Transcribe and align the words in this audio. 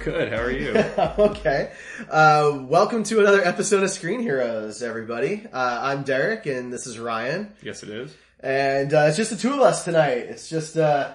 good. 0.00 0.32
How 0.32 0.38
are 0.38 0.50
you? 0.50 0.70
okay. 1.18 1.72
Uh, 2.08 2.58
welcome 2.62 3.02
to 3.04 3.20
another 3.20 3.42
episode 3.44 3.82
of 3.82 3.90
Screen 3.90 4.20
Heroes, 4.20 4.82
everybody. 4.82 5.46
Uh, 5.52 5.78
I'm 5.82 6.04
Derek, 6.04 6.46
and 6.46 6.72
this 6.72 6.86
is 6.86 6.98
Ryan. 6.98 7.52
yes, 7.62 7.82
it 7.82 7.90
is. 7.90 8.16
And 8.40 8.94
uh, 8.94 9.06
it's 9.08 9.18
just 9.18 9.30
the 9.30 9.36
two 9.36 9.52
of 9.52 9.60
us 9.60 9.84
tonight. 9.84 10.18
It's 10.28 10.48
just 10.48 10.78
uh, 10.78 11.12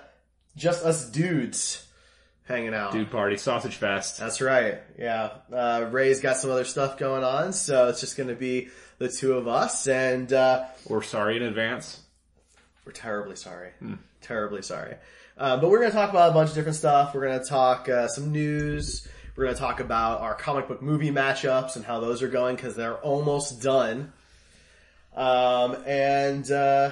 just 0.55 0.85
us 0.85 1.09
dudes 1.09 1.83
hanging 2.43 2.75
out. 2.75 2.91
Dude 2.91 3.09
party, 3.09 3.37
sausage 3.37 3.75
fest. 3.75 4.19
That's 4.19 4.39
right. 4.39 4.77
Yeah. 4.99 5.31
Uh, 5.51 5.87
Ray's 5.91 6.19
got 6.21 6.37
some 6.37 6.51
other 6.51 6.65
stuff 6.65 6.99
going 6.99 7.23
on, 7.23 7.53
so 7.53 7.87
it's 7.89 8.01
just 8.01 8.17
going 8.17 8.29
to 8.29 8.35
be 8.35 8.67
the 8.99 9.09
two 9.09 9.33
of 9.33 9.47
us. 9.47 9.87
And 9.87 10.31
uh, 10.31 10.65
We're 10.87 11.01
sorry 11.01 11.37
in 11.37 11.43
advance. 11.43 12.01
We're 12.85 12.91
terribly 12.91 13.35
sorry. 13.35 13.71
Terribly 14.21 14.61
sorry. 14.61 14.97
Uh, 15.37 15.57
but 15.57 15.69
we're 15.69 15.79
going 15.79 15.91
to 15.91 15.97
talk 15.97 16.09
about 16.09 16.31
a 16.31 16.33
bunch 16.33 16.49
of 16.49 16.55
different 16.55 16.77
stuff. 16.77 17.13
We're 17.13 17.27
going 17.27 17.39
to 17.39 17.45
talk 17.45 17.89
uh, 17.89 18.07
some 18.07 18.31
news. 18.31 19.07
We're 19.35 19.45
going 19.45 19.55
to 19.55 19.59
talk 19.59 19.81
about 19.81 20.21
our 20.21 20.33
comic 20.33 20.69
book 20.69 20.81
movie 20.81 21.11
matchups 21.11 21.75
and 21.75 21.83
how 21.83 21.99
those 21.99 22.21
are 22.21 22.29
going 22.29 22.55
because 22.55 22.75
they're 22.75 22.97
almost 22.97 23.61
done. 23.61 24.13
Um, 25.13 25.75
and 25.85 26.49
uh, 26.49 26.91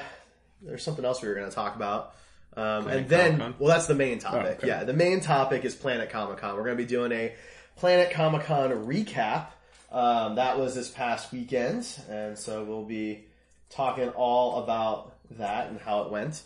there's 0.61 0.83
something 0.83 1.05
else 1.05 1.21
we 1.21 1.29
were 1.29 1.35
going 1.35 1.49
to 1.49 1.55
talk 1.55 1.75
about. 1.75 2.15
Um, 2.55 2.87
and 2.87 3.07
then, 3.07 3.31
Comic-Con? 3.31 3.55
well, 3.59 3.69
that's 3.69 3.87
the 3.87 3.95
main 3.95 4.19
topic. 4.19 4.59
okay. 4.59 4.67
Yeah, 4.67 4.83
the 4.83 4.93
main 4.93 5.21
topic 5.21 5.63
is 5.63 5.73
Planet 5.73 6.09
Comic 6.09 6.37
Con. 6.37 6.55
We're 6.55 6.65
going 6.65 6.77
to 6.77 6.83
be 6.83 6.87
doing 6.87 7.11
a 7.13 7.33
Planet 7.77 8.11
Comic 8.11 8.43
Con 8.43 8.71
recap. 8.71 9.47
Um, 9.91 10.35
that 10.35 10.59
was 10.59 10.75
this 10.75 10.89
past 10.89 11.31
weekend, 11.31 11.87
and 12.09 12.37
so 12.37 12.63
we'll 12.63 12.83
be 12.83 13.25
talking 13.69 14.09
all 14.09 14.63
about 14.63 15.15
that 15.31 15.69
and 15.69 15.79
how 15.79 16.03
it 16.03 16.11
went. 16.11 16.41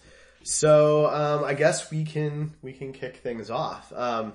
So 0.48 1.08
um, 1.08 1.44
I 1.44 1.56
guess 1.56 1.92
we 1.92 2.06
can 2.06 2.54
we 2.62 2.72
can 2.72 2.94
kick 2.94 3.18
things 3.18 3.50
off. 3.50 3.92
Um, 3.94 4.32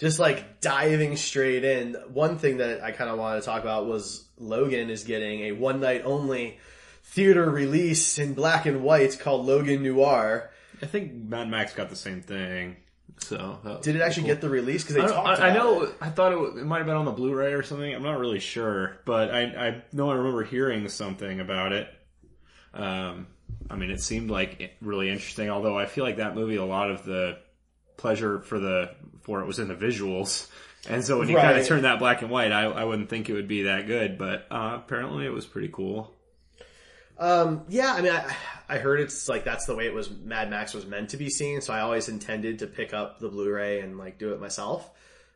just 0.00 0.18
like 0.18 0.60
diving 0.60 1.16
straight 1.16 1.62
in. 1.62 1.94
One 2.12 2.38
thing 2.38 2.56
that 2.56 2.82
I 2.82 2.90
kind 2.90 3.08
of 3.08 3.16
wanted 3.16 3.40
to 3.40 3.46
talk 3.46 3.62
about 3.62 3.86
was 3.86 4.26
Logan 4.36 4.90
is 4.90 5.04
getting 5.04 5.42
a 5.42 5.52
one 5.52 5.78
night 5.78 6.02
only 6.04 6.58
theater 7.04 7.48
release 7.48 8.18
in 8.18 8.34
black 8.34 8.66
and 8.66 8.82
white 8.82 9.16
called 9.20 9.46
Logan 9.46 9.84
Noir. 9.84 10.50
I 10.82 10.86
think 10.86 11.12
Mad 11.14 11.48
Max 11.48 11.72
got 11.72 11.88
the 11.88 11.94
same 11.94 12.20
thing. 12.20 12.76
So 13.18 13.78
Did 13.82 13.94
it 13.94 14.02
actually 14.02 14.24
cool. 14.24 14.32
get 14.32 14.40
the 14.40 14.50
release? 14.50 14.82
Because 14.84 15.08
I, 15.08 15.14
talked. 15.14 15.40
I, 15.40 15.50
I 15.50 15.54
know. 15.54 15.82
it. 15.82 15.94
I 16.00 16.08
thought 16.10 16.32
it, 16.32 16.34
w- 16.34 16.58
it 16.58 16.66
might 16.66 16.78
have 16.78 16.86
been 16.86 16.96
on 16.96 17.04
the 17.04 17.12
Blu-ray 17.12 17.52
or 17.52 17.62
something. 17.62 17.94
I'm 17.94 18.02
not 18.02 18.18
really 18.18 18.40
sure, 18.40 18.98
but 19.04 19.30
I, 19.32 19.42
I 19.42 19.82
know 19.92 20.10
I 20.10 20.14
remember 20.14 20.42
hearing 20.42 20.88
something 20.88 21.38
about 21.38 21.72
it. 21.72 21.88
Um, 22.74 23.28
I 23.70 23.76
mean, 23.76 23.90
it 23.90 24.00
seemed 24.00 24.30
like 24.30 24.76
really 24.80 25.10
interesting. 25.10 25.50
Although 25.50 25.78
I 25.78 25.86
feel 25.86 26.04
like 26.04 26.16
that 26.16 26.34
movie, 26.34 26.56
a 26.56 26.64
lot 26.64 26.90
of 26.90 27.04
the 27.04 27.38
pleasure 27.96 28.40
for 28.40 28.58
the 28.58 28.90
for 29.22 29.40
it 29.40 29.46
was 29.46 29.58
in 29.58 29.68
the 29.68 29.74
visuals. 29.74 30.48
And 30.88 31.04
so 31.04 31.18
when 31.18 31.28
you 31.28 31.34
kind 31.34 31.58
of 31.58 31.66
turn 31.66 31.82
that 31.82 31.98
black 31.98 32.22
and 32.22 32.30
white, 32.30 32.52
I, 32.52 32.64
I 32.64 32.84
wouldn't 32.84 33.08
think 33.08 33.28
it 33.28 33.32
would 33.32 33.48
be 33.48 33.64
that 33.64 33.88
good, 33.88 34.18
but 34.18 34.46
uh, 34.52 34.74
apparently 34.76 35.26
it 35.26 35.32
was 35.32 35.44
pretty 35.44 35.68
cool. 35.72 36.14
Um, 37.18 37.64
yeah, 37.68 37.94
I 37.94 38.02
mean, 38.02 38.12
I, 38.12 38.36
I 38.68 38.78
heard 38.78 39.00
it's 39.00 39.28
like 39.28 39.44
that's 39.44 39.64
the 39.64 39.74
way 39.74 39.86
it 39.86 39.94
was. 39.94 40.10
Mad 40.10 40.50
Max 40.50 40.74
was 40.74 40.86
meant 40.86 41.10
to 41.10 41.16
be 41.16 41.30
seen, 41.30 41.60
so 41.60 41.72
I 41.72 41.80
always 41.80 42.08
intended 42.08 42.60
to 42.60 42.66
pick 42.66 42.92
up 42.94 43.18
the 43.18 43.28
Blu-ray 43.28 43.80
and 43.80 43.98
like 43.98 44.18
do 44.18 44.32
it 44.32 44.40
myself, 44.40 44.90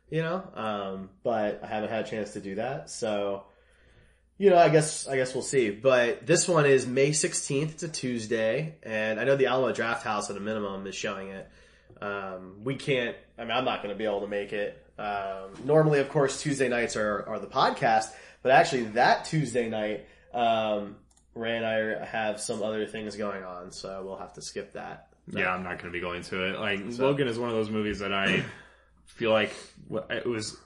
you 0.09 0.21
know. 0.21 0.43
Um, 0.53 1.09
but 1.23 1.61
I 1.63 1.67
haven't 1.67 1.89
had 1.89 2.05
a 2.05 2.09
chance 2.09 2.33
to 2.33 2.39
do 2.39 2.55
that, 2.55 2.89
so 2.89 3.43
you 4.41 4.49
know, 4.49 4.57
I 4.57 4.69
guess 4.69 5.07
I 5.07 5.17
guess 5.17 5.35
we'll 5.35 5.43
see. 5.43 5.69
But 5.69 6.25
this 6.25 6.47
one 6.47 6.65
is 6.65 6.87
May 6.87 7.11
sixteenth. 7.11 7.73
It's 7.73 7.83
a 7.83 7.87
Tuesday, 7.87 8.73
and 8.81 9.19
I 9.19 9.23
know 9.23 9.35
the 9.35 9.45
Alamo 9.45 9.71
Draft 9.71 10.03
House 10.03 10.31
at 10.31 10.35
a 10.35 10.39
minimum 10.39 10.87
is 10.87 10.95
showing 10.95 11.27
it. 11.27 11.47
Um, 12.01 12.63
we 12.63 12.73
can't. 12.73 13.15
I 13.37 13.43
mean, 13.43 13.51
I'm 13.51 13.65
not 13.65 13.83
going 13.83 13.93
to 13.93 13.97
be 13.97 14.05
able 14.05 14.21
to 14.21 14.27
make 14.27 14.51
it. 14.51 14.83
Um, 14.97 15.53
normally, 15.63 15.99
of 15.99 16.09
course, 16.09 16.41
Tuesday 16.41 16.69
nights 16.69 16.95
are 16.95 17.23
are 17.29 17.37
the 17.37 17.45
podcast, 17.45 18.07
but 18.41 18.51
actually, 18.51 18.85
that 18.85 19.25
Tuesday 19.25 19.69
night, 19.69 20.07
um, 20.33 20.95
Ray 21.35 21.57
and 21.57 21.65
I 21.65 22.03
have 22.03 22.41
some 22.41 22.63
other 22.63 22.87
things 22.87 23.15
going 23.15 23.43
on, 23.43 23.71
so 23.71 24.01
we'll 24.03 24.17
have 24.17 24.33
to 24.33 24.41
skip 24.41 24.73
that. 24.73 25.09
Yeah, 25.31 25.53
I'm 25.53 25.61
not 25.61 25.77
going 25.77 25.93
to 25.93 25.95
be 25.95 26.01
going 26.01 26.23
to 26.23 26.45
it. 26.49 26.59
Like 26.59 26.79
Logan 26.97 27.27
is 27.27 27.37
one 27.37 27.49
of 27.49 27.55
those 27.55 27.69
movies 27.69 27.99
that 27.99 28.11
I 28.11 28.43
feel 29.05 29.29
like 29.29 29.53
it 30.09 30.25
was 30.25 30.57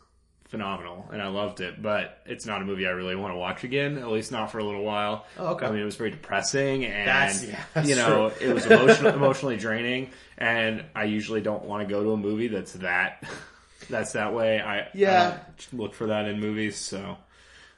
phenomenal 0.50 1.06
and 1.12 1.22
I 1.22 1.28
loved 1.28 1.60
it, 1.62 1.82
but 1.82 2.20
it's 2.26 2.46
not 2.46 2.62
a 2.62 2.66
movie 2.66 2.86
I 2.88 2.92
really 2.92 3.16
want 3.16 3.34
to 3.34 3.38
watch 3.38 3.64
again. 3.64 3.98
At 3.98 4.08
least 4.10 4.32
not 4.32 4.52
for 4.52 4.60
a 4.60 4.64
little 4.64 4.84
while. 4.84 5.26
Oh, 5.40 5.48
okay. 5.54 5.66
I 5.66 5.72
mean, 5.72 5.82
it 5.82 5.86
was 5.86 5.96
very 5.96 6.12
depressing 6.12 6.86
and 6.86 7.08
That's- 7.08 7.44
yeah, 7.46 7.64
that's 7.74 7.90
you 7.90 7.96
know 7.96 8.32
it 8.40 8.54
was 8.54 8.66
emotional, 8.66 9.14
emotionally 9.14 9.58
draining. 9.58 10.12
And 10.38 10.84
I 10.96 11.06
usually 11.06 11.42
don't 11.42 11.64
want 11.66 11.88
to 11.88 11.92
go 11.94 12.04
to 12.04 12.12
a 12.12 12.18
movie 12.18 12.48
that's 12.48 12.74
that 12.74 13.24
that's 13.90 14.14
that 14.14 14.34
way. 14.34 14.60
I 14.60 14.80
I 14.82 14.88
Yeah. 14.94 15.38
don't 15.72 15.82
look 15.82 15.94
for 15.94 16.08
that 16.08 16.28
in 16.28 16.40
movies. 16.40 16.76
So 16.78 17.18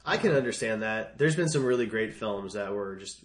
I 0.05 0.17
can 0.17 0.31
understand 0.33 0.83
that. 0.83 1.17
There's 1.17 1.35
been 1.35 1.49
some 1.49 1.65
really 1.65 1.85
great 1.85 2.13
films 2.13 2.53
that 2.53 2.73
were 2.73 2.95
just, 2.95 3.19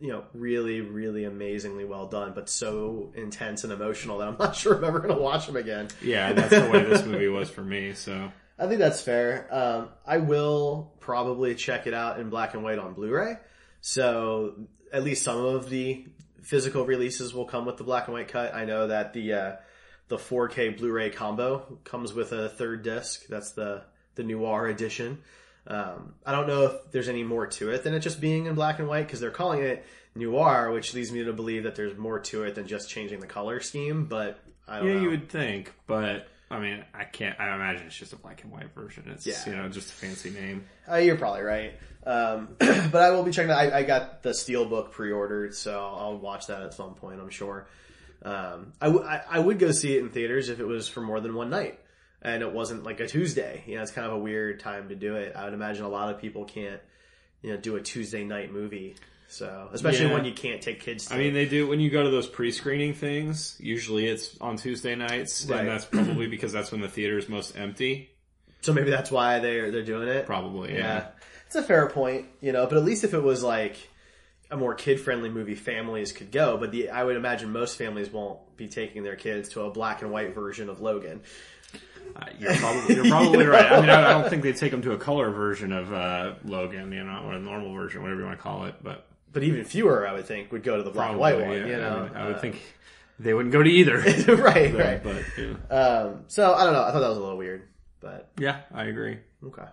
you 0.00 0.08
know, 0.12 0.22
really, 0.34 0.80
really 0.80 1.24
amazingly 1.24 1.84
well 1.84 2.06
done, 2.06 2.32
but 2.32 2.48
so 2.48 3.12
intense 3.16 3.64
and 3.64 3.72
emotional 3.72 4.18
that 4.18 4.28
I'm 4.28 4.36
not 4.40 4.54
sure 4.54 4.74
if 4.74 4.78
I'm 4.78 4.84
ever 4.84 5.00
going 5.00 5.14
to 5.16 5.20
watch 5.20 5.46
them 5.46 5.56
again. 5.56 5.88
yeah, 6.02 6.32
that's 6.32 6.50
the 6.50 6.70
way 6.70 6.84
this 6.84 7.04
movie 7.04 7.26
was 7.28 7.50
for 7.50 7.62
me. 7.62 7.92
So 7.94 8.30
I 8.58 8.66
think 8.66 8.80
that's 8.80 9.00
fair. 9.00 9.46
Um, 9.50 9.88
I 10.04 10.18
will 10.18 10.92
probably 10.98 11.54
check 11.54 11.86
it 11.86 11.94
out 11.94 12.18
in 12.18 12.28
black 12.28 12.54
and 12.54 12.64
white 12.64 12.78
on 12.78 12.94
Blu-ray. 12.94 13.34
So 13.80 14.66
at 14.92 15.04
least 15.04 15.22
some 15.22 15.44
of 15.44 15.70
the 15.70 16.06
physical 16.42 16.84
releases 16.84 17.32
will 17.32 17.44
come 17.44 17.66
with 17.66 17.76
the 17.76 17.84
black 17.84 18.06
and 18.08 18.14
white 18.14 18.28
cut. 18.28 18.54
I 18.54 18.64
know 18.64 18.88
that 18.88 19.12
the 19.12 19.32
uh, 19.32 19.56
the 20.08 20.16
4K 20.16 20.76
Blu-ray 20.78 21.10
combo 21.10 21.78
comes 21.84 22.12
with 22.12 22.32
a 22.32 22.48
third 22.48 22.82
disc. 22.82 23.26
That's 23.28 23.52
the 23.52 23.82
the 24.16 24.24
Noir 24.24 24.66
edition. 24.66 25.18
Um, 25.66 26.14
I 26.24 26.32
don't 26.32 26.48
know 26.48 26.64
if 26.64 26.90
there's 26.90 27.08
any 27.08 27.22
more 27.22 27.46
to 27.46 27.70
it 27.70 27.84
than 27.84 27.94
it 27.94 28.00
just 28.00 28.20
being 28.20 28.46
in 28.46 28.54
black 28.54 28.78
and 28.78 28.88
white 28.88 29.06
because 29.06 29.20
they're 29.20 29.30
calling 29.30 29.60
it 29.60 29.84
Noir, 30.14 30.72
which 30.72 30.94
leads 30.94 31.12
me 31.12 31.22
to 31.24 31.32
believe 31.32 31.64
that 31.64 31.76
there's 31.76 31.96
more 31.96 32.18
to 32.20 32.42
it 32.44 32.54
than 32.54 32.66
just 32.66 32.88
changing 32.88 33.20
the 33.20 33.26
color 33.26 33.60
scheme. 33.60 34.06
But 34.06 34.40
I 34.66 34.78
don't 34.78 34.88
yeah, 34.88 34.94
know. 34.94 35.02
you 35.02 35.10
would 35.10 35.28
think, 35.28 35.72
but. 35.86 36.26
I 36.50 36.58
mean, 36.60 36.84
I 36.94 37.04
can't. 37.04 37.38
I 37.38 37.54
imagine 37.54 37.86
it's 37.86 37.96
just 37.96 38.12
a 38.12 38.16
black 38.16 38.42
and 38.42 38.50
white 38.52 38.74
version. 38.74 39.04
It's 39.08 39.26
Yeah. 39.26 39.34
you 39.46 39.56
know 39.56 39.68
just 39.68 39.90
a 39.90 39.92
fancy 39.92 40.30
name. 40.30 40.64
Uh, 40.90 40.96
you're 40.96 41.16
probably 41.16 41.42
right. 41.42 41.74
Um, 42.06 42.48
but 42.58 42.96
I 42.96 43.10
will 43.10 43.22
be 43.22 43.32
checking 43.32 43.48
that. 43.48 43.58
I, 43.74 43.78
I 43.78 43.82
got 43.82 44.22
the 44.22 44.30
Steelbook 44.30 44.92
pre-ordered, 44.92 45.54
so 45.54 45.78
I'll, 45.78 46.16
watch 46.16 46.46
that 46.46 46.62
at 46.62 46.72
some 46.72 46.94
point, 46.94 47.20
I'm 47.20 47.28
sure. 47.28 47.66
Um, 48.22 48.72
I, 48.80 48.86
w- 48.86 49.04
I, 49.04 49.20
I 49.28 49.38
would 49.38 49.58
go 49.58 49.70
see 49.72 49.96
it 49.96 50.00
in 50.00 50.08
theaters 50.08 50.48
if 50.48 50.58
it 50.58 50.64
was 50.64 50.88
for 50.88 51.00
more 51.02 51.20
than 51.20 51.34
one 51.34 51.50
night 51.50 51.78
and 52.22 52.42
it 52.42 52.52
wasn't 52.52 52.82
like 52.82 53.00
a 53.00 53.06
Tuesday. 53.06 53.62
You 53.66 53.76
know, 53.76 53.82
it's 53.82 53.90
kind 53.92 54.06
of 54.06 54.12
a 54.14 54.18
weird 54.18 54.58
time 54.60 54.88
to 54.88 54.94
do 54.96 55.16
it. 55.16 55.34
I 55.36 55.44
would 55.44 55.54
imagine 55.54 55.84
a 55.84 55.88
lot 55.88 56.12
of 56.12 56.20
people 56.20 56.44
can't, 56.44 56.80
you 57.42 57.50
know, 57.52 57.56
do 57.58 57.76
a 57.76 57.80
Tuesday 57.80 58.24
night 58.24 58.52
movie. 58.52 58.96
So, 59.30 59.68
especially 59.74 60.06
Yeah. 60.06 60.14
when 60.14 60.24
you 60.24 60.32
can't 60.32 60.62
take 60.62 60.80
kids 60.80 61.06
to 61.06 61.14
I 61.14 61.18
mean, 61.18 61.34
they 61.34 61.44
do 61.46 61.66
when 61.68 61.80
you 61.80 61.90
go 61.90 62.02
to 62.02 62.08
those 62.10 62.26
pre-screening 62.26 62.94
things. 62.94 63.56
Usually, 63.60 64.06
it's 64.06 64.36
on 64.40 64.56
Tuesday 64.56 64.94
nights, 64.94 65.44
Right. 65.46 65.60
and 65.60 65.68
that's 65.68 65.84
probably 65.84 66.26
because 66.28 66.50
that's 66.52 66.72
when 66.72 66.80
the 66.80 66.88
theater 66.88 67.18
is 67.18 67.28
most 67.28 67.56
empty. 67.56 68.10
so 68.62 68.72
maybe 68.72 68.90
that's 68.90 69.10
why 69.10 69.38
they're, 69.38 69.70
they're 69.70 69.84
doing 69.84 70.08
it. 70.08 70.24
Probably, 70.26 70.72
yeah. 70.72 70.78
Yeah. 70.78 71.06
It's 71.46 71.56
a 71.56 71.62
fair 71.62 71.88
point, 71.88 72.26
you 72.40 72.52
know, 72.52 72.66
but 72.66 72.76
at 72.78 72.84
least 72.84 73.04
if 73.04 73.12
it 73.14 73.22
was 73.22 73.42
like 73.42 73.76
a 74.50 74.56
more 74.56 74.74
kid 74.74 74.98
friendly 74.98 75.28
movie, 75.28 75.54
families 75.54 76.10
could 76.12 76.30
go. 76.32 76.56
But 76.56 76.72
the 76.72 76.88
I 76.90 77.04
would 77.04 77.16
imagine 77.16 77.52
most 77.52 77.76
families 77.76 78.10
won't 78.10 78.38
be 78.56 78.66
taking 78.66 79.02
their 79.02 79.16
kids 79.16 79.50
to 79.50 79.60
a 79.62 79.70
black 79.70 80.00
and 80.02 80.10
white 80.10 80.34
version 80.34 80.68
of 80.70 80.80
Logan. 80.80 81.20
Uh, 82.16 82.24
you're 82.38 82.54
probably, 82.54 82.94
you're 82.94 83.08
probably 83.08 83.44
right. 83.46 83.70
I 83.70 83.80
mean, 83.80 83.90
I, 83.90 84.06
I 84.08 84.20
don't 84.20 84.28
think 84.30 84.42
they'd 84.42 84.56
take 84.56 84.70
them 84.70 84.80
to 84.82 84.92
a 84.92 84.98
color 84.98 85.30
version 85.30 85.70
of 85.72 85.92
uh, 85.92 86.34
Logan, 86.44 86.90
you 86.92 87.04
know, 87.04 87.22
or 87.26 87.34
a 87.34 87.38
normal 87.38 87.74
version, 87.74 88.00
whatever 88.02 88.20
you 88.20 88.26
want 88.26 88.38
to 88.38 88.42
call 88.42 88.64
it. 88.64 88.74
But 88.82 89.06
But 89.40 89.46
even 89.46 89.64
fewer, 89.64 90.06
I 90.06 90.12
would 90.12 90.26
think, 90.26 90.50
would 90.52 90.62
go 90.62 90.76
to 90.76 90.82
the 90.82 90.90
black 90.90 91.10
and 91.10 91.18
white 91.18 91.38
one. 91.40 91.50
yeah. 91.52 91.66
You 91.66 91.76
know, 91.76 92.10
I, 92.14 92.20
I 92.20 92.26
would 92.26 92.36
Uh, 92.36 92.40
think 92.40 92.62
they 93.18 93.34
wouldn't 93.34 93.52
go 93.52 93.62
to 93.62 93.70
either. 93.70 93.98
right, 94.36 94.74
right. 94.74 95.02
But 95.02 95.22
yeah. 95.38 95.76
Um, 95.76 96.24
so 96.28 96.54
I 96.54 96.64
don't 96.64 96.72
know. 96.72 96.82
I 96.82 96.92
thought 96.92 97.00
that 97.00 97.08
was 97.08 97.18
a 97.18 97.22
little 97.22 97.38
weird. 97.38 97.62
But 98.00 98.30
Yeah, 98.38 98.60
I 98.72 98.84
agree. 98.84 99.18
okay. 99.46 99.64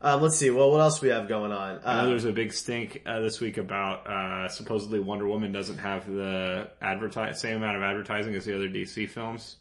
Um, 0.00 0.22
let's 0.22 0.36
see. 0.36 0.48
Well, 0.50 0.70
what 0.70 0.80
else 0.80 1.00
we 1.02 1.08
have 1.08 1.26
going 1.28 1.50
on? 1.50 1.80
I 1.84 1.94
know 1.96 2.00
Uh, 2.02 2.06
there's 2.06 2.24
a 2.24 2.30
big 2.32 2.52
stink 2.52 3.02
uh, 3.04 3.18
this 3.18 3.40
week 3.40 3.58
about 3.58 4.06
uh, 4.06 4.48
supposedly 4.48 5.00
Wonder 5.00 5.26
Woman 5.26 5.50
doesn't 5.50 5.78
have 5.78 6.06
the 6.08 6.70
advertise 6.80 7.40
same 7.40 7.56
amount 7.56 7.76
of 7.78 7.82
advertising 7.82 8.34
as 8.36 8.44
the 8.44 8.54
other 8.54 8.68
DC 8.68 9.08
films 9.08 9.56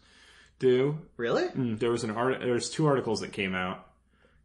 do. 0.60 0.98
really? 1.18 1.46
Mm, 1.48 1.80
There 1.80 1.90
was 1.90 2.04
an 2.04 2.12
art. 2.12 2.40
There's 2.40 2.70
two 2.70 2.86
articles 2.86 3.22
that 3.22 3.32
came 3.34 3.56
out. 3.56 3.88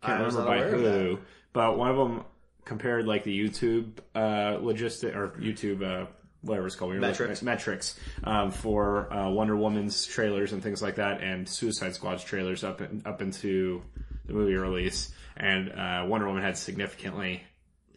Can't 0.02 0.14
I 0.20 0.24
remember 0.24 0.46
by 0.46 0.62
who, 0.70 1.18
but 1.52 1.76
one 1.76 1.90
of 1.90 1.96
them 1.98 2.24
compared 2.64 3.06
like 3.06 3.24
the 3.24 3.48
YouTube 3.48 3.98
uh, 4.14 4.58
logistic 4.58 5.14
or 5.14 5.30
YouTube 5.40 5.82
uh, 5.82 6.06
whatever 6.42 6.66
it's 6.66 6.76
called 6.76 6.90
when 6.90 7.00
you're 7.00 7.08
looking 7.08 7.28
Metrics. 7.28 7.42
metrics 7.42 8.00
um, 8.24 8.50
for 8.50 9.12
uh, 9.12 9.30
Wonder 9.30 9.56
Woman's 9.56 10.04
trailers 10.06 10.52
and 10.52 10.62
things 10.62 10.82
like 10.82 10.96
that, 10.96 11.20
and 11.22 11.48
Suicide 11.48 11.94
Squad's 11.94 12.24
trailers 12.24 12.64
up 12.64 12.80
in, 12.80 13.02
up 13.06 13.22
into 13.22 13.82
the 14.26 14.32
movie 14.32 14.54
release, 14.54 15.12
and 15.36 15.70
uh, 15.70 16.04
Wonder 16.06 16.26
Woman 16.26 16.42
had 16.42 16.56
significantly 16.56 17.42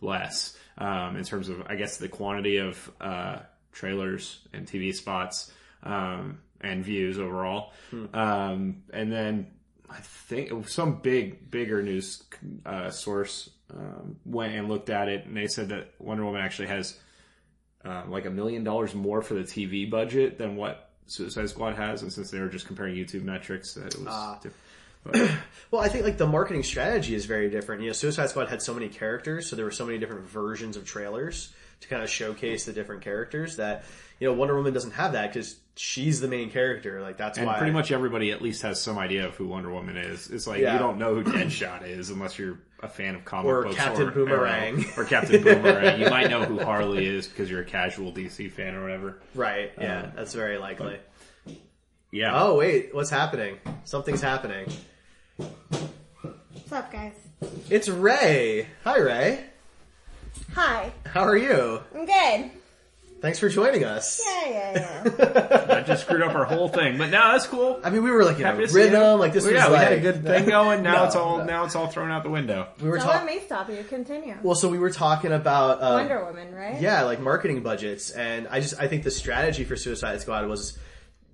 less 0.02 0.56
um, 0.78 1.16
in 1.16 1.24
terms 1.24 1.50
of 1.50 1.64
I 1.68 1.76
guess 1.76 1.98
the 1.98 2.08
quantity 2.08 2.58
of 2.58 2.92
uh, 3.02 3.40
trailers 3.72 4.48
and 4.54 4.68
TV 4.68 4.94
spots 4.94 5.52
um, 5.84 6.40
and 6.62 6.84
views 6.84 7.20
overall. 7.20 7.74
Um, 8.14 8.84
and 8.94 9.12
then 9.12 9.48
I 9.90 9.98
think 10.00 10.68
some 10.68 11.02
big 11.02 11.50
bigger 11.50 11.82
news 11.82 12.24
uh, 12.66 12.90
source 12.90 13.50
um, 13.76 14.16
went 14.26 14.54
and 14.54 14.70
looked 14.70 14.90
at 14.90 15.08
it, 15.10 15.26
and 15.26 15.36
they 15.36 15.48
said 15.48 15.70
that 15.70 15.92
Wonder 16.00 16.24
Woman 16.26 16.42
actually 16.42 16.68
has 16.70 16.98
uh, 17.84 18.04
like 18.08 18.26
a 18.26 18.30
million 18.30 18.64
dollars 18.64 18.94
more 18.96 19.22
for 19.22 19.34
the 19.34 19.42
TV 19.44 19.90
budget 19.90 20.38
than 20.38 20.56
what 20.56 20.90
Suicide 21.08 21.50
Squad 21.50 21.76
has, 21.76 22.02
and 22.02 22.12
since 22.12 22.32
they 22.32 22.40
were 22.40 22.48
just 22.50 22.68
comparing 22.68 22.96
YouTube 22.96 23.24
metrics, 23.24 23.74
that 23.74 23.94
it 23.94 24.00
was. 24.04 24.40
diff- 24.42 24.54
but- 25.04 25.32
Well, 25.72 25.82
I 25.82 25.90
think 25.90 26.04
like 26.06 26.18
the 26.18 26.26
marketing 26.28 26.64
strategy 26.64 27.14
is 27.16 27.26
very 27.26 27.50
different. 27.50 27.82
You 27.82 27.88
know, 27.90 27.94
Suicide 27.94 28.30
Squad 28.30 28.48
had 28.50 28.62
so 28.62 28.74
many 28.74 28.88
characters, 28.90 29.48
so 29.50 29.56
there 29.56 29.66
were 29.66 29.72
so 29.72 29.86
many 29.86 29.98
different 30.00 30.28
versions 30.28 30.78
of 30.78 30.86
trailers 30.86 31.54
to 31.82 31.88
kind 31.88 32.02
of 32.02 32.10
showcase 32.10 32.66
the 32.66 32.74
different 32.74 33.02
characters 33.02 33.58
that 33.58 33.84
you 34.20 34.28
know 34.28 34.34
Wonder 34.34 34.56
Woman 34.56 34.74
doesn't 34.74 34.92
have 34.92 35.12
that 35.12 35.34
because 35.34 35.58
she's 35.76 36.20
the 36.22 36.28
main 36.28 36.50
character. 36.52 37.02
Like 37.02 37.18
that's 37.18 37.38
and 37.38 37.48
why 37.48 37.58
pretty 37.58 37.74
much 37.74 37.92
everybody 37.92 38.32
at 38.32 38.42
least 38.42 38.62
has 38.64 38.82
some 38.82 38.98
idea 38.98 39.26
of 39.28 39.36
who 39.36 39.48
Wonder 39.48 39.72
Woman 39.72 39.98
is. 39.98 40.30
It's 40.30 40.48
like 40.48 40.62
Yeah. 40.62 40.74
you 40.74 40.80
don't 40.80 40.98
know 40.98 41.16
who 41.16 41.24
Deadshot 41.24 41.88
is 41.88 42.10
unless 42.10 42.38
you're 42.40 42.60
a 42.82 42.88
fan 42.90 43.16
of 43.16 43.26
comic 43.26 43.46
Or 43.52 43.64
books 43.64 43.76
Captain 43.76 44.08
or 44.08 44.12
Boomerang. 44.12 44.84
Arrow, 44.84 44.92
or 44.98 45.06
Captain 45.06 45.44
Boomerang. 45.44 46.00
you 46.00 46.10
might 46.10 46.30
know 46.30 46.44
who 46.46 46.60
Harley 46.60 47.06
is 47.06 47.28
because 47.28 47.50
you're 47.50 47.62
a 47.62 47.66
casual 47.66 48.12
DC 48.12 48.52
fan 48.52 48.76
or 48.76 48.82
whatever. 48.84 49.20
right. 49.34 49.72
Yeah, 49.80 50.04
Um, 50.04 50.12
that's 50.16 50.34
very 50.34 50.58
likely. 50.58 50.98
Yeah. 52.12 52.32
Oh 52.42 52.56
wait, 52.56 52.94
what's 52.96 53.10
happening? 53.10 53.58
Something's 53.84 54.22
happening. 54.22 54.68
What's 55.38 56.72
up, 56.72 56.92
guys? 56.92 57.14
It's 57.70 57.90
Ray. 57.90 58.68
Hi, 58.84 58.98
Ray. 58.98 59.46
Hi. 60.54 60.92
How 61.06 61.24
are 61.24 61.36
you? 61.38 61.82
I'm 61.94 62.06
good. 62.06 62.52
Thanks 63.26 63.40
for 63.40 63.50
joining 63.50 63.84
us. 63.84 64.22
Yeah, 64.24 64.50
yeah, 64.50 65.04
yeah. 65.18 65.66
I 65.78 65.82
just 65.82 66.04
screwed 66.04 66.22
up 66.22 66.36
our 66.36 66.46
whole 66.46 66.70
thing, 66.70 67.00
but 67.00 67.10
now 67.10 67.32
that's 67.32 67.48
cool. 67.48 67.80
I 67.84 67.90
mean, 67.90 68.04
we 68.04 68.12
were 68.12 68.24
like 68.24 68.38
in 68.38 68.44
Happy 68.44 68.60
a 68.60 68.68
to 68.68 68.72
see 68.72 68.78
you. 68.78 68.86
rhythm. 68.86 69.20
Like 69.20 69.34
this 69.34 69.46
Well, 69.46 69.54
was 69.54 69.64
yeah, 69.64 69.68
we 69.68 69.74
like 69.74 69.84
had 69.88 69.94
a 69.94 70.00
good 70.00 70.24
thing 70.24 70.46
going. 70.48 70.84
Now 70.84 70.94
No, 70.98 71.04
it's 71.06 71.16
all 71.16 71.38
no. 71.40 71.44
now 71.46 71.64
it's 71.66 71.76
all 71.76 71.88
thrown 71.88 72.12
out 72.12 72.22
the 72.22 72.30
window. 72.30 72.68
We 72.80 72.88
were 72.88 72.98
Don't 73.00 73.08
let 73.08 73.22
talking. 73.22 73.36
me 73.36 73.42
stop 73.44 73.68
you. 73.72 73.84
Continue. 73.84 74.36
Well, 74.44 74.54
so 74.54 74.70
we 74.70 74.78
were 74.78 74.92
talking 74.92 75.32
about 75.32 75.82
uh, 75.82 75.96
Wonder 75.98 76.24
Woman, 76.24 76.54
right? 76.54 76.80
Yeah, 76.80 77.02
like 77.02 77.20
marketing 77.20 77.64
budgets, 77.64 78.12
and 78.12 78.48
I 78.48 78.60
just 78.60 78.80
I 78.80 78.88
think 78.88 79.04
the 79.04 79.10
strategy 79.10 79.64
for 79.64 79.76
Suicide 79.76 80.22
Squad 80.22 80.48
was 80.48 80.78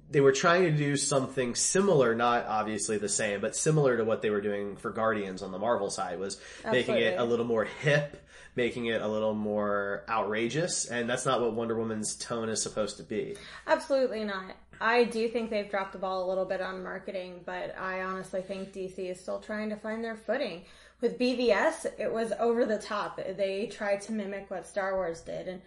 they 0.10 0.22
were 0.22 0.32
trying 0.32 0.64
to 0.64 0.72
do 0.72 0.96
something 0.96 1.56
similar, 1.56 2.16
not 2.16 2.46
obviously 2.46 3.00
the 3.00 3.10
same, 3.10 3.42
but 3.42 3.54
similar 3.54 3.98
to 3.98 4.06
what 4.06 4.22
they 4.22 4.30
were 4.30 4.42
doing 4.42 4.78
for 4.78 4.92
Guardians 4.92 5.42
on 5.42 5.52
the 5.52 5.60
Marvel 5.60 5.90
side 5.90 6.20
was 6.20 6.40
making 6.64 6.96
it 6.96 7.14
Absolutely. 7.14 7.18
a 7.18 7.24
little 7.26 7.46
more 7.46 7.66
hip, 7.66 8.22
making 8.56 8.88
it 8.88 9.02
a 9.02 9.08
little 9.08 9.34
more 9.34 10.04
outrageous, 10.10 10.86
and 10.86 11.10
that's 11.10 11.26
not 11.26 11.42
what 11.42 11.54
Wonder 11.54 11.76
Woman's 11.76 12.16
tone 12.16 12.50
is 12.50 12.62
supposed 12.62 12.98
to 12.98 13.04
be. 13.04 13.36
Absolutely 13.68 14.24
not. 14.24 14.56
I 14.80 15.04
do 15.04 15.28
think 15.28 15.52
they've 15.52 15.70
dropped 15.70 15.94
the 15.94 16.00
ball 16.00 16.26
a 16.26 16.28
little 16.28 16.46
bit 16.46 16.60
on 16.60 16.84
marketing, 16.84 17.42
but 17.46 17.78
I 17.78 18.02
honestly 18.02 18.42
think 18.42 18.74
DC 18.74 18.98
is 18.98 19.20
still 19.20 19.40
trying 19.40 19.70
to 19.70 19.76
find 19.76 20.04
their 20.04 20.16
footing. 20.16 20.64
With 21.02 21.20
BVS, 21.20 21.86
it 22.00 22.12
was 22.12 22.34
over 22.40 22.66
the 22.66 22.80
top. 22.80 23.20
They 23.38 23.68
tried 23.68 24.02
to 24.02 24.12
mimic 24.12 24.50
what 24.50 24.68
Star 24.68 24.96
Wars 24.96 25.22
did. 25.22 25.48
And 25.48 25.62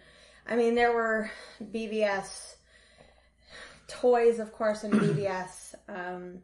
I 0.47 0.57
mean, 0.57 0.75
there 0.75 0.93
were 0.93 1.31
BVS 1.63 2.55
toys, 3.87 4.39
of 4.39 4.51
course, 4.51 4.83
and 4.83 4.93
BVS, 4.93 5.75
um, 5.87 6.39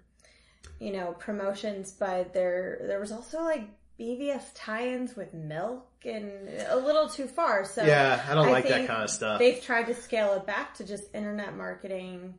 you 0.79 0.93
know, 0.93 1.13
promotions, 1.19 1.91
but 1.91 2.33
there, 2.33 2.79
there 2.83 2.99
was 2.99 3.11
also 3.11 3.41
like 3.41 3.67
BVS 4.01 4.41
tie-ins 4.55 5.15
with 5.15 5.31
milk 5.33 5.85
and 6.03 6.31
a 6.69 6.75
little 6.75 7.07
too 7.07 7.27
far. 7.27 7.63
So 7.65 7.85
Yeah, 7.85 8.25
I 8.27 8.33
don't 8.33 8.49
like 8.49 8.67
that 8.67 8.87
kind 8.87 9.03
of 9.03 9.09
stuff. 9.11 9.37
They've 9.37 9.61
tried 9.61 9.83
to 9.83 9.93
scale 9.93 10.33
it 10.33 10.47
back 10.47 10.73
to 10.75 10.83
just 10.83 11.03
internet 11.13 11.55
marketing 11.55 12.33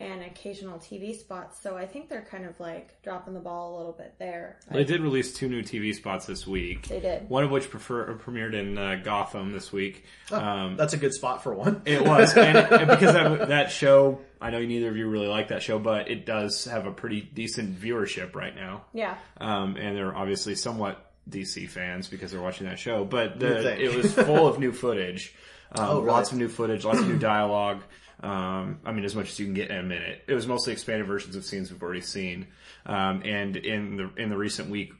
and 0.00 0.22
occasional 0.22 0.78
TV 0.78 1.16
spots. 1.16 1.60
So 1.60 1.76
I 1.76 1.84
think 1.84 2.08
they're 2.08 2.26
kind 2.30 2.44
of 2.44 2.58
like 2.60 3.02
dropping 3.02 3.34
the 3.34 3.40
ball 3.40 3.74
a 3.74 3.78
little 3.78 3.92
bit 3.92 4.14
there. 4.18 4.60
They 4.70 4.84
did 4.84 5.00
release 5.00 5.34
two 5.34 5.48
new 5.48 5.62
TV 5.62 5.92
spots 5.92 6.24
this 6.24 6.46
week. 6.46 6.86
They 6.86 7.00
did. 7.00 7.28
One 7.28 7.42
of 7.42 7.50
which 7.50 7.68
prefer, 7.68 8.14
premiered 8.14 8.54
in 8.54 8.78
uh, 8.78 9.00
Gotham 9.02 9.52
this 9.52 9.72
week. 9.72 10.04
um, 10.30 10.76
That's 10.76 10.92
a 10.94 10.98
good 10.98 11.14
spot 11.14 11.42
for 11.42 11.52
one. 11.52 11.82
It 11.84 12.04
was, 12.04 12.36
and, 12.36 12.56
and 12.56 12.88
because 12.88 13.12
that, 13.12 13.48
that 13.48 13.72
show, 13.72 14.20
I 14.40 14.50
know 14.50 14.64
neither 14.64 14.88
of 14.88 14.96
you 14.96 15.08
really 15.08 15.26
like 15.26 15.48
that 15.48 15.62
show, 15.64 15.80
but 15.80 16.08
it 16.08 16.24
does 16.24 16.66
have 16.66 16.86
a 16.86 16.92
pretty 16.92 17.20
decent 17.20 17.76
viewership 17.76 18.36
right 18.36 18.54
now. 18.54 18.84
Yeah. 18.92 19.16
Um, 19.40 19.76
and 19.76 19.96
they're 19.96 20.14
obviously 20.14 20.54
somewhat 20.54 21.07
DC 21.28 21.68
fans 21.68 22.08
because 22.08 22.32
they're 22.32 22.40
watching 22.40 22.66
that 22.66 22.78
show, 22.78 23.04
but 23.04 23.38
the, 23.38 23.80
it 23.80 23.94
was 23.94 24.12
full 24.14 24.46
of 24.46 24.58
new 24.58 24.72
footage. 24.72 25.34
Um, 25.70 25.84
Oh, 25.84 25.94
really? 25.96 26.06
Lots 26.12 26.32
of 26.32 26.38
new 26.38 26.48
footage, 26.48 26.82
lots 26.86 27.00
of 27.00 27.06
new 27.08 27.18
dialogue. 27.34 27.82
Um, 28.22 28.80
I 28.86 28.92
mean, 28.92 29.04
as 29.04 29.14
much 29.14 29.28
as 29.28 29.38
you 29.38 29.44
can 29.44 29.52
get 29.52 29.70
in 29.70 29.76
a 29.76 29.82
minute. 29.82 30.24
It 30.26 30.32
was 30.32 30.46
mostly 30.46 30.72
expanded 30.72 31.06
versions 31.06 31.36
of 31.36 31.44
scenes 31.44 31.70
we've 31.70 31.82
already 31.82 32.00
seen. 32.00 32.46
Um, 32.86 33.20
and 33.22 33.54
in 33.54 33.96
the, 33.98 34.10
in 34.16 34.30
the 34.30 34.36
recent 34.38 34.70
week, 34.70 34.94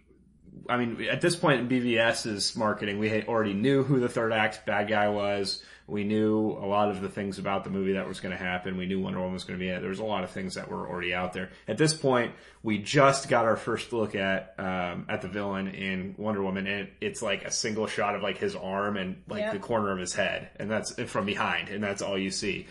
I 0.69 0.77
mean, 0.77 1.09
at 1.11 1.23
this 1.23 1.37
point 1.37 1.61
in 1.61 1.69
BVS's 1.71 2.55
marketing, 2.55 2.99
we 2.99 3.09
had 3.09 3.29
already 3.29 3.55
knew 3.55 3.83
who 3.83 3.99
the 3.99 4.11
third 4.11 4.31
act 4.33 4.67
bad 4.67 4.89
guy 4.89 5.09
was. 5.09 5.63
We 5.89 6.05
knew 6.05 6.51
a 6.51 6.67
lot 6.67 6.91
of 6.91 7.01
the 7.01 7.09
things 7.09 7.39
about 7.39 7.65
the 7.65 7.71
movie 7.71 7.95
that 7.95 8.07
was 8.07 8.21
going 8.21 8.37
to 8.37 8.43
happen. 8.43 8.77
We 8.77 8.85
knew 8.87 9.01
Wonder 9.01 9.21
Woman 9.21 9.33
was 9.33 9.45
going 9.45 9.59
to 9.59 9.63
be 9.65 9.71
in 9.71 9.77
it. 9.77 9.81
There 9.81 9.89
was 9.89 10.01
a 10.01 10.05
lot 10.05 10.23
of 10.23 10.31
things 10.31 10.55
that 10.55 10.71
were 10.71 10.87
already 10.87 11.15
out 11.15 11.33
there. 11.33 11.49
At 11.67 11.79
this 11.79 11.95
point, 11.95 12.33
we 12.63 12.77
just 12.79 13.29
got 13.31 13.47
our 13.47 13.57
first 13.57 13.93
look 13.93 14.15
at 14.15 14.55
um, 14.59 15.07
at 15.09 15.23
the 15.23 15.29
villain 15.29 15.69
in 15.69 16.15
Wonder 16.19 16.43
Woman, 16.43 16.67
and 16.67 16.89
it's 17.01 17.23
like 17.23 17.45
a 17.47 17.51
single 17.51 17.87
shot 17.87 18.15
of 18.15 18.23
like 18.23 18.37
his 18.37 18.55
arm 18.55 18.97
and 18.99 19.23
like 19.29 19.41
Yep. 19.41 19.53
the 19.55 19.59
corner 19.61 19.91
of 19.91 19.99
his 19.99 20.15
head, 20.15 20.51
and 20.57 20.71
that's 20.71 20.93
from 21.05 21.25
behind, 21.25 21.71
and 21.71 21.83
that's 21.83 22.03
all 22.03 22.19
you 22.19 22.31
see. 22.31 22.67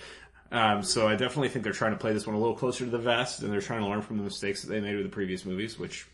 Um, 0.51 0.83
so 0.83 1.07
I 1.07 1.15
definitely 1.15 1.49
think 1.49 1.63
they're 1.63 1.73
trying 1.73 1.91
to 1.91 1.97
play 1.97 2.13
this 2.13 2.25
one 2.27 2.35
a 2.35 2.39
little 2.39 2.55
closer 2.55 2.85
to 2.85 2.91
the 2.91 2.97
vest, 2.99 3.41
and 3.41 3.51
they're 3.51 3.61
trying 3.61 3.81
to 3.81 3.87
learn 3.87 4.01
from 4.01 4.17
the 4.17 4.23
mistakes 4.23 4.61
that 4.61 4.69
they 4.69 4.79
made 4.79 4.95
with 4.95 5.03
the 5.05 5.09
previous 5.11 5.43
movies, 5.43 5.77
which 5.79 6.05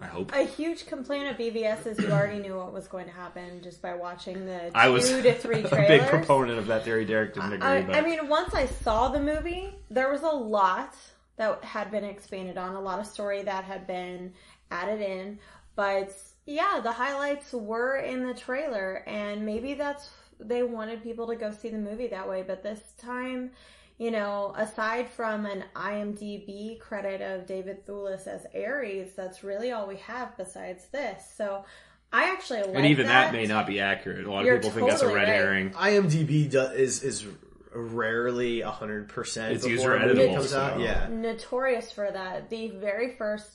I 0.00 0.06
hope. 0.06 0.32
A 0.34 0.44
huge 0.44 0.86
complaint 0.86 1.28
of 1.28 1.36
BVS 1.36 1.86
is 1.86 1.98
you 1.98 2.10
already 2.10 2.40
knew 2.40 2.56
what 2.56 2.72
was 2.72 2.86
going 2.88 3.06
to 3.06 3.12
happen 3.12 3.62
just 3.62 3.82
by 3.82 3.94
watching 3.94 4.46
the 4.46 4.76
I 4.76 4.88
was 4.88 5.08
two 5.08 5.22
to 5.22 5.34
three 5.34 5.62
trailers. 5.62 5.72
a 5.72 5.98
big 5.98 6.06
proponent 6.06 6.58
of 6.58 6.66
that 6.66 6.84
theory. 6.84 7.04
Derek 7.04 7.34
didn't 7.34 7.54
agree, 7.54 7.66
I, 7.66 7.82
but 7.82 7.96
I 7.96 8.00
mean, 8.02 8.28
once 8.28 8.54
I 8.54 8.66
saw 8.66 9.08
the 9.08 9.20
movie, 9.20 9.74
there 9.90 10.10
was 10.10 10.22
a 10.22 10.28
lot 10.28 10.94
that 11.36 11.62
had 11.64 11.90
been 11.90 12.04
expanded 12.04 12.56
on, 12.56 12.74
a 12.74 12.80
lot 12.80 12.98
of 12.98 13.06
story 13.06 13.42
that 13.42 13.64
had 13.64 13.86
been 13.86 14.32
added 14.70 15.00
in. 15.00 15.38
But 15.74 16.16
yeah, 16.46 16.80
the 16.82 16.92
highlights 16.92 17.52
were 17.52 17.96
in 17.96 18.26
the 18.26 18.34
trailer, 18.34 19.04
and 19.06 19.44
maybe 19.44 19.74
that's 19.74 20.10
they 20.38 20.62
wanted 20.62 21.02
people 21.02 21.26
to 21.28 21.36
go 21.36 21.50
see 21.50 21.70
the 21.70 21.78
movie 21.78 22.08
that 22.08 22.28
way. 22.28 22.42
But 22.46 22.62
this 22.62 22.80
time, 22.98 23.50
you 23.98 24.10
know, 24.10 24.52
aside 24.56 25.08
from 25.08 25.46
an 25.46 25.64
IMDb 25.74 26.78
credit 26.78 27.22
of 27.22 27.46
David 27.46 27.86
Thewlis 27.86 28.26
as 28.26 28.46
Ares, 28.54 29.12
that's 29.16 29.42
really 29.42 29.72
all 29.72 29.86
we 29.86 29.96
have 29.96 30.36
besides 30.36 30.86
this. 30.92 31.22
So 31.36 31.64
I 32.12 32.30
actually 32.30 32.60
like 32.62 32.74
and 32.74 32.86
even 32.86 33.06
that. 33.06 33.32
may 33.32 33.46
not 33.46 33.66
be 33.66 33.80
accurate. 33.80 34.26
A 34.26 34.30
lot 34.30 34.40
of 34.40 34.46
You're 34.46 34.56
people 34.56 34.70
think 34.70 34.88
that's 34.90 35.02
a 35.02 35.06
red 35.06 35.14
right. 35.14 35.28
herring. 35.28 35.70
IMDb 35.70 36.50
do, 36.50 36.60
is 36.60 37.02
is 37.02 37.26
rarely 37.74 38.60
hundred 38.60 39.08
percent. 39.08 39.54
It's 39.54 39.66
before 39.66 39.94
a 39.94 40.00
user 40.00 40.14
movie 40.14 40.28
editable, 40.28 40.34
comes 40.36 40.54
out. 40.54 40.74
so- 40.76 40.82
Yeah, 40.84 41.08
notorious 41.10 41.90
for 41.92 42.10
that. 42.10 42.50
The 42.50 42.68
very 42.70 43.16
first 43.16 43.50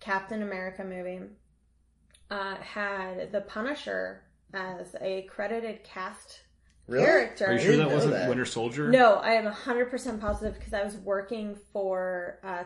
Captain 0.00 0.42
America 0.42 0.84
movie 0.84 1.20
uh, 2.30 2.56
had 2.56 3.32
the 3.32 3.40
Punisher 3.40 4.22
as 4.52 4.94
a 5.00 5.22
credited 5.22 5.84
cast 5.84 6.40
Really? 6.88 7.04
character. 7.04 7.46
Are 7.46 7.52
you 7.54 7.58
sure 7.58 7.76
that 7.78 7.90
wasn't 7.90 8.12
that. 8.14 8.28
Winter 8.28 8.44
Soldier? 8.44 8.90
No, 8.90 9.14
I 9.14 9.32
am 9.32 9.44
100% 9.52 10.20
positive 10.20 10.54
because 10.54 10.72
I 10.72 10.84
was 10.84 10.96
working 10.98 11.56
for 11.72 12.38
uh, 12.44 12.62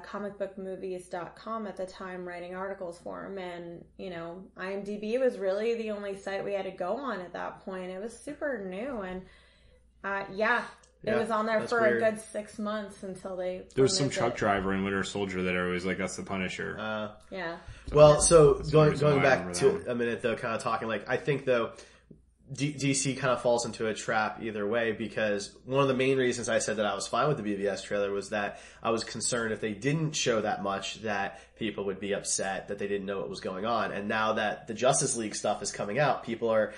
comicbookmovies.com 0.68 1.66
at 1.66 1.76
the 1.76 1.86
time 1.86 2.26
writing 2.26 2.54
articles 2.54 2.98
for 3.02 3.22
them. 3.22 3.38
And, 3.38 3.84
you 3.98 4.10
know, 4.10 4.42
IMDb 4.58 5.18
was 5.18 5.38
really 5.38 5.74
the 5.76 5.90
only 5.90 6.16
site 6.16 6.44
we 6.44 6.52
had 6.52 6.64
to 6.64 6.70
go 6.70 6.96
on 6.96 7.20
at 7.20 7.32
that 7.32 7.60
point. 7.64 7.90
It 7.90 8.00
was 8.02 8.16
super 8.18 8.58
new. 8.68 9.00
And, 9.02 9.22
uh, 10.04 10.24
yeah, 10.34 10.64
It 11.02 11.16
was 11.18 11.30
on 11.30 11.46
there 11.46 11.66
for 11.66 11.80
weird. 11.80 12.02
a 12.02 12.10
good 12.10 12.20
six 12.20 12.58
months 12.58 13.02
until 13.02 13.36
they. 13.36 13.62
There 13.74 13.82
was 13.82 13.96
some 13.96 14.10
truck 14.10 14.34
it. 14.34 14.38
driver 14.38 14.74
in 14.74 14.84
Winter 14.84 15.02
Soldier 15.02 15.42
that 15.44 15.56
I 15.56 15.62
was 15.62 15.86
like, 15.86 15.96
"That's 15.96 16.16
the 16.16 16.22
Punisher." 16.24 16.76
Uh, 16.78 17.08
Yeah. 17.30 17.56
Well, 17.92 18.20
so 18.20 18.54
going 18.70 18.96
going 18.98 19.22
back 19.22 19.52
to 19.54 19.70
that 19.78 19.90
a 19.90 19.94
minute 19.94 20.20
though, 20.20 20.36
kind 20.36 20.54
of 20.54 20.62
talking 20.62 20.88
like 20.88 21.08
I 21.08 21.16
think 21.16 21.46
though. 21.46 21.72
D- 22.52 22.74
DC 22.74 23.16
kind 23.16 23.32
of 23.32 23.42
falls 23.42 23.64
into 23.64 23.86
a 23.86 23.94
trap 23.94 24.42
either 24.42 24.66
way 24.66 24.92
because 24.92 25.54
one 25.64 25.82
of 25.82 25.88
the 25.88 25.94
main 25.94 26.18
reasons 26.18 26.48
I 26.48 26.58
said 26.58 26.76
that 26.76 26.86
I 26.86 26.94
was 26.94 27.06
fine 27.06 27.28
with 27.28 27.36
the 27.36 27.42
BVS 27.42 27.84
trailer 27.84 28.10
was 28.10 28.30
that 28.30 28.60
I 28.82 28.90
was 28.90 29.04
concerned 29.04 29.52
if 29.52 29.60
they 29.60 29.72
didn't 29.72 30.12
show 30.12 30.40
that 30.40 30.62
much 30.62 31.02
that 31.02 31.40
people 31.56 31.84
would 31.84 32.00
be 32.00 32.12
upset 32.12 32.68
that 32.68 32.78
they 32.78 32.88
didn't 32.88 33.06
know 33.06 33.18
what 33.20 33.30
was 33.30 33.40
going 33.40 33.66
on. 33.66 33.92
And 33.92 34.08
now 34.08 34.32
that 34.32 34.66
the 34.66 34.74
Justice 34.74 35.16
League 35.16 35.36
stuff 35.36 35.62
is 35.62 35.70
coming 35.70 35.98
out, 35.98 36.24
people 36.24 36.48
are 36.48 36.72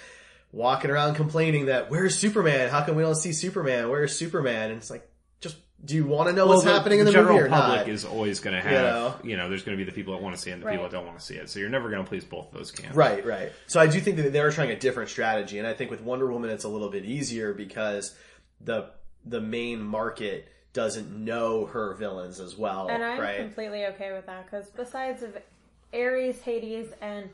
walking 0.52 0.90
around 0.90 1.14
complaining 1.14 1.66
that 1.66 1.90
where's 1.90 2.16
Superman? 2.16 2.68
How 2.68 2.84
come 2.84 2.94
we 2.94 3.02
don't 3.02 3.14
see 3.14 3.32
Superman? 3.32 3.88
Where's 3.88 4.14
Superman? 4.14 4.70
And 4.70 4.78
it's 4.78 4.90
like, 4.90 5.08
just 5.40 5.56
do 5.84 5.96
you 5.96 6.06
want 6.06 6.28
to 6.28 6.32
know 6.34 6.46
what's 6.46 6.62
the- 6.64 6.70
happening 6.72 7.00
in 7.00 7.06
the 7.06 7.12
general 7.12 7.34
movie 7.34 7.46
or 7.46 7.50
public 7.50 7.80
not? 7.80 7.88
is 7.88 8.04
always 8.04 8.38
going 8.40 8.54
to 8.54 8.62
have, 8.62 8.72
know? 8.72 9.14
you 9.24 9.36
know, 9.36 9.48
there's 9.48 9.62
going 9.62 9.76
to 9.76 9.84
be 9.84 9.88
the 9.88 9.94
people 9.94 10.14
that 10.14 10.22
want 10.22 10.36
to 10.36 10.40
see 10.40 10.50
it 10.50 10.54
and 10.54 10.62
the 10.62 10.68
people 10.68 10.84
that 10.84 10.92
don't 10.92 11.06
want 11.06 11.18
to 11.18 11.24
see 11.24 11.34
it. 11.34 11.50
So 11.50 11.58
you're 11.58 11.68
never 11.68 11.90
going 11.90 12.02
to 12.04 12.08
please 12.08 12.24
both 12.24 12.52
of 12.52 12.58
those 12.58 12.70
camps. 12.70 12.96
Right, 12.96 13.24
right. 13.26 13.52
So 13.66 13.80
I 13.80 13.86
do 13.88 13.98
think 14.00 14.16
that 14.18 14.32
they 14.32 14.40
are 14.40 14.52
trying 14.52 14.70
a 14.70 14.78
different 14.78 15.10
strategy, 15.10 15.58
and 15.58 15.66
I 15.66 15.74
think 15.74 15.90
with 15.90 16.00
Wonder 16.00 16.30
Woman 16.30 16.50
it's 16.50 16.64
a 16.64 16.68
little 16.68 16.88
bit 16.88 17.04
easier 17.04 17.52
because 17.52 18.14
the 18.60 18.90
the 19.24 19.40
main 19.40 19.80
market 19.82 20.48
doesn't 20.72 21.10
know 21.10 21.66
her 21.66 21.94
villains 21.94 22.40
as 22.40 22.56
well, 22.56 22.88
And 22.88 23.04
I'm 23.04 23.20
right? 23.20 23.38
completely 23.38 23.84
okay 23.86 24.12
with 24.12 24.26
that 24.26 24.46
because 24.46 24.70
besides 24.70 25.22
of 25.22 25.36
Ares, 25.92 26.40
Hades, 26.40 26.88
and 27.00 27.28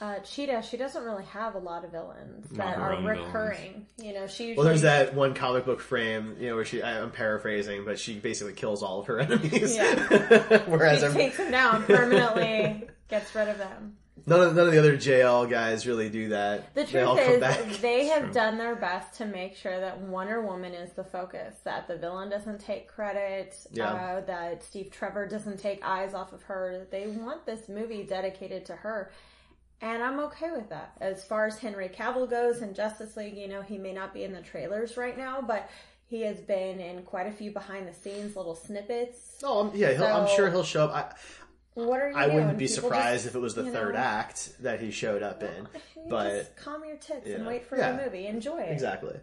uh, 0.00 0.18
Cheetah, 0.20 0.62
she 0.62 0.76
doesn't 0.76 1.02
really 1.04 1.24
have 1.24 1.54
a 1.54 1.58
lot 1.58 1.84
of 1.84 1.90
villains 1.90 2.48
that 2.50 2.78
are 2.78 2.92
own 2.94 3.02
villains. 3.04 3.26
recurring. 3.26 3.86
You 3.96 4.14
know, 4.14 4.26
she 4.26 4.44
usually 4.48 4.56
Well, 4.56 4.66
there's 4.66 4.82
that 4.82 5.14
one 5.14 5.34
comic 5.34 5.64
book 5.64 5.80
frame, 5.80 6.36
you 6.38 6.48
know, 6.50 6.54
where 6.54 6.64
she 6.64 6.82
I'm 6.82 7.10
paraphrasing, 7.10 7.84
but 7.84 7.98
she 7.98 8.18
basically 8.18 8.52
kills 8.54 8.82
all 8.82 9.00
of 9.00 9.06
her 9.06 9.18
enemies. 9.20 9.74
Yeah. 9.74 10.62
Whereas 10.66 11.00
she 11.00 11.04
every- 11.06 11.22
takes 11.22 11.36
them 11.38 11.50
down 11.50 11.84
permanently, 11.84 12.88
gets 13.08 13.34
rid 13.34 13.48
of 13.48 13.58
them. 13.58 13.96
none 14.26 14.40
of 14.40 14.54
none 14.54 14.66
of 14.66 14.72
the 14.72 14.78
other 14.78 14.96
JL 14.96 15.48
guys 15.50 15.86
really 15.86 16.10
do 16.10 16.28
that. 16.28 16.74
The 16.74 16.84
they 16.84 16.90
truth 16.92 17.04
come 17.04 17.18
is, 17.18 17.78
they 17.80 18.06
have 18.14 18.32
done 18.32 18.58
their 18.58 18.76
best 18.76 19.14
to 19.18 19.24
make 19.24 19.56
sure 19.56 19.80
that 19.80 19.98
Wonder 20.00 20.40
Woman 20.42 20.74
is 20.74 20.92
the 20.92 21.04
focus, 21.04 21.56
that 21.64 21.88
the 21.88 21.96
villain 21.96 22.28
doesn't 22.28 22.60
take 22.60 22.86
credit, 22.88 23.56
Yeah. 23.72 23.92
uh, 23.92 24.20
that 24.26 24.62
Steve 24.62 24.90
Trevor 24.92 25.26
doesn't 25.26 25.58
take 25.58 25.80
eyes 25.82 26.14
off 26.14 26.32
of 26.32 26.42
her. 26.42 26.86
They 26.90 27.06
want 27.08 27.46
this 27.46 27.68
movie 27.68 28.04
dedicated 28.04 28.66
to 28.66 28.76
her. 28.76 29.10
And 29.80 30.02
I'm 30.02 30.18
okay 30.20 30.50
with 30.50 30.68
that. 30.70 30.92
As 31.00 31.22
far 31.24 31.46
as 31.46 31.58
Henry 31.58 31.88
Cavill 31.88 32.28
goes 32.28 32.62
in 32.62 32.74
Justice 32.74 33.16
League, 33.16 33.36
you 33.36 33.46
know, 33.48 33.62
he 33.62 33.78
may 33.78 33.92
not 33.92 34.12
be 34.12 34.24
in 34.24 34.32
the 34.32 34.40
trailers 34.42 34.96
right 34.96 35.16
now, 35.16 35.40
but 35.40 35.70
he 36.06 36.22
has 36.22 36.40
been 36.40 36.80
in 36.80 37.02
quite 37.02 37.26
a 37.28 37.30
few 37.32 37.52
behind 37.52 37.86
the 37.86 37.92
scenes 37.92 38.34
little 38.34 38.56
snippets. 38.56 39.38
Oh, 39.44 39.70
yeah, 39.74 39.92
he'll, 39.92 40.04
I'm 40.06 40.28
sure 40.34 40.50
he'll 40.50 40.64
show 40.64 40.84
up. 40.86 40.94
I, 41.76 41.80
What 41.80 42.00
are 42.00 42.10
you 42.10 42.16
I 42.16 42.24
doing? 42.24 42.34
wouldn't 42.36 42.58
be 42.58 42.66
People 42.66 42.82
surprised 42.82 43.22
just, 43.24 43.26
if 43.26 43.34
it 43.36 43.38
was 43.38 43.54
the 43.54 43.70
third 43.70 43.94
know, 43.94 44.00
act 44.00 44.50
that 44.62 44.80
he 44.80 44.90
showed 44.90 45.22
up 45.22 45.42
in. 45.44 45.68
But 46.08 46.30
just 46.38 46.56
calm 46.56 46.82
your 46.84 46.96
tits 46.96 47.28
and 47.28 47.46
wait 47.46 47.64
for 47.66 47.76
Yeah. 47.78 47.92
the 47.92 48.02
movie. 48.04 48.26
Enjoy 48.26 48.58
it. 48.58 48.72
Exactly. 48.72 49.16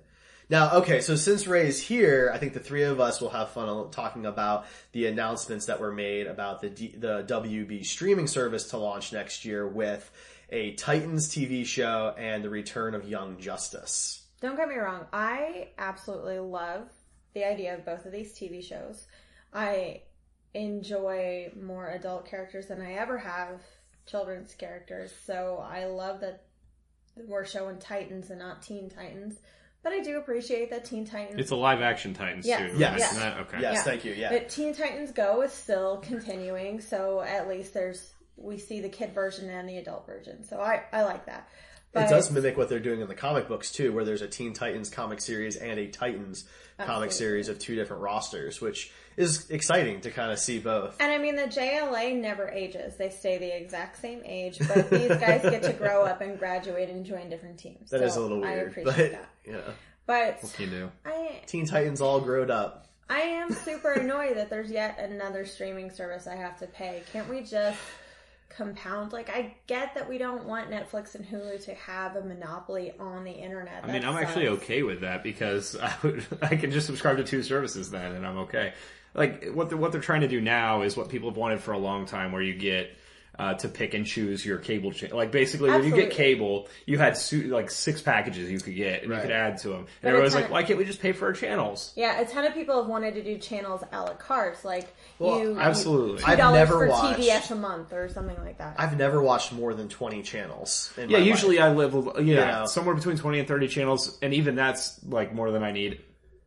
Now, 0.48 0.76
okay, 0.78 1.02
so 1.02 1.16
since 1.16 1.48
Ray's 1.48 1.82
here, 1.82 2.30
I 2.32 2.38
think 2.38 2.54
the 2.54 2.60
three 2.60 2.84
of 2.84 3.00
us 3.00 3.20
will 3.20 3.32
have 3.32 3.50
fun 3.50 3.90
talking 3.90 4.28
about 4.28 4.68
the 4.92 5.08
announcements 5.08 5.66
that 5.66 5.80
were 5.82 5.92
made 5.92 6.28
about 6.28 6.62
the 6.62 6.70
D- 6.70 6.96
the 6.96 7.24
WB 7.28 7.84
streaming 7.84 8.28
service 8.28 8.66
to 8.70 8.78
launch 8.78 9.12
next 9.12 9.44
year 9.44 9.68
with 9.68 10.10
a 10.50 10.74
Titans 10.76 11.28
TV 11.30 11.66
show 11.66 12.14
and 12.18 12.44
the 12.44 12.50
return 12.50 12.96
of 12.96 13.08
Young 13.08 13.40
Justice. 13.40 14.24
Don't 14.42 14.56
get 14.58 14.68
me 14.70 14.76
wrong. 14.76 15.06
I 15.14 15.70
absolutely 15.78 16.40
love 16.40 16.90
the 17.34 17.46
idea 17.46 17.74
of 17.76 17.86
both 17.86 18.06
of 18.06 18.12
these 18.12 18.34
TV 18.34 18.64
shows. 18.64 19.08
I 19.54 20.02
enjoy 20.54 21.52
more 21.60 21.90
adult 21.92 22.26
characters 22.30 22.68
than 22.68 22.82
I 22.82 22.94
ever 22.94 23.18
have 23.18 23.62
children's 24.06 24.54
characters. 24.54 25.12
So 25.26 25.64
I 25.68 25.86
love 25.86 26.22
that 26.22 26.44
we're 27.28 27.46
showing 27.46 27.78
Titans 27.80 28.30
and 28.30 28.40
not 28.40 28.62
Teen 28.62 28.90
Titans. 28.90 29.40
But 29.84 29.94
I 29.94 30.00
do 30.02 30.18
appreciate 30.18 30.72
that 30.72 30.86
Teen 30.86 31.06
Titans. 31.06 31.40
It's 31.40 31.52
a 31.52 31.56
live 31.56 31.82
action 31.82 32.14
Titans 32.14 32.46
Yes. 32.48 32.72
too. 32.72 32.78
Yes. 32.78 33.12
Isn't? 33.12 33.38
Okay. 33.42 33.62
Yes, 33.62 33.76
Yeah. 33.76 33.84
thank 33.84 34.06
you. 34.06 34.14
Yeah. 34.14 34.30
But 34.32 34.50
Teen 34.50 34.74
Titans 34.74 35.12
Go 35.12 35.42
is 35.44 35.52
still 35.54 35.98
continuing, 35.98 36.82
so 36.82 37.22
at 37.22 37.48
least 37.48 37.74
there's 37.74 38.14
we 38.38 38.58
see 38.58 38.82
the 38.82 38.90
kid 38.90 39.14
version 39.14 39.50
and 39.50 39.68
the 39.68 39.78
adult 39.78 40.06
version. 40.06 40.44
So 40.44 40.60
I 40.62 40.84
I 40.92 41.04
like 41.04 41.26
that. 41.28 41.48
it 41.94 42.10
does 42.10 42.30
mimic 42.32 42.58
what 42.58 42.68
they're 42.70 42.80
doing 42.80 43.02
in 43.02 43.08
the 43.08 43.16
comic 43.16 43.48
books 43.48 43.72
too, 43.72 43.94
where 43.94 44.04
there's 44.06 44.22
a 44.22 44.28
Teen 44.28 44.54
Titans 44.54 44.90
comic 44.90 45.22
series 45.22 45.56
and 45.56 45.80
a 45.80 45.88
Titans 45.88 46.44
comic 46.78 46.90
Absolutely. 47.08 47.12
series 47.14 47.48
of 47.50 47.60
two 47.60 47.76
different 47.76 48.02
rosters, 48.04 48.60
which 48.60 48.92
is 49.16 49.50
exciting 49.50 50.02
to 50.02 50.12
kind 50.12 50.30
of 50.32 50.38
see 50.40 50.60
both. 50.60 50.98
And 51.00 51.10
I 51.10 51.18
mean, 51.18 51.38
the 51.38 51.44
JLA 51.44 52.20
never 52.20 52.50
ages. 52.50 52.98
They 52.98 53.10
stay 53.10 53.38
the 53.38 53.56
exact 53.56 53.98
same 54.02 54.22
age, 54.26 54.60
but 54.68 54.90
these 54.90 55.08
guys 55.08 55.42
get 55.44 55.64
to 55.64 55.72
grow 55.72 56.04
up 56.04 56.20
and 56.20 56.38
graduate 56.38 56.90
and 56.90 57.06
join 57.06 57.30
different 57.30 57.58
teams. 57.58 57.92
That 57.92 58.02
is 58.02 58.16
So 58.16 58.20
a 58.20 58.24
little 58.24 58.42
weird. 58.42 58.52
I 58.52 58.56
weird, 58.56 58.68
appreciate 58.72 59.12
but 59.12 59.12
that. 59.12 59.30
yeah, 59.48 59.74
But 60.06 60.60
You 60.60 60.68
do. 60.68 60.92
I, 61.06 61.40
Teen 61.48 61.66
Titans 61.66 62.02
all 62.02 62.20
growed 62.20 62.52
up. 62.52 62.88
I 63.10 63.20
am 63.22 63.54
super 63.54 63.94
annoyed 63.94 64.36
that 64.36 64.50
there's 64.50 64.70
yet 64.70 65.00
another 65.00 65.46
streaming 65.46 65.92
service 65.92 66.28
I 66.28 66.36
have 66.36 66.60
to 66.60 66.68
pay. 66.68 67.04
Can't 67.14 67.30
we 67.30 67.40
just 67.42 67.80
compound? 68.58 69.14
Like, 69.14 69.30
I 69.30 69.56
get 69.68 69.96
that 69.96 70.08
we 70.08 70.18
don't 70.18 70.46
want 70.46 70.70
Netflix 70.70 71.16
and 71.16 71.26
Hulu 71.26 71.64
to 71.66 71.74
have 71.76 72.16
a 72.16 72.22
monopoly 72.22 72.94
on 73.00 73.24
the 73.24 73.32
internet. 73.32 73.84
I 73.84 73.92
mean, 73.92 74.02
That 74.02 74.10
I'm 74.10 74.18
actually 74.18 74.48
okay 74.50 74.84
with 74.84 75.02
that 75.02 75.24
because 75.24 75.76
I, 75.82 75.94
would, 76.04 76.26
I 76.42 76.56
can 76.56 76.72
just 76.72 76.86
subscribe 76.86 77.18
to 77.18 77.24
two 77.24 77.44
services 77.44 77.92
then, 77.92 78.14
and 78.14 78.26
I'm 78.26 78.38
okay. 78.40 78.74
Like 79.14 79.52
what 79.54 79.70
they're, 79.70 79.78
what 79.78 79.92
they're 79.92 80.02
trying 80.02 80.22
to 80.22 80.28
do 80.28 80.42
now 80.42 80.82
is 80.82 80.98
what 80.98 81.10
people 81.10 81.30
have 81.30 81.38
wanted 81.38 81.62
for 81.62 81.72
a 81.72 81.78
long 81.78 82.06
time, 82.06 82.32
where 82.32 82.42
you 82.42 82.54
get 82.54 82.96
uh, 83.38 83.54
to 83.56 83.68
pick 83.68 83.94
and 83.94 84.06
choose 84.06 84.46
your 84.46 84.58
cable 84.58 84.92
channel. 84.92 85.18
Like 85.18 85.32
basically, 85.32 85.70
when 85.70 85.84
you 85.84 85.94
get 85.96 86.12
cable, 86.12 86.68
you 86.86 86.98
had 86.98 87.18
su- 87.18 87.44
like 87.48 87.70
six 87.70 88.02
packages 88.02 88.50
you 88.50 88.60
could 88.60 88.76
get, 88.76 89.02
and 89.04 89.12
Right. 89.12 89.18
you 89.18 89.22
could 89.24 89.32
add 89.32 89.58
to 89.60 89.70
them. 89.70 89.78
And 89.80 89.88
But 90.02 90.08
everyone's 90.10 90.28
it's 90.34 90.36
like, 90.36 90.44
not- 90.46 90.52
why 90.52 90.64
can't 90.64 90.80
we 90.80 90.86
just 90.86 91.02
pay 91.02 91.12
for 91.12 91.26
our 91.26 91.34
channels? 91.34 91.92
Yeah, 91.96 92.20
a 92.20 92.26
ton 92.26 92.46
of 92.46 92.54
people 92.54 92.78
have 92.78 92.88
wanted 92.90 93.14
to 93.16 93.24
do 93.24 93.38
channels 93.38 93.82
a 93.92 94.02
la 94.02 94.14
carte, 94.14 94.64
like 94.64 94.88
Well, 95.20 95.40
you 95.40 95.58
Absolutely. 95.60 96.20
two 96.20 96.26
I've 96.28 96.38
dollars 96.38 96.58
never 96.60 96.74
for 96.74 96.88
watched- 96.90 97.20
TBS 97.20 97.52
a 97.52 97.56
month 97.56 97.94
or 97.94 98.10
something 98.10 98.38
like 98.44 98.58
that. 98.58 98.76
I've 98.78 98.98
never 98.98 99.22
watched 99.22 99.52
more 99.54 99.74
than 99.74 99.88
20 99.90 100.22
channels. 100.24 100.92
In 100.98 101.10
yeah, 101.10 101.20
my 101.20 101.24
usually 101.26 101.58
life. 101.58 101.66
I 101.66 101.72
live 101.74 101.94
with- 101.94 102.26
yeah 102.26 102.60
know. 102.60 102.66
somewhere 102.66 102.96
between 102.96 103.18
twenty 103.18 103.40
and 103.40 103.48
thirty 103.48 103.68
channels, 103.68 104.18
and 104.22 104.34
even 104.34 104.56
that's 104.56 105.00
like 105.08 105.34
more 105.34 105.52
than 105.52 105.64
I 105.64 105.72
need. 105.72 106.00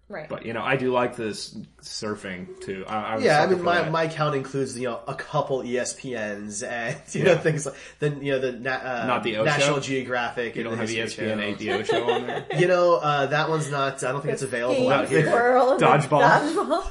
Right. 0.08 0.28
But 0.28 0.46
you 0.46 0.52
know, 0.52 0.62
I 0.62 0.76
do 0.76 0.92
like 0.92 1.16
this 1.16 1.54
surfing 1.82 2.60
too. 2.60 2.84
I, 2.86 3.02
I 3.02 3.14
was 3.16 3.24
Yeah, 3.24 3.42
I 3.42 3.46
mean, 3.46 3.62
my, 3.62 3.82
that. 3.82 3.92
my 3.92 4.08
count 4.08 4.34
includes 4.34 4.78
you 4.78 4.88
know 4.88 5.00
a 5.06 5.14
couple 5.14 5.62
ESPNs 5.62 6.66
and 6.66 6.96
you 7.14 7.24
know 7.24 7.36
things 7.36 7.66
like 7.66 7.74
then 7.98 8.22
you 8.22 8.32
know 8.32 8.38
the 8.40 8.52
na- 8.52 8.70
uh, 8.82 9.04
Not 9.06 9.22
the 9.22 9.36
Ocho? 9.36 9.44
National 9.44 9.80
Geographic. 9.80 10.56
you 10.56 10.62
don't 10.62 10.76
have 10.78 10.88
History 10.88 11.26
ESPN 11.26 11.58
Channel. 11.58 11.80
8 11.80 11.86
show 11.86 12.10
on 12.10 12.26
there. 12.26 12.46
You 12.58 12.68
know 12.68 12.94
uh, 12.94 13.26
that 13.26 13.48
one's 13.48 13.70
not. 13.70 14.02
I 14.02 14.12
don't 14.12 14.20
think 14.20 14.34
it's 14.34 14.42
available 14.42 14.90
out 14.90 15.08
here. 15.08 15.30
World 15.30 15.80
Dodgeball. 15.80 16.22
Dodgeball. 16.22 16.90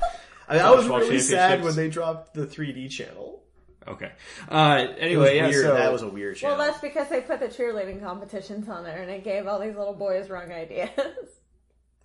I, 0.49 0.53
mean, 0.53 0.61
I 0.63 0.71
was 0.71 0.87
really 0.87 1.19
sad 1.19 1.63
when 1.63 1.75
they 1.75 1.89
dropped 1.89 2.33
the 2.33 2.45
3D 2.45 2.89
channel. 2.89 3.43
Okay. 3.87 4.11
Uh, 4.49 4.85
anyway, 4.97 5.37
yeah. 5.37 5.47
weird. 5.47 5.65
So 5.65 5.73
that 5.73 5.91
was 5.91 6.01
a 6.01 6.07
weird 6.09 6.35
channel. 6.37 6.57
Well, 6.57 6.67
that's 6.67 6.81
because 6.81 7.09
they 7.09 7.21
put 7.21 7.39
the 7.39 7.47
cheerleading 7.47 8.01
competitions 8.01 8.67
on 8.67 8.83
there, 8.83 9.01
and 9.01 9.09
it 9.09 9.23
gave 9.23 9.47
all 9.47 9.59
these 9.59 9.75
little 9.75 9.93
boys 9.93 10.29
wrong 10.29 10.51
ideas. 10.51 10.89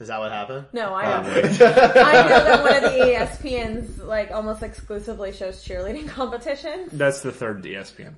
Is 0.03 0.09
that 0.09 0.19
what 0.21 0.33
happened? 0.33 0.67
no, 0.73 0.93
I 0.93 1.19
Oh, 1.19 1.23
know. 1.23 1.29
I 1.33 1.43
know 1.43 2.29
that 2.29 2.63
one 2.63 2.77
of 2.77 2.83
the 2.93 2.99
ESPNs 2.99 4.05
like 4.05 4.31
almost 4.31 4.63
exclusively 4.63 5.33
shows 5.33 5.65
cheerleading 5.65 6.09
competitions. 6.37 6.91
that's 6.93 7.23
the 7.23 7.33
third 7.33 7.63
ESPN. 7.63 8.15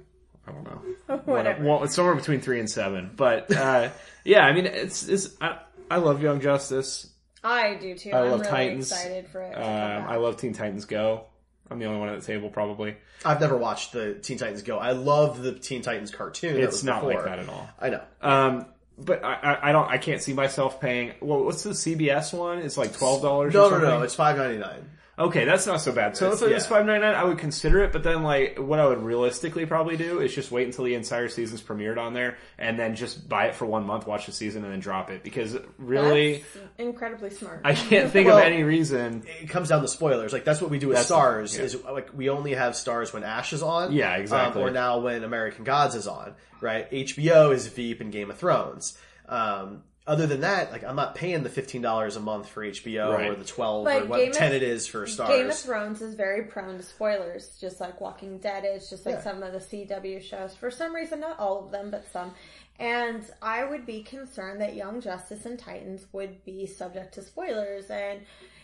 I 0.47 0.53
don't 0.53 0.65
know. 0.65 1.17
Whatever. 1.25 1.65
Well, 1.65 1.85
it's 1.85 1.95
somewhere 1.95 2.15
between 2.15 2.41
three 2.41 2.59
and 2.61 2.69
seven. 2.69 3.11
But 3.15 3.55
uh, 3.55 3.91
yeah, 4.25 4.41
I 4.41 4.53
mean, 4.53 4.67
it's 4.67 5.09
it's. 5.09 5.31
I, 5.41 5.59
I 5.91 5.97
love 5.99 6.23
Young 6.23 6.41
Justice. 6.41 7.09
I 7.43 7.75
do 7.75 7.95
too. 7.97 8.11
I 8.11 8.21
I'm 8.23 8.31
love 8.31 8.41
really 8.41 8.51
Titans. 8.53 8.91
excited 8.93 9.29
for 9.29 9.43
it. 9.43 9.53
to 9.53 9.59
Um, 9.59 9.63
come 9.63 9.73
back. 10.03 10.09
I 10.09 10.17
love 10.17 10.37
Teen 10.39 10.53
Titans 10.55 10.85
Go. 10.87 11.27
I'm 11.71 11.79
the 11.79 11.87
only 11.87 11.99
one 12.01 12.11
at 12.11 12.21
the 12.21 12.27
table, 12.27 12.51
probably. 12.51 12.97
I've 13.25 13.41
never 13.41 13.57
watched 13.57 13.93
the 13.93 14.15
Teen 14.15 14.37
Titans 14.37 14.63
Go. 14.63 14.77
I 14.79 14.93
love 14.93 15.43
the 15.43 15.53
Teen 15.59 15.81
Titans 15.81 16.11
cartoon. 16.11 16.59
It's 16.61 16.83
not 16.85 17.01
before. 17.03 17.15
like 17.15 17.25
that 17.25 17.39
at 17.39 17.49
all. 17.49 17.69
I 17.81 17.89
know. 17.91 18.03
Um, 18.21 18.67
but 18.99 19.25
I, 19.25 19.35
I, 19.35 19.69
I 19.69 19.73
don't. 19.73 19.89
I 19.89 19.99
can't 19.99 20.23
see 20.23 20.33
myself 20.33 20.81
paying. 20.81 21.13
Well, 21.21 21.45
what's 21.45 21.63
the 21.63 21.71
CBS 21.71 22.37
one? 22.37 22.59
It's 22.59 22.77
like 22.77 22.97
twelve 22.97 23.23
dollars. 23.23 23.55
No, 23.55 23.71
or 23.71 23.79
no, 23.79 23.99
no. 23.99 24.03
It's 24.03 24.15
five 24.15 24.37
ninety 24.37 24.59
nine. 24.59 24.91
Okay, 25.17 25.45
that's 25.45 25.65
not 25.67 25.81
so 25.81 25.93
bad. 25.93 26.17
So 26.17 26.27
if 26.27 26.35
It's- 26.35 26.51
it 26.51 26.55
was 26.55 26.65
yeah. 26.65 26.69
five 26.69 26.87
ninety 26.87 27.07
nine, 27.07 27.15
I 27.15 27.23
would 27.23 27.39
consider 27.39 27.85
it. 27.85 27.93
But 27.93 28.03
then, 28.03 28.25
like, 28.25 28.59
what 28.59 28.81
I 28.81 28.87
would 28.87 29.01
realistically 29.03 29.65
probably 29.65 29.97
do 29.97 30.19
is 30.21 30.35
just 30.35 30.51
wait 30.51 30.67
until 30.67 30.85
the 30.85 30.95
entire 30.95 31.29
season's 31.29 31.63
premiered 31.63 31.99
on 31.99 32.15
there, 32.15 32.37
and 32.59 32.77
then 32.77 32.97
just 32.97 33.29
buy 33.29 33.47
it 33.47 33.55
for 33.55 33.65
one 33.65 33.87
month, 33.87 34.09
watch 34.09 34.27
the 34.27 34.33
season, 34.33 34.65
and 34.65 34.73
then 34.73 34.81
drop 34.81 35.11
it. 35.11 35.23
Because 35.23 35.57
really, 35.79 36.39
That's 36.55 36.67
incredibly 36.79 37.31
smart. 37.31 37.61
I 37.65 37.75
can't 37.75 38.11
think 38.11 38.27
Well- 38.27 38.39
of 38.39 38.45
any 38.45 38.65
reason. 38.65 39.23
It 39.41 39.49
comes 39.51 39.69
down 39.69 39.83
to 39.83 39.89
spoilers. 39.89 40.33
Like 40.33 40.45
that's 40.45 40.61
what 40.61 40.71
we 40.71 40.81
do 40.81 40.89
with 40.89 40.97
That's 40.97 41.09
the- 41.09 41.15
Starz. 41.15 41.57
yeah. 41.59 41.65
Is 41.65 41.85
like 41.85 42.09
we 42.13 42.29
only 42.29 42.55
have 42.55 42.73
Starz 42.73 43.13
when 43.13 43.23
Ash 43.23 43.53
is 43.53 43.63
on. 43.63 43.93
Yeah, 43.93 44.17
exactly. 44.17 44.63
Um, 44.63 44.69
or 44.69 44.73
now 44.73 44.99
when 44.99 45.23
American 45.23 45.63
Gods 45.65 45.95
is 45.95 46.09
on. 46.09 46.35
Right. 46.61 46.91
HBO 46.91 47.53
is 47.53 47.69
Veep 47.69 48.01
and 48.01 48.11
Game 48.11 48.31
of 48.31 48.39
Thrones. 48.39 48.99
Um, 49.29 49.83
other 50.07 50.27
than 50.27 50.41
that, 50.43 50.71
like 50.71 50.85
I'm 50.85 50.97
not 50.97 51.15
paying 51.15 51.43
the 51.43 51.49
fifteen 51.49 51.81
dollars 51.81 52.17
a 52.17 52.21
month 52.21 52.49
for 52.49 52.63
HBO 52.65 53.31
or 53.31 53.35
the 53.37 53.45
twelve 53.45 53.85
But 53.85 54.03
or 54.03 54.05
what 54.07 54.19
Game 54.19 54.31
of- 54.31 54.37
ten 54.37 54.53
it 54.53 54.63
is 54.63 54.87
for 54.87 55.07
Starz. 55.07 55.29
Game 55.29 55.49
of 55.49 55.59
Thrones 55.59 56.03
is 56.03 56.15
very 56.15 56.43
prone 56.45 56.77
to 56.77 56.83
spoilers, 56.83 57.57
just 57.61 57.81
like 57.81 58.01
Walking 58.01 58.39
Dead 58.39 58.65
is, 58.67 58.91
just 58.91 59.07
like 59.07 59.15
Yeah. 59.17 59.23
some 59.23 59.43
of 59.43 59.53
the 59.53 59.61
CW 59.61 60.21
shows. 60.21 60.55
For 60.55 60.71
some 60.71 60.95
reason, 60.95 61.21
not 61.21 61.39
all 61.39 61.65
of 61.65 61.71
them, 61.71 61.91
but 61.91 62.05
some. 62.13 62.35
And 62.79 63.25
I 63.41 63.65
would 63.65 63.87
be 63.87 64.03
concerned 64.03 64.61
that 64.61 64.75
Young 64.75 65.01
Justice 65.01 65.47
and 65.47 65.59
Titans 65.59 66.07
would 66.13 66.45
be 66.45 66.67
subject 66.67 67.15
to 67.15 67.23
spoilers 67.23 67.89
and, 67.89 68.21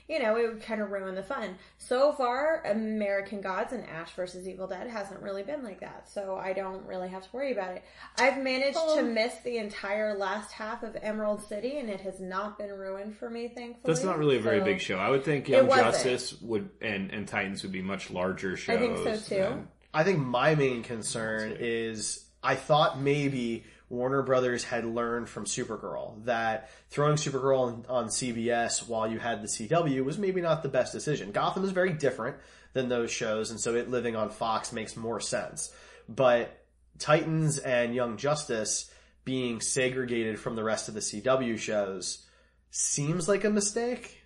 you 0.09 0.21
know, 0.21 0.37
it 0.37 0.49
would 0.49 0.63
kind 0.63 0.81
of 0.81 0.91
ruin 0.91 1.15
the 1.15 1.23
fun. 1.23 1.55
So 1.79 2.13
far, 2.13 2.65
American 2.67 3.41
Gods 3.41 3.73
and 3.73 3.89
Ash 3.89 4.11
versus 4.15 4.49
Evil 4.49 4.67
Dead 4.67 4.89
hasn't 4.89 5.21
really 5.21 5.45
been 5.45 5.63
like 5.63 5.79
that, 5.81 6.11
so 6.11 6.35
I 6.35 6.53
don't 6.53 6.85
really 6.85 7.09
have 7.09 7.23
to 7.23 7.29
worry 7.33 7.53
about 7.53 7.77
it. 7.77 7.85
I've 8.19 8.43
managed 8.43 8.79
to 8.97 9.03
miss 9.05 9.33
the 9.45 9.59
entire 9.59 10.19
last 10.19 10.51
half 10.51 10.83
of 10.83 10.97
Emerald 11.01 11.45
City, 11.45 11.79
and 11.79 11.89
it 11.89 12.01
has 12.01 12.19
not 12.19 12.59
been 12.59 12.73
ruined 12.73 13.17
for 13.17 13.31
me, 13.31 13.47
thankfully. 13.47 13.83
That's 13.85 14.03
not 14.03 14.19
really 14.19 14.37
a 14.37 14.41
very 14.41 14.59
So- 14.59 14.65
big 14.65 14.81
show. 14.81 14.99
I 14.99 15.11
would 15.11 15.25
think 15.25 15.49
Young. 15.49 15.69
Justice 15.69 16.35
would 16.43 16.69
and, 16.81 17.13
and 17.13 17.29
Titans 17.29 17.63
would 17.63 17.71
be 17.73 17.83
much 17.83 18.11
larger 18.11 18.57
shows. 18.57 18.77
I 18.77 18.81
think 18.81 18.99
so, 18.99 19.17
too. 19.17 19.43
than- 19.43 19.69
I 19.95 20.03
think 20.03 20.19
my 20.19 20.57
main 20.57 20.83
concern 20.83 21.57
is 21.61 22.25
I 22.43 22.57
thought 22.57 23.01
maybe 23.01 23.65
Warner 23.91 24.23
Brothers 24.23 24.63
had 24.65 24.85
learned 24.85 25.29
from 25.29 25.45
Supergirl 25.45 26.25
that 26.25 26.71
throwing 26.91 27.17
Supergirl 27.17 27.85
on, 27.91 28.07
CBS 28.07 28.89
while 28.89 29.11
you 29.11 29.19
had 29.19 29.43
the 29.43 29.49
CW 29.49 30.05
was 30.05 30.17
maybe 30.17 30.41
not 30.41 30.63
the 30.63 30.69
best 30.69 30.93
decision. 30.93 31.33
Gotham 31.33 31.65
is 31.65 31.73
very 31.73 31.93
different 31.93 32.37
than 32.73 32.89
those 32.89 33.11
shows, 33.11 33.51
and 33.51 33.61
so 33.61 33.75
it 33.75 33.91
living 33.91 34.15
on 34.15 34.31
Fox 34.31 34.73
makes 34.73 34.97
more 34.97 35.21
sense. 35.21 35.75
But 36.09 36.57
Titans 36.99 37.59
and 37.59 37.95
Young 37.95 38.17
Justice 38.17 38.91
being 39.25 39.61
segregated 39.61 40.39
from 40.39 40.55
the 40.55 40.65
rest 40.65 40.89
of 40.89 40.95
the 40.95 41.01
CW 41.01 41.59
shows 41.59 42.25
seems 42.71 43.29
like 43.29 43.45
a 43.45 43.51
mistake 43.51 44.20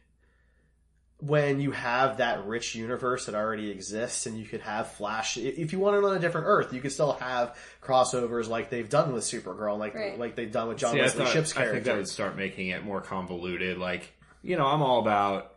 when 1.26 1.60
you 1.60 1.70
have 1.70 2.18
that 2.18 2.44
rich 2.46 2.74
universe 2.74 3.26
that 3.26 3.34
already 3.34 3.70
exists 3.70 4.26
and 4.26 4.36
you 4.38 4.44
could 4.44 4.60
have 4.60 4.92
Flash 4.92 5.36
if 5.36 5.72
you 5.72 5.78
wanted 5.78 6.04
on 6.04 6.16
a 6.16 6.18
different 6.18 6.46
Earth, 6.48 6.72
you 6.72 6.80
could 6.80 6.92
still 6.92 7.12
have 7.12 7.56
crossovers 7.82 8.48
like 8.48 8.68
they've 8.70 8.88
done 8.90 9.12
with 9.12 9.24
Supergirl, 9.24 9.78
like 9.78 9.94
Right. 9.94 10.18
like 10.18 10.34
they've 10.36 10.52
done 10.52 10.68
with 10.68 10.78
John 10.78 10.92
See, 10.92 10.98
I, 10.98 11.02
Wesley 11.02 11.24
thought- 11.24 11.32
Shipp's 11.32 11.56
I 11.56 11.66
think 11.70 11.84
that 11.84 11.96
would 11.96 12.08
start 12.08 12.36
making 12.36 12.68
it 12.68 12.84
more 12.84 13.00
convoluted. 13.00 13.78
Like, 13.78 14.12
you 14.42 14.56
know, 14.56 14.66
I'm 14.66 14.82
all 14.82 15.00
about 15.00 15.52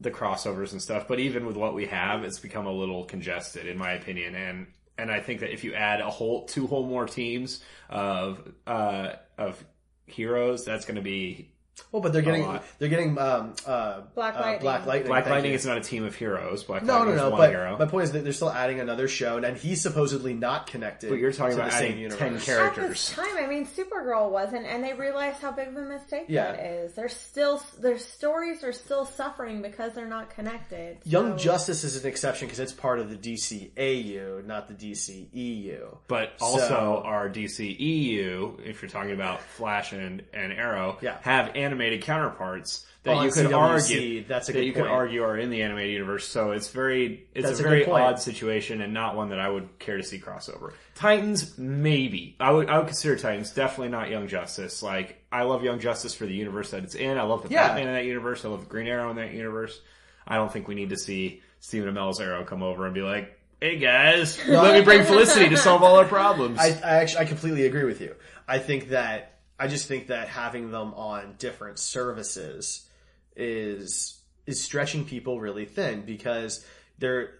the 0.00 0.10
crossovers 0.10 0.72
and 0.72 0.82
stuff, 0.82 1.06
but 1.06 1.20
even 1.20 1.46
with 1.46 1.56
what 1.56 1.74
we 1.74 1.86
have, 1.86 2.24
it's 2.24 2.40
become 2.40 2.66
a 2.66 2.72
little 2.72 3.04
congested, 3.04 3.66
in 3.66 3.78
my 3.78 3.92
opinion. 3.92 4.34
And 4.34 4.66
and 4.98 5.10
I 5.10 5.20
think 5.20 5.40
that 5.40 5.52
if 5.52 5.64
you 5.64 5.74
add 5.74 6.00
a 6.00 6.10
whole 6.10 6.44
two 6.46 6.66
whole 6.66 6.86
more 6.86 7.06
teams 7.06 7.62
of 7.88 8.40
uh, 8.66 9.12
of 9.38 9.64
heroes, 10.06 10.64
that's 10.64 10.84
going 10.84 10.96
to 10.96 11.02
be 11.02 11.50
well, 11.92 12.02
but 12.02 12.12
they're 12.12 12.22
getting 12.22 12.44
lot. 12.46 12.64
they're 12.78 12.88
getting 12.88 13.18
um 13.18 13.54
uh 13.66 14.00
Black 14.14 14.34
uh, 14.36 14.40
Lightning. 14.40 14.60
Black 14.60 14.86
Lightning. 14.86 15.08
Black 15.08 15.24
thank 15.24 15.34
Lightning 15.34 15.52
you. 15.52 15.56
is 15.56 15.66
not 15.66 15.76
a 15.78 15.80
team 15.80 16.04
of 16.04 16.14
heroes. 16.14 16.62
Black 16.64 16.82
no, 16.82 16.92
no, 16.92 16.98
Lightning 16.98 17.16
no. 17.16 17.26
is 17.26 17.30
one 17.32 17.40
But 17.40 17.50
hero. 17.50 17.78
my 17.78 17.86
point 17.86 18.04
is 18.04 18.12
that 18.12 18.24
they're 18.24 18.32
still 18.32 18.50
adding 18.52 18.80
another 18.80 19.08
show, 19.08 19.38
and 19.38 19.56
he's 19.56 19.80
supposedly 19.80 20.34
not 20.34 20.66
connected. 20.66 21.10
But 21.10 21.18
you're 21.18 21.32
talking 21.32 21.56
to 21.56 21.62
about 21.62 21.72
the 21.72 21.78
same 21.78 21.88
adding 21.92 21.98
universe. 22.00 22.18
10 22.18 22.34
At 22.36 22.42
characters. 22.42 22.88
this 22.88 23.10
time, 23.12 23.36
I 23.36 23.46
mean, 23.46 23.66
Supergirl 23.66 24.30
wasn't, 24.30 24.66
and 24.66 24.82
they 24.84 24.92
realized 24.92 25.40
how 25.40 25.50
big 25.52 25.68
of 25.68 25.76
a 25.76 25.82
mistake 25.82 26.26
Yeah. 26.28 26.52
that 26.52 26.64
is. 26.64 26.94
They're 26.94 27.08
still, 27.08 27.62
their 27.80 27.98
stories 27.98 28.62
are 28.64 28.72
still 28.72 29.04
suffering 29.04 29.62
because 29.62 29.92
they're 29.94 30.08
not 30.08 30.30
connected. 30.30 30.98
Young 31.04 31.36
Justice 31.38 31.84
is 31.84 32.02
an 32.02 32.08
exception 32.08 32.46
because 32.46 32.60
it's 32.60 32.72
part 32.72 32.98
of 33.00 33.10
the 33.10 33.16
DCAU, 33.16 34.44
not 34.46 34.68
the 34.68 34.74
DCEU. 34.74 35.96
But 36.08 36.32
also, 36.40 36.68
So- 36.68 37.02
our 37.04 37.28
DCEU, 37.28 38.60
if 38.64 38.82
you're 38.82 38.90
talking 38.90 39.12
about 39.12 39.40
Flash 39.42 39.92
and, 39.92 40.22
and 40.32 40.52
Arrow, 40.52 40.98
Yeah. 41.00 41.16
have 41.22 41.54
animated 41.64 42.02
counterparts 42.02 42.86
that 43.02 43.16
On 43.16 43.26
you 43.26 43.30
could 43.32 43.46
CWC, 43.46 43.54
argue 43.54 44.24
that's 44.24 44.48
a 44.48 44.52
that 44.52 44.64
you 44.64 44.72
point. 44.72 44.86
could 44.86 44.90
argue 44.92 45.22
are 45.24 45.36
in 45.36 45.50
the 45.50 45.60
animated 45.62 45.92
universe. 45.92 46.26
So 46.26 46.52
it's 46.52 46.70
very 46.70 47.26
it's 47.34 47.46
That's 47.46 47.60
a 47.60 47.62
a 47.62 47.68
very 47.68 47.84
odd 47.86 48.18
situation 48.18 48.80
and 48.80 48.94
not 48.94 49.14
one 49.14 49.28
that 49.28 49.38
I 49.38 49.48
would 49.48 49.78
care 49.78 49.98
to 49.98 50.02
see 50.02 50.18
crossover. 50.18 50.72
Titans, 50.94 51.58
maybe 51.58 52.34
I 52.40 52.50
would 52.50 52.70
I 52.70 52.78
would 52.78 52.86
consider 52.86 53.16
Titans 53.16 53.50
definitely 53.50 53.90
not 53.90 54.08
Young 54.08 54.26
Justice. 54.28 54.82
Like 54.82 55.22
I 55.30 55.42
love 55.42 55.62
Young 55.64 55.80
Justice 55.80 56.14
for 56.14 56.24
the 56.24 56.32
universe 56.34 56.70
that 56.70 56.82
it's 56.84 56.94
in. 56.94 57.18
I 57.18 57.22
love 57.24 57.42
the 57.42 57.50
Yeah. 57.50 57.68
Batman 57.68 57.88
in 57.88 57.94
that 57.94 58.04
universe. 58.06 58.44
I 58.44 58.48
love 58.48 58.60
the 58.60 58.70
Green 58.70 58.86
Arrow 58.86 59.10
in 59.10 59.16
that 59.16 59.32
universe. 59.34 59.78
I 60.26 60.36
don't 60.36 60.50
think 60.50 60.66
we 60.68 60.74
need 60.74 60.88
to 60.90 60.96
see 60.96 61.42
Stephen 61.60 61.94
Amell's 61.94 62.20
Arrow 62.20 62.44
come 62.44 62.62
over 62.62 62.86
and 62.86 62.94
be 62.94 63.02
like. 63.02 63.38
Hey 63.60 63.78
guys, 63.78 64.38
let 64.46 64.74
me 64.74 64.82
bring 64.82 65.04
Felicity 65.04 65.48
to 65.48 65.56
solve 65.56 65.82
all 65.82 65.96
our 65.96 66.04
problems. 66.04 66.58
I, 66.60 66.68
I 66.84 66.96
actually 66.96 67.20
I 67.20 67.24
completely 67.24 67.64
agree 67.66 67.84
with 67.84 68.00
you. 68.00 68.14
I 68.46 68.58
think 68.58 68.90
that 68.90 69.33
I 69.58 69.68
just 69.68 69.86
think 69.86 70.08
that 70.08 70.28
having 70.28 70.70
them 70.70 70.94
on 70.94 71.34
different 71.38 71.78
services 71.78 72.88
is 73.36 74.20
is 74.46 74.62
stretching 74.62 75.04
people 75.04 75.40
really 75.40 75.64
thin 75.64 76.02
because 76.02 76.64
they're 76.98 77.34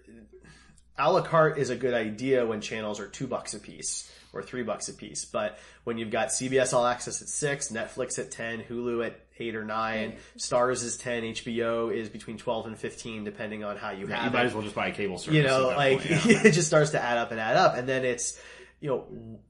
a 0.96 1.12
la 1.12 1.22
carte 1.22 1.58
is 1.58 1.70
a 1.70 1.76
good 1.76 1.94
idea 1.94 2.46
when 2.46 2.60
channels 2.60 3.00
are 3.00 3.08
two 3.08 3.26
bucks 3.26 3.54
a 3.54 3.58
piece 3.58 4.10
or 4.32 4.42
three 4.42 4.62
bucks 4.62 4.88
a 4.88 4.92
piece. 4.92 5.24
But 5.24 5.58
when 5.84 5.98
you've 5.98 6.10
got 6.10 6.28
CBS 6.28 6.72
All 6.72 6.86
Access 6.86 7.22
at 7.22 7.28
six, 7.28 7.70
Netflix 7.70 8.18
at 8.18 8.30
ten, 8.30 8.62
Hulu 8.62 9.06
at 9.06 9.20
eight 9.38 9.54
or 9.54 9.64
nine, 9.64 10.16
Starz 10.38 10.84
is 10.84 10.96
ten, 10.96 11.22
HBO 11.22 11.94
is 11.94 12.08
between 12.08 12.36
twelve 12.36 12.66
and 12.66 12.78
fifteen, 12.78 13.24
depending 13.24 13.64
on 13.64 13.76
how 13.76 13.90
you 13.90 14.06
have 14.08 14.22
you 14.22 14.28
it 14.30 14.32
might 14.32 14.46
as 14.46 14.54
well 14.54 14.62
just 14.62 14.74
buy 14.74 14.88
a 14.88 14.92
cable 14.92 15.18
service. 15.18 15.36
you 15.36 15.44
know, 15.44 15.68
like 15.68 15.98
point, 15.98 16.26
yeah. 16.26 16.42
it 16.44 16.52
just 16.52 16.68
starts 16.68 16.90
to 16.90 17.02
add 17.02 17.18
up 17.18 17.30
and 17.30 17.40
add 17.40 17.56
up, 17.56 17.76
and 17.76 17.88
then 17.88 18.04
it's, 18.04 18.38
you 18.80 18.90
know, 18.90 19.04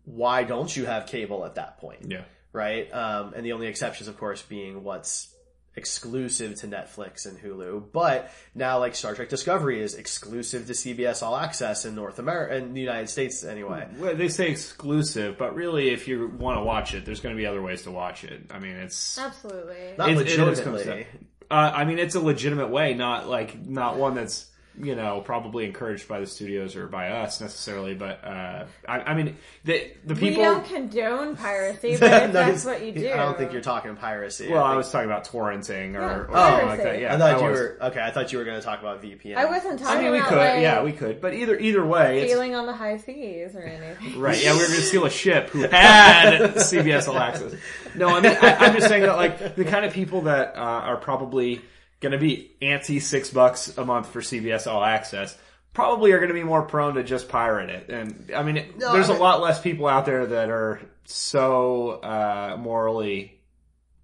why 0.05 0.44
don't 0.44 0.74
you 0.74 0.87
have 0.87 1.07
cable 1.07 1.44
at 1.44 1.57
that 1.57 1.79
point, 1.79 2.11
yeah. 2.11 2.22
Right? 2.54 2.90
Um, 2.94 3.34
and 3.34 3.44
the 3.44 3.52
only 3.52 3.66
exceptions, 3.66 4.08
of 4.08 4.16
course, 4.18 4.40
being 4.40 4.82
what's 4.82 5.28
exclusive 5.76 6.54
to 6.60 6.68
Netflix 6.68 7.26
and 7.26 7.36
Hulu. 7.36 7.90
But 7.92 8.30
now, 8.54 8.78
like 8.78 8.94
Star 8.94 9.14
Trek 9.14 9.28
Discovery 9.28 9.82
is 9.82 9.94
exclusive 9.94 10.66
to 10.68 10.72
CBS 10.72 11.20
All 11.22 11.36
Access 11.36 11.84
in 11.84 11.94
North 11.96 12.18
America, 12.20 12.54
in 12.56 12.74
the 12.74 12.80
United 12.80 13.08
States, 13.08 13.42
anyway. 13.44 13.88
Well, 13.98 14.14
they 14.14 14.28
say 14.28 14.48
exclusive, 14.50 15.36
but 15.36 15.54
really, 15.56 15.90
if 15.90 16.06
you 16.06 16.28
want 16.28 16.58
to 16.58 16.64
watch 16.64 16.94
it, 16.94 17.04
there's 17.04 17.20
going 17.20 17.34
to 17.34 17.38
be 17.40 17.44
other 17.46 17.60
ways 17.60 17.82
to 17.82 17.90
watch 17.90 18.22
it. 18.24 18.46
I 18.50 18.60
mean, 18.60 18.76
it's 18.76 19.18
Absolutely. 19.18 19.94
Not 19.98 20.10
It- 20.10 20.12
it 20.12 20.16
legitimately. 20.18 21.06
uh, 21.50 21.54
I 21.54 21.84
mean, 21.84 21.98
it's 21.98 22.14
a 22.14 22.20
legitimate 22.20 22.70
way, 22.70 22.94
not 22.94 23.28
like 23.28 23.60
not 23.66 23.96
one 23.96 24.14
that's 24.14 24.46
you 24.80 24.94
know 24.96 25.20
probably 25.20 25.64
encouraged 25.66 26.08
by 26.08 26.18
the 26.20 26.26
studios 26.26 26.74
or 26.76 26.87
by 26.88 27.08
us 27.10 27.40
necessarily. 27.40 27.94
But 27.94 28.24
uh, 28.24 28.64
I, 28.88 29.00
I 29.00 29.14
mean, 29.14 29.37
the 29.64 29.92
the 30.04 30.14
we 30.14 30.20
people. 30.30 30.42
don't 30.44 30.66
condone 30.66 31.37
piracy, 31.37 31.96
but 32.00 32.12
if 32.12 32.26
No, 32.28 32.32
that's 32.32 32.48
he's- 32.50 32.64
what 32.64 32.84
you 32.84 32.92
do. 32.92 33.12
I 33.12 33.16
don't 33.16 33.38
think 33.38 33.52
you're 33.52 33.60
talking 33.62 33.94
piracy. 33.96 34.48
well, 34.50 34.64
I 34.64 34.68
think- 34.70 34.78
was 34.78 34.90
talking 34.90 35.10
about 35.10 35.24
torrenting 35.26 35.94
or, 35.94 36.00
Yeah, 36.00 36.16
or 36.28 36.37
something 36.37 36.66
like 36.68 36.82
that. 36.82 37.00
Yeah, 37.00 37.14
I 37.14 37.18
thought 37.18 37.40
you 37.40 37.46
was. 37.48 37.58
were 37.60 37.78
okay. 37.82 38.00
I 38.00 38.10
thought 38.10 38.32
you 38.32 38.38
were 38.38 38.44
going 38.44 38.58
to 38.58 38.64
talk 38.64 38.80
about 38.80 39.02
VPN. 39.02 39.37
I 39.37 39.44
wasn't 39.46 39.78
talking 39.80 39.98
I 39.98 40.02
mean, 40.02 40.12
we 40.12 40.18
about 40.18 40.28
could. 40.30 40.38
like 40.38 40.60
yeah, 40.60 40.82
we 40.82 40.92
could. 40.92 41.20
But 41.20 41.34
either 41.34 41.58
either 41.58 41.84
way, 41.87 42.20
it's 42.22 42.32
sailing 42.32 42.54
on 42.54 42.66
the 42.66 42.72
high 42.74 42.96
seas 42.98 43.54
or 43.54 43.62
anything. 43.62 44.18
Right, 44.20 44.42
yeah, 44.42 44.52
we 44.52 44.58
were 44.60 44.66
going 44.66 44.78
to 44.80 44.84
steal 44.87 45.04
a 45.06 45.10
ship 45.10 45.50
who 45.50 45.62
had 45.62 46.40
CBS 46.54 47.08
All 47.08 47.18
Access. 47.18 47.54
No, 47.94 48.08
I 48.08 48.20
mean, 48.20 48.37
I, 48.40 48.54
I'm 48.56 48.74
just 48.74 48.88
saying 48.88 49.02
that, 49.02 49.16
like, 49.16 49.54
the 49.56 49.64
kind 49.64 49.84
of 49.84 49.92
people 49.92 50.22
that 50.22 50.56
uh, 50.56 50.60
are 50.60 50.96
probably 50.96 51.60
going 52.00 52.12
to 52.12 52.18
be 52.18 52.57
anti 52.62 53.00
six 53.00 53.30
bucks 53.30 53.76
a 53.78 53.85
month 53.85 54.09
for 54.09 54.20
CBS 54.20 54.66
All 54.66 54.85
Access 54.85 55.37
probably 55.72 56.12
are 56.12 56.18
going 56.18 56.28
to 56.28 56.35
be 56.35 56.44
more 56.44 56.62
prone 56.62 56.94
to 56.94 57.02
just 57.02 57.28
pirate 57.28 57.68
it. 57.70 57.88
And, 57.88 58.30
I 58.35 58.42
mean, 58.44 58.59
it- 58.59 58.78
No, 58.78 58.92
there's 58.92 59.09
I 59.09 59.12
a 59.12 59.14
mean- 59.14 59.22
lot 59.22 59.40
less 59.40 59.61
people 59.61 59.87
out 59.88 60.07
there 60.07 60.24
that 60.26 60.48
are 60.48 60.80
so 61.04 61.90
uh, 62.02 62.57
morally 62.59 63.40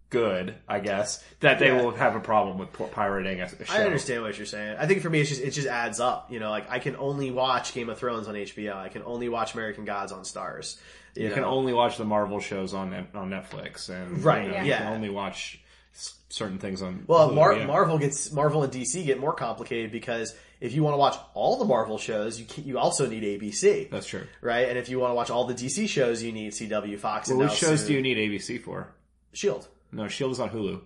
good, 0.09 0.57
I 0.67 0.81
guess, 0.81 1.23
that 1.39 1.61
they 1.61 1.69
Yeah. 1.69 1.83
will 1.83 1.93
have 1.93 2.17
a 2.17 2.21
problem 2.21 2.59
with 2.59 2.73
pirating 2.93 3.41
a, 3.41 3.45
a 3.45 3.65
show. 3.65 3.73
I 3.73 3.85
understand 3.85 4.23
what 4.23 4.37
you're 4.37 4.47
saying. 4.47 4.77
I 4.79 4.87
think 4.87 5.03
for 5.03 5.11
me, 5.11 5.21
it's 5.21 5.29
just 5.29 5.41
it 5.43 5.51
just 5.53 5.69
adds 5.69 6.01
up. 6.01 6.33
You 6.33 6.41
know, 6.41 6.51
like 6.51 6.69
I 6.69 6.81
can 6.81 6.97
only 6.97 7.31
watch 7.31 7.73
Game 7.75 7.89
of 7.89 7.99
Thrones 7.99 8.27
on 8.27 8.35
HBO. 8.35 8.75
I 8.77 8.89
can 8.89 9.03
only 9.05 9.29
watch 9.29 9.55
American 9.55 9.85
Gods 9.85 10.11
on 10.11 10.23
Starz. 10.23 10.81
You, 11.15 11.25
You 11.25 11.29
know? 11.29 11.35
can 11.37 11.45
only 11.45 11.73
watch 11.73 11.97
the 11.97 12.05
Marvel 12.05 12.41
shows 12.41 12.75
on 12.75 12.93
on 13.15 13.31
Netflix, 13.31 13.89
and 13.89 14.25
Right, 14.25 14.45
You, 14.47 14.49
know, 14.51 14.55
yeah. 14.57 14.63
you 14.65 14.75
can 14.75 14.87
only 14.95 15.11
watch 15.11 15.61
certain 15.93 16.59
things 16.59 16.81
on. 16.83 17.05
well, 17.07 17.31
Hulu, 17.31 17.35
Mar- 17.35 17.55
yeah. 17.57 17.67
Marvel 17.67 17.99
gets 17.99 18.33
Marvel 18.33 18.63
and 18.63 18.73
DC 18.73 19.05
get 19.05 19.19
more 19.19 19.33
complicated 19.35 19.91
because 19.93 20.35
if 20.61 20.73
you 20.75 20.83
want 20.83 20.95
to 20.95 20.99
watch 20.99 21.17
all 21.35 21.57
the 21.59 21.65
Marvel 21.65 21.99
shows, 21.99 22.39
you 22.39 22.47
can, 22.47 22.65
you 22.65 22.79
also 22.79 23.07
need 23.09 23.23
ABC, 23.23 23.91
That's 23.91 24.07
true. 24.07 24.27
right? 24.41 24.69
And 24.69 24.79
if 24.79 24.89
you 24.89 24.99
want 25.01 25.11
to 25.11 25.15
watch 25.15 25.31
all 25.31 25.45
the 25.47 25.55
DC 25.55 25.89
shows, 25.89 26.23
you 26.23 26.33
need 26.33 26.53
CW, 26.53 26.99
Fox, 26.99 27.29
and 27.31 27.39
Well, 27.39 27.49
which 27.49 27.59
shows 27.59 27.81
soon 27.81 27.89
do 27.89 27.95
you 27.95 28.03
need 28.03 28.19
ABC 28.31 28.63
for? 28.63 28.93
Shield. 29.33 29.67
No, 29.93 30.07
Shield 30.09 30.33
is 30.33 30.41
on 30.41 30.51
Hulu. 30.51 30.81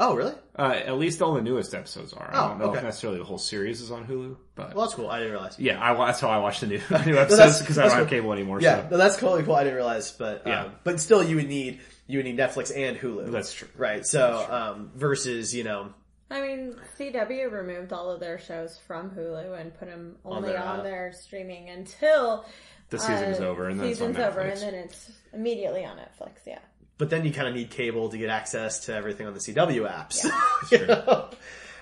Oh, 0.00 0.14
really? 0.14 0.34
Uh, 0.56 0.74
at 0.86 0.96
least 0.96 1.20
all 1.22 1.34
the 1.34 1.42
newest 1.42 1.74
episodes 1.74 2.12
are. 2.12 2.30
I 2.32 2.38
Oh, 2.44 2.48
don't 2.50 2.58
know 2.60 2.64
okay. 2.66 2.78
if 2.78 2.84
necessarily 2.84 3.18
the 3.18 3.24
whole 3.24 3.38
series 3.38 3.80
is 3.80 3.90
on 3.90 4.06
Hulu, 4.06 4.36
but 4.54 4.72
Well, 4.74 4.84
that's 4.86 4.94
cool. 4.94 5.08
I 5.10 5.18
didn't 5.18 5.32
realize. 5.32 5.58
yeah, 5.58 5.82
I, 5.82 5.92
that's 6.06 6.20
how 6.20 6.28
I 6.30 6.38
watch 6.38 6.60
the 6.60 6.68
new, 6.68 6.80
new 7.06 7.18
episodes 7.18 7.58
because 7.58 7.78
I 7.78 7.88
don't 7.88 7.96
have 7.96 8.08
cable 8.08 8.32
anymore. 8.32 8.60
Yeah, 8.60 8.84
so. 8.84 8.90
no, 8.90 8.96
that's 8.96 9.16
totally 9.16 9.42
cool. 9.42 9.56
I 9.56 9.64
didn't 9.64 9.74
realize, 9.76 10.12
but 10.12 10.42
um, 10.46 10.52
Yeah. 10.52 10.68
but 10.84 11.00
still, 11.00 11.20
you 11.24 11.34
would 11.36 11.48
need 11.48 11.80
you 12.08 12.18
would 12.18 12.24
need 12.26 12.36
Netflix 12.36 12.76
and 12.76 12.96
Hulu. 12.98 13.30
That's 13.30 13.52
true. 13.52 13.68
right? 13.76 14.04
So 14.04 14.44
um, 14.50 14.90
versus 14.96 15.54
you 15.54 15.62
know 15.62 15.94
I 16.30 16.42
mean, 16.42 16.74
CW 16.98 17.50
removed 17.50 17.92
all 17.92 18.10
of 18.10 18.20
their 18.20 18.38
shows 18.38 18.78
from 18.86 19.10
Hulu 19.10 19.58
and 19.58 19.72
put 19.78 19.88
them 19.88 20.16
only 20.24 20.50
their 20.50 20.62
on 20.62 20.82
their 20.84 21.12
streaming 21.12 21.70
until 21.70 22.44
the 22.90 22.98
season's 22.98 23.40
uh, 23.40 23.46
over 23.46 23.68
and 23.68 23.78
then 23.80 23.88
it's 23.88 24.00
on 24.00 24.08
season's 24.14 24.26
over, 24.26 24.40
and 24.40 24.60
then 24.60 24.74
it's 24.74 25.10
immediately 25.32 25.84
on 25.84 25.96
Netflix. 25.96 26.40
Yeah, 26.46 26.58
but 26.98 27.08
then 27.10 27.24
you 27.24 27.32
kind 27.32 27.48
of 27.48 27.54
need 27.54 27.70
cable 27.70 28.08
to 28.10 28.18
get 28.18 28.28
access 28.30 28.86
to 28.86 28.94
everything 28.94 29.26
on 29.26 29.32
the 29.34 29.40
CW 29.40 29.88
apps. 29.90 30.26
You 30.72 30.86
know? 30.86 31.30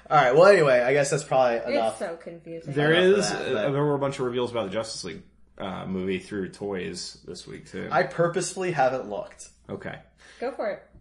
All 0.08 0.16
right. 0.16 0.32
Well, 0.36 0.46
anyway, 0.46 0.80
I 0.80 0.92
guess 0.92 1.10
that's 1.10 1.24
probably 1.24 1.56
It's 1.56 1.68
enough. 1.68 1.98
so 1.98 2.16
confusing. 2.16 2.72
There 2.72 2.92
enough 2.92 3.12
of 3.14 3.18
is. 3.18 3.30
that, 3.30 3.40
uh, 3.48 3.52
but- 3.66 3.72
there 3.72 3.84
were 3.84 3.94
a 3.94 3.98
bunch 3.98 4.18
of 4.20 4.26
reveals 4.26 4.50
about 4.52 4.66
the 4.66 4.70
Justice 4.72 5.02
League 5.02 5.22
uh, 5.58 5.86
movie 5.86 6.18
through 6.20 6.50
toys 6.50 7.18
this 7.26 7.46
week 7.48 7.68
too. 7.70 7.88
I 7.90 8.04
purposefully 8.04 8.70
haven't 8.70 9.08
looked. 9.08 9.48
okay. 9.68 9.96
Go 10.40 10.52
for 10.52 10.70
it. 10.70 10.95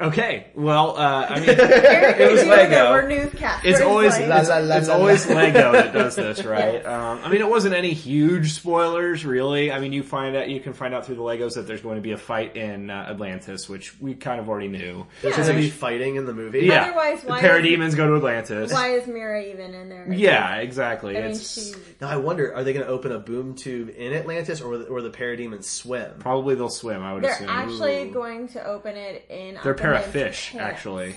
Okay. 0.00 0.46
Well, 0.54 0.96
uh, 0.96 1.26
I 1.28 1.40
mean, 1.40 1.48
It 1.58 2.30
was 2.30 2.42
you 2.42 2.48
know 2.48 2.56
that 2.56 2.70
Lego. 2.70 2.92
We're 2.92 3.02
newscasters. 3.08 3.64
it's 3.64 3.80
always 3.80 4.12
like- 4.16 4.28
La, 4.28 4.36
it's, 4.38 4.48
la, 4.48 4.58
la, 4.58 4.76
it's 4.76 4.86
la, 4.88 4.94
always 4.94 5.26
la. 5.26 5.34
Lego 5.34 5.72
that 5.72 5.92
does 5.92 6.14
this, 6.14 6.44
right? 6.44 6.74
Yes. 6.74 6.86
Um, 6.86 7.18
I 7.24 7.28
mean, 7.28 7.40
it 7.40 7.48
wasn't 7.48 7.74
any 7.74 7.92
huge 7.92 8.52
spoilers, 8.52 9.24
really. 9.26 9.72
I 9.72 9.80
mean, 9.80 9.92
you 9.92 10.04
find 10.04 10.36
out 10.36 10.48
you 10.48 10.60
can 10.60 10.72
find 10.72 10.94
out 10.94 11.04
through 11.06 11.16
the 11.16 11.22
Legos 11.22 11.54
that 11.54 11.66
there's 11.66 11.80
going 11.80 11.96
to 11.96 12.00
be 12.00 12.12
a 12.12 12.16
fight 12.16 12.56
in 12.56 12.90
uh, 12.90 13.08
Atlantis, 13.10 13.68
which 13.68 14.00
we 14.00 14.14
kind 14.14 14.38
of 14.38 14.48
already 14.48 14.68
knew. 14.68 15.04
There's 15.20 15.36
Yeah. 15.36 15.44
going 15.44 15.56
to 15.56 15.62
be 15.62 15.70
fighting 15.70 16.14
in 16.14 16.26
the 16.26 16.34
movie. 16.34 16.60
Yeah, 16.60 16.84
Otherwise, 16.84 17.22
the 17.22 17.30
why- 17.30 17.40
parademons 17.42 17.96
go 17.96 18.06
to 18.06 18.14
Atlantis. 18.14 18.72
Why 18.72 18.90
is 18.90 19.08
Mera 19.08 19.42
even 19.44 19.74
in 19.74 19.88
there? 19.88 20.06
Yeah, 20.12 20.58
exactly. 20.58 21.16
I 21.18 21.22
mean, 21.22 21.30
it's 21.32 21.72
she. 21.72 21.74
Now 22.00 22.08
I 22.08 22.16
wonder, 22.18 22.54
are 22.54 22.62
they 22.62 22.72
going 22.72 22.86
to 22.86 22.90
open 22.92 23.10
a 23.10 23.18
boom 23.18 23.56
tube 23.56 23.88
in 23.96 24.12
Atlantis, 24.12 24.60
or 24.60 24.74
or 24.84 25.02
the 25.02 25.10
parademons 25.10 25.64
swim? 25.64 26.12
probably 26.20 26.54
they'll 26.54 26.68
swim. 26.68 27.02
I 27.02 27.14
would 27.14 27.24
They're 27.24 27.32
assume. 27.32 27.48
actually 27.48 28.06
going 28.10 28.46
to 28.48 28.64
open 28.64 28.96
it 28.96 29.26
in. 29.28 29.58
They're 29.64 29.71
pair 29.74 29.94
of 29.94 30.02
Aquaman's 30.02 30.12
fish, 30.12 30.54
actually. 30.54 31.16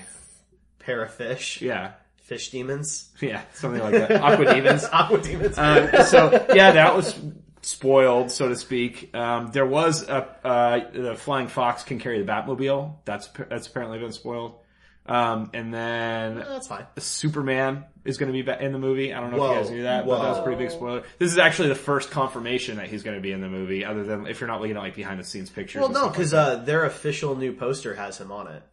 Pair 0.80 1.04
of 1.04 1.14
fish, 1.14 1.62
Yeah, 1.62 1.94
fish 2.24 2.50
demons, 2.50 3.10
yeah, 3.22 3.42
something 3.54 3.82
like 3.82 3.94
that. 3.94 4.12
Aqua 4.22 4.46
demons. 4.54 4.84
aqua 4.92 5.20
demons. 5.22 5.58
Um, 5.58 5.90
so 6.06 6.46
yeah, 6.54 6.72
that 6.72 6.96
was 6.96 7.16
spoiled, 7.62 8.30
so 8.32 8.50
to 8.50 8.56
speak. 8.56 9.16
Um, 9.16 9.52
there 9.52 9.66
was 9.66 10.08
a 10.08 10.28
uh, 10.46 10.92
the 10.92 11.16
flying 11.16 11.48
fox 11.48 11.84
can 11.84 12.00
carry 12.00 12.22
the 12.22 12.32
Batmobile. 12.32 12.96
That's 13.06 13.28
that's 13.50 13.68
apparently 13.68 14.00
been 14.00 14.12
spoiled. 14.12 14.56
Um, 15.08 15.52
and 15.54 15.72
then 15.74 16.36
That's 16.38 16.68
fine. 16.68 16.86
Superman 16.98 17.86
is 18.06 18.18
going 18.18 18.34
to 18.34 18.44
be 18.44 18.66
in 18.66 18.72
the 18.72 18.80
movie. 18.80 19.14
I 19.14 19.20
don't 19.20 19.32
know 19.32 19.38
Whoa. 19.38 19.52
if 19.52 19.56
you 19.58 19.62
guys 19.62 19.72
knew 19.72 19.84
that, 19.84 20.06
but 20.08 20.20
that 20.22 20.30
was 20.30 20.38
a 20.40 20.42
pretty 20.42 20.58
big 20.64 20.72
spoiler. 20.72 21.04
This 21.20 21.32
is 21.32 21.38
actually 21.38 21.70
the 21.70 21.76
first 21.76 22.10
confirmation 22.10 22.78
that 22.78 22.88
he's 22.88 23.04
going 23.04 23.16
to 23.16 23.22
be 23.22 23.32
in 23.32 23.42
the 23.42 23.50
movie, 23.50 23.86
other 23.86 24.04
than 24.04 24.26
if 24.26 24.40
you're 24.42 24.48
not 24.48 24.62
looking 24.62 24.76
at 24.78 24.82
like 24.82 24.96
behind 24.96 25.20
the 25.20 25.24
scenes 25.24 25.50
pictures. 25.52 25.82
Well, 25.82 25.90
no, 25.92 26.04
like 26.06 26.14
because 26.14 26.32
that. 26.32 26.38
uh, 26.38 26.56
their 26.64 26.86
official 26.86 27.36
new 27.36 27.54
poster 27.54 27.94
has 27.94 28.20
him 28.20 28.32
on 28.32 28.48
it. 28.48 28.64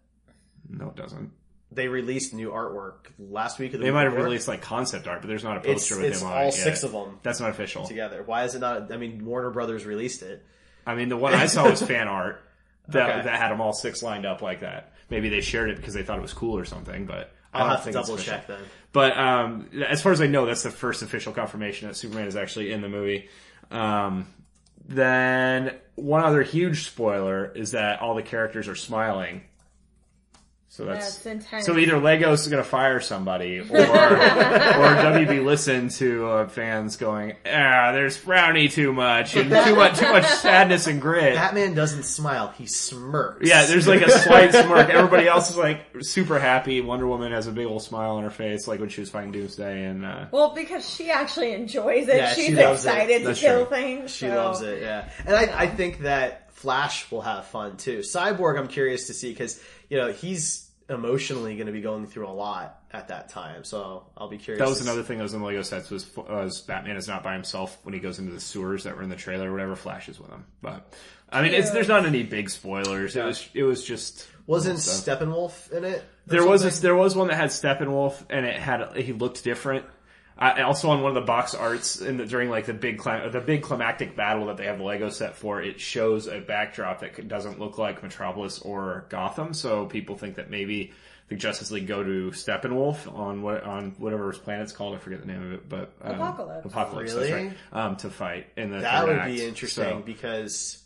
no, 0.70 0.88
it 0.88 0.96
doesn't. 0.96 1.32
They 1.70 1.88
released 1.88 2.34
new 2.34 2.50
artwork 2.50 3.06
last 3.18 3.58
week. 3.58 3.72
The 3.72 3.78
They 3.78 3.84
week 3.84 3.94
might 3.94 4.02
have 4.04 4.12
before. 4.12 4.24
released 4.26 4.46
like 4.48 4.60
concept 4.62 5.06
art, 5.08 5.22
but 5.22 5.28
there's 5.28 5.44
not 5.44 5.56
a 5.58 5.70
It's, 5.70 5.88
poster 5.88 5.96
with 6.02 6.12
it's 6.12 6.20
him 6.22 6.28
on 6.28 6.36
it. 6.36 6.44
all 6.44 6.52
six 6.52 6.82
yet. 6.82 6.84
of 6.84 6.92
them 6.92 7.18
That's 7.22 7.40
not 7.40 7.48
official. 7.50 7.86
together. 7.86 8.22
Why 8.24 8.44
is 8.44 8.54
it 8.54 8.58
not? 8.58 8.92
I 8.92 8.96
mean, 8.98 9.24
Warner 9.24 9.50
Brothers 9.50 9.86
released 9.86 10.22
it. 10.22 10.44
I 10.86 10.94
mean, 10.94 11.08
the 11.08 11.16
one 11.16 11.32
I 11.34 11.46
saw 11.46 11.68
was 11.70 11.80
fan 11.82 12.08
art 12.08 12.42
that, 12.88 13.08
Okay. 13.10 13.22
that 13.22 13.38
had 13.40 13.50
them 13.52 13.60
all 13.62 13.72
six 13.72 14.02
lined 14.02 14.26
up 14.26 14.42
like 14.42 14.60
that. 14.60 14.91
Maybe 15.12 15.28
they 15.28 15.42
shared 15.42 15.68
it 15.68 15.76
because 15.76 15.92
they 15.92 16.02
thought 16.02 16.18
it 16.18 16.22
was 16.22 16.32
cool 16.32 16.56
or 16.56 16.64
something, 16.64 17.04
but 17.04 17.34
I 17.52 17.60
I'll 17.60 17.68
have 17.68 17.78
to 17.80 17.84
think 17.84 17.96
it's 17.96 18.08
double 18.08 18.14
official. 18.14 18.32
check 18.32 18.46
then. 18.46 18.62
But 18.92 19.18
um, 19.18 19.68
as 19.86 20.00
far 20.00 20.10
as 20.10 20.22
I 20.22 20.26
know, 20.26 20.46
that's 20.46 20.62
the 20.62 20.70
first 20.70 21.02
official 21.02 21.34
confirmation 21.34 21.88
that 21.88 21.96
Superman 21.96 22.26
is 22.26 22.34
actually 22.34 22.72
in 22.72 22.80
the 22.80 22.88
movie. 22.88 23.28
Um, 23.70 24.26
then 24.88 25.76
one 25.96 26.24
other 26.24 26.42
huge 26.42 26.86
spoiler 26.86 27.52
is 27.54 27.72
that 27.72 28.00
all 28.00 28.14
the 28.14 28.22
characters 28.22 28.68
are 28.68 28.74
smiling. 28.74 29.42
So 30.72 30.86
that's, 30.86 31.16
That's 31.18 31.26
intense. 31.26 31.66
so 31.66 31.76
either 31.76 31.96
Legos 31.96 32.32
is 32.32 32.48
going 32.48 32.62
to 32.62 32.66
fire 32.66 32.98
somebody, 32.98 33.58
or 33.60 33.64
or 33.64 33.66
WB 33.68 35.44
listen 35.44 35.90
to 35.90 36.26
uh, 36.26 36.48
fans 36.48 36.96
going, 36.96 37.32
ah, 37.44 37.92
there's 37.92 38.16
frowny 38.16 38.72
too 38.72 38.90
much 38.94 39.36
and 39.36 39.50
too 39.50 39.76
much 39.76 39.98
too 39.98 40.10
much 40.10 40.24
sadness 40.24 40.86
and 40.86 40.98
grit. 41.02 41.34
Batman 41.34 41.74
doesn't 41.74 42.04
smile; 42.04 42.54
he 42.56 42.64
smirks. 42.64 43.46
Yeah, 43.46 43.66
there's 43.66 43.86
like 43.86 44.00
a 44.00 44.10
slight 44.10 44.52
smirk. 44.54 44.88
Everybody 44.88 45.28
else 45.28 45.50
is 45.50 45.58
like 45.58 45.84
super 46.00 46.38
happy. 46.38 46.80
Wonder 46.80 47.06
Woman 47.06 47.32
has 47.32 47.46
a 47.46 47.52
big 47.52 47.66
old 47.66 47.82
smile 47.82 48.12
on 48.12 48.22
her 48.24 48.30
face, 48.30 48.66
like 48.66 48.80
when 48.80 48.88
she 48.88 49.02
was 49.02 49.10
fighting 49.10 49.32
Doomsday. 49.32 49.84
And 49.84 50.06
uh, 50.06 50.24
Well, 50.30 50.54
because 50.54 50.88
she 50.88 51.10
actually 51.10 51.52
enjoys 51.52 52.08
it. 52.08 52.16
Yeah, 52.16 52.32
she 52.32 52.46
She's 52.46 52.56
loves 52.56 52.86
it. 52.86 52.88
excited 52.88 53.24
to 53.26 53.34
kill 53.34 53.66
true. 53.66 53.76
things. 53.76 54.10
She 54.10 54.26
so- 54.26 54.36
loves 54.36 54.62
it, 54.62 54.80
yeah. 54.80 55.10
And 55.26 55.36
I, 55.36 55.64
I 55.64 55.66
think 55.66 55.98
that 55.98 56.38
Flash 56.54 57.10
will 57.10 57.22
have 57.22 57.46
fun 57.46 57.76
too. 57.76 57.98
Cyborg, 57.98 58.58
I'm 58.58 58.68
curious 58.68 59.08
to 59.08 59.14
see 59.14 59.30
because 59.32 59.60
you 59.92 59.98
know 59.98 60.10
he's 60.10 60.70
emotionally 60.88 61.54
going 61.54 61.66
to 61.66 61.72
be 61.72 61.82
going 61.82 62.06
through 62.06 62.26
a 62.26 62.32
lot 62.32 62.80
at 62.92 63.08
that 63.08 63.28
time. 63.28 63.62
So 63.62 64.06
I'll 64.16 64.28
be 64.28 64.38
curious. 64.38 64.58
that 64.58 64.68
was 64.68 64.80
another 64.80 65.02
thing 65.02 65.18
that 65.18 65.24
was 65.24 65.34
in 65.34 65.40
the 65.40 65.46
Lego 65.46 65.60
sets 65.60 65.90
was, 65.90 66.16
was 66.16 66.62
Batman 66.62 66.96
is 66.96 67.06
not 67.06 67.22
by 67.22 67.34
himself 67.34 67.78
when 67.82 67.92
he 67.92 68.00
goes 68.00 68.18
into 68.18 68.32
the 68.32 68.40
sewers 68.40 68.84
that 68.84 68.96
were 68.96 69.02
in 69.02 69.10
the 69.10 69.16
trailer 69.16 69.50
or 69.50 69.52
whatever. 69.52 69.76
flashes 69.76 70.18
with 70.18 70.30
him, 70.30 70.46
but 70.62 70.94
I 71.30 71.42
mean, 71.42 71.52
it's, 71.52 71.72
there's 71.72 71.88
not 71.88 72.06
any 72.06 72.22
big 72.22 72.48
spoilers. 72.48 73.16
It 73.16 73.24
was 73.24 73.46
it 73.52 73.64
was 73.64 73.84
just. 73.84 74.26
Wasn't. 74.46 74.78
Steppenwolf 74.78 75.70
in 75.72 75.84
it? 75.84 76.02
There 76.26 76.46
was 76.46 76.64
a, 76.64 76.80
there 76.80 76.96
was 76.96 77.14
one 77.14 77.28
that 77.28 77.36
had 77.36 77.50
Steppenwolf 77.50 78.24
and 78.30 78.46
it 78.46 78.56
had 78.56 78.96
he 78.96 79.12
looked 79.12 79.44
different. 79.44 79.84
I 80.38 80.62
also 80.62 80.90
on 80.90 81.02
one 81.02 81.10
of 81.10 81.14
the 81.14 81.26
box 81.26 81.54
arts 81.54 82.00
in 82.00 82.16
the, 82.16 82.26
during 82.26 82.48
like 82.50 82.66
the 82.66 82.72
big 82.74 82.98
clim- 82.98 83.30
the 83.30 83.40
big 83.40 83.62
climactic 83.62 84.16
battle 84.16 84.46
that 84.46 84.56
they 84.56 84.64
have 84.66 84.78
the 84.78 84.84
Lego 84.84 85.08
set 85.10 85.36
for, 85.36 85.62
it 85.62 85.78
shows 85.80 86.26
a 86.26 86.40
backdrop 86.40 87.00
that 87.00 87.28
doesn't 87.28 87.60
look 87.60 87.78
like 87.78 88.02
Metropolis 88.02 88.58
or 88.60 89.06
Gotham. 89.08 89.54
So 89.54 89.86
people 89.86 90.16
think 90.16 90.36
that 90.36 90.50
maybe 90.50 90.92
the 91.28 91.36
Justice 91.36 91.70
League 91.70 91.86
go 91.86 92.02
to 92.02 92.30
Steppenwolf 92.32 93.12
on 93.16 93.42
what 93.42 93.62
on 93.62 93.94
whatever 93.98 94.30
his 94.30 94.38
planet's 94.38 94.72
called. 94.72 94.94
I 94.94 94.98
forget 94.98 95.20
the 95.20 95.26
name 95.26 95.42
of 95.42 95.52
it, 95.52 95.68
but 95.68 95.92
um, 96.02 96.16
Apokolips. 96.16 96.66
Apokolips. 96.72 97.02
Really? 97.02 97.30
That's 97.32 97.54
right. 97.72 97.84
Um, 97.86 97.96
to 97.96 98.10
fight 98.10 98.46
in 98.56 98.70
the 98.70 98.80
that 98.80 99.06
would 99.06 99.18
act. 99.18 99.26
be 99.32 99.44
interesting 99.46 99.84
So- 99.84 100.02
because 100.04 100.82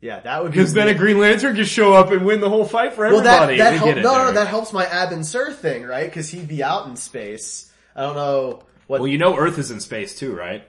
yeah, 0.00 0.20
that 0.20 0.42
would 0.42 0.52
be 0.52 0.58
because 0.58 0.72
then 0.72 0.86
a. 0.88 0.94
Green 0.94 1.18
Lantern 1.18 1.56
could 1.56 1.66
show 1.66 1.92
up 1.92 2.12
and 2.12 2.24
win 2.24 2.40
the 2.40 2.48
whole 2.48 2.64
fight 2.64 2.92
for 2.92 3.08
well 3.08 3.20
that 3.22 3.42
everybody. 3.42 3.58
that 3.58 3.72
We 3.72 3.78
help, 3.78 3.88
get 3.90 3.98
it 3.98 4.02
no 4.02 4.18
no 4.26 4.32
that 4.32 4.46
helps 4.46 4.72
my 4.72 4.86
Abin 4.86 5.24
Sur 5.24 5.52
thing 5.52 5.82
right 5.84 6.06
because 6.08 6.28
he'd 6.30 6.46
be 6.48 6.62
out 6.62 6.86
in 6.86 6.94
space. 6.96 7.67
I 7.98 8.02
don't 8.02 8.14
know 8.14 8.62
what 8.86 9.00
Well, 9.00 9.08
you 9.08 9.18
know 9.18 9.36
Earth 9.36 9.58
is 9.58 9.72
in 9.72 9.80
space 9.80 10.16
too, 10.16 10.32
right? 10.32 10.62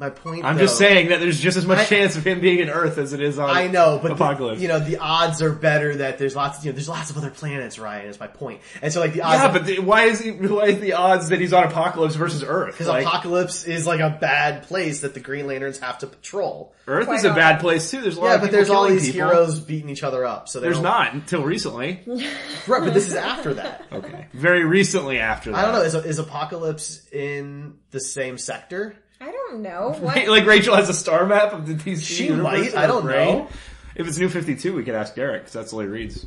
My 0.00 0.08
point. 0.08 0.46
I'm 0.46 0.56
though- 0.56 0.62
just 0.62 0.78
saying 0.78 1.10
that 1.10 1.20
there's 1.20 1.38
just 1.38 1.58
as 1.58 1.66
much 1.66 1.78
I- 1.78 1.84
chance 1.84 2.16
of 2.16 2.26
him 2.26 2.40
being 2.40 2.58
in 2.60 2.70
Earth 2.70 2.96
as 2.96 3.12
it 3.12 3.20
is 3.20 3.38
on 3.38 3.50
I 3.50 3.66
know, 3.66 4.00
but 4.02 4.16
the- 4.16 4.24
Apokolips. 4.24 4.58
you 4.58 4.66
know 4.66 4.78
the 4.80 4.96
odds 4.96 5.42
are 5.42 5.52
better 5.52 5.94
that 5.96 6.16
there's 6.16 6.34
lots. 6.34 6.58
Of, 6.58 6.64
You 6.64 6.72
know, 6.72 6.76
there's 6.76 6.88
lots 6.88 7.10
of 7.10 7.18
other 7.18 7.28
planets. 7.28 7.78
Ryan 7.78 8.06
is 8.06 8.18
my 8.18 8.26
point, 8.26 8.62
and 8.80 8.90
so 8.92 8.98
like 9.00 9.12
the 9.12 9.20
odds. 9.20 9.42
yeah, 9.42 9.52
but 9.52 9.66
the, 9.66 9.78
why 9.80 10.04
is 10.04 10.18
he, 10.18 10.30
why 10.32 10.64
is 10.68 10.80
the 10.80 10.94
odds 10.94 11.28
that 11.28 11.38
he's 11.38 11.52
on 11.52 11.70
Apokolips 11.70 12.16
versus 12.16 12.42
Earth? 12.42 12.72
because 12.72 12.86
Like, 12.88 13.06
Apokolips 13.06 13.68
is 13.68 13.86
like 13.86 14.00
a 14.00 14.08
bad 14.18 14.62
place 14.62 15.00
that 15.02 15.12
the 15.12 15.20
Green 15.20 15.46
Lanterns 15.46 15.78
have 15.80 15.98
to 15.98 16.06
patrol. 16.06 16.72
Earth 16.88 17.04
Quite 17.06 17.18
is 17.18 17.24
a 17.26 17.34
bad 17.34 17.60
place 17.60 17.90
too. 17.90 18.00
There's 18.00 18.16
a 18.16 18.20
lot 18.20 18.26
Yeah, 18.28 18.34
of 18.36 18.40
but 18.40 18.50
there's 18.52 18.70
all 18.70 18.88
these 18.88 19.12
people. 19.12 19.28
heroes 19.28 19.60
beating 19.60 19.90
each 19.90 20.02
other 20.02 20.24
up. 20.24 20.48
So 20.48 20.60
There's 20.60 20.76
don't- 20.76 20.82
not 20.84 21.12
until 21.12 21.42
recently. 21.44 22.00
Right, 22.66 22.82
but 22.84 22.94
this 22.94 23.06
is 23.08 23.14
after 23.14 23.54
that. 23.54 23.84
Okay, 23.92 24.26
very 24.32 24.64
recently 24.64 25.18
after 25.18 25.50
that. 25.52 25.58
I 25.58 25.62
don't 25.62 25.72
know. 25.74 25.82
Is, 25.82 25.94
is 25.94 26.18
Apokolips 26.20 27.12
in 27.12 27.74
the 27.90 28.00
same 28.00 28.38
sector? 28.38 28.94
I 29.20 29.30
don't 29.30 29.60
know. 29.62 29.94
What? 30.00 30.26
like 30.28 30.46
Rachel 30.46 30.74
has 30.76 30.88
a 30.88 30.94
star 30.94 31.26
map 31.26 31.52
of 31.52 31.66
the 31.66 31.74
DC. 31.74 32.02
She 32.02 32.30
might, 32.30 32.74
I 32.74 32.86
don't 32.86 33.02
brain. 33.02 33.38
know. 33.38 33.48
If 33.94 34.06
it's 34.08 34.18
New 34.18 34.28
Fifty 34.28 34.56
Two, 34.56 34.74
we 34.74 34.84
could 34.84 34.94
ask 34.94 35.14
Derek 35.14 35.42
because 35.42 35.52
that's 35.52 35.72
all 35.72 35.80
he 35.80 35.86
reads. 35.86 36.24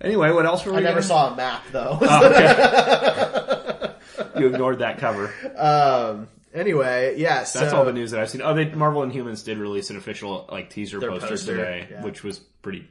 Anyway, 0.00 0.30
what 0.30 0.46
else 0.46 0.64
were 0.64 0.72
we? 0.72 0.78
I 0.78 0.80
never 0.80 0.94
gonna- 1.00 1.02
saw 1.06 1.32
a 1.32 1.36
map 1.36 1.62
though. 1.72 1.98
Oh, 2.00 2.26
okay. 2.26 3.92
you 4.40 4.46
ignored 4.46 4.78
that 4.78 4.98
cover. 4.98 5.32
um. 5.56 6.28
Anyway, 6.52 7.14
yeah. 7.16 7.44
So, 7.44 7.60
That's 7.60 7.72
all 7.72 7.84
the 7.84 7.92
news 7.92 8.10
that 8.10 8.18
I've 8.20 8.28
seen. 8.30 8.42
Oh, 8.42 8.54
they 8.54 8.64
Marvel 8.72 9.02
Inhumans 9.02 9.44
did 9.44 9.58
release 9.58 9.90
an 9.90 9.96
official 9.96 10.46
like 10.50 10.68
teaser 10.70 10.98
Their 10.98 11.10
poster, 11.10 11.28
poster, 11.28 11.56
today, 11.56 11.86
yeah. 11.90 12.02
which 12.02 12.24
was 12.24 12.38
pretty 12.40 12.88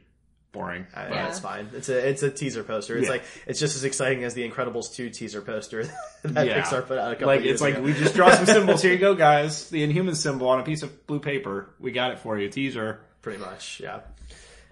boring. 0.52 0.86
But- 0.94 1.10
Yeah. 1.10 1.28
It's 1.28 1.38
fine. 1.40 1.68
It's 1.74 1.88
a 1.88 2.08
it's 2.08 2.22
a 2.22 2.30
teaser 2.30 2.62
poster. 2.64 2.96
It's 2.96 3.06
Yeah. 3.06 3.12
like 3.12 3.22
it's 3.46 3.60
just 3.60 3.76
as 3.76 3.84
exciting 3.84 4.24
as 4.24 4.34
the 4.34 4.48
Incredibles 4.48 4.92
two 4.94 5.10
teaser 5.10 5.40
poster 5.42 5.84
that 6.24 6.46
Yeah. 6.46 6.60
Pixar 6.62 6.86
put 6.86 6.98
out 6.98 7.12
a 7.12 7.14
couple 7.14 7.28
like 7.28 7.42
years 7.42 7.54
it's 7.54 7.62
like 7.62 7.74
ago. 7.74 7.82
we 7.82 7.92
just 7.92 8.14
draw 8.14 8.30
some 8.32 8.46
symbols. 8.56 8.82
Here 8.82 8.92
you 8.92 8.98
go, 8.98 9.14
guys. 9.14 9.70
The 9.70 9.82
Inhuman 9.82 10.14
symbol 10.14 10.48
on 10.48 10.60
a 10.60 10.64
piece 10.64 10.82
of 10.82 11.06
blue 11.06 11.20
paper. 11.20 11.70
We 11.78 11.92
got 11.92 12.12
it 12.12 12.18
for 12.18 12.38
you. 12.38 12.48
Teaser. 12.48 13.00
pretty 13.22 13.38
much, 13.38 13.80
yeah. 13.80 14.00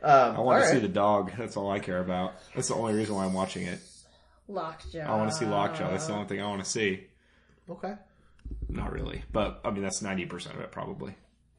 Um, 0.03 0.37
I 0.37 0.41
want 0.41 0.63
to 0.65 0.71
see 0.71 0.79
the 0.79 0.89
dog. 0.89 1.33
That's 1.37 1.57
all 1.57 1.71
I 1.71 1.81
care 1.81 1.99
about. 2.01 2.35
That's 2.55 2.69
the 2.69 2.75
only 2.77 2.95
reason 2.95 3.15
why 3.17 3.25
I'm 3.25 3.33
watching 3.35 3.65
it. 3.65 3.81
Lockjaw. 4.47 5.01
I 5.01 5.17
want 5.17 5.31
to 5.31 5.37
see 5.37 5.45
Lockjaw. 5.45 5.91
That's 5.91 6.07
the 6.07 6.13
only 6.15 6.27
thing 6.29 6.41
I 6.41 6.47
want 6.47 6.63
to 6.65 6.71
see. 6.71 7.05
Okay, 7.69 7.95
Not 8.71 8.93
really, 8.93 9.23
but 9.33 9.61
I 9.65 9.71
mean 9.71 9.83
that's 9.83 10.01
ninety 10.01 10.25
percent 10.25 10.55
of 10.57 10.63
it 10.63 10.71
probably. 10.71 11.15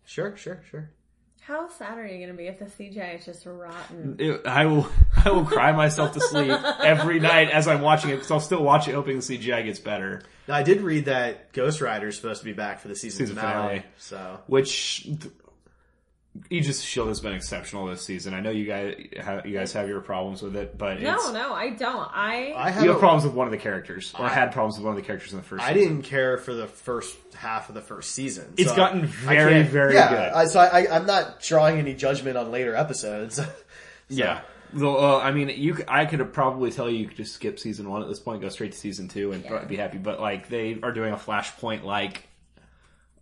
sure, 0.05 0.36
sure, 0.38 0.63
sure. 0.71 0.89
How 1.49 1.67
sad 1.67 1.97
are 1.97 2.05
you 2.05 2.17
going 2.17 2.29
to 2.29 2.35
be 2.35 2.45
if 2.45 2.59
the 2.59 2.65
CGI 2.65 3.17
is 3.17 3.25
just 3.25 3.43
rotten? 3.47 4.17
It- 4.19 4.45
I 4.45 4.67
will. 4.67 4.88
I 5.25 5.31
will 5.31 5.45
cry 5.45 5.71
myself 5.71 6.13
to 6.13 6.19
sleep 6.19 6.51
every 6.51 7.19
night 7.19 7.49
as 7.49 7.67
I'm 7.67 7.81
watching 7.81 8.12
it 8.12 8.17
because 8.17 8.29
I'll 8.29 8.39
still 8.39 8.63
watch 8.63 8.88
it, 8.88 8.93
hoping 8.93 9.15
the 9.15 9.23
CGI 9.23 9.65
gets 9.65 9.79
better. 9.79 10.21
Now 10.47 10.53
I 10.53 10.62
did 10.63 10.81
read 10.81 11.05
that 11.05 11.51
Ghost 11.51 11.81
Rider 11.81 12.09
is 12.09 12.17
supposed 12.17 12.41
to 12.41 12.45
be 12.45 12.53
back 12.53 12.79
for 12.81 12.88
the 12.88 12.95
season, 12.95 13.25
Season 13.25 13.35
finale. 13.35 13.67
finale. 13.79 13.85
So 13.97 14.39
Which 14.45 15.09
Agents 16.52 16.80
of 16.80 16.86
Shield 16.86 17.08
has 17.10 17.20
been 17.20 17.34
exceptional 17.34 17.88
this 17.88 18.04
season. 18.04 18.34
I 18.34 18.39
know 18.39 18.52
you 18.52 18.65
guys 18.65 18.96
have, 19.20 19.46
you 19.46 19.58
guys 19.58 19.74
have 19.74 19.89
your 19.89 20.00
problems 20.00 20.42
with 20.42 20.56
it, 20.56 20.78
but 20.78 21.02
No, 21.02 21.15
it's, 21.15 21.32
no, 21.34 21.54
I 21.54 21.72
don't. 21.72 22.08
I, 22.13 22.52
I 22.56 22.68
you 22.68 22.74
have 22.74 22.84
have 22.86 23.00
problems 23.00 23.26
with 23.26 23.34
one 23.34 23.48
of 23.48 23.52
the 23.52 23.58
characters, 23.58 24.13
or 24.18 24.26
I, 24.26 24.30
had 24.30 24.52
problems 24.52 24.78
with 24.78 24.86
one 24.86 24.96
of 24.96 25.02
the 25.02 25.06
characters 25.06 25.32
in 25.34 25.38
the 25.39 25.44
first. 25.44 25.63
I 25.63 25.74
season. 25.74 25.96
didn't 25.96 26.06
care 26.06 26.38
for 26.38 26.54
the 26.54 26.68
first 26.68 27.18
half 27.36 27.68
of 27.70 27.76
the 27.76 27.82
first 27.82 28.12
season. 28.12 28.54
It's 28.58 28.70
so 28.70 28.76
gotten 28.76 29.06
very, 29.08 29.54
can't- 29.54 29.70
very 29.70 29.96
yeah, 29.96 30.10
good. 30.10 30.32
I, 30.34 30.46
so 30.46 30.60
I, 30.60 30.82
I, 30.84 30.96
I'm 30.98 31.06
not 31.08 31.42
drawing 31.42 31.80
any 31.80 31.94
judgment 31.96 32.38
on 32.38 32.52
later 32.52 32.76
episodes. 32.76 33.39
Yeah. 34.12 34.42
Well, 34.74 34.98
uh, 34.98 35.20
I 35.20 35.32
mean, 35.32 35.50
you. 35.50 35.76
c- 35.78 35.84
I 35.88 36.06
could 36.08 36.34
probably 36.34 36.72
tell 36.72 36.89
you 36.89 36.98
you 36.98 37.08
could 37.08 37.18
just 37.18 37.34
skip 37.36 37.60
season 37.60 37.88
one 37.89 38.02
at 38.02 38.08
this 38.08 38.20
point, 38.20 38.42
go 38.42 38.50
straight 38.50 38.72
to 38.72 38.78
season 38.78 39.08
two, 39.08 39.34
and 39.34 39.44
Yeah. 39.44 39.65
be 39.65 39.76
happy. 39.76 40.00
But 40.00 40.20
like, 40.20 40.50
they 40.50 40.80
are 40.82 40.92
doing 40.92 41.13
a 41.13 41.15
Flashpoint 41.15 41.84
like 41.84 42.24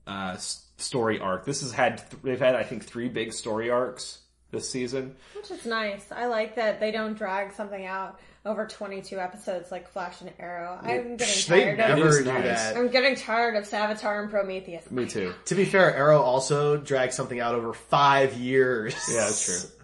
uh, 0.08 0.32
s- 0.36 0.64
story 0.78 1.20
arc. 1.20 1.46
This 1.46 1.62
has 1.62 1.72
had 1.72 1.98
th- 1.98 2.22
they've 2.24 2.40
had 2.40 2.56
I 2.56 2.64
think 2.64 2.86
three 2.86 3.10
big 3.10 3.34
story 3.34 3.70
arcs 3.70 4.20
this 4.52 4.70
season. 4.70 5.16
which 5.36 5.52
is 5.52 5.66
nice. 5.66 6.06
I 6.12 6.28
like 6.28 6.56
that 6.56 6.80
they 6.80 6.92
don't 6.92 7.16
drag 7.18 7.52
something 7.54 7.86
out 7.86 8.20
over 8.46 8.66
22 8.66 9.20
episodes 9.20 9.72
like 9.72 9.90
Flash 9.90 10.22
and 10.22 10.32
Arrow. 10.40 10.80
I'm 10.82 11.18
getting 11.18 11.50
they 11.50 11.64
tired 11.66 11.78
never 11.80 12.02
of. 12.04 12.08
is 12.08 12.18
do 12.20 12.24
nice. 12.26 12.44
that. 12.44 12.78
I'm 12.78 12.88
getting 12.90 13.16
tired 13.16 13.56
of 13.58 13.66
Savitar 13.70 14.22
and 14.22 14.30
Prometheus. 14.32 14.90
Me 14.90 15.06
too. 15.06 15.34
To 15.46 15.56
be 15.56 15.66
fair, 15.66 15.94
Arrow 15.94 16.22
also 16.22 16.78
dragged 16.78 17.14
something 17.14 17.42
out 17.42 17.56
over 17.56 17.74
five 17.74 18.36
years. 18.36 18.96
Yeah, 19.12 19.26
that's 19.26 19.46
true. 19.46 19.70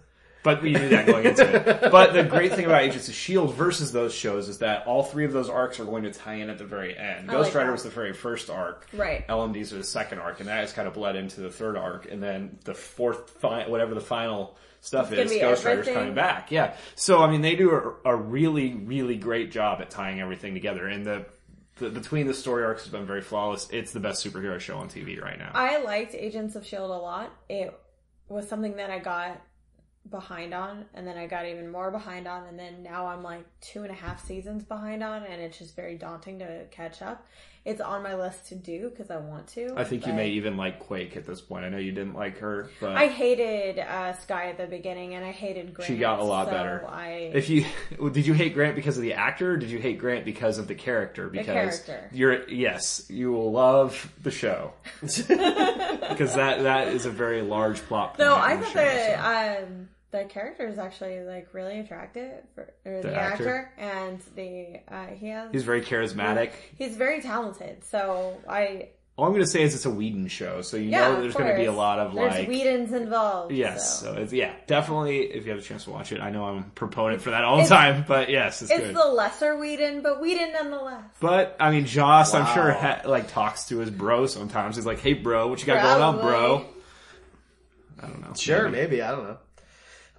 But 0.44 0.62
we 0.62 0.72
knew 0.72 0.88
that 0.90 1.06
going 1.06 1.24
into 1.24 1.42
it. 1.42 1.90
But 1.90 2.12
the 2.12 2.22
great 2.22 2.52
thing 2.52 2.66
about 2.66 2.82
Agents 2.82 3.08
of 3.08 3.14
Shield 3.14 3.54
versus 3.54 3.90
those 3.90 4.14
shows 4.14 4.48
is 4.48 4.58
that 4.58 4.86
all 4.86 5.02
three 5.02 5.24
of 5.24 5.32
those 5.32 5.48
arcs 5.48 5.80
are 5.80 5.84
going 5.84 6.04
to 6.04 6.12
tie 6.12 6.34
in 6.34 6.50
at 6.50 6.58
the 6.58 6.64
very 6.64 6.96
end. 6.96 7.28
I 7.30 7.32
Ghost 7.32 7.48
like 7.48 7.54
Rider 7.56 7.66
that. 7.68 7.72
was 7.72 7.82
the 7.82 7.88
very 7.90 8.12
first 8.12 8.50
arc. 8.50 8.86
Right. 8.92 9.26
LMDs 9.26 9.72
are 9.72 9.78
the 9.78 9.84
second 9.84 10.18
arc, 10.20 10.38
and 10.40 10.48
that 10.48 10.60
has 10.60 10.72
kind 10.72 10.86
of 10.86 10.94
bled 10.94 11.16
into 11.16 11.40
the 11.40 11.50
third 11.50 11.76
arc, 11.76 12.08
and 12.12 12.22
then 12.22 12.58
the 12.64 12.74
fourth, 12.74 13.30
fi- 13.40 13.66
whatever 13.68 13.94
the 13.94 14.00
final 14.00 14.56
stuff 14.82 15.10
It's 15.12 15.32
is, 15.32 15.40
Ghost 15.40 15.64
Rider's 15.64 15.80
everything. 15.88 15.94
coming 15.94 16.14
back. 16.14 16.52
Yeah. 16.52 16.76
So 16.94 17.22
I 17.22 17.30
mean, 17.30 17.40
they 17.40 17.56
do 17.56 17.70
a, 18.04 18.10
a 18.10 18.14
really, 18.14 18.74
really 18.74 19.16
great 19.16 19.50
job 19.50 19.80
at 19.80 19.88
tying 19.90 20.20
everything 20.20 20.54
together, 20.54 20.86
and 20.86 21.04
the. 21.06 21.24
The, 21.76 21.90
between 21.90 22.28
the 22.28 22.34
story 22.34 22.62
arcs 22.62 22.84
has 22.84 22.92
been 22.92 23.04
very 23.04 23.20
flawless. 23.20 23.68
It's 23.72 23.90
the 23.90 23.98
best 23.98 24.24
superhero 24.24 24.60
show 24.60 24.76
on 24.78 24.88
TV 24.88 25.20
right 25.20 25.36
now. 25.36 25.50
I 25.54 25.78
liked 25.82 26.14
Agents 26.14 26.54
of 26.54 26.62
S.H.I.E.L.D. 26.62 26.92
a 26.92 26.96
lot. 26.96 27.32
It 27.48 27.76
was 28.28 28.48
something 28.48 28.76
that 28.76 28.90
I 28.90 29.00
got 29.00 29.40
behind 30.10 30.52
on, 30.52 30.84
and 30.94 31.06
then 31.06 31.16
I 31.16 31.26
got 31.26 31.46
even 31.46 31.70
more 31.70 31.90
behind 31.90 32.28
on, 32.28 32.46
and 32.46 32.58
then 32.58 32.82
now 32.82 33.06
I'm 33.06 33.22
like 33.22 33.44
two 33.60 33.82
and 33.82 33.90
a 33.90 33.94
half 33.94 34.24
seasons 34.24 34.62
behind 34.62 35.02
on, 35.02 35.24
and 35.24 35.40
it's 35.40 35.58
just 35.58 35.74
very 35.74 35.96
daunting 35.96 36.38
to 36.40 36.64
catch 36.70 37.00
up. 37.00 37.26
It's 37.64 37.80
on 37.80 38.02
my 38.02 38.14
list 38.14 38.48
to 38.48 38.54
do 38.54 38.90
because 38.90 39.10
I 39.10 39.16
want 39.16 39.46
to. 39.48 39.72
I 39.74 39.84
think 39.84 40.06
you 40.06 40.12
may 40.12 40.28
even 40.28 40.58
like 40.58 40.80
Quake 40.80 41.16
at 41.16 41.26
this 41.26 41.40
point. 41.40 41.64
I 41.64 41.70
know 41.70 41.78
you 41.78 41.92
didn't 41.92 42.12
like 42.12 42.38
her, 42.40 42.68
but 42.78 42.94
I 42.94 43.06
hated 43.06 43.78
uh, 43.78 44.12
Skye 44.12 44.50
at 44.50 44.58
the 44.58 44.66
beginning, 44.66 45.14
and 45.14 45.24
I 45.24 45.32
hated 45.32 45.72
Grant. 45.72 45.86
She 45.86 45.96
got 45.96 46.18
a 46.18 46.24
lot 46.24 46.48
so 46.48 46.52
better. 46.52 46.86
I 46.86 47.30
If 47.32 47.48
you 47.48 47.64
did 48.12 48.26
you 48.26 48.34
hate 48.34 48.52
Grant 48.52 48.76
because 48.76 48.98
of 48.98 49.02
the 49.02 49.14
actor, 49.14 49.52
or 49.52 49.56
did 49.56 49.70
you 49.70 49.78
hate 49.78 49.98
Grant 49.98 50.26
because 50.26 50.58
of 50.58 50.68
the 50.68 50.74
character? 50.74 51.30
Because 51.30 51.80
character. 51.80 52.10
you're 52.12 52.46
yes, 52.50 53.06
you 53.08 53.32
will 53.32 53.50
love 53.50 54.12
the 54.22 54.30
show 54.30 54.74
because 55.00 56.34
that 56.34 56.62
that 56.64 56.88
is 56.88 57.06
a 57.06 57.10
very 57.10 57.40
large 57.40 57.80
plot. 57.80 58.18
no, 58.18 58.36
I 58.36 58.58
thought 58.58 58.72
show, 58.72 58.74
that 58.74 59.58
so. 59.58 59.64
um, 59.64 59.88
the 60.18 60.24
character 60.24 60.66
is 60.68 60.78
actually 60.78 61.20
like 61.24 61.48
really 61.52 61.80
attractive, 61.80 62.42
for, 62.54 62.72
or 62.84 63.02
the, 63.02 63.08
The 63.08 63.14
actor? 63.16 63.70
actor? 63.70 63.72
and 63.78 64.20
the 64.36 64.80
uh, 64.94 65.06
he 65.08 65.28
has 65.28 65.50
he's 65.52 65.64
very 65.64 65.82
charismatic. 65.82 66.50
He's 66.78 66.96
very 66.96 67.20
talented. 67.20 67.82
So 67.84 68.38
I 68.48 68.90
All 69.16 69.26
I'm 69.26 69.32
going 69.32 69.42
to 69.44 69.50
say 69.50 69.62
is 69.62 69.74
it's 69.74 69.86
a 69.86 69.90
Whedon 69.90 70.28
show, 70.28 70.62
so 70.62 70.76
you 70.76 70.90
yeah, 70.90 71.00
know 71.08 71.12
of 71.16 71.20
there's 71.22 71.34
going 71.34 71.50
to 71.50 71.56
be 71.56 71.64
a 71.66 71.72
lot 71.72 71.98
of 71.98 72.14
There's 72.14 72.32
like 72.32 72.48
Whedon's 72.48 72.92
involved. 72.92 73.52
yes. 73.52 74.00
so. 74.00 74.14
So 74.14 74.20
it's 74.20 74.32
yeah, 74.32 74.52
definitely 74.68 75.18
if 75.32 75.44
you 75.46 75.50
have 75.50 75.58
a 75.60 75.62
chance 75.62 75.84
to 75.84 75.90
watch 75.90 76.12
it. 76.12 76.20
I 76.20 76.30
know 76.30 76.44
I'm 76.44 76.58
a 76.58 76.62
proponent 76.74 77.20
for 77.22 77.30
that 77.30 77.42
all 77.44 77.60
the 77.62 77.68
time, 77.68 78.04
but 78.06 78.28
yes, 78.30 78.62
it's, 78.62 78.70
It's 78.70 78.80
good. 78.80 78.94
the 78.96 79.04
lesser 79.06 79.56
Whedon, 79.58 80.02
but 80.02 80.20
Whedon 80.20 80.52
nonetheless. 80.52 81.04
But 81.20 81.56
I 81.60 81.70
mean, 81.72 81.86
Joss, 81.86 82.34
I'm 82.34 82.46
sure 82.54 82.70
ha- 82.72 83.02
like 83.04 83.28
talks 83.28 83.66
to 83.68 83.78
his 83.78 83.90
bro 83.90 84.26
sometimes. 84.26 84.76
He's 84.76 84.86
like, 84.86 85.00
"Hey, 85.00 85.14
bro, 85.14 85.48
what 85.48 85.60
you 85.60 85.66
got 85.66 85.82
going 85.82 86.02
on, 86.02 86.20
bro?" 86.20 86.66
I 88.02 88.06
don't 88.08 88.20
know. 88.20 88.34
Sure, 88.34 88.68
Maybe. 88.68 88.76
maybe. 88.96 89.02
I 89.02 89.10
don't 89.12 89.24
know. 89.24 89.38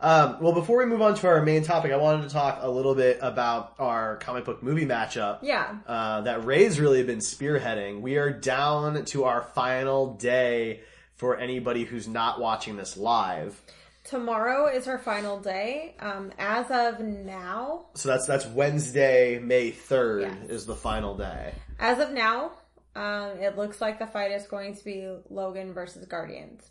Um, 0.01 0.37
well, 0.41 0.51
before 0.53 0.79
we 0.79 0.85
move 0.85 1.01
on 1.01 1.15
to 1.15 1.27
our 1.27 1.41
main 1.41 1.63
topic, 1.63 1.91
I 1.91 1.97
wanted 1.97 2.23
to 2.23 2.29
talk 2.29 2.59
a 2.61 2.69
little 2.69 2.95
bit 2.95 3.17
about 3.21 3.75
our 3.79 4.17
comic 4.17 4.43
book 4.45 4.61
movie 4.61 4.85
matchup. 4.85 5.39
Yeah. 5.41 5.77
Uh, 5.87 6.21
that 6.21 6.45
Ray's 6.45 6.79
really 6.79 7.01
been 7.03 7.19
spearheading. 7.19 8.01
We 8.01 8.17
are 8.17 8.29
down 8.29 9.05
to 9.05 9.23
our 9.23 9.41
final 9.55 10.13
day 10.15 10.81
for 11.15 11.37
anybody 11.37 11.85
who's 11.85 12.07
not 12.09 12.39
watching 12.41 12.75
this 12.75 12.97
live. 12.97 13.59
Tomorrow 14.03 14.67
is 14.67 14.87
our 14.87 14.99
final 14.99 15.39
day. 15.39 15.95
Um, 15.99 16.31
as 16.37 16.69
of 16.69 16.99
now, 16.99 17.85
So 17.95 18.09
that's 18.09 18.27
that's 18.27 18.45
Wednesday, 18.45 19.39
May 19.39 19.71
third 19.71 20.23
Yes. 20.23 20.49
is 20.49 20.65
the 20.65 20.75
final 20.75 21.15
day. 21.17 21.53
as 21.79 21.99
of 21.99 22.11
now, 22.11 22.51
um, 22.95 23.31
it 23.39 23.57
looks 23.57 23.81
like 23.81 23.97
the 23.97 24.05
fight 24.07 24.31
is 24.31 24.45
going 24.45 24.75
to 24.75 24.83
be 24.83 25.09
Logan 25.29 25.73
versus 25.73 26.05
Guardians. 26.05 26.69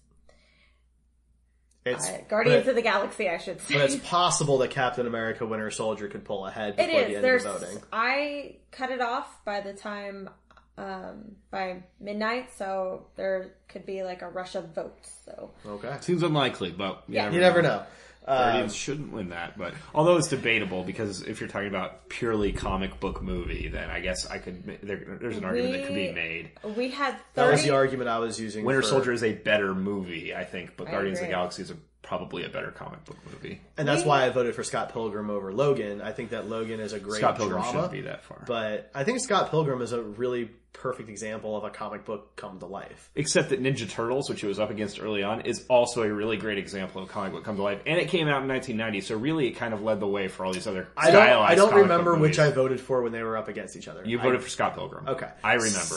It's 1.84 2.08
Uh, 2.08 2.18
Guardians 2.28 2.64
but, 2.64 2.70
of 2.70 2.76
the 2.76 2.82
Galaxy, 2.82 3.28
I 3.28 3.36
should 3.38 3.60
say. 3.60 3.74
but 3.74 3.84
it's 3.84 3.96
possible 4.08 4.58
that 4.58 4.70
Captain 4.70 5.06
America: 5.06 5.44
Winter 5.44 5.70
Soldier 5.70 6.08
could 6.08 6.24
pull 6.24 6.46
ahead 6.46 6.74
It 6.78 6.86
before 6.86 7.04
the 7.04 7.14
end 7.16 7.24
There's. 7.24 7.44
of 7.44 7.60
the 7.60 7.66
voting. 7.66 7.82
I 7.92 8.56
cut 8.70 8.90
it 8.90 9.00
off 9.02 9.44
by 9.44 9.60
the 9.60 9.74
time 9.74 10.30
um, 10.78 11.36
by 11.50 11.82
midnight, 12.00 12.50
so 12.56 13.06
there 13.16 13.52
could 13.68 13.84
be 13.86 14.02
like 14.02 14.22
a 14.22 14.28
rush 14.28 14.54
of 14.54 14.74
votes. 14.74 15.12
So 15.26 15.50
Okay, 15.66 15.94
Seems 16.00 16.22
unlikely, 16.22 16.70
but 16.72 17.04
you 17.06 17.14
Yeah. 17.16 17.24
never 17.24 17.34
you 17.34 17.40
never 17.40 17.62
know. 17.62 17.82
Um, 18.26 18.38
Guardians 18.38 18.74
shouldn't 18.74 19.12
win 19.12 19.28
that, 19.30 19.58
but 19.58 19.74
although 19.94 20.16
it's 20.16 20.28
debatable 20.28 20.82
because 20.82 21.20
if 21.22 21.40
you're 21.40 21.48
talking 21.48 21.68
about 21.68 22.08
purely 22.08 22.52
comic 22.52 22.98
book 22.98 23.22
movie, 23.22 23.68
then 23.68 23.90
I 23.90 24.00
guess 24.00 24.26
I 24.30 24.38
could. 24.38 24.64
There, 24.82 25.18
there's 25.20 25.36
an 25.36 25.44
argument 25.44 25.72
that 25.74 25.86
could 25.86 25.94
be 25.94 26.12
made. 26.12 26.50
we 26.76 26.88
had 26.90 27.16
that 27.34 27.50
was 27.50 27.62
the 27.62 27.70
argument 27.70 28.08
I 28.08 28.18
was 28.20 28.40
using. 28.40 28.64
Winter 28.64 28.80
for- 28.82 28.88
Soldier 28.88 29.12
is 29.12 29.22
a 29.22 29.34
better 29.34 29.74
movie, 29.74 30.34
I 30.34 30.44
think, 30.44 30.76
but 30.76 30.88
I 30.88 30.92
Guardians 30.92 31.18
of 31.18 31.22
the 31.22 31.26
agree. 31.26 31.34
Galaxy 31.36 31.62
is 31.62 31.70
a, 31.70 31.76
probably 32.00 32.44
a 32.44 32.48
better 32.48 32.70
comic 32.70 33.04
book 33.04 33.18
movie. 33.30 33.60
and 33.76 33.86
that's 33.86 34.02
we- 34.04 34.08
why 34.08 34.24
I 34.24 34.30
voted 34.30 34.54
for 34.54 34.62
Scott 34.64 34.92
Pilgrim 34.92 35.28
over 35.28 35.52
Logan. 35.52 36.00
I 36.00 36.12
think 36.12 36.30
that 36.30 36.48
Logan 36.48 36.80
is 36.80 36.92
a 36.94 37.00
great 37.00 37.18
Scott 37.18 37.36
Pilgrim 37.36 37.60
drama, 37.60 37.72
shouldn't 37.72 37.92
be 37.92 38.00
that 38.02 38.24
far, 38.24 38.42
but 38.46 38.90
I 38.94 39.04
think 39.04 39.20
Scott 39.20 39.50
Pilgrim 39.50 39.82
is 39.82 39.92
a 39.92 40.02
really 40.02 40.50
perfect 40.74 41.08
example 41.08 41.56
of 41.56 41.64
a 41.64 41.70
comic 41.70 42.04
book 42.04 42.36
come 42.36 42.58
to 42.58 42.66
life. 42.66 43.10
except 43.14 43.48
that 43.48 43.62
Ninja 43.62 43.88
Turtles, 43.88 44.28
which 44.28 44.44
it 44.44 44.46
was 44.46 44.58
up 44.58 44.70
against 44.70 45.00
early 45.00 45.22
on, 45.22 45.40
is 45.42 45.64
also 45.68 46.02
a 46.02 46.12
really 46.12 46.36
great 46.36 46.58
example 46.58 47.02
of 47.02 47.08
a 47.08 47.12
comic 47.12 47.32
book 47.32 47.44
come 47.44 47.56
to 47.56 47.62
life, 47.62 47.80
and 47.86 47.98
it 47.98 48.08
came 48.08 48.28
out 48.28 48.42
in 48.42 48.48
1990, 48.48 49.00
so 49.00 49.16
really 49.16 49.48
it 49.48 49.52
kind 49.52 49.72
of 49.72 49.82
led 49.82 50.00
the 50.00 50.06
way 50.06 50.28
for 50.28 50.44
all 50.44 50.52
these 50.52 50.66
other 50.66 50.88
I 50.96 51.10
don't. 51.10 51.22
I 51.22 51.54
don't 51.54 51.74
remember 51.74 52.14
which. 52.14 52.38
I 52.38 52.50
voted 52.50 52.80
for 52.80 53.02
when 53.02 53.12
they 53.12 53.22
were 53.22 53.36
up 53.36 53.48
against 53.48 53.76
each 53.76 53.88
other. 53.88 54.02
You 54.04 54.18
I- 54.18 54.22
voted 54.22 54.42
for 54.42 54.48
Scott 54.50 54.74
Pilgrim. 54.74 55.08
Okay. 55.08 55.30
I 55.42 55.54
remember. 55.54 55.96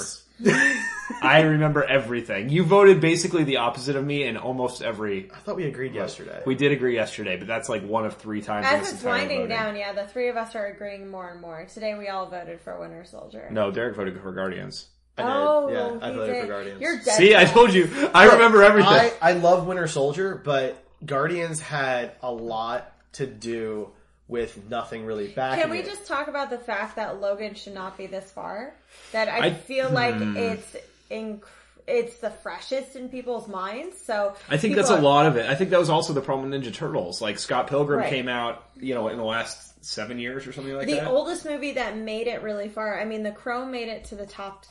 I 1.22 1.42
remember 1.42 1.84
everything. 1.84 2.50
You 2.50 2.64
voted 2.64 3.00
basically 3.02 3.44
the 3.44 3.58
opposite 3.58 3.96
of 3.96 4.06
me 4.06 4.24
in 4.24 4.38
almost 4.38 4.82
every. 4.82 5.32
I 5.32 5.38
thought 5.40 5.56
we 5.56 5.66
agreed 5.66 5.94
yesterday. 5.96 6.42
We 6.46 6.56
did 6.56 6.72
agree 6.72 6.94
yesterday, 6.96 7.38
but 7.38 7.48
that's 7.48 7.70
like 7.70 7.84
one 7.86 8.06
of 8.06 8.18
three 8.18 8.42
times. 8.42 8.68
in 8.68 8.74
As 8.74 8.80
this 8.82 8.94
it's 8.94 9.02
entire 9.04 9.20
winding 9.20 9.38
voting. 9.42 9.50
down, 9.50 9.76
yeah, 9.76 9.94
the 9.94 10.06
three 10.08 10.30
of 10.30 10.38
us 10.38 10.56
are 10.56 10.68
agreeing 10.68 11.10
more 11.10 11.30
and 11.30 11.42
more. 11.42 11.66
Today 11.74 11.96
we 11.98 12.08
all 12.10 12.28
voted 12.28 12.60
for 12.62 12.80
Winter 12.80 13.04
Soldier. 13.06 13.48
No, 13.52 13.72
Derek 13.72 13.96
voted 13.96 14.20
for 14.22 14.32
Guardians. 14.32 14.88
I 15.18 15.24
did. 15.24 15.32
Oh, 15.32 15.70
yeah, 15.72 16.06
I 16.06 16.10
he 16.12 16.16
voted 16.16 16.36
did. 16.36 16.42
for 16.42 16.48
Guardians. 16.48 16.82
You're 16.82 16.98
dead. 16.98 17.16
See, 17.18 17.34
I 17.34 17.44
wrong. 17.46 17.54
told 17.54 17.74
you. 17.74 17.90
I 18.14 18.26
remember 18.34 18.62
everything. 18.64 18.92
I, 18.94 19.14
I 19.22 19.32
love 19.34 19.66
Winter 19.66 19.88
Soldier, 19.88 20.40
but 20.44 20.84
Guardians 21.06 21.60
had 21.60 22.12
a 22.22 22.32
lot 22.32 22.94
to 23.14 23.26
do 23.26 23.90
with 24.28 24.70
nothing 24.70 25.06
really 25.06 25.28
backing 25.30 25.62
Can 25.62 25.72
we 25.72 25.80
it. 25.80 25.86
just 25.86 26.06
talk 26.06 26.28
about 26.28 26.50
the 26.50 26.58
fact 26.58 26.98
that 26.98 27.22
Logan 27.22 27.56
should 27.56 27.74
not 27.74 27.98
be 27.98 28.08
this 28.08 28.30
far? 28.32 28.74
That 29.12 29.30
I, 29.30 29.48
I- 29.48 29.54
feel 29.54 29.90
like 29.90 30.16
hmm. 30.16 30.36
it's 30.36 30.76
inc- 31.10 31.44
it's 31.88 32.18
the 32.18 32.30
freshest 32.30 32.98
in 32.98 33.08
people's 33.08 33.48
minds. 33.48 33.98
So 34.02 34.36
I 34.50 34.58
think 34.58 34.76
that's 34.76 34.90
a 34.90 35.00
lot 35.00 35.26
of 35.26 35.38
it. 35.38 35.50
I 35.50 35.56
think 35.56 35.70
that 35.70 35.80
was 35.80 35.90
also 35.90 36.12
the 36.12 36.22
problem 36.22 36.50
with 36.50 36.62
Ninja 36.62 36.74
Turtles. 36.74 37.22
Like 37.22 37.40
Scott 37.40 37.68
Pilgrim 37.68 38.00
Right. 38.00 38.10
came 38.10 38.28
out, 38.28 38.64
you 38.76 38.94
know, 38.94 39.08
in 39.08 39.18
the 39.18 39.24
last 39.24 39.86
seven 39.86 40.20
years 40.20 40.46
or 40.46 40.52
something 40.52 40.74
like 40.74 40.88
The 40.88 40.96
that. 40.96 41.06
The 41.06 41.10
oldest 41.10 41.46
movie 41.46 41.74
that 41.74 41.96
made 41.96 42.28
it 42.28 42.44
really 42.44 42.68
far. 42.68 43.00
I 43.00 43.06
mean, 43.06 43.24
The 43.24 43.32
Crow 43.32 43.66
made 43.66 43.88
it 43.88 44.04
to 44.06 44.16
the 44.16 44.26
top 44.26 44.66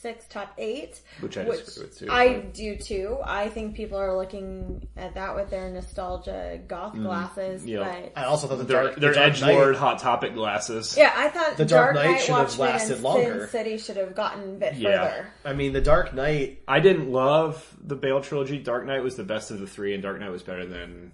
six, 0.00 0.26
top 0.28 0.52
eight, 0.58 1.00
Which 1.20 1.36
I 1.36 1.44
disagree 1.44 1.86
with, 1.88 1.98
too, 1.98 2.06
I 2.10 2.34
but- 2.34 2.54
do 2.54 2.76
too. 2.76 3.18
I 3.24 3.48
think 3.48 3.74
people 3.74 3.98
are 3.98 4.16
looking 4.16 4.88
at 4.96 5.14
that 5.14 5.34
with 5.36 5.50
their 5.50 5.68
nostalgia 5.70 6.60
goth 6.66 6.94
glasses. 6.94 7.62
Mm, 7.62 7.68
yeah. 7.68 7.78
But 7.78 8.12
I 8.20 8.24
also 8.24 8.48
thought 8.48 8.58
the 8.58 8.64
They're, 8.64 8.82
Dark, 8.84 8.96
they're 8.96 9.12
the 9.14 9.20
edge 9.20 9.42
lord 9.42 9.76
hot 9.76 9.98
topic 9.98 10.34
glasses. 10.34 10.96
yeah, 10.96 11.12
I 11.14 11.28
thought 11.28 11.56
The 11.56 11.64
Dark 11.64 11.94
Dark, 11.94 12.06
Knight 12.06 12.12
Knight 12.12 12.20
should 12.22 12.34
have 12.34 12.58
lasted 12.58 12.94
and 12.94 13.02
longer. 13.04 13.40
Sin 13.40 13.48
City 13.48 13.78
should 13.78 13.96
have 13.96 14.14
gotten 14.14 14.42
a 14.42 14.58
bit 14.58 14.74
Yeah. 14.74 15.06
further. 15.08 15.26
I 15.44 15.52
mean, 15.52 15.72
the 15.72 15.80
Dark 15.80 16.14
Knight. 16.14 16.62
I 16.66 16.80
didn't 16.80 17.10
love 17.12 17.76
the 17.82 17.96
Bale 17.96 18.20
trilogy. 18.20 18.58
Dark 18.58 18.86
Knight 18.86 19.02
was 19.02 19.16
the 19.16 19.24
best 19.24 19.50
of 19.50 19.60
the 19.60 19.66
three, 19.66 19.92
and 19.94 20.02
Dark 20.02 20.18
Knight 20.20 20.30
was 20.30 20.42
better 20.42 20.66
than 20.66 21.12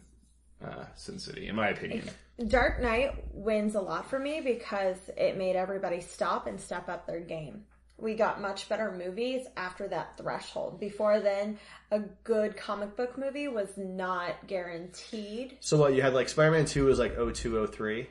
uh, 0.64 0.84
Sin 0.94 1.18
City, 1.18 1.48
in 1.48 1.54
my 1.56 1.68
opinion. 1.68 2.08
Dark 2.48 2.80
Knight 2.80 3.12
wins 3.32 3.74
a 3.74 3.80
lot 3.80 4.08
for 4.08 4.18
me 4.18 4.40
because 4.40 4.96
it 5.16 5.36
made 5.36 5.56
everybody 5.56 6.00
stop 6.00 6.46
and 6.46 6.60
step 6.60 6.88
up 6.88 7.06
their 7.06 7.20
game. 7.20 7.64
We 7.98 8.14
got 8.14 8.40
much 8.40 8.68
better 8.68 8.92
movies 8.92 9.46
after 9.56 9.88
that 9.88 10.18
threshold. 10.18 10.78
Before 10.78 11.20
then, 11.20 11.58
a 11.90 12.00
good 12.24 12.56
comic 12.56 12.96
book 12.96 13.16
movie 13.16 13.48
was 13.48 13.68
not 13.76 14.46
guaranteed. 14.46 15.56
So 15.60 15.78
what 15.78 15.94
you 15.94 16.02
had 16.02 16.14
like 16.14 16.28
Spider 16.28 16.50
Man 16.50 16.66
Two 16.66 16.86
was 16.86 16.98
like 16.98 17.16
0203, 17.16 18.06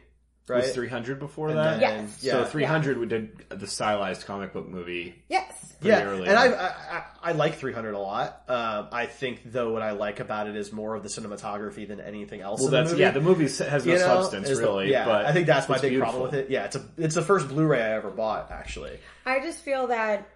right? 0.47 0.63
Was 0.63 0.73
300 0.73 1.19
before 1.19 1.49
And 1.49 1.57
that? 1.57 1.79
then- 1.79 2.03
Yes. 2.05 2.23
yeah. 2.23 2.31
So 2.33 2.45
300 2.45 2.97
we 2.97 3.05
did 3.07 3.45
the 3.49 3.67
stylized 3.67 4.25
comic 4.25 4.53
book 4.53 4.67
movie. 4.67 5.23
Yes. 5.29 5.75
yeah, 5.81 6.03
early 6.03 6.27
and 6.27 6.37
I. 6.37 6.47
I 6.47 6.67
I- 6.67 7.03
I 7.25 7.31
like 7.31 7.55
300 7.55 7.95
a 7.95 7.99
lot. 7.99 8.43
Um, 8.47 8.89
I 8.91 9.07
think 9.07 9.51
though 9.51 9.73
what 9.73 9.81
I 9.81 9.91
like 9.91 10.19
about 10.19 10.47
it 10.47 10.55
is 10.55 10.71
more 10.71 10.93
of 10.93 11.01
the 11.01 11.09
cinematography 11.09 11.87
than 11.87 11.99
anything 11.99 12.41
else. 12.41 12.59
Well, 12.59 12.67
in 12.67 12.71
the 12.71 12.77
that's 12.77 12.89
movie. 12.91 13.01
yeah. 13.01 13.11
The 13.11 13.21
movie 13.21 13.43
has 13.45 13.59
no 13.85 13.93
You 13.93 13.97
know, 13.99 14.05
substance 14.05 14.49
is 14.49 14.59
the- 14.59 14.63
really. 14.63 14.91
yeah, 14.91 15.05
but 15.05 15.25
I 15.25 15.33
think 15.33 15.47
that's 15.47 15.67
my 15.67 15.75
it's 15.75 15.81
big 15.81 15.97
problem 15.99 16.21
with 16.21 16.35
it. 16.35 16.51
Yeah, 16.51 16.65
it's 16.65 16.75
a 16.75 16.85
it's 16.97 17.15
the 17.15 17.23
first 17.23 17.47
Blu-ray 17.47 17.81
I 17.81 17.95
ever 17.95 18.11
bought 18.11 18.51
actually. 18.51 18.99
I 19.25 19.39
just 19.39 19.59
feel 19.61 19.87
that 19.87 20.27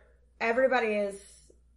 everybody 0.41 0.87
is 0.95 1.15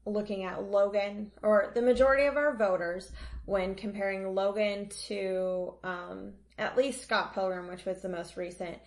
looking 0.07 0.45
at 0.45 0.63
Logan, 0.65 1.31
or 1.43 1.73
the 1.75 1.83
majority 1.83 2.25
of 2.27 2.37
our 2.39 2.57
voters, 2.57 3.13
when 3.45 3.75
comparing 3.75 4.35
Logan 4.35 4.89
to 5.09 5.75
um, 5.85 6.33
at 6.59 6.77
least 6.77 7.03
Scott 7.03 7.35
Pilgrim, 7.35 7.69
which 7.69 7.85
was 7.85 8.01
the 8.03 8.09
most 8.09 8.37
recent. 8.37 8.79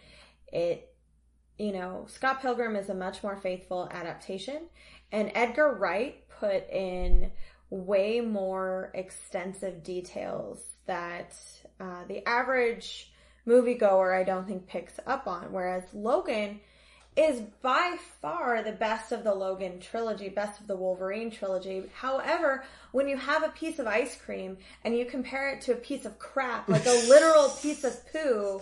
It, 0.51 0.93
you 1.57 1.71
know, 1.71 2.05
Scott 2.09 2.41
Pilgrim 2.41 2.75
is 2.75 2.89
a 2.89 2.95
much 2.95 3.23
more 3.23 3.37
faithful 3.37 3.89
adaptation, 3.91 4.67
and 5.11 5.31
Edgar 5.35 5.75
Wright 5.75 6.27
put 6.39 6.69
in 6.69 7.31
way 7.69 8.21
more 8.21 8.91
extensive 8.93 9.83
details 9.83 10.63
that 10.85 11.35
uh, 11.79 12.03
the 12.07 12.27
average 12.27 13.11
moviegoer 13.47 14.19
I 14.19 14.23
don't 14.23 14.47
think 14.47 14.67
picks 14.67 14.99
up 15.05 15.27
on. 15.27 15.51
Whereas 15.51 15.83
Logan 15.93 16.59
is 17.15 17.39
by 17.61 17.97
far 18.21 18.61
the 18.61 18.73
best 18.73 19.11
of 19.13 19.23
the 19.23 19.33
Logan 19.33 19.79
trilogy, 19.79 20.27
best 20.27 20.59
of 20.59 20.67
the 20.67 20.75
Wolverine 20.75 21.31
trilogy. 21.31 21.83
However, 21.93 22.63
when 22.91 23.07
you 23.07 23.15
have 23.15 23.43
a 23.43 23.49
piece 23.49 23.79
of 23.79 23.87
ice 23.87 24.17
cream 24.17 24.57
and 24.83 24.97
you 24.97 25.05
compare 25.05 25.49
it 25.53 25.61
to 25.61 25.71
a 25.71 25.75
piece 25.77 26.03
of 26.05 26.19
crap, 26.19 26.67
like 26.67 26.85
a 26.85 26.89
literal 27.09 27.49
piece 27.61 27.83
of 27.85 27.95
poo, 28.11 28.59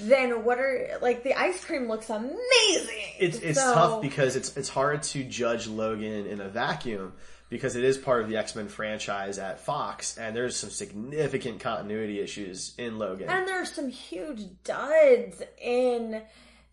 then 0.00 0.44
what 0.44 0.58
are 0.58 0.98
like 1.00 1.22
the 1.24 1.34
ice 1.34 1.64
cream 1.64 1.88
looks 1.88 2.10
amazing. 2.10 3.12
It's 3.18 3.38
it's 3.38 3.58
So- 3.58 3.74
tough 3.74 4.02
because 4.02 4.36
it's 4.36 4.54
it's 4.56 4.68
hard 4.68 5.02
to 5.04 5.24
judge 5.24 5.66
Logan 5.66 6.26
in 6.26 6.40
a 6.40 6.48
vacuum 6.48 7.14
because 7.48 7.76
it 7.76 7.84
is 7.84 7.96
part 7.96 8.22
of 8.22 8.28
the 8.28 8.36
X 8.36 8.54
Men 8.54 8.68
franchise 8.68 9.38
at 9.38 9.60
Fox, 9.60 10.18
and 10.18 10.34
there's 10.34 10.56
some 10.56 10.70
significant 10.70 11.60
continuity 11.60 12.20
issues 12.20 12.74
in 12.78 12.98
Logan. 12.98 13.28
And 13.28 13.46
there's 13.46 13.72
some 13.72 13.88
huge 13.88 14.42
duds 14.64 15.42
in 15.62 16.22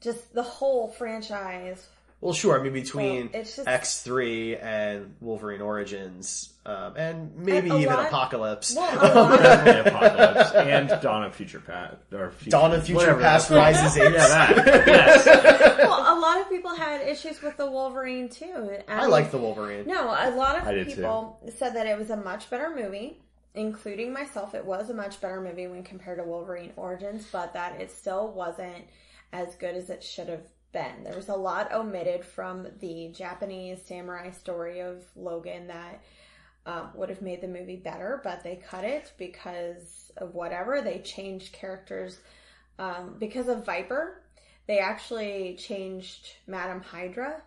just 0.01 0.33
the 0.33 0.43
whole 0.43 0.87
franchise. 0.89 1.87
Well, 2.19 2.33
sure. 2.33 2.59
I 2.59 2.61
mean, 2.61 2.73
between 2.73 3.31
Well, 3.33 3.41
it's 3.41 3.55
just- 3.55 3.67
X 3.67 4.03
three 4.03 4.55
and 4.55 5.15
Wolverine 5.21 5.59
Origins, 5.61 6.53
um, 6.67 6.95
and 6.95 7.35
maybe 7.35 7.71
And 7.71 7.81
even 7.81 7.95
lot- 7.95 8.05
Apocalypse. 8.09 8.75
Well, 8.75 8.93
a 8.93 9.09
lot 9.15 9.33
of, 9.33 9.39
Definitely 9.65 9.91
Apocalypse 9.91 10.51
and 10.51 11.01
Dawn 11.01 11.23
of 11.23 11.33
Future 11.33 11.59
Past 11.61 11.95
or 12.13 12.29
Future, 12.29 12.51
Dawn 12.51 12.73
of 12.73 12.83
Future 12.85 12.97
whatever 12.97 13.21
Past 13.21 13.49
Rises 13.49 13.97
Apes. 13.97 14.13
Yeah, 14.13 14.27
that. 14.27 14.87
Yes. 14.87 15.25
well, 15.79 16.15
a 16.15 16.17
lot 16.19 16.39
of 16.41 16.47
people 16.49 16.75
had 16.75 17.01
issues 17.01 17.41
with 17.41 17.57
the 17.57 17.65
Wolverine 17.69 18.29
too. 18.29 18.77
I 18.87 19.07
like 19.07 19.31
the 19.31 19.39
Wolverine. 19.39 19.87
No, 19.87 20.03
a 20.09 20.29
lot 20.35 20.57
of 20.61 20.67
I 20.67 20.73
did 20.75 20.87
people 20.87 21.39
said 21.57 21.73
that 21.75 21.87
it 21.87 21.97
was 21.97 22.11
a 22.11 22.17
much 22.17 22.51
better 22.51 22.69
movie, 22.75 23.17
including 23.55 24.13
myself. 24.13 24.53
It 24.53 24.63
was 24.63 24.91
a 24.91 24.93
much 24.93 25.19
better 25.21 25.41
movie 25.41 25.65
when 25.65 25.81
compared 25.81 26.19
to 26.19 26.23
Wolverine 26.23 26.71
Origins, 26.75 27.25
but 27.31 27.53
that 27.53 27.81
it 27.81 27.89
still 27.91 28.27
wasn't 28.27 28.85
as 29.33 29.55
good 29.55 29.75
as 29.75 29.89
it 29.89 30.03
should 30.03 30.29
have 30.29 30.47
been. 30.71 31.03
There 31.03 31.15
was 31.15 31.29
a 31.29 31.35
lot 31.35 31.73
omitted 31.73 32.25
from 32.25 32.67
the 32.79 33.09
Japanese 33.15 33.81
samurai 33.85 34.31
story 34.31 34.79
of 34.79 35.03
Logan 35.15 35.67
that 35.67 36.01
um, 36.65 36.89
would 36.95 37.09
have 37.09 37.21
made 37.21 37.41
the 37.41 37.47
movie 37.47 37.75
better, 37.75 38.21
but 38.23 38.43
they 38.43 38.55
cut 38.55 38.83
it 38.83 39.11
because 39.17 40.11
of 40.17 40.33
whatever. 40.33 40.81
They 40.81 40.99
changed 40.99 41.53
characters 41.53 42.19
um, 42.79 43.15
because 43.19 43.47
of 43.47 43.65
Viper. 43.65 44.21
They 44.67 44.79
actually 44.79 45.57
changed 45.59 46.35
Madam 46.47 46.81
Hydra 46.81 47.41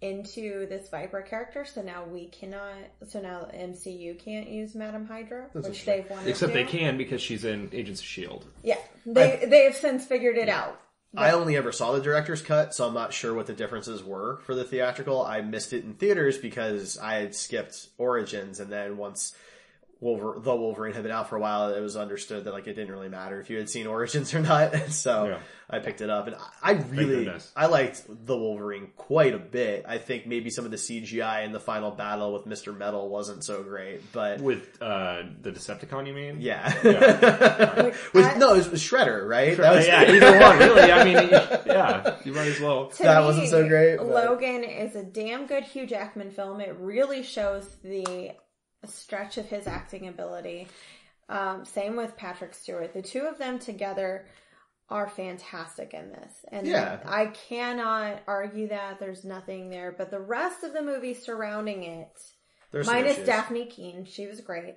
into 0.00 0.66
this 0.66 0.88
Viper 0.88 1.20
character, 1.20 1.66
so 1.66 1.82
now 1.82 2.04
we 2.04 2.28
cannot. 2.28 2.74
So 3.06 3.20
now 3.20 3.48
MCU 3.54 4.18
can't 4.18 4.48
use 4.48 4.74
Madam 4.74 5.06
Hydra, 5.06 5.48
which 5.52 5.84
they've 5.84 6.08
wanted 6.08 6.28
Except 6.28 6.52
to. 6.52 6.58
they 6.58 6.64
can 6.64 6.96
because 6.96 7.20
she's 7.20 7.44
in 7.44 7.68
Agents 7.72 8.00
of 8.00 8.06
Shield. 8.06 8.46
Yeah, 8.62 8.78
they 9.04 9.44
they 9.46 9.64
have 9.64 9.76
since 9.76 10.06
figured 10.06 10.38
it 10.38 10.48
out. 10.48 10.80
I 11.16 11.32
only 11.32 11.56
ever 11.56 11.72
saw 11.72 11.92
the 11.92 12.00
director's 12.00 12.40
cut, 12.40 12.72
so 12.72 12.86
I'm 12.86 12.94
not 12.94 13.12
sure 13.12 13.34
what 13.34 13.46
the 13.46 13.52
differences 13.52 14.04
were 14.04 14.38
for 14.44 14.54
the 14.54 14.64
theatrical. 14.64 15.24
I 15.24 15.40
missed 15.40 15.72
it 15.72 15.84
in 15.84 15.94
theaters 15.94 16.38
because 16.38 16.98
I 16.98 17.14
had 17.14 17.34
skipped 17.34 17.88
Origins, 17.98 18.60
and 18.60 18.70
then 18.70 18.96
once 18.96 19.34
Wolver- 20.00 20.38
the 20.40 20.54
Wolverine 20.56 20.94
had 20.94 21.02
been 21.02 21.12
out 21.12 21.28
for 21.28 21.36
a 21.36 21.40
while, 21.40 21.74
it 21.74 21.80
was 21.80 21.96
understood 21.96 22.44
that 22.44 22.52
like 22.52 22.66
it 22.66 22.74
didn't 22.74 22.90
really 22.90 23.08
matter 23.10 23.38
if 23.40 23.50
you 23.50 23.58
had 23.58 23.68
seen 23.68 23.86
Origins 23.86 24.32
or 24.34 24.40
not. 24.40 24.74
so 24.90 25.26
Yeah. 25.26 25.38
I 25.72 25.78
picked 25.78 26.00
it 26.00 26.10
up, 26.10 26.26
and 26.26 26.34
I, 26.34 26.70
I 26.70 26.72
really. 26.72 27.30
I 27.54 27.66
liked 27.66 28.02
the 28.08 28.36
Wolverine 28.36 28.88
quite 28.96 29.34
a 29.34 29.38
bit. 29.38 29.84
I 29.86 29.98
think 29.98 30.26
maybe 30.26 30.50
some 30.50 30.64
of 30.64 30.72
the 30.72 30.76
CGI 30.76 31.44
in 31.44 31.52
the 31.52 31.60
final 31.60 31.92
battle 31.92 32.32
with 32.32 32.44
Mister 32.44 32.72
Metal 32.72 33.08
wasn't 33.08 33.44
so 33.44 33.62
great, 33.62 34.00
but 34.12 34.40
With 34.40 34.82
uh, 34.82 35.22
the 35.42 35.52
Decepticon, 35.52 36.08
you 36.08 36.12
mean? 36.14 36.38
yeah, 36.40 36.74
Like, 36.82 37.94
was, 38.14 38.26
I- 38.26 38.34
no, 38.36 38.54
it 38.54 38.56
was, 38.56 38.66
it 38.66 38.72
was 38.72 38.82
Shredder, 38.82 39.28
right? 39.28 39.56
That 39.56 39.74
was- 39.76 39.86
yeah, 39.86 40.10
either 40.10 40.40
one, 40.40 40.58
really. 40.58 40.90
I 40.90 41.04
mean, 41.04 41.28
yeah, 41.66 42.16
you 42.24 42.32
might 42.32 42.48
as 42.48 42.58
well. 42.60 42.88
To 42.88 43.02
That 43.04 43.20
me, 43.20 43.26
wasn't 43.26 43.48
so 43.48 43.68
great, 43.68 43.98
but- 43.98 44.06
Logan 44.08 44.64
is 44.64 44.96
a 44.96 45.04
damn 45.04 45.46
good 45.46 45.62
Hugh 45.64 45.86
Jackman 45.86 46.30
film. 46.32 46.60
It 46.60 46.74
really 46.80 47.22
shows 47.22 47.76
the 47.84 48.32
stretch 48.86 49.38
of 49.38 49.46
his 49.46 49.66
acting 49.66 50.08
ability. 50.08 50.68
Um, 51.28 51.64
same 51.64 51.96
with 51.96 52.16
Patrick 52.16 52.54
Stewart. 52.54 52.92
The 52.92 53.02
two 53.02 53.20
of 53.22 53.38
them 53.38 53.58
together 53.58 54.26
are 54.88 55.08
fantastic 55.08 55.94
in 55.94 56.10
this. 56.10 56.32
And 56.50 56.66
Yeah. 56.66 56.98
I 57.06 57.26
cannot 57.26 58.22
argue 58.26 58.68
that 58.68 58.98
there's 58.98 59.24
nothing 59.24 59.70
there, 59.70 59.92
but 59.96 60.10
the 60.10 60.20
rest 60.20 60.64
of 60.64 60.72
the 60.72 60.82
movie 60.82 61.14
surrounding 61.14 61.84
it, 61.84 62.20
There's 62.72 62.86
minus. 62.86 63.18
Dafne 63.18 63.70
Keen, 63.70 64.04
she 64.04 64.26
was 64.26 64.40
great. 64.40 64.76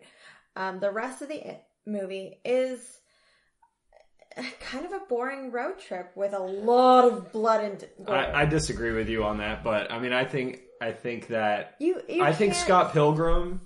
Um, 0.55 0.79
the 0.79 0.91
rest 0.91 1.23
of 1.23 1.29
the 1.29 1.57
movie 1.85 2.39
is 2.45 2.99
kind 4.59 4.85
of 4.85 4.91
a 4.93 4.99
boring 5.09 5.51
road 5.51 5.79
trip 5.79 6.11
with 6.15 6.33
a 6.33 6.39
lot 6.39 7.05
of 7.05 7.31
blood 7.31 7.63
and 7.63 7.85
gore. 8.05 8.15
I, 8.15 8.41
I 8.43 8.45
disagree 8.45 8.91
with 8.91 9.09
you 9.09 9.23
on 9.23 9.37
that, 9.39 9.63
but 9.63 9.91
I 9.91 9.99
mean, 9.99 10.13
I 10.13 10.25
think 10.25 10.61
I 10.81 10.91
think 10.91 11.27
that 11.27 11.75
You, 11.79 12.01
you 12.07 12.23
I 12.23 12.33
think 12.33 12.53
Scott 12.55 12.93
Pilgrim 12.93 13.61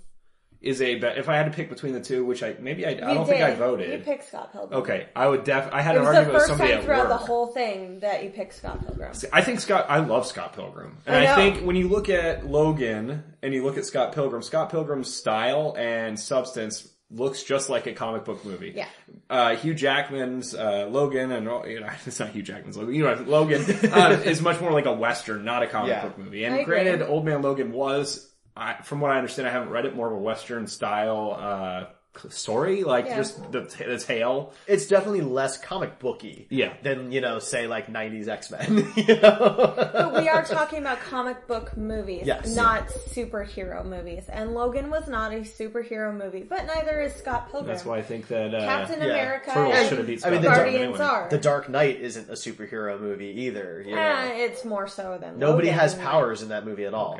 is 0.61 0.81
a. 0.81 0.95
Be- 0.95 1.05
if 1.07 1.29
I 1.29 1.35
had 1.37 1.45
to 1.45 1.51
pick 1.51 1.69
between 1.69 1.93
the 1.93 2.01
two, 2.01 2.25
which 2.25 2.41
I 2.43 2.55
maybe 2.59 2.85
I, 2.85 2.89
I 2.91 3.13
don't 3.13 3.25
think 3.27 3.41
I 3.43 3.53
voted. 3.55 3.99
You 3.99 4.05
picked 4.05 4.27
Scott 4.27 4.51
Pilgrim. 4.51 4.79
okay, 4.81 5.07
I 5.15 5.27
would 5.27 5.43
def. 5.43 5.69
I 5.71 5.81
had 5.81 5.95
It 5.95 5.99
an 6.01 6.05
argument 6.07 6.33
with 6.33 6.43
somebody 6.43 6.73
at 6.73 6.83
throughout 6.83 7.09
work. 7.09 7.19
the 7.19 7.25
whole 7.25 7.47
thing 7.47 7.99
that 7.99 8.23
you 8.23 8.29
picked 8.31 8.55
Scott 8.55 8.85
Pilgrim. 8.85 9.11
I 9.31 9.41
think 9.41 9.59
Scott. 9.59 9.85
I 9.89 9.99
love 9.99 10.25
Scott 10.25 10.53
Pilgrim, 10.53 10.97
and 11.05 11.15
I 11.27 11.33
I, 11.33 11.35
think 11.35 11.65
when 11.65 11.75
you 11.75 11.87
look 11.87 12.09
at 12.09 12.45
Logan 12.47 13.23
and 13.41 13.53
you 13.53 13.63
look 13.63 13.77
at 13.77 13.85
Scott 13.85 14.13
Pilgrim, 14.13 14.41
Scott 14.41 14.69
Pilgrim's 14.71 15.13
style 15.13 15.75
and 15.77 16.19
substance 16.19 16.87
looks 17.09 17.43
just 17.43 17.69
like 17.69 17.87
a 17.87 17.93
comic 17.93 18.25
book 18.25 18.43
movie. 18.43 18.73
Yeah. 18.75 18.87
Uh, 19.29 19.55
Hugh 19.55 19.73
Jackman's 19.73 20.53
uh, 20.53 20.87
Logan, 20.91 21.31
and 21.31 21.45
you 21.69 21.79
know, 21.79 21.89
it's 22.05 22.19
not 22.19 22.29
Hugh 22.31 22.41
Jackman's 22.43 22.75
Logan. 22.77 22.93
You 22.95 23.03
know, 23.03 23.13
Logan 23.25 23.61
uh, 23.93 24.21
is 24.25 24.41
much 24.41 24.59
more 24.59 24.71
like 24.73 24.85
a 24.87 24.91
western, 24.93 25.45
not 25.45 25.63
a 25.63 25.67
comic 25.67 25.89
Yeah. 25.91 26.01
book 26.05 26.17
movie. 26.17 26.45
I 26.45 26.49
And 26.49 26.65
granted, 26.65 27.01
Old 27.03 27.23
Man 27.25 27.41
Logan 27.41 27.71
was, 27.71 28.29
I, 28.57 28.81
from 28.83 28.99
what 29.01 29.11
I 29.11 29.17
understand, 29.17 29.47
I 29.47 29.51
haven't 29.51 29.69
read 29.69 29.85
it, 29.85 29.95
more 29.95 30.07
of 30.07 30.13
a 30.13 30.17
western 30.19 30.67
style 30.67 31.37
uh, 31.39 31.85
story, 32.29 32.83
like 32.83 33.05
Yeah. 33.05 33.17
just 33.17 33.51
the, 33.51 33.61
the 33.61 33.99
tale. 33.99 34.51
it's 34.65 34.87
definitely 34.87 35.21
less 35.21 35.59
comic 35.59 35.99
booky. 35.99 36.47
Yeah. 36.49 36.73
Than, 36.81 37.11
you 37.11 37.21
know, 37.21 37.37
say 37.37 37.67
like 37.67 37.87
90s 37.93 38.27
X-Men, 38.27 38.91
you 38.95 39.15
know? 39.21 39.73
But 39.75 40.15
we 40.15 40.27
are 40.27 40.43
talking 40.43 40.79
about 40.79 40.99
comic 41.01 41.45
book 41.45 41.77
movies, 41.77 42.23
Yes. 42.25 42.55
not 42.55 42.87
superhero 42.87 43.85
movies. 43.85 44.25
And 44.29 44.55
Logan 44.55 44.89
was 44.89 45.07
not 45.07 45.31
a 45.31 45.41
superhero 45.41 46.11
movie, 46.15 46.41
but 46.41 46.65
neither 46.65 47.01
is 47.01 47.13
Scott 47.13 47.51
Pilgrim. 47.51 47.67
That's 47.67 47.85
why 47.85 47.97
I 47.99 48.01
think 48.01 48.27
that 48.29 48.55
uh, 48.55 48.61
Captain 48.61 48.99
yeah. 48.99 49.05
America 49.09 49.51
Turtles 49.53 49.75
and 49.75 49.89
should 49.89 49.97
have 49.99 50.07
beat 50.07 50.13
I 50.17 50.19
Scott 50.21 50.31
mean, 50.31 50.41
the 50.41 50.47
Pilgrim 50.49 50.65
Guardians 50.71 50.99
anyway. 50.99 51.05
are. 51.11 51.29
The 51.29 51.37
Dark 51.37 51.69
Knight 51.69 52.01
isn't 52.01 52.29
a 52.29 52.33
superhero 52.33 52.99
movie 52.99 53.41
either, 53.43 53.83
you 53.85 53.93
know? 53.95 54.01
Eh, 54.01 54.37
it's 54.45 54.65
more 54.65 54.87
so 54.87 55.19
than 55.21 55.37
Nobody 55.37 55.67
Logan. 55.67 55.79
has 55.81 55.93
powers 55.93 56.41
in 56.41 56.49
that 56.49 56.65
movie 56.65 56.85
at 56.85 56.95
all. 56.95 57.19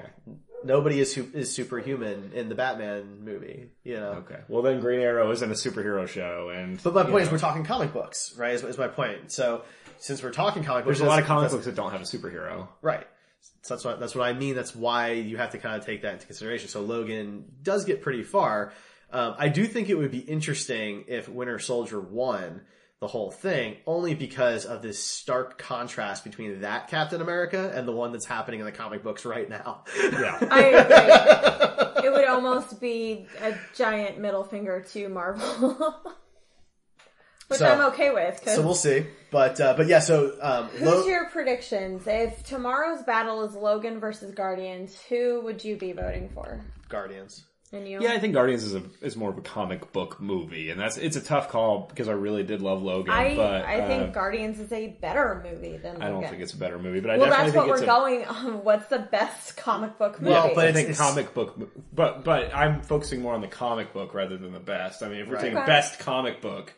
Nobody 0.63 0.99
is 0.99 1.13
su- 1.13 1.31
is 1.33 1.53
superhuman 1.53 2.31
in 2.33 2.49
the 2.49 2.55
Batman 2.55 3.23
movie, 3.23 3.69
you 3.83 3.95
know? 3.95 4.23
Okay. 4.25 4.39
Well, 4.47 4.63
then 4.63 4.79
Green 4.79 4.99
Arrow 4.99 5.29
isn't 5.31 5.49
a 5.49 5.53
superhero 5.53 6.07
show, 6.07 6.49
and 6.49 6.81
But 6.81 6.93
my 6.93 7.03
point 7.03 7.23
is 7.23 7.31
we're 7.31 7.37
talking 7.37 7.63
comic 7.63 7.93
books, 7.93 8.33
right? 8.37 8.53
Is, 8.53 8.63
is 8.63 8.77
my 8.77 8.87
point. 8.87 9.31
So, 9.31 9.63
since 9.99 10.23
we're 10.23 10.31
talking 10.31 10.63
comic 10.63 10.85
books... 10.85 10.97
there's 10.97 11.07
a 11.07 11.09
lot 11.09 11.19
of 11.19 11.25
comic 11.25 11.51
books 11.51 11.65
that 11.65 11.75
don't 11.75 11.91
have 11.91 12.01
a 12.01 12.05
superhero. 12.05 12.67
Right. 12.81 13.05
So 13.61 13.75
that's 13.75 13.85
what 13.85 13.99
that's 13.99 14.15
what 14.15 14.27
I 14.27 14.33
mean. 14.33 14.55
That's 14.55 14.75
why 14.75 15.11
you 15.11 15.37
have 15.37 15.51
to 15.51 15.57
kind 15.57 15.75
of 15.79 15.85
take 15.85 16.01
that 16.01 16.13
into 16.13 16.25
consideration. 16.25 16.69
So 16.69 16.81
Logan 16.81 17.45
does 17.61 17.85
get 17.85 18.01
pretty 18.01 18.23
far. 18.23 18.73
Um, 19.11 19.35
I 19.37 19.49
do 19.49 19.65
think 19.65 19.89
it 19.89 19.95
would 19.95 20.11
be 20.11 20.19
interesting 20.19 21.05
if 21.07 21.29
Winter 21.29 21.59
Soldier 21.59 21.99
one 21.99 22.61
the 22.99 23.07
whole 23.07 23.29
thing, 23.29 23.77
only 23.85 24.15
because 24.15 24.65
of 24.65 24.81
this 24.81 25.03
stark 25.03 25.57
contrast 25.59 26.23
between 26.23 26.61
that 26.61 26.87
Captain 26.87 27.21
America 27.21 27.71
and 27.75 27.87
the 27.87 27.91
one 27.91 28.11
that's 28.11 28.25
happening 28.25 28.59
in 28.59 28.65
the 28.65 28.71
comic 28.71 29.03
books 29.03 29.23
right 29.23 29.47
now. 29.49 29.83
Yeah. 29.95 30.37
I 30.49 30.63
agree. 30.63 32.07
it 32.07 32.11
would 32.11 32.27
almost 32.27 32.81
be 32.81 33.27
a 33.41 33.55
giant 33.75 34.17
middle 34.19 34.43
finger 34.43 34.81
to 34.93 35.09
Marvel. 35.09 35.95
Which 37.49 37.59
So- 37.59 37.67
I'm 37.67 37.81
okay 37.93 38.09
with. 38.11 38.43
'cause 38.43 38.55
so 38.55 38.61
we'll 38.61 38.73
see. 38.75 39.05
But 39.31 39.61
uh, 39.61 39.73
but 39.77 39.87
yeah, 39.87 39.99
so 39.99 40.35
um, 40.41 40.65
Who's 40.69 40.81
Lo- 40.81 41.05
your 41.05 41.29
predictions? 41.29 42.03
If 42.07 42.43
tomorrow's 42.43 43.03
battle 43.03 43.43
is 43.43 43.53
Logan 43.55 43.99
versus 43.99 44.33
Guardians, 44.33 44.99
who 45.07 45.41
would 45.41 45.63
you 45.63 45.77
be 45.77 45.91
voting 45.93 46.29
for? 46.33 46.61
Guardians. 46.89 47.45
And 47.73 47.85
you? 47.85 48.01
Yeah, 48.01 48.13
I 48.13 48.19
think 48.19 48.33
Guardians 48.33 48.63
is 48.63 48.75
a 48.75 48.83
is 49.01 49.17
more 49.17 49.29
of 49.29 49.37
a 49.37 49.41
comic 49.41 49.91
book 49.91 50.21
movie, 50.21 50.69
and 50.69 50.79
that's 50.79 50.95
it's 50.97 51.17
a 51.17 51.21
tough 51.21 51.49
call 51.49 51.87
because 51.89 52.07
I 52.07 52.13
really 52.13 52.43
did 52.43 52.61
love 52.61 52.81
Logan, 52.81 53.11
I 53.13 53.35
but 53.35 53.65
I 53.65 53.85
think 53.85 54.03
uh, 54.03 54.11
Guardians 54.11 54.59
is 54.59 54.71
a 54.71 54.87
better 54.87 55.41
movie 55.43 55.75
than 55.75 55.95
Logan. 55.95 56.01
I 56.01 56.09
don't 56.09 56.29
think 56.29 56.41
it's 56.41 56.53
a 56.53 56.57
better 56.57 56.79
movie. 56.79 57.01
But 57.01 57.11
I 57.11 57.17
Well, 57.17 57.29
definitely 57.29 57.51
that's 57.51 57.55
what 57.57 57.63
think 57.63 57.69
we're 57.69 57.75
it's 57.75 57.83
a, 57.83 57.85
going 57.85 58.25
on. 58.55 58.63
What's 58.63 58.87
the 58.87 58.99
best 58.99 59.57
comic 59.57 59.97
book 59.97 60.21
movie? 60.21 60.31
Well, 60.31 60.51
but 60.55 60.65
I 60.67 60.71
think 60.71 60.95
comic 60.95 61.33
book, 61.33 61.59
but 61.93 62.23
but 62.23 62.55
I'm 62.55 62.81
focusing 62.83 63.21
more 63.21 63.33
on 63.33 63.41
the 63.41 63.47
comic 63.49 63.91
book 63.91 64.13
rather 64.13 64.37
than 64.37 64.53
the 64.53 64.59
best. 64.59 65.03
I 65.03 65.09
mean, 65.09 65.19
if 65.19 65.27
we're 65.27 65.33
Right. 65.35 65.41
taking 65.41 65.57
Okay. 65.57 65.65
best 65.67 65.99
comic 65.99 66.39
book 66.41 66.73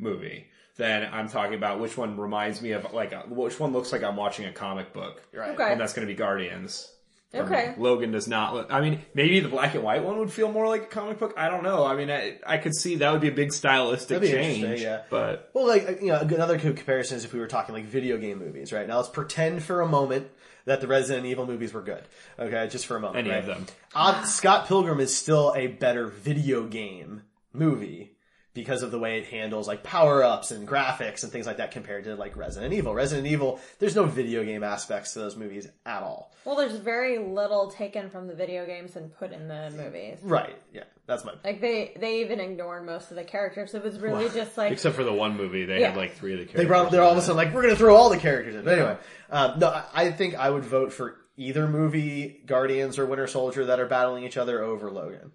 movie, 0.00 0.48
then 0.76 1.08
I'm 1.12 1.28
talking 1.28 1.54
about 1.54 1.78
which 1.78 1.96
one 1.96 2.18
reminds 2.18 2.60
me 2.60 2.72
of 2.72 2.92
like 2.92 3.12
a, 3.12 3.20
which 3.28 3.60
one 3.60 3.72
looks 3.72 3.92
like 3.92 4.02
I'm 4.02 4.16
watching 4.16 4.46
a 4.46 4.52
comic 4.52 4.92
book, 4.92 5.22
Right. 5.32 5.50
Okay. 5.50 5.70
and 5.70 5.80
that's 5.80 5.92
going 5.92 6.06
to 6.08 6.12
be 6.12 6.16
Guardians. 6.18 6.88
For 7.32 7.42
Okay. 7.44 7.68
me. 7.76 7.82
Logan 7.82 8.12
does 8.12 8.28
not. 8.28 8.54
Look, 8.54 8.72
I 8.72 8.80
mean, 8.80 9.00
maybe 9.14 9.40
the 9.40 9.48
black 9.48 9.74
and 9.74 9.82
white 9.82 10.04
one 10.04 10.18
would 10.18 10.32
feel 10.32 10.50
more 10.52 10.68
like 10.68 10.82
a 10.82 10.86
comic 10.86 11.18
book. 11.18 11.34
I 11.36 11.48
don't 11.48 11.62
know. 11.62 11.84
I 11.84 11.96
mean, 11.96 12.10
I, 12.10 12.38
I 12.46 12.58
could 12.58 12.74
see 12.74 12.96
that 12.96 13.10
would 13.12 13.20
be 13.20 13.28
a 13.28 13.32
big 13.32 13.52
stylistic 13.52 14.20
That'd 14.20 14.22
be 14.22 14.28
change. 14.62 14.80
yeah. 14.80 15.02
But 15.10 15.50
Well, 15.54 15.66
like 15.66 16.00
you 16.00 16.08
know, 16.08 16.18
another 16.20 16.58
comparison 16.58 17.16
is 17.16 17.24
if 17.24 17.32
we 17.32 17.40
were 17.40 17.46
talking 17.48 17.74
like 17.74 17.84
video 17.84 18.18
game 18.18 18.38
movies, 18.38 18.72
right? 18.72 18.86
Now 18.86 18.98
let's 18.98 19.08
pretend 19.08 19.62
for 19.62 19.80
a 19.80 19.88
moment 19.88 20.28
that 20.64 20.80
the 20.80 20.86
Resident 20.86 21.26
Evil 21.26 21.46
movies 21.46 21.72
were 21.72 21.82
good. 21.82 22.04
Okay, 22.38 22.68
just 22.68 22.86
for 22.86 22.96
a 22.96 23.00
moment. 23.00 23.18
Any 23.26 23.30
right? 23.30 23.40
of 23.40 23.46
them. 23.46 23.66
Odd, 23.94 24.24
Scott 24.26 24.68
Pilgrim 24.68 25.00
is 25.00 25.14
still 25.16 25.52
a 25.56 25.66
better 25.66 26.06
video 26.06 26.64
game 26.66 27.22
movie 27.52 28.11
because 28.54 28.82
of 28.82 28.90
the 28.90 28.98
way 28.98 29.18
it 29.18 29.26
handles 29.26 29.66
like 29.66 29.82
power 29.82 30.22
ups 30.22 30.50
and 30.50 30.68
graphics 30.68 31.22
and 31.22 31.32
things 31.32 31.46
like 31.46 31.56
that 31.56 31.70
compared 31.70 32.04
to 32.04 32.14
like 32.16 32.36
Resident 32.36 32.72
Evil. 32.74 32.92
Resident 32.94 33.26
Evil, 33.26 33.58
there's 33.78 33.96
no 33.96 34.04
video 34.04 34.44
game 34.44 34.62
aspects 34.62 35.14
to 35.14 35.20
those 35.20 35.36
movies 35.36 35.68
at 35.86 36.02
all. 36.02 36.32
well, 36.44 36.56
there's 36.56 36.76
very 36.76 37.18
little 37.18 37.70
taken 37.70 38.10
from 38.10 38.26
the 38.26 38.34
video 38.34 38.66
games 38.66 38.96
and 38.96 39.14
put 39.16 39.32
in 39.32 39.48
the 39.48 39.70
movies. 39.76 40.18
Right? 40.22 40.56
Yeah, 40.72 40.84
that's 41.06 41.24
my. 41.24 41.32
Like 41.44 41.60
they 41.60 41.92
they 41.98 42.20
even 42.20 42.40
ignored 42.40 42.84
most 42.84 43.10
of 43.10 43.16
the 43.16 43.24
characters. 43.24 43.74
It 43.74 43.82
was 43.82 43.98
really 43.98 44.28
just 44.28 44.56
like 44.58 44.72
Except 44.72 44.94
for 44.96 45.04
the 45.04 45.12
one 45.14 45.36
movie, 45.36 45.64
they 45.64 45.80
Yeah. 45.80 45.88
had 45.88 45.96
like 45.96 46.14
three 46.16 46.32
of 46.34 46.38
the 46.40 46.44
characters. 46.44 46.62
They 46.62 46.66
brought. 46.68 46.90
They're 46.90 47.02
all 47.02 47.12
of 47.12 47.18
a 47.18 47.22
sudden 47.22 47.36
like 47.36 47.54
we're 47.54 47.62
gonna 47.62 47.76
throw 47.76 47.96
all 47.96 48.10
the 48.10 48.18
characters 48.18 48.54
in. 48.54 48.64
But 48.64 48.74
anyway, 48.74 48.96
um, 49.30 49.58
no, 49.58 49.68
I, 49.68 49.84
I 49.94 50.12
think 50.12 50.34
I 50.34 50.50
would 50.50 50.64
vote 50.64 50.92
for 50.92 51.16
either 51.38 51.66
movie, 51.66 52.42
Guardians 52.44 52.98
or 52.98 53.06
Winter 53.06 53.26
Soldier, 53.26 53.64
that 53.66 53.80
are 53.80 53.86
battling 53.86 54.24
each 54.24 54.36
other 54.36 54.62
over 54.62 54.90
Logan. 54.90 55.32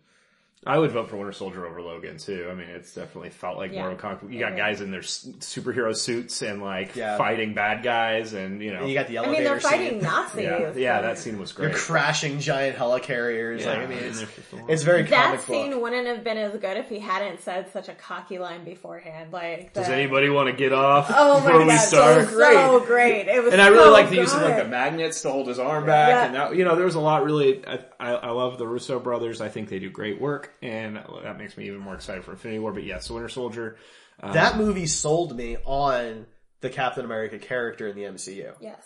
I 0.65 0.77
would 0.77 0.91
vote 0.91 1.09
for 1.09 1.15
Winter 1.15 1.31
Soldier 1.31 1.65
over 1.65 1.81
Logan 1.81 2.17
too. 2.17 2.47
I 2.51 2.55
mean, 2.55 2.67
it's 2.67 2.93
definitely 2.93 3.29
felt 3.29 3.57
like 3.57 3.71
Yeah. 3.71 3.81
more 3.83 3.91
of 3.91 3.97
a 3.99 4.01
comic. 4.01 4.19
You 4.27 4.39
got 4.39 4.57
guys 4.57 4.81
in 4.81 4.91
their 4.91 4.99
s- 5.01 5.25
superhero 5.39 5.95
suits 5.95 6.41
and 6.41 6.61
like 6.61 6.93
Yeah. 6.95 7.15
fighting 7.17 7.53
bad 7.53 7.83
guys, 7.83 8.33
and 8.33 8.61
you 8.61 8.73
know, 8.73 8.79
And 8.79 8.89
you 8.89 8.93
got 8.95 9.07
the 9.07 9.17
elevator. 9.17 9.43
I 9.43 9.51
elevator 9.51 9.69
mean, 9.93 10.01
they're 10.01 10.01
fighting. 10.01 10.01
Nazis. 10.01 10.43
yeah, 10.43 10.95
yeah, 10.95 11.01
that 11.01 11.19
scene 11.19 11.39
was 11.39 11.53
great. 11.53 11.69
You're 11.69 11.77
crashing 11.79 12.39
giant 12.39 12.75
helicarriers. 12.75 13.61
Yeah, 13.61 13.69
like 13.69 13.77
I 13.79 13.85
mean, 13.85 13.97
it's, 13.99 14.17
they're 14.19 14.27
just 14.35 14.51
a 14.51 14.55
lot. 14.57 14.69
it's 14.69 14.83
very 14.83 15.03
That 15.03 15.25
comic 15.25 15.41
scene 15.41 15.71
book. 15.71 15.81
wouldn't 15.83 16.07
have 16.07 16.23
been 16.23 16.37
as 16.37 16.51
good 16.59 16.75
if 16.75 16.89
he 16.89 16.99
hadn't 16.99 17.39
said 17.41 17.71
such 17.71 17.87
a 17.87 17.93
cocky 17.93 18.39
line 18.39 18.65
beforehand. 18.65 19.31
Like, 19.31 19.71
Does 19.73 19.87
anybody 19.89 20.29
want 20.29 20.49
to 20.49 20.53
get 20.55 20.73
off 20.73 21.09
Oh 21.15 21.35
my 21.39 21.45
before 21.45 21.59
god, 21.59 21.67
we 21.67 21.73
it 21.75 21.79
start? 21.79 22.17
was 22.17 22.29
so 22.29 22.79
great! 22.81 23.27
It 23.27 23.41
was, 23.43 23.53
And 23.53 23.61
I 23.61 23.67
really 23.67 23.85
so 23.85 23.91
like 23.91 24.09
the 24.09 24.15
use 24.17 24.33
of 24.33 24.41
like 24.41 24.57
the 24.57 24.67
magnets 24.67 25.21
to 25.21 25.31
hold 25.31 25.47
his 25.47 25.59
arm 25.59 25.85
back, 25.85 26.09
Yeah. 26.09 26.25
and 26.25 26.35
that, 26.35 26.55
you 26.55 26.65
know, 26.65 26.75
there 26.75 26.85
was 26.85 26.95
a 26.95 26.99
lot 26.99 27.23
really. 27.23 27.65
I, 27.65 27.79
I, 27.99 28.11
I 28.15 28.29
love 28.31 28.57
the 28.57 28.67
Russo 28.67 28.99
brothers. 28.99 29.39
I 29.39 29.49
think 29.49 29.69
they 29.69 29.79
do 29.79 29.89
great 29.89 30.19
work, 30.19 30.46
and 30.61 30.97
that 31.23 31.37
makes 31.37 31.57
me 31.57 31.67
even 31.67 31.79
more 31.79 31.95
excited 31.95 32.23
for 32.23 32.31
Infinity 32.31 32.59
War. 32.59 32.71
But 32.71 32.83
yeah, 32.83 32.99
so 32.99 33.13
Winter 33.15 33.29
Soldier. 33.29 33.77
Um, 34.21 34.33
that 34.33 34.57
movie 34.57 34.87
sold 34.87 35.35
me 35.35 35.57
on 35.65 36.25
the 36.61 36.69
Captain 36.69 37.05
America 37.05 37.37
character 37.39 37.87
in 37.87 37.95
the 37.95 38.03
MCU. 38.03 38.53
Yes. 38.59 38.83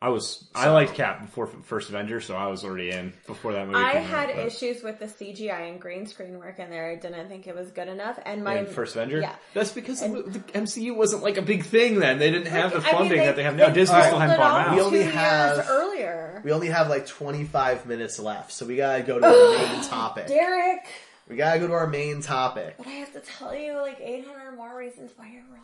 I 0.00 0.10
was 0.10 0.44
I 0.54 0.70
liked 0.70 0.94
Cap 0.94 1.22
before 1.22 1.48
First 1.48 1.88
Avenger, 1.88 2.20
so 2.20 2.36
I 2.36 2.46
was 2.46 2.64
already 2.64 2.90
in 2.90 3.12
before 3.26 3.52
that 3.54 3.66
movie. 3.66 3.80
I 3.84 3.94
came 3.94 4.02
had 4.04 4.30
out, 4.30 4.36
but- 4.36 4.46
issues 4.46 4.80
with 4.82 5.00
the 5.00 5.06
CGI 5.06 5.68
and 5.70 5.80
green 5.80 6.06
screen 6.06 6.38
work 6.38 6.60
in 6.60 6.70
there. 6.70 6.88
I 6.90 6.94
didn't 6.94 7.28
think 7.28 7.48
it 7.48 7.54
was 7.56 7.72
good 7.72 7.88
enough. 7.88 8.16
And 8.24 8.44
my 8.44 8.58
in 8.58 8.66
First 8.66 8.94
Avenger. 8.94 9.20
yeah. 9.20 9.34
that's 9.54 9.72
because 9.72 10.00
the, 10.00 10.08
the 10.22 10.38
MCU 10.52 10.94
wasn't 10.94 11.24
like 11.24 11.36
a 11.36 11.42
big 11.42 11.64
thing 11.64 11.98
then. 11.98 12.20
They 12.20 12.30
didn't 12.30 12.46
have 12.46 12.70
the 12.70 12.76
I 12.78 12.82
mean, 12.82 12.92
funding 12.92 13.18
they- 13.18 13.26
that 13.26 13.34
they 13.36 13.42
have 13.42 13.56
now. 13.56 13.70
Disney 13.70 13.94
pulled 13.94 14.06
still 14.06 14.18
hadn't 14.20 14.36
bought 14.38 14.60
off 14.60 14.66
them 14.66 14.76
We 14.76 14.82
only 14.82 15.02
have- 15.02 15.66
earlier. 15.68 16.42
We 16.44 16.52
only 16.52 16.68
have 16.68 16.88
like 16.88 17.06
25 17.08 17.86
minutes 17.86 18.20
left, 18.20 18.52
so 18.52 18.66
we 18.66 18.76
gotta 18.76 19.02
go 19.02 19.18
to 19.18 19.26
our 19.26 19.72
main 19.72 19.82
topic. 19.82 20.28
Derek, 20.28 20.86
We 21.28 21.34
gotta 21.34 21.58
go 21.58 21.66
to 21.66 21.72
our 21.72 21.88
main 21.88 22.22
topic. 22.22 22.76
but 22.78 22.86
I 22.86 22.90
have 22.90 23.12
to 23.14 23.20
tell 23.20 23.52
you 23.52 23.76
like 23.80 23.98
800 24.00 24.52
more 24.56 24.76
reasons 24.78 25.10
why 25.16 25.28
you're 25.32 25.42
wrong. 25.52 25.62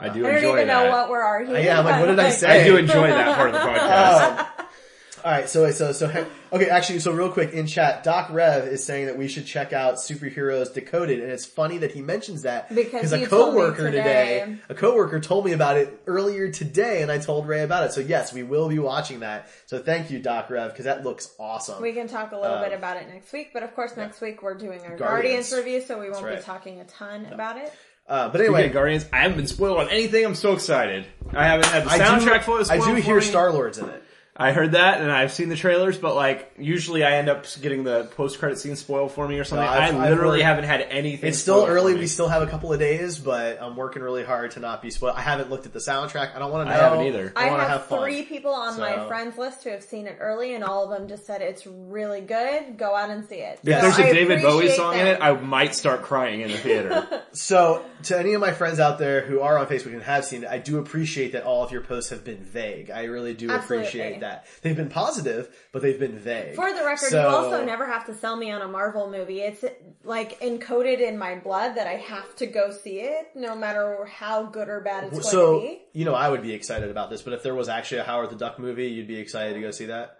I 0.00 0.08
do 0.08 0.20
I 0.26 0.28
don't 0.30 0.34
enjoy 0.36 0.52
even 0.54 0.66
that. 0.68 0.84
know 0.84 0.90
what 0.90 1.10
we're 1.10 1.20
arguing. 1.22 1.64
Yeah, 1.64 1.78
I'm 1.78 1.84
like, 1.84 2.00
what 2.00 2.06
did 2.06 2.18
I 2.18 2.30
say? 2.30 2.62
I 2.62 2.64
do 2.64 2.76
enjoy 2.76 3.08
that 3.08 3.36
part 3.36 3.48
of 3.48 3.54
the 3.54 3.58
podcast. 3.68 4.38
Um, 4.40 4.46
all 5.24 5.30
right, 5.32 5.48
so 5.48 5.70
so 5.72 5.92
so 5.92 6.26
okay. 6.52 6.68
Actually, 6.70 7.00
so 7.00 7.12
real 7.12 7.30
quick 7.30 7.52
in 7.52 7.66
chat, 7.66 8.02
Doc 8.04 8.30
Rev 8.30 8.66
is 8.68 8.82
saying 8.82 9.06
that 9.06 9.18
we 9.18 9.28
should 9.28 9.44
check 9.44 9.74
out 9.74 9.96
Superheroes 9.96 10.72
Decoded, 10.72 11.20
and 11.20 11.30
it's 11.30 11.44
funny 11.44 11.76
that 11.78 11.90
he 11.92 12.00
mentions 12.00 12.42
that 12.42 12.74
Because 12.74 13.12
a 13.12 13.18
you 13.20 13.26
told 13.26 13.54
me 13.54 13.60
coworker 13.60 13.90
today, 13.90 14.40
today. 14.46 14.56
a 14.70 14.74
coworker 14.74 15.20
told 15.20 15.44
me 15.44 15.52
about 15.52 15.76
it 15.76 16.00
earlier 16.06 16.50
today, 16.50 17.02
and 17.02 17.12
I 17.12 17.18
told 17.18 17.46
Ray 17.46 17.62
about 17.62 17.84
it. 17.84 17.92
So 17.92 18.00
yes, 18.00 18.32
we 18.32 18.42
will 18.42 18.68
be 18.70 18.78
watching 18.78 19.20
that. 19.20 19.50
So 19.66 19.78
thank 19.78 20.10
you, 20.10 20.18
Doc 20.20 20.48
Rev, 20.48 20.70
because 20.72 20.86
that 20.86 21.04
looks 21.04 21.34
awesome. 21.38 21.82
We 21.82 21.92
can 21.92 22.08
talk 22.08 22.32
a 22.32 22.36
little 22.38 22.56
Um, 22.56 22.64
bit 22.64 22.72
about 22.72 22.96
it 22.96 23.06
next 23.08 23.30
week, 23.34 23.50
but 23.52 23.62
of 23.62 23.74
course 23.74 23.96
next 23.98 24.22
week 24.22 24.42
we're 24.42 24.54
doing 24.54 24.80
our 24.86 24.96
Guardians. 24.96 25.50
Guardians, 25.50 25.52
review, 25.52 25.82
so 25.82 26.00
we 26.00 26.08
won't 26.08 26.24
right. 26.24 26.38
be 26.38 26.42
talking 26.42 26.80
a 26.80 26.84
ton 26.84 27.26
about 27.30 27.58
it. 27.58 27.70
Uh, 28.10 28.28
but 28.28 28.40
Anyway, 28.40 28.68
Guardians. 28.68 29.06
I 29.12 29.18
haven't 29.18 29.36
been 29.38 29.46
spoiled 29.46 29.78
on 29.78 29.88
anything. 29.88 30.24
I'm 30.26 30.34
so 30.34 30.52
excited. 30.52 31.06
I 31.32 31.46
haven't 31.46 31.66
had 31.66 31.84
the 31.84 31.90
I 31.90 31.98
soundtrack 31.98 32.38
do, 32.38 32.42
for 32.42 32.60
I 32.60 32.62
spoiled 32.64 32.84
do 32.84 32.94
for 32.96 33.00
hear 33.00 33.16
me. 33.16 33.22
Star 33.22 33.52
Lord's 33.52 33.78
in 33.78 33.88
it. 33.88 34.02
I 34.36 34.52
heard 34.52 34.72
that, 34.72 35.02
and 35.02 35.10
I've 35.12 35.32
seen 35.32 35.50
the 35.50 35.56
trailers, 35.56 35.98
but 35.98 36.14
like 36.14 36.52
usually 36.56 37.04
I 37.04 37.16
end 37.16 37.28
up 37.28 37.44
getting 37.60 37.84
the 37.84 38.04
post 38.16 38.38
credit 38.38 38.58
scene 38.58 38.74
spoiled 38.76 39.12
for 39.12 39.28
me 39.28 39.38
or 39.38 39.44
something. 39.44 39.66
No, 39.66 39.70
I've- 39.70 39.96
I 39.96 40.04
I've 40.04 40.10
literally 40.10 40.40
haven't 40.40 40.64
had 40.64 40.80
anything. 40.82 41.28
It's 41.28 41.38
still 41.38 41.56
spoiled 41.56 41.68
for 41.68 41.74
early. 41.74 41.94
me. 41.94 42.00
We 42.00 42.06
still 42.06 42.28
have 42.28 42.40
a 42.40 42.46
couple 42.46 42.72
of 42.72 42.78
days, 42.78 43.18
but 43.18 43.60
I'm 43.60 43.76
working 43.76 44.00
really 44.02 44.24
hard 44.24 44.52
to 44.52 44.60
not 44.60 44.80
be 44.80 44.90
spoiled. 44.90 45.16
I 45.16 45.20
haven't 45.20 45.50
looked 45.50 45.66
at 45.66 45.72
the 45.74 45.78
soundtrack. 45.80 46.34
I 46.34 46.38
don't 46.38 46.50
want 46.52 46.68
to 46.68 46.72
know. 46.74 46.80
I 46.80 46.82
know. 46.84 46.90
haven't 46.90 47.06
either. 47.08 47.32
I, 47.36 47.48
I 47.48 47.50
want 47.50 47.60
have, 47.62 47.70
have 47.70 47.86
fun. 47.86 48.02
three 48.02 48.22
people 48.22 48.52
on 48.54 48.74
So- 48.74 48.80
my 48.80 49.06
friends 49.08 49.36
list 49.36 49.64
who 49.64 49.70
have 49.70 49.82
seen 49.82 50.06
it 50.06 50.16
early, 50.20 50.54
and 50.54 50.64
all 50.64 50.84
of 50.84 50.90
them 50.98 51.06
just 51.08 51.26
said 51.26 51.42
it's 51.42 51.66
really 51.66 52.20
good. 52.22 52.78
Go 52.78 52.94
out 52.94 53.10
and 53.10 53.26
see 53.26 53.36
it. 53.40 53.58
If 53.64 53.74
So 53.74 53.80
there's 53.82 53.98
a 53.98 54.06
I 54.06 54.12
David 54.12 54.40
Bowie 54.42 54.54
appreciate 54.58 54.76
song 54.76 54.94
in 54.94 55.06
it, 55.06 55.18
I 55.20 55.32
might 55.32 55.74
start 55.74 56.02
crying 56.02 56.40
in 56.40 56.50
the 56.50 56.56
theater. 56.56 57.06
So, 57.32 57.84
to 58.04 58.18
any 58.18 58.34
of 58.34 58.40
my 58.40 58.50
friends 58.50 58.80
out 58.80 58.98
there 58.98 59.20
who 59.20 59.40
are 59.40 59.56
on 59.56 59.66
Facebook 59.68 59.92
and 59.92 60.02
have 60.02 60.24
seen 60.24 60.42
it, 60.42 60.48
I 60.50 60.58
do 60.58 60.78
appreciate 60.78 61.30
that 61.32 61.44
all 61.44 61.62
of 61.62 61.70
your 61.70 61.80
posts 61.80 62.10
have 62.10 62.24
been 62.24 62.38
vague. 62.42 62.90
I 62.90 63.04
really 63.04 63.34
do 63.34 63.48
Absolutely. 63.48 63.86
appreciate 63.86 64.19
that. 64.20 64.46
They've 64.62 64.76
been 64.76 64.88
positive, 64.88 65.48
but 65.72 65.82
they've 65.82 65.98
been 65.98 66.18
vague. 66.18 66.54
For 66.54 66.72
the 66.72 66.84
record, 66.84 67.10
So- 67.10 67.20
you 67.20 67.26
also 67.36 67.64
never 67.64 67.86
have 67.86 68.06
to 68.06 68.14
sell 68.14 68.36
me 68.36 68.50
on 68.50 68.62
a 68.62 68.68
Marvel 68.68 69.10
movie. 69.10 69.40
It's 69.40 69.64
like 70.04 70.38
encoded 70.40 71.00
in 71.00 71.18
my 71.18 71.34
blood 71.36 71.74
that 71.76 71.86
I 71.86 71.94
have 71.96 72.34
to 72.36 72.46
go 72.46 72.70
see 72.70 73.00
it, 73.00 73.28
no 73.34 73.54
matter 73.56 74.04
how 74.06 74.44
good 74.44 74.68
or 74.68 74.80
bad 74.80 75.04
it's 75.04 75.12
going 75.12 75.22
So, 75.24 75.60
to 75.60 75.66
be. 75.66 75.82
you 75.92 76.04
know, 76.04 76.14
I 76.14 76.28
would 76.28 76.42
be 76.42 76.52
excited 76.52 76.90
about 76.90 77.10
this, 77.10 77.22
but 77.22 77.32
if 77.32 77.42
there 77.42 77.54
was 77.54 77.68
actually 77.68 77.98
a 77.98 78.04
Howard 78.04 78.30
the 78.30 78.36
Duck 78.36 78.58
movie, 78.58 78.86
you'd 78.88 79.08
be 79.08 79.18
excited 79.18 79.54
to 79.54 79.60
go 79.60 79.70
see 79.70 79.86
that? 79.86 80.16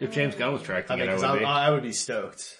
if 0.00 0.10
James 0.10 0.34
Gunn 0.34 0.52
was 0.52 0.62
I 0.62 0.66
directing 0.66 0.98
mean, 0.98 1.08
it, 1.08 1.10
I 1.10 1.14
'cause 1.14 1.22
would 1.22 1.30
I'm- 1.30 1.38
be. 1.38 1.44
I 1.44 1.70
would 1.70 1.82
be 1.84 1.92
stoked. 1.92 2.56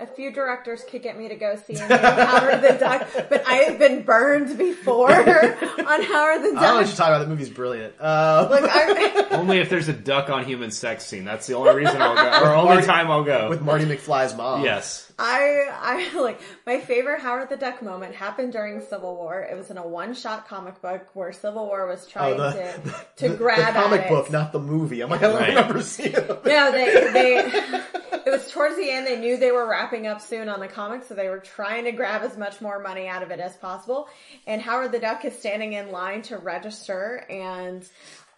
A 0.00 0.06
few 0.06 0.30
directors 0.32 0.84
could 0.88 1.02
get 1.02 1.18
me 1.18 1.26
to 1.28 1.34
go 1.34 1.56
see 1.56 1.74
a 1.74 1.80
Howard 1.80 2.62
the 2.62 2.76
Duck, 2.78 3.08
but 3.28 3.44
I 3.48 3.54
have 3.64 3.80
been 3.80 4.02
burned 4.04 4.56
before 4.56 5.10
on 5.12 6.02
Howard 6.02 6.42
the 6.42 6.52
Duck. 6.52 6.56
I 6.56 6.62
don't 6.62 6.62
know 6.62 6.74
what 6.76 6.86
you're 6.86 6.94
talking 6.94 7.14
about. 7.14 7.18
The 7.18 7.26
movie's 7.26 7.50
brilliant. 7.50 7.94
Uh, 7.98 8.46
Look, 8.48 8.62
I, 8.72 9.26
Only 9.32 9.58
if 9.58 9.68
there's 9.70 9.88
a 9.88 9.92
duck 9.92 10.30
on 10.30 10.44
human 10.44 10.70
sex 10.70 11.04
scene. 11.04 11.24
That's 11.24 11.48
the 11.48 11.54
only 11.54 11.74
reason 11.74 12.00
I'll 12.00 12.14
go, 12.14 12.46
or 12.46 12.54
only 12.54 12.74
Marty- 12.74 12.86
time 12.86 13.10
I'll 13.10 13.24
go. 13.24 13.48
with 13.48 13.60
Marty 13.60 13.86
McFly's 13.86 14.36
mom. 14.36 14.62
yes. 14.64 15.07
I, 15.18 15.68
I 15.70 16.16
like 16.20 16.40
my 16.66 16.78
favorite 16.80 17.20
Howard 17.20 17.48
the 17.48 17.56
Duck 17.56 17.82
moment 17.82 18.14
happened 18.14 18.52
during 18.52 18.80
Civil 18.82 19.16
War. 19.16 19.40
It 19.40 19.56
was 19.56 19.70
in 19.70 19.76
a 19.78 19.86
one-shot 19.86 20.46
comic 20.48 20.80
book 20.80 21.06
where 21.14 21.32
Civil 21.32 21.66
War 21.66 21.86
was 21.86 22.04
Oh, 22.06 22.10
trying 22.10 22.36
the, 22.36 22.50
to 22.52 23.06
to 23.16 23.28
the, 23.30 23.36
grab 23.36 23.74
the 23.74 23.80
comic 23.80 24.00
at 24.02 24.06
it. 24.06 24.10
book, 24.10 24.30
not 24.30 24.52
the 24.52 24.60
movie. 24.60 25.00
I'm 25.00 25.10
like, 25.10 25.20
I 25.22 25.26
don't 25.28 25.36
Right. 25.40 25.48
remember 25.48 25.82
seeing 25.82 26.12
it. 26.12 26.28
No, 26.44 26.70
they 26.72 27.10
they 27.12 27.36
it 28.26 28.30
was 28.30 28.50
towards 28.50 28.76
the 28.76 28.90
end. 28.90 29.06
They 29.06 29.18
knew 29.18 29.36
they 29.36 29.50
were 29.52 29.66
wrapping 29.68 30.06
up 30.06 30.20
soon 30.20 30.48
on 30.48 30.60
the 30.60 30.68
comic, 30.68 31.02
so 31.04 31.14
they 31.14 31.28
were 31.28 31.38
trying 31.40 31.84
to 31.84 31.92
grab 31.92 32.22
as 32.22 32.36
much 32.36 32.60
more 32.60 32.78
money 32.78 33.08
out 33.08 33.22
of 33.22 33.30
it 33.30 33.40
as 33.40 33.56
possible. 33.56 34.08
And 34.46 34.62
Howard 34.62 34.92
the 34.92 34.98
Duck 35.00 35.24
is 35.24 35.36
standing 35.38 35.72
in 35.72 35.90
line 35.90 36.22
to 36.22 36.38
register, 36.38 37.24
and 37.28 37.84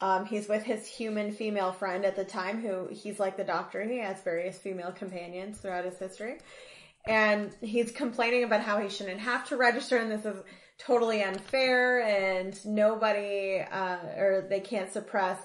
um, 0.01 0.25
he's 0.25 0.49
with 0.49 0.63
his 0.63 0.87
human 0.87 1.31
female 1.33 1.73
friend 1.73 2.07
at 2.07 2.17
the 2.17 2.25
time, 2.25 2.63
who 2.63 2.89
he's 2.91 3.21
like 3.21 3.37
the 3.37 3.45
Doctor. 3.45 3.81
and 3.81 3.91
He 3.91 3.99
has 3.99 4.21
various 4.23 4.57
female 4.59 4.93
companions 4.93 5.59
throughout 5.59 5.85
his 5.85 5.99
history. 5.99 6.39
And 7.07 7.55
he's 7.61 7.91
complaining 7.91 8.45
about 8.45 8.61
how 8.61 8.79
he 8.79 8.89
shouldn't 8.89 9.21
have 9.21 9.49
to 9.49 9.57
register 9.57 9.97
and 9.97 10.11
this 10.11 10.25
is 10.25 10.43
totally 10.79 11.23
unfair 11.23 12.03
and 12.03 12.65
nobody 12.65 13.61
uh, 13.61 13.99
or 14.17 14.47
they 14.49 14.61
can't 14.61 14.93
suppress 14.93 15.39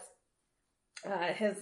uh, 1.06 1.34
his 1.34 1.58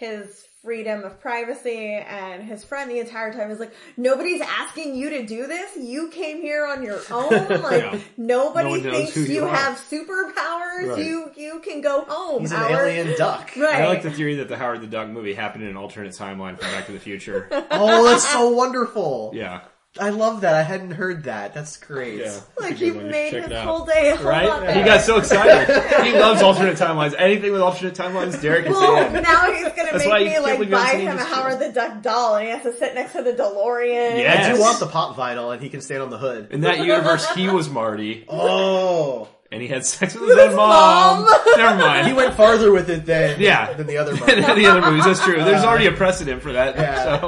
his 0.00 0.46
freedom 0.62 1.04
of 1.04 1.18
privacy 1.20 1.94
and 1.94 2.42
his 2.42 2.62
friend 2.64 2.90
the 2.90 2.98
entire 2.98 3.32
time 3.32 3.50
is 3.50 3.58
like 3.58 3.72
nobody's 3.96 4.42
asking 4.42 4.94
you 4.94 5.08
to 5.08 5.24
do 5.24 5.46
this 5.46 5.74
you 5.78 6.08
came 6.10 6.38
here 6.42 6.66
on 6.66 6.82
your 6.82 7.00
own 7.10 7.30
like 7.62 7.82
Yeah. 7.82 7.98
nobody 8.18 8.82
No 8.82 8.90
thinks 8.90 9.16
you 9.16 9.22
you 9.24 9.44
have 9.46 9.78
superpowers 9.78 10.88
Right. 10.96 11.04
you 11.04 11.30
you 11.36 11.60
can 11.60 11.80
go 11.80 12.02
home 12.02 12.42
He's 12.42 12.52
an 12.52 12.60
alien 12.62 13.16
duck. 13.16 13.52
right 13.56 13.74
I 13.82 13.88
like 13.88 14.02
the 14.02 14.10
theory 14.10 14.36
that 14.36 14.48
the 14.48 14.56
Howard 14.56 14.80
the 14.82 14.86
Duck 14.86 15.08
movie 15.08 15.32
happened 15.34 15.64
in 15.64 15.70
an 15.70 15.76
alternate 15.76 16.12
timeline 16.12 16.58
from 16.58 16.70
Back 16.72 16.86
to 16.86 16.92
the 16.92 16.98
Future. 17.00 17.48
Oh, 17.70 18.04
that's 18.04 18.28
so 18.28 18.50
wonderful. 18.50 19.32
Yeah. 19.34 19.60
I 19.98 20.10
love 20.10 20.42
that. 20.42 20.54
I 20.54 20.62
hadn't 20.62 20.92
heard 20.92 21.24
that. 21.24 21.52
That's 21.52 21.76
great. 21.76 22.20
Yeah. 22.20 22.38
Like 22.60 22.78
good 22.78 22.80
you 22.86 22.94
one. 22.94 23.06
You 23.06 23.10
should 23.10 23.10
made 23.12 23.30
check 23.32 23.42
his 23.44 23.52
out. 23.52 23.66
whole 23.66 23.84
day 23.86 24.10
a 24.10 24.22
Right? 24.22 24.46
better. 24.46 24.78
He 24.78 24.84
got 24.84 25.00
so 25.00 25.18
excited. 25.18 25.66
he 26.06 26.12
loves 26.12 26.42
alternate 26.42 26.76
timelines. 26.76 27.12
Anything 27.18 27.50
with 27.52 27.60
alternate 27.60 27.94
timelines, 27.94 28.40
Derek 28.40 28.66
is 28.66 28.72
Well, 28.72 29.04
in. 29.16 29.20
now 29.22 29.52
he's 29.52 29.64
gonna 29.70 29.90
That's 29.92 30.06
why 30.06 30.18
you 30.18 30.24
make 30.26 30.26
me 30.26 30.30
can't 30.34 30.44
like 30.44 30.54
believe 30.58 30.70
you 30.70 30.76
haven't 30.76 30.92
buy 30.92 30.92
seen 30.92 31.00
him 31.08 31.18
a 31.18 31.20
Ninja 31.20 31.26
Howard 31.34 31.58
the 31.58 31.72
Duck 31.72 32.02
doll, 32.02 32.36
and 32.36 32.44
he 32.46 32.52
has 32.52 32.62
to 32.62 32.72
sit 32.72 32.94
next 32.94 33.14
to 33.14 33.22
the 33.22 33.32
DeLorean. 33.32 34.20
Yeah. 34.22 34.46
I 34.48 34.52
do 34.54 34.60
want 34.60 34.78
the 34.78 34.86
pop 34.86 35.16
vinyl, 35.16 35.52
and 35.52 35.60
he 35.60 35.68
can 35.68 35.80
stand 35.80 36.02
on 36.02 36.10
the 36.10 36.18
hood. 36.18 36.52
In 36.52 36.60
that 36.60 36.78
universe, 36.84 37.28
he 37.34 37.48
was 37.48 37.68
Marty, 37.68 38.24
Oh, 38.28 39.28
and 39.52 39.60
he 39.60 39.68
had 39.68 39.84
sex 39.84 40.14
with 40.14 40.28
his 40.28 40.38
own 40.38 40.56
mom. 40.56 41.24
mom. 41.24 41.38
Never 41.56 41.76
mind. 41.76 42.06
he 42.06 42.12
went 42.12 42.34
farther 42.34 42.70
with 42.72 42.88
it 42.88 43.04
than 43.06 43.40
Yeah. 43.40 43.72
than 43.72 43.86
the 43.86 43.96
other. 43.98 44.12
in 44.14 44.18
Marvel. 44.40 44.54
the 44.54 44.66
other 44.66 44.80
movies. 44.80 45.04
That's 45.04 45.24
true. 45.24 45.42
There's 45.42 45.64
already 45.64 45.86
a 45.86 45.92
precedent 45.92 46.42
for 46.42 46.52
that. 46.52 46.76
Yeah. 46.76 47.20
So 47.20 47.26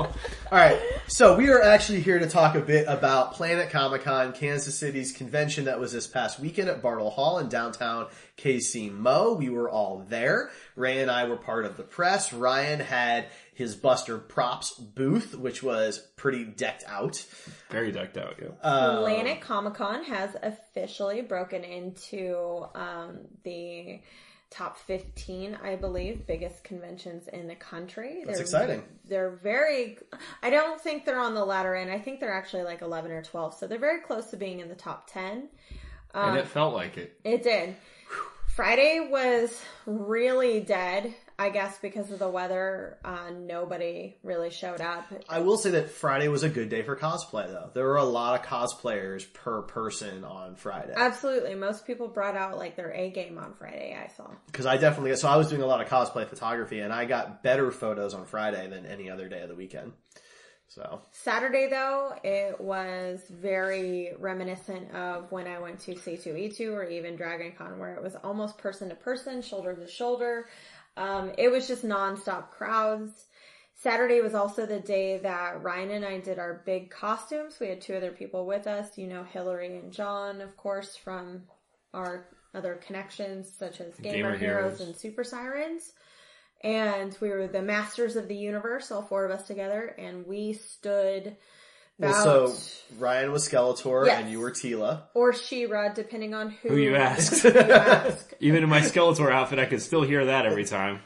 All 0.52 0.58
right, 0.58 0.78
so 1.06 1.34
we 1.36 1.48
are 1.48 1.62
actually 1.62 2.02
here 2.02 2.18
to 2.18 2.28
talk 2.28 2.54
a 2.56 2.60
bit 2.60 2.84
about 2.86 3.32
Planet 3.32 3.70
Comic 3.70 4.02
Con, 4.02 4.32
Kansas 4.34 4.78
City's 4.78 5.10
convention 5.10 5.64
that 5.64 5.80
was 5.80 5.92
this 5.92 6.06
past 6.06 6.38
weekend 6.38 6.68
at 6.68 6.82
Bartle 6.82 7.08
Hall 7.08 7.38
in 7.38 7.48
downtown 7.48 8.06
KC 8.36 8.92
Mo. 8.92 9.32
We 9.32 9.48
were 9.48 9.70
all 9.70 10.04
there. 10.10 10.50
Ray 10.76 11.00
and 11.00 11.10
I 11.10 11.24
were 11.24 11.36
part 11.38 11.64
of 11.64 11.78
the 11.78 11.82
press. 11.82 12.34
Ryan 12.34 12.80
had 12.80 13.26
his 13.54 13.74
Buster 13.76 14.18
Props 14.18 14.72
booth, 14.72 15.34
which 15.34 15.62
was 15.62 15.98
pretty 16.16 16.44
decked 16.44 16.84
out. 16.86 17.24
very 17.70 17.92
decked 17.92 18.16
out. 18.16 18.36
Yeah. 18.40 18.48
Atlantic 18.98 19.40
Comic 19.42 19.74
Con 19.74 20.04
has 20.04 20.34
officially 20.42 21.20
broken 21.20 21.62
into 21.64 22.64
um, 22.74 23.18
the 23.44 24.00
top 24.50 24.76
15, 24.78 25.58
I 25.62 25.76
believe, 25.76 26.26
biggest 26.26 26.64
conventions 26.64 27.28
in 27.28 27.46
the 27.46 27.54
country. 27.54 28.22
That's 28.24 28.38
They're- 28.38 28.42
exciting. 28.44 28.82
They're 29.06 29.30
very, 29.42 29.98
I 30.42 30.50
don't 30.50 30.80
think 30.80 31.04
they're 31.04 31.18
on 31.20 31.34
the 31.34 31.44
ladder 31.44 31.74
end. 31.74 31.90
I 31.90 31.98
think 31.98 32.20
they're 32.20 32.32
actually 32.34 32.62
like 32.62 32.80
11 32.82 33.10
or 33.10 33.22
12. 33.22 33.54
So 33.54 33.66
they're 33.66 33.78
very 33.78 34.00
close 34.00 34.26
to 34.30 34.36
being 34.36 34.60
in 34.60 34.68
the 34.68 34.74
top 34.74 35.10
10. 35.10 35.48
and 36.14 36.38
it 36.38 36.46
felt 36.48 36.72
like 36.74 36.96
it. 36.98 37.18
It 37.24 37.42
did. 37.42 37.74
Friday 38.54 39.08
was 39.10 39.58
really 39.86 40.60
dead, 40.60 41.14
I 41.38 41.50
guess, 41.50 41.78
because 41.78 42.10
of 42.10 42.18
the 42.18 42.28
weather. 42.28 42.98
Uh, 43.04 43.30
nobody 43.30 44.16
really 44.22 44.50
showed 44.50 44.80
up. 44.80 45.12
I 45.28 45.40
will 45.40 45.56
say 45.56 45.70
that 45.70 45.90
Friday 45.90 46.28
was 46.28 46.42
a 46.42 46.48
good 46.48 46.68
day 46.68 46.82
for 46.82 46.96
cosplay, 46.96 47.46
though. 47.46 47.70
There 47.72 47.84
were 47.84 47.96
a 47.96 48.04
lot 48.04 48.38
of 48.38 48.46
cosplayers 48.46 49.30
per 49.32 49.62
person 49.62 50.24
on 50.24 50.56
Friday. 50.56 50.92
Absolutely. 50.96 51.54
Most 51.54 51.86
people 51.86 52.08
brought 52.08 52.36
out 52.36 52.58
like 52.58 52.76
their 52.76 52.92
A 52.92 53.10
game 53.10 53.38
on 53.38 53.54
Friday, 53.54 53.96
I 53.98 54.08
saw. 54.08 54.30
Because 54.46 54.66
I 54.66 54.76
definitely, 54.76 55.16
so 55.16 55.28
I 55.28 55.36
was 55.36 55.48
doing 55.48 55.62
a 55.62 55.66
lot 55.66 55.80
of 55.80 55.88
cosplay 55.88 56.28
photography, 56.28 56.80
and 56.80 56.92
I 56.92 57.04
got 57.04 57.42
better 57.42 57.70
photos 57.70 58.14
on 58.14 58.26
Friday 58.26 58.68
than 58.68 58.86
any 58.86 59.10
other 59.10 59.28
day 59.28 59.40
of 59.40 59.48
the 59.48 59.56
weekend. 59.56 59.92
So 60.74 61.02
Saturday 61.10 61.68
though, 61.68 62.14
it 62.24 62.58
was 62.58 63.20
very 63.28 64.12
reminiscent 64.18 64.90
of 64.94 65.30
when 65.30 65.46
I 65.46 65.58
went 65.58 65.80
to 65.80 65.94
C2E2 65.94 66.72
or 66.72 66.84
even 66.84 67.14
Dragon 67.14 67.52
Con 67.52 67.78
where 67.78 67.94
it 67.94 68.02
was 68.02 68.16
almost 68.24 68.56
person 68.56 68.88
to 68.88 68.94
person, 68.94 69.42
shoulder 69.42 69.74
to 69.74 69.86
shoulder. 69.86 70.48
Um, 70.96 71.32
it 71.38 71.50
was 71.50 71.66
just 71.68 71.84
nonstop 71.84 72.50
crowds. 72.50 73.26
Saturday 73.74 74.20
was 74.20 74.34
also 74.34 74.66
the 74.66 74.80
day 74.80 75.18
that 75.18 75.62
Ryan 75.62 75.90
and 75.90 76.04
I 76.04 76.20
did 76.20 76.38
our 76.38 76.62
big 76.64 76.90
costumes. 76.90 77.58
We 77.60 77.68
had 77.68 77.80
two 77.80 77.94
other 77.94 78.12
people 78.12 78.46
with 78.46 78.66
us, 78.66 78.96
you 78.96 79.08
know, 79.08 79.24
Hillary 79.24 79.78
and 79.78 79.92
John, 79.92 80.40
of 80.40 80.56
course, 80.56 80.94
from 80.96 81.42
our 81.92 82.28
other 82.54 82.74
connections 82.86 83.50
such 83.50 83.80
as 83.80 83.96
Gamer, 83.96 84.16
Gamer 84.16 84.36
Heroes 84.36 84.78
Heroes. 84.78 84.80
and 84.80 84.96
Super 84.96 85.24
Sirens 85.24 85.92
and 86.62 87.16
we 87.20 87.30
were 87.30 87.48
the 87.48 87.62
masters 87.62 88.16
of 88.16 88.28
the 88.28 88.36
universe, 88.36 88.90
all 88.90 89.02
four 89.02 89.24
of 89.24 89.30
us 89.30 89.46
together, 89.46 89.94
and 89.98 90.26
we 90.26 90.52
stood 90.52 91.36
about 92.02 92.26
Well, 92.26 92.48
so 92.48 92.78
Ryan 92.98 93.32
was 93.32 93.48
Skeletor 93.48 94.06
Yes. 94.06 94.20
and 94.22 94.30
you 94.30 94.40
were 94.40 94.50
Teela. 94.50 95.02
or 95.14 95.32
She-Ra, 95.32 95.88
depending 95.90 96.34
on 96.34 96.50
who, 96.50 96.70
Who 96.70 96.76
you 96.76 96.96
asked. 96.96 97.42
who 97.42 97.48
you 97.50 97.58
ask. 97.60 98.32
Even 98.40 98.62
in 98.62 98.68
my 98.68 98.80
Skeletor 98.80 99.30
outfit, 99.32 99.58
I 99.58 99.64
could 99.66 99.80
still 99.82 100.02
hear 100.02 100.26
that 100.26 100.46
every 100.46 100.64
time. 100.64 101.00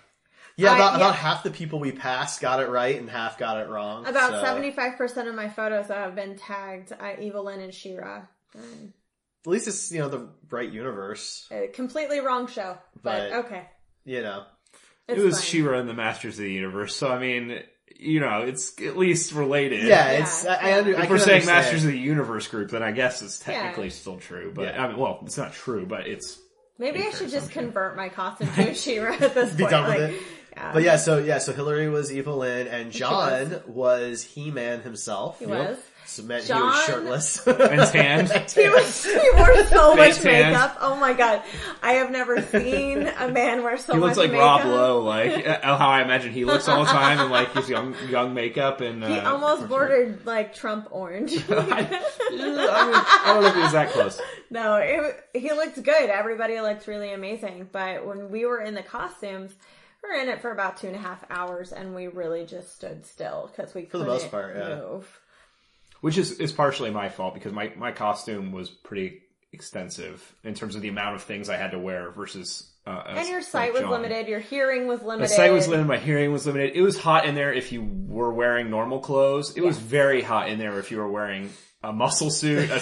Yeah, 0.57 0.72
I- 0.72 0.76
about, 0.76 0.90
yeah. 0.92 0.97
about 0.97 1.16
half 1.16 1.42
the 1.42 1.51
people 1.51 1.78
we 1.80 1.92
passed 1.92 2.40
got 2.40 2.61
it 2.62 2.68
right 2.68 2.99
and 2.99 3.11
half 3.11 3.38
got 3.38 3.59
it 3.59 3.68
wrong. 3.68 4.07
About 4.07 4.30
so- 4.30 4.42
seventy-five 4.42 4.97
percent 4.97 5.28
of 5.28 5.34
my 5.34 5.49
photos 5.49 5.88
that 5.88 5.99
have 5.99 6.14
been 6.14 6.36
tagged 6.36 6.92
uh, 6.92 7.12
Evil-Lyn 7.20 7.61
and 7.61 7.74
She-Ra. 7.74 8.22
Um, 8.55 8.92
At 9.44 9.51
least 9.51 9.68
it's 9.68 9.92
you 9.92 9.99
know 10.01 10.09
the 10.09 10.28
right 10.51 10.70
universe. 10.72 11.47
a 11.51 11.68
completely 11.68 12.20
wrong 12.20 12.47
show, 12.47 12.78
but, 13.03 13.30
But- 13.30 13.32
okay. 13.44 13.68
You 14.07 14.22
know, 14.22 14.44
It's 15.09 15.20
it 15.20 15.24
was 15.24 15.34
fine. 15.34 15.44
She-Ra 15.44 15.78
and 15.80 15.88
the 15.88 15.94
Masters 15.94 16.38
of 16.38 16.44
the 16.44 16.53
Universe, 16.53 16.97
so 16.97 17.09
I 17.11 17.18
mean, 17.18 17.61
you 17.99 18.20
know, 18.20 18.42
it's 18.42 18.80
at 18.80 18.97
least 18.97 19.32
related. 19.32 19.82
yeah, 19.84 20.12
Yeah, 20.12 20.22
it's 20.22 20.44
I, 20.47 20.55
I, 20.55 20.78
under, 20.78 20.90
If 20.92 20.97
can 21.01 21.09
we're 21.11 21.18
saying 21.18 21.42
understand. 21.42 21.47
Masters 21.64 21.84
of 21.84 21.90
the 21.92 21.99
Universe 21.99 22.49
group, 22.49 22.70
then 22.70 22.82
I 22.82 22.92
guess 22.92 23.22
it's 23.22 23.38
technically 23.38 23.86
Yeah. 23.86 23.92
still 23.92 24.16
true. 24.18 24.53
But 24.55 24.74
Yeah. 24.74 24.84
I 24.84 24.88
mean, 24.88 24.99
well, 24.99 25.20
it's 25.24 25.38
not 25.38 25.53
true, 25.53 25.86
but 25.86 26.07
it's 26.07 26.38
Maybe 26.78 27.03
I 27.03 27.11
should 27.11 27.30
just 27.30 27.51
convert 27.53 27.97
my 27.97 28.09
costume 28.11 28.51
to 28.55 28.74
She-Ra 28.74 29.14
at 29.20 29.34
this 29.34 29.53
Be 29.55 29.62
point. 29.64 29.70
done 29.70 29.88
with 29.90 30.01
like, 30.03 30.11
it. 30.12 30.22
yeah. 30.53 30.72
But 30.74 30.82
yeah, 30.82 30.97
so 30.97 31.18
yeah, 31.18 31.38
so 31.38 31.53
Hillary 31.55 31.88
was 31.88 32.12
Evil-Lyn 32.12 32.66
and 32.68 32.92
John 32.92 33.62
was 33.66 34.22
He-Man 34.22 34.82
himself. 34.82 35.38
he 35.38 35.47
was. 35.47 35.78
So 36.07 36.22
meant 36.22 36.44
he 36.44 36.52
was 36.52 36.84
shirtless 36.84 37.46
and 37.46 37.90
tanned. 37.90 38.28
He 38.54 38.68
was 38.68 39.04
he 39.04 39.30
wore 39.34 39.64
so 39.66 39.94
much 39.96 40.16
tan. 40.16 40.52
makeup. 40.52 40.76
Oh 40.80 40.96
my 40.96 41.12
god. 41.12 41.42
I 41.82 41.94
have 41.94 42.11
never 42.11 42.40
seen 42.42 43.07
a 43.09 43.28
man 43.28 43.62
wear 43.64 43.76
so 43.76 43.94
much 43.94 43.94
makeup. 43.94 43.94
He 43.94 43.98
looks 44.00 44.16
like 44.16 44.30
makeup. 44.30 44.64
Rob 44.64 44.66
Lowe, 44.66 45.00
like 45.00 45.46
uh, 45.64 45.76
how 45.76 45.88
I 45.88 46.02
imagine 46.02 46.32
he 46.32 46.44
looks 46.44 46.68
all 46.68 46.84
the 46.84 46.90
time, 46.90 47.18
and 47.18 47.30
like 47.30 47.52
his 47.52 47.68
young 47.68 47.94
young 48.09 48.34
makeup 48.34 48.80
and. 48.80 49.02
Uh, 49.02 49.09
He 49.09 49.18
almost 49.18 49.68
bordered 49.68 50.24
like 50.24 50.54
Trump 50.54 50.88
orange. 50.90 51.32
I, 51.50 51.54
I, 51.57 51.80
mean, 52.30 52.40
I 52.40 53.22
don't 53.26 53.42
know 53.42 53.48
if 53.48 53.54
he 53.54 53.61
was 53.61 53.72
that 53.72 53.90
close. 53.90 54.20
no, 54.50 54.76
it, 54.76 55.28
he 55.34 55.50
looked 55.50 55.82
good. 55.82 56.09
Everybody 56.09 56.61
looked 56.61 56.86
really 56.86 57.12
amazing. 57.12 57.68
But 57.72 58.07
when 58.07 58.30
we 58.30 58.46
were 58.46 58.61
in 58.61 58.74
the 58.74 58.82
costumes, 58.82 59.52
we 60.02 60.09
were 60.11 60.22
in 60.22 60.28
it 60.28 60.40
for 60.40 60.52
about 60.52 60.76
two 60.76 60.86
and 60.86 60.96
a 60.96 61.00
half 61.00 61.24
hours, 61.30 61.72
and 61.72 61.94
we 61.94 62.07
really 62.07 62.46
just 62.46 62.74
stood 62.76 63.04
still 63.07 63.50
because 63.54 63.74
we 63.74 63.86
For 63.86 63.98
the 63.98 64.04
most 64.07 64.30
part, 64.30 64.57
yeah. 64.57 64.76
move. 64.76 65.20
Which 66.01 66.18
is 66.18 66.38
is 66.38 66.53
partially 66.53 66.90
my 66.90 67.09
fault 67.09 67.34
because 67.34 67.53
my 67.53 67.72
my 67.76 67.92
costume 67.92 68.53
was 68.53 68.68
pretty 68.70 69.22
extensive 69.53 70.34
in 70.44 70.55
terms 70.55 70.76
of 70.76 70.82
the 70.82 70.88
amount 70.88 71.16
of 71.16 71.22
things 71.22 71.49
I 71.49 71.57
had 71.57 71.70
to 71.72 71.78
wear 71.78 72.11
versus. 72.11 72.70
Uh, 72.86 73.03
And 73.09 73.28
your 73.28 73.42
sight 73.42 73.72
was 73.72 73.82
limited. 73.82 74.28
Your 74.28 74.38
hearing 74.38 74.86
was 74.86 75.03
limited. 75.03 75.30
My 75.30 75.36
sight 75.36 75.53
was 75.53 75.66
limited. 75.66 75.88
My 75.88 75.99
hearing 75.99 76.30
was 76.30 76.47
limited. 76.47 76.76
It 76.76 76.82
was 76.82 76.97
hot 76.99 77.26
in 77.26 77.34
there 77.34 77.53
if 77.53 77.72
you 77.72 77.82
were 77.82 78.32
wearing 78.32 78.70
normal 78.70 79.01
clothes. 79.01 79.57
It 79.57 79.62
was 79.62 79.76
very 79.78 80.22
hot 80.22 80.49
in 80.49 80.59
there 80.59 80.78
if 80.78 80.92
you 80.92 80.99
were 80.99 81.11
wearing 81.11 81.51
a 81.82 81.92
muscle 81.92 82.30
suit, 82.30 82.70
a 82.70 82.74
uh, 82.76 82.78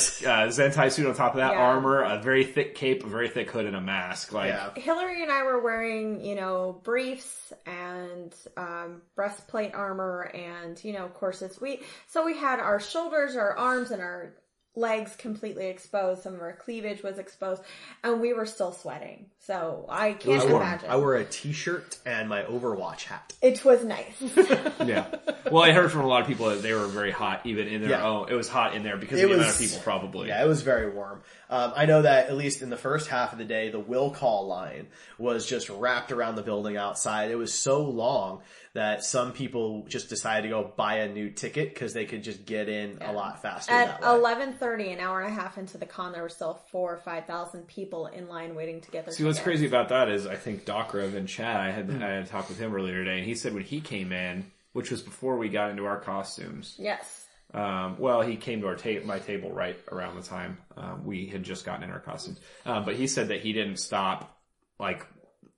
Zentai 0.49 0.91
suit 0.91 1.07
on 1.07 1.15
top 1.15 1.33
of 1.33 1.39
that, 1.39 1.53
Yeah. 1.53 1.59
armor, 1.61 2.03
a 2.03 2.19
very 2.23 2.45
thick 2.45 2.75
cape, 2.75 3.05
a 3.05 3.09
very 3.09 3.29
thick 3.29 3.51
hood, 3.51 3.67
and 3.67 3.77
a 3.77 3.81
mask. 3.81 4.33
Like, 4.33 4.49
yeah. 4.49 4.71
Hillary 4.77 5.23
and 5.23 5.31
I 5.31 5.43
were 5.43 5.61
wearing, 5.63 6.25
you 6.25 6.35
know, 6.35 6.81
briefs 6.85 7.53
and 7.67 8.35
um, 8.57 9.03
breastplate 9.15 9.75
armor 9.75 10.31
and, 10.35 10.83
you 10.83 10.93
know, 10.93 11.09
corsets. 11.09 11.61
We 11.61 11.81
so 12.07 12.25
we 12.25 12.37
had 12.39 12.61
our 12.61 12.81
shoulders, 12.81 13.37
our 13.37 13.57
arms, 13.57 13.91
and 13.91 14.01
our 14.01 14.35
legs 14.77 15.15
completely 15.17 15.67
exposed. 15.67 16.23
Some 16.23 16.35
of 16.35 16.41
our 16.41 16.57
cleavage 16.57 17.03
was 17.03 17.19
exposed, 17.19 17.63
and 18.03 18.21
we 18.21 18.33
were 18.33 18.47
still 18.47 18.73
sweating. 18.73 19.27
So 19.47 19.85
I 19.91 20.13
can't 20.15 20.43
I 20.43 20.47
wore, 20.47 20.63
imagine. 20.63 20.91
I 20.91 20.97
wore 20.97 21.17
a 21.17 21.25
T-shirt 21.25 21.99
and 22.07 22.29
my 22.31 22.43
Overwatch 22.45 23.03
hat. 23.05 23.33
it 23.43 23.63
was 23.65 23.85
nice. 23.85 24.15
yeah. 24.85 25.07
Well, 25.51 25.63
I 25.63 25.73
heard 25.73 25.93
from 25.93 26.01
a 26.01 26.07
lot 26.07 26.23
of 26.23 26.27
people 26.27 26.49
that 26.49 26.63
they 26.63 26.73
were 26.73 26.87
very 26.87 27.11
hot, 27.11 27.43
even 27.45 27.69
in 27.69 27.83
their 27.83 27.91
Yeah. 27.91 28.07
own. 28.07 28.31
It 28.31 28.35
was 28.35 28.49
hot 28.49 28.75
in 28.75 28.83
there 28.83 28.97
because 28.97 29.21
It 29.21 29.25
of 29.25 29.29
the 29.29 29.37
amount 29.37 29.51
of 29.51 29.59
people, 29.59 29.79
probably. 29.83 30.29
Yeah, 30.29 30.43
it 30.43 30.49
was 30.49 30.63
very 30.63 30.91
warm. 30.91 31.21
Um, 31.51 31.75
I 31.77 31.85
know 31.85 32.01
that 32.01 32.29
at 32.29 32.37
least 32.37 32.63
in 32.63 32.71
the 32.71 32.79
first 32.79 33.09
half 33.09 33.33
of 33.35 33.39
the 33.39 33.45
day, 33.45 33.69
the 33.69 33.79
will 33.79 34.11
call 34.11 34.47
line 34.47 34.87
was 35.19 35.45
just 35.47 35.69
wrapped 35.69 36.11
around 36.13 36.37
the 36.37 36.43
building 36.43 36.79
outside. 36.79 37.31
It 37.31 37.35
was 37.37 37.53
so 37.53 37.83
long 37.83 38.41
that 38.73 39.05
some 39.05 39.33
people 39.33 39.85
just 39.87 40.09
decided 40.09 40.45
to 40.45 40.49
go 40.49 40.73
buy 40.77 41.01
a 41.01 41.13
new 41.13 41.29
ticket 41.31 41.75
because 41.75 41.93
they 41.93 42.07
could 42.07 42.25
just 42.25 42.47
get 42.47 42.71
in 42.71 42.99
a 43.03 43.13
lot 43.13 43.43
faster 43.43 43.71
At 43.73 44.03
eleven 44.03 44.55
thirty, 44.55 44.91
an 44.93 44.99
hour 44.99 45.21
and 45.21 45.31
a 45.31 45.35
half 45.35 45.59
into 45.59 45.77
the 45.77 45.87
con, 45.87 46.13
there 46.13 46.23
were 46.23 46.29
still 46.31 46.59
four 46.73 46.95
or 46.95 46.99
five 46.99 47.27
thousand 47.27 47.69
people 47.69 48.07
in 48.07 48.29
line 48.29 48.55
waiting 48.57 48.81
to 48.81 48.91
get 48.91 49.05
their. 49.05 49.15
See, 49.15 49.25
what's 49.35 49.43
crazy 49.43 49.67
about 49.67 49.89
that 49.89 50.09
is 50.09 50.27
I 50.27 50.37
think 50.37 50.65
Docrev 50.65 51.15
in 51.15 51.27
Chad. 51.27 51.57
I 51.61 51.73
Hmm. 51.73 51.91
had 52.01 52.03
I 52.03 52.15
had 52.17 52.27
talked 52.27 52.49
with 52.49 52.59
him 52.59 52.75
earlier 52.75 53.03
today, 53.05 53.19
and 53.19 53.27
he 53.27 53.35
said 53.35 53.53
when 53.53 53.65
he 53.65 53.81
came 53.81 54.13
in, 54.13 54.51
which 54.73 54.91
was 54.91 55.03
before 55.03 55.37
we 55.37 55.49
got 55.49 55.71
into 55.71 55.85
our 55.87 56.01
costumes, 56.01 56.77
Yes. 56.79 57.21
Um, 57.53 57.99
well, 58.01 58.21
he 58.23 58.37
came 58.37 58.63
to 58.63 58.67
our 58.67 58.75
ta- 58.75 59.05
my 59.05 59.21
table 59.21 59.53
right 59.53 59.79
around 59.93 60.17
the 60.17 60.23
time 60.23 60.59
um, 60.77 61.05
we 61.05 61.27
had 61.27 61.45
just 61.45 61.65
gotten 61.65 61.85
in 61.85 61.91
our 61.91 62.01
costumes. 62.01 62.41
Um, 62.67 62.85
but 62.85 62.97
he 62.97 63.07
said 63.07 63.29
that 63.29 63.41
he 63.43 63.53
didn't 63.53 63.77
stop 63.77 64.37
like 64.81 65.07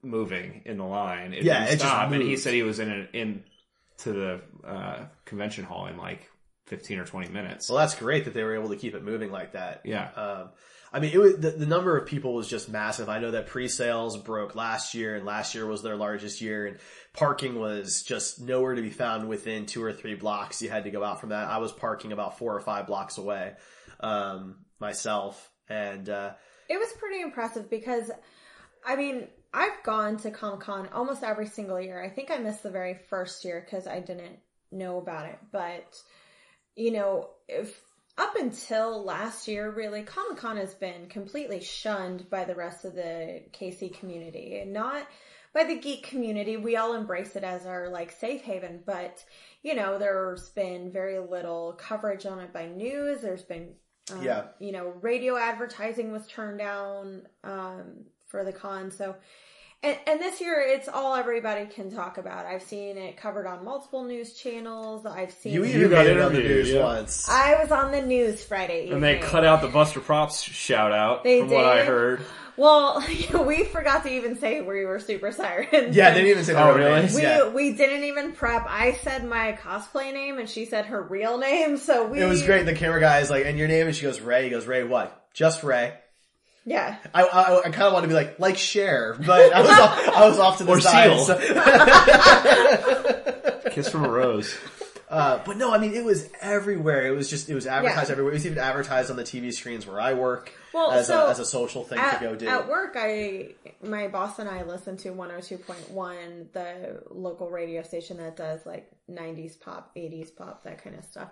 moving 0.02 0.60
in 0.66 0.76
the 0.76 0.84
line. 0.84 1.32
It 1.32 1.42
Yeah, 1.44 1.60
didn't 1.60 1.68
it 1.68 1.78
just 1.78 1.86
stop, 1.90 2.12
and 2.12 2.22
he 2.22 2.30
moved. 2.30 2.42
said 2.42 2.52
he 2.54 2.62
was 2.62 2.80
in 2.80 2.90
a, 2.90 3.08
in 3.16 3.44
to 3.98 4.12
the 4.12 4.40
uh, 4.66 5.06
convention 5.24 5.64
hall 5.64 5.86
in 5.86 5.96
like 5.96 6.28
fifteen 6.66 6.98
or 6.98 7.06
twenty 7.06 7.28
minutes. 7.30 7.70
Well, 7.70 7.78
that's 7.78 7.94
great 7.94 8.24
that 8.26 8.34
they 8.34 8.42
were 8.42 8.54
able 8.56 8.68
to 8.70 8.76
keep 8.76 8.94
it 8.94 9.02
moving 9.02 9.30
like 9.32 9.52
that. 9.52 9.80
Yeah. 9.86 10.10
Um, 10.10 10.48
I 10.92 11.00
mean, 11.00 11.12
it 11.12 11.18
was, 11.18 11.36
the, 11.36 11.50
the 11.50 11.66
number 11.66 11.96
of 11.96 12.06
people 12.06 12.34
was 12.34 12.48
just 12.48 12.68
massive. 12.68 13.08
I 13.08 13.18
know 13.18 13.32
that 13.32 13.46
pre-sales 13.46 14.16
broke 14.16 14.54
last 14.54 14.94
year, 14.94 15.16
and 15.16 15.26
last 15.26 15.54
year 15.54 15.66
was 15.66 15.82
their 15.82 15.96
largest 15.96 16.40
year, 16.40 16.66
and 16.66 16.78
parking 17.12 17.58
was 17.58 18.02
just 18.02 18.40
nowhere 18.40 18.74
to 18.74 18.82
be 18.82 18.90
found 18.90 19.28
within 19.28 19.66
two 19.66 19.82
or 19.82 19.92
three 19.92 20.14
blocks. 20.14 20.62
You 20.62 20.70
had 20.70 20.84
to 20.84 20.90
go 20.90 21.02
out 21.02 21.20
from 21.20 21.30
that. 21.30 21.48
I 21.48 21.58
was 21.58 21.72
parking 21.72 22.12
about 22.12 22.38
four 22.38 22.54
or 22.54 22.60
five 22.60 22.86
blocks 22.86 23.18
away 23.18 23.54
um, 24.00 24.64
myself, 24.78 25.50
and 25.68 26.08
uh, 26.08 26.32
It 26.68 26.78
was 26.78 26.92
pretty 26.98 27.20
impressive 27.20 27.68
because, 27.68 28.10
I 28.84 28.96
mean, 28.96 29.28
I've 29.52 29.82
gone 29.84 30.16
to 30.18 30.30
Comic 30.30 30.60
Con 30.60 30.88
almost 30.92 31.22
every 31.22 31.46
single 31.46 31.80
year. 31.80 32.02
I 32.02 32.10
think 32.10 32.30
I 32.30 32.38
missed 32.38 32.62
the 32.62 32.70
very 32.70 32.94
first 33.08 33.44
year 33.44 33.64
because 33.64 33.86
I 33.86 34.00
didn't 34.00 34.38
know 34.70 34.98
about 34.98 35.26
it. 35.26 35.38
But, 35.52 36.00
you 36.74 36.90
know, 36.92 37.30
if 37.48 37.80
up 38.18 38.36
until 38.36 39.04
last 39.04 39.46
year, 39.48 39.70
really, 39.70 40.02
Comic 40.02 40.38
Con 40.38 40.56
has 40.56 40.74
been 40.74 41.06
completely 41.08 41.60
shunned 41.60 42.28
by 42.30 42.44
the 42.44 42.54
rest 42.54 42.84
of 42.84 42.94
the 42.94 43.42
KC 43.52 43.98
community 43.98 44.58
and 44.58 44.72
not 44.72 45.06
by 45.52 45.64
the 45.64 45.78
geek 45.78 46.04
community. 46.08 46.56
We 46.56 46.76
all 46.76 46.94
embrace 46.94 47.36
it 47.36 47.44
as 47.44 47.66
our 47.66 47.88
like 47.88 48.12
safe 48.12 48.42
haven, 48.42 48.82
but 48.84 49.24
you 49.62 49.74
know, 49.74 49.98
there's 49.98 50.48
been 50.50 50.90
very 50.92 51.18
little 51.18 51.74
coverage 51.78 52.26
on 52.26 52.40
it 52.40 52.52
by 52.52 52.66
news. 52.66 53.20
There's 53.20 53.42
been 53.42 53.74
um, 54.12 54.22
Yeah. 54.22 54.44
you 54.60 54.72
know, 54.72 54.94
radio 55.00 55.36
advertising 55.36 56.12
was 56.12 56.26
turned 56.26 56.58
down 56.58 57.26
um, 57.44 58.04
for 58.26 58.44
the 58.44 58.52
con. 58.52 58.90
So, 58.90 59.16
and, 59.82 59.96
and 60.06 60.20
this 60.20 60.40
year 60.40 60.60
it's 60.66 60.88
all 60.88 61.14
everybody 61.14 61.66
can 61.66 61.90
talk 61.90 62.18
about. 62.18 62.46
I've 62.46 62.62
seen 62.62 62.96
it 62.98 63.16
covered 63.16 63.46
on 63.46 63.64
multiple 63.64 64.04
news 64.04 64.32
channels. 64.34 65.06
I've 65.06 65.32
seen. 65.32 65.52
you 65.52 65.64
it- 65.64 65.74
even 65.76 65.90
got 65.90 66.06
it 66.06 66.18
on 66.20 66.32
the 66.32 66.40
news 66.40 66.70
yeah. 66.70 66.82
once. 66.82 67.28
I 67.28 67.60
was 67.62 67.70
on 67.70 67.92
the 67.92 68.02
news 68.02 68.42
Friday 68.44 68.84
evening. 68.84 68.94
and 68.94 69.02
they 69.04 69.18
cut 69.18 69.44
out 69.44 69.60
the 69.60 69.68
Buster 69.68 70.00
Props 70.00 70.40
shout 70.42 70.92
out 70.92 71.24
They 71.24 71.40
from 71.40 71.50
what 71.50 71.64
I 71.66 71.76
did? 71.78 71.86
heard. 71.86 72.20
Well, 72.58 73.04
we 73.46 73.64
forgot 73.64 74.04
to 74.04 74.10
even 74.10 74.38
say 74.38 74.62
we 74.62 74.86
were 74.86 74.98
super 74.98 75.30
sirens. 75.30 75.94
yeah, 75.94 76.10
they 76.10 76.20
didn't 76.22 76.30
even 76.30 76.44
say 76.44 76.54
their 76.54 76.64
Oh, 76.64 76.74
really? 76.74 77.00
names. 77.02 77.14
We 77.14 77.20
Yeah. 77.22 77.48
we 77.50 77.74
didn't 77.74 78.04
even 78.04 78.32
prep. 78.32 78.64
I 78.66 78.94
said 79.02 79.24
my 79.26 79.58
cosplay 79.62 80.10
name 80.12 80.38
and 80.38 80.48
she 80.48 80.64
said 80.64 80.86
her 80.86 81.02
real 81.02 81.36
name. 81.36 81.76
So 81.76 82.06
we 82.06 82.20
It 82.22 82.24
was 82.26 82.42
great. 82.42 82.64
The 82.64 82.74
camera 82.74 82.98
guy 83.00 83.20
is 83.20 83.28
like, 83.30 83.44
"And 83.44 83.58
your 83.58 83.68
name?" 83.68 83.86
And 83.88 83.94
she 83.94 84.02
goes, 84.04 84.20
"Ray." 84.22 84.44
He 84.44 84.50
goes, 84.50 84.66
"Ray 84.66 84.84
what?" 84.84 85.28
Just 85.34 85.62
Ray. 85.62 85.92
Yeah. 86.68 86.96
I 87.14 87.22
I, 87.22 87.58
I 87.60 87.62
kind 87.70 87.82
of 87.84 87.92
want 87.92 88.02
to 88.04 88.08
be 88.08 88.14
like 88.14 88.38
like 88.40 88.58
share, 88.58 89.16
but 89.24 89.52
I 89.54 89.60
was 89.62 89.70
off, 89.70 90.08
I 90.08 90.28
was 90.28 90.38
off 90.40 90.58
to 90.58 90.64
the 90.64 90.72
Or 90.72 90.80
side. 90.80 91.16
seal. 91.16 91.24
so- 91.24 91.38
Kiss 93.70 93.88
from 93.88 94.04
a 94.04 94.08
rose. 94.10 94.54
Uh, 95.08 95.40
but 95.46 95.56
no, 95.56 95.72
I 95.72 95.78
mean 95.78 95.94
it 95.94 96.04
was 96.04 96.28
everywhere. 96.40 97.06
It 97.06 97.12
was 97.12 97.30
just 97.30 97.48
it 97.48 97.54
was 97.54 97.66
advertised 97.68 98.08
Yeah. 98.08 98.12
everywhere. 98.12 98.32
It 98.32 98.36
was 98.36 98.46
even 98.46 98.58
advertised 98.58 99.08
on 99.10 99.16
the 99.16 99.22
TV 99.22 99.52
screens 99.52 99.86
where 99.86 100.00
I 100.00 100.14
work 100.14 100.50
Well, 100.74 100.90
as 100.90 101.06
so 101.06 101.26
a 101.26 101.30
as 101.30 101.38
a 101.38 101.44
social 101.44 101.84
thing 101.84 101.98
At, 102.00 102.18
to 102.18 102.24
go 102.24 102.34
do. 102.34 102.48
at 102.48 102.66
work, 102.68 102.94
I 102.98 103.50
my 103.84 104.08
boss 104.08 104.40
and 104.40 104.48
I 104.48 104.64
listen 104.64 104.96
to 104.98 105.10
102.1, 105.12 106.52
the 106.52 107.02
local 107.10 107.48
radio 107.50 107.82
station 107.82 108.16
that 108.16 108.36
does 108.36 108.66
like 108.66 108.90
90s 109.08 109.60
pop, 109.60 109.94
80s 109.94 110.34
pop, 110.34 110.64
that 110.64 110.82
kind 110.82 110.96
of 110.96 111.04
stuff. 111.04 111.28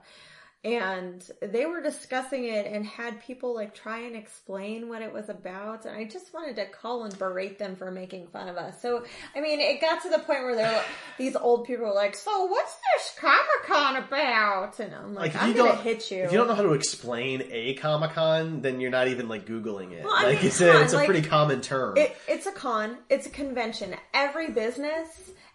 And 0.65 1.23
they 1.43 1.67
were 1.67 1.83
discussing 1.83 2.45
it 2.45 2.67
and 2.67 2.87
had 2.87 3.21
people 3.23 3.55
like 3.55 3.75
try 3.75 3.99
and 4.01 4.17
explain 4.17 4.89
what 4.89 5.03
it 5.03 5.13
was 5.13 5.29
about. 5.29 5.85
And 5.85 5.95
I 5.95 6.05
just 6.05 6.33
wanted 6.33 6.57
to 6.57 6.67
call 6.67 7.05
and 7.05 7.19
berate 7.19 7.59
them 7.59 7.77
for 7.77 7.91
making 7.91 8.29
fun 8.29 8.49
of 8.49 8.57
us. 8.57 8.81
So, 8.81 9.05
I 9.37 9.41
mean, 9.43 9.61
it 9.61 9.81
got 9.83 10.03
to 10.05 10.09
the 10.09 10.21
point 10.21 10.43
where 10.43 10.57
they're 10.57 10.73
like, 10.73 10.87
these 11.19 11.37
old 11.37 11.67
people 11.67 11.85
were 11.85 11.93
like, 11.93 12.15
so 12.17 12.47
what's 12.47 12.75
this 12.77 13.15
Comic 13.19 13.41
Con 13.67 13.97
about? 13.97 14.81
And 14.81 14.95
I'm 14.95 15.15
like, 15.15 15.35
Like 15.35 15.43
I'm 15.43 15.55
to 15.55 15.77
hit 15.77 16.11
you. 16.11 16.23
if 16.25 16.33
you 16.33 16.39
don't 16.39 16.49
know 16.49 16.55
how 16.55 16.63
to 16.63 16.73
explain 16.73 17.43
a 17.51 17.75
Comic 17.75 18.13
Con, 18.13 18.63
then 18.63 18.81
you're 18.81 18.91
not 18.91 19.09
even 19.09 19.29
like 19.29 19.45
googling 19.47 19.93
it. 19.93 20.05
Well, 20.05 20.15
I 20.17 20.23
like 20.25 20.39
mean, 20.39 20.47
it's 20.47 20.61
a 20.63 20.83
it's 20.83 20.93
a 20.95 21.05
pretty 21.05 21.23
common 21.23 21.61
term. 21.61 21.99
It, 21.99 22.17
it's 22.27 22.47
a 22.47 22.53
con. 22.53 22.97
It's 23.11 23.27
a 23.27 23.31
convention. 23.31 23.95
Every 24.15 24.51
business, 24.51 25.09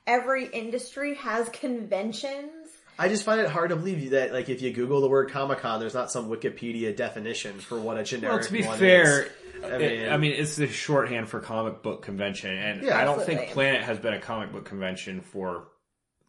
every 0.06 0.46
industry 0.48 1.16
has 1.16 1.50
conventions. 1.50 2.52
I 3.00 3.08
just 3.08 3.24
find 3.24 3.40
it 3.40 3.48
hard 3.50 3.70
to 3.70 3.76
believe 3.78 4.12
that 4.12 4.34
like 4.34 4.50
if 4.50 4.62
you 4.62 4.72
Google 4.72 5.02
the 5.02 5.08
word 5.10 5.32
Comic 5.32 5.60
Con, 5.60 5.80
there's 5.80 5.94
not 5.94 6.12
some 6.12 6.30
Wikipedia 6.30 6.96
definition 6.96 7.58
for 7.60 7.80
what 7.80 7.98
a 7.98 8.04
generic. 8.04 8.42
Is. 8.42 8.52
Well, 8.52 8.58
to 8.60 8.64
be 8.64 8.68
one 8.68 8.78
fair, 8.78 9.22
is. 9.24 9.30
I 9.64 9.68
I 9.68 9.78
mean, 9.78 9.80
mean- 10.02 10.10
I 10.12 10.18
mean, 10.18 10.32
it's 10.34 10.56
the 10.58 10.68
shorthand 10.68 11.28
for 11.30 11.40
comic 11.40 11.82
book 11.82 12.02
convention, 12.02 12.52
and 12.52 12.84
Yeah, 12.84 12.98
I 12.98 13.06
don't 13.06 13.20
absolutely. 13.20 13.36
think 13.46 13.52
Planet 13.54 13.82
has 13.84 13.98
been 14.00 14.14
a 14.14 14.20
comic 14.20 14.52
book 14.52 14.66
convention 14.66 15.22
for 15.22 15.68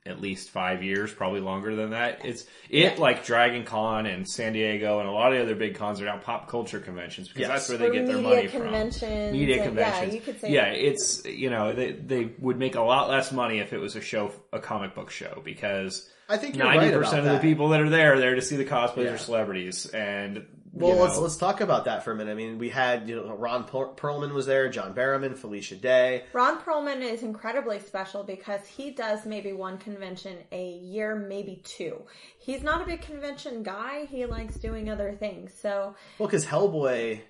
at 0.07 0.19
least 0.21 0.49
five 0.51 0.83
years, 0.83 1.13
probably 1.13 1.41
longer 1.41 1.77
than 1.77 1.91
that. 1.91 2.25
It's 2.25 2.47
it 2.71 2.99
like 2.99 3.25
Dragon 3.27 3.65
Con 3.65 4.07
and 4.07 4.27
San 4.27 4.55
Diego 4.55 4.99
and 5.01 5.09
a 5.09 5.13
lot 5.13 5.33
of 5.33 5.39
the 5.39 5.45
other 5.45 5.55
big 5.55 5.75
cons 5.75 6.01
are 6.01 6.07
now 6.07 6.17
pop 6.17 6.49
culture 6.49 6.81
conventions 6.81 7.29
because 7.29 7.43
Yes. 7.43 7.49
that's 7.51 7.69
where 7.69 7.79
they 7.79 7.89
Or 7.89 7.93
get 7.93 8.07
their 8.07 8.17
media 8.17 8.31
money 8.37 8.49
conventions 8.49 8.99
from. 8.99 9.33
Media 9.33 9.39
and- 9.41 9.49
yeah, 9.49 9.65
conventions. 9.67 10.15
you 10.15 10.21
could 10.23 10.41
say 10.41 10.51
yeah, 10.53 10.67
it's 10.69 11.25
you 11.27 11.51
know 11.51 11.73
they 11.75 11.93
they 11.93 12.31
would 12.39 12.59
make 12.59 12.77
a 12.77 12.81
lot 12.81 13.11
less 13.11 13.31
money 13.31 13.59
if 13.59 13.73
it 13.75 13.79
was 13.79 13.95
a 13.95 14.01
show, 14.01 14.33
a 14.53 14.59
comic 14.59 14.95
book 14.95 15.11
show, 15.11 15.43
because 15.45 16.09
I 16.31 16.37
think 16.37 16.57
you're 16.57 16.65
ninety 16.65 16.87
right 16.87 16.95
about 16.95 17.05
percent 17.05 17.27
of 17.27 17.33
the 17.35 17.39
people 17.41 17.69
that 17.71 17.81
are 17.81 17.89
there 17.91 18.15
are 18.15 18.19
there 18.21 18.35
to 18.37 18.43
see 18.43 18.57
the 18.57 18.65
cosplays 18.65 19.05
Yeah. 19.05 19.13
or 19.15 19.19
celebrities, 19.19 19.87
and 19.87 20.47
Well, 20.73 20.95
you 20.95 21.03
let's 21.03 21.19
let's 21.19 21.37
talk 21.37 21.61
about 21.61 21.87
that 21.87 22.05
for 22.05 22.13
a 22.13 22.15
minute. 22.15 22.31
I 22.31 22.35
mean, 22.35 22.59
we 22.59 22.69
had 22.69 23.09
you 23.09 23.17
know 23.17 23.35
Ron 23.35 23.65
Per- 23.65 23.95
Perlman 23.95 24.33
was 24.33 24.47
there, 24.47 24.69
John 24.69 24.95
Barrowman, 24.95 25.37
Felicia 25.37 25.75
Day. 25.75 26.25
Ron 26.33 26.61
Perlman 26.61 27.01
is 27.03 27.23
incredibly 27.25 27.81
special 27.81 28.23
because 28.23 28.65
he 28.67 28.93
does 28.93 29.27
maybe 29.27 29.53
one 29.53 29.79
convention 29.79 30.37
a 30.53 30.69
year, 30.69 31.17
maybe 31.17 31.61
two. 31.65 32.03
He's 32.39 32.63
not 32.63 32.81
a 32.83 32.85
big 32.87 33.01
convention 33.01 33.63
guy. 33.65 34.07
He 34.07 34.25
likes 34.27 34.55
doing 34.57 34.89
other 34.89 35.13
things. 35.13 35.53
So 35.61 35.97
Well, 36.19 36.29
because 36.29 36.47
Hellboy 36.47 37.21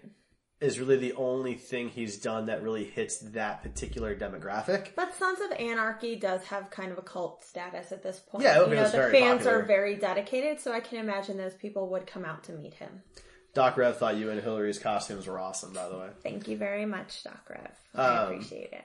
is 0.61 0.79
really 0.79 0.97
the 0.97 1.15
only 1.15 1.55
thing 1.55 1.89
he's 1.89 2.19
done 2.19 2.47
that 2.47 2.63
really 2.63 2.85
hits 2.85 3.19
that 3.19 3.63
particular 3.63 4.15
demographic. 4.15 4.89
But 4.95 5.15
Sons 5.15 5.41
of 5.41 5.53
Anarchy 5.59 6.17
does 6.17 6.43
have 6.45 6.71
kind 6.71 6.93
of 6.93 6.99
a 6.99 7.03
cult 7.03 7.43
status 7.45 7.93
at 7.93 8.03
this 8.03 8.19
point. 8.21 8.45
Yeah, 8.45 8.61
you 8.67 8.75
know, 8.75 8.85
the 8.85 9.09
fans 9.11 9.39
popular. 9.45 9.61
are 9.61 9.63
very 9.63 9.97
dedicated, 9.97 10.61
so 10.61 10.73
I 10.73 10.81
can 10.81 10.99
imagine 10.99 11.37
those 11.39 11.55
people 11.55 11.89
would 11.91 12.07
come 12.07 12.25
out 12.25 12.45
to 12.45 12.53
meet 12.53 12.75
him. 12.75 13.03
Doc 13.55 13.77
Rev 13.77 13.97
thought 13.97 14.17
you 14.17 14.31
and 14.31 14.41
Hillary's 14.41 14.79
costumes 14.79 15.27
were 15.27 15.39
awesome, 15.41 15.73
by 15.73 15.89
the 15.89 15.99
way. 15.99 16.09
Thank 16.23 16.47
you 16.47 16.57
very 16.57 16.87
much, 16.87 17.25
Doc 17.25 17.41
Rev. 17.49 17.71
I 17.95 18.07
Um, 18.19 18.25
appreciate 18.33 18.73
it. 18.73 18.85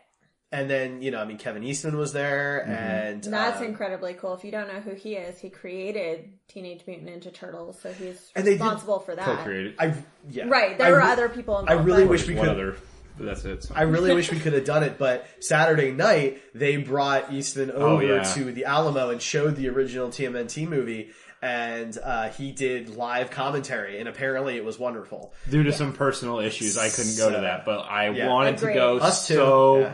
And 0.55 0.69
then 0.69 1.01
you 1.01 1.11
know, 1.11 1.19
I 1.19 1.25
mean, 1.25 1.37
Kevin 1.37 1.63
Eastman 1.63 1.97
was 1.97 2.13
there, 2.13 2.61
Mm-hmm. 2.63 2.71
and 2.71 3.23
That's 3.25 3.59
um, 3.59 3.65
incredibly 3.65 4.13
cool. 4.13 4.33
If 4.35 4.45
you 4.45 4.51
don't 4.51 4.67
know 4.67 4.79
who 4.79 4.93
he 4.93 5.15
is, 5.15 5.37
he 5.37 5.49
created 5.49 6.29
Teenage 6.47 6.81
Mutant 6.87 7.09
Ninja 7.09 7.33
Turtles, 7.33 7.77
so 7.81 7.91
he's 7.91 8.31
And 8.35 8.47
they 8.47 8.51
responsible 8.51 8.99
for 8.99 9.15
that. 9.15 9.25
co-created. 9.25 9.75
I 9.79 9.93
yeah, 10.29 10.45
Right, 10.47 10.77
there 10.77 10.87
I 10.87 10.91
were 10.91 10.97
re- 10.99 11.11
other 11.11 11.27
people 11.29 11.65
I 11.67 11.73
really 11.73 12.03
but- 12.03 12.09
wish 12.11 12.27
we 12.27 12.35
could. 12.35 12.47
other, 12.47 12.77
that's 13.19 13.43
it. 13.43 13.63
So. 13.63 13.73
I 13.75 13.81
really 13.81 14.13
wish 14.15 14.31
we 14.31 14.39
could 14.43 14.53
have 14.53 14.63
done 14.65 14.83
it, 14.83 14.97
but 14.97 15.27
Saturday 15.41 15.91
night 15.91 16.41
they 16.53 16.77
brought 16.77 17.33
Eastman 17.33 17.71
over 17.71 17.85
Oh, 17.85 17.99
yeah. 17.99 18.23
to 18.23 18.51
the 18.53 18.63
Alamo 18.65 19.09
and 19.09 19.21
showed 19.21 19.57
the 19.57 19.67
original 19.67 20.07
TMNT 20.07 20.67
movie, 20.69 21.09
and 21.41 21.97
uh, 22.01 22.29
he 22.29 22.53
did 22.53 22.95
live 22.95 23.29
commentary, 23.29 23.99
and 23.99 24.07
apparently 24.07 24.55
it 24.55 24.63
was 24.63 24.79
wonderful. 24.79 25.33
Due 25.49 25.63
to 25.63 25.73
some 25.73 25.91
personal 25.91 26.39
issues, 26.39 26.77
I 26.77 26.87
couldn't 26.89 27.17
go 27.17 27.29
to 27.29 27.41
that, 27.41 27.65
but 27.65 27.79
I 27.81 28.09
Yeah. 28.11 28.29
wanted 28.29 28.57
to 28.59 28.73
go 28.73 28.97
Us 28.99 29.27
too, 29.27 29.33
so 29.35 29.79
yeah. 29.79 29.93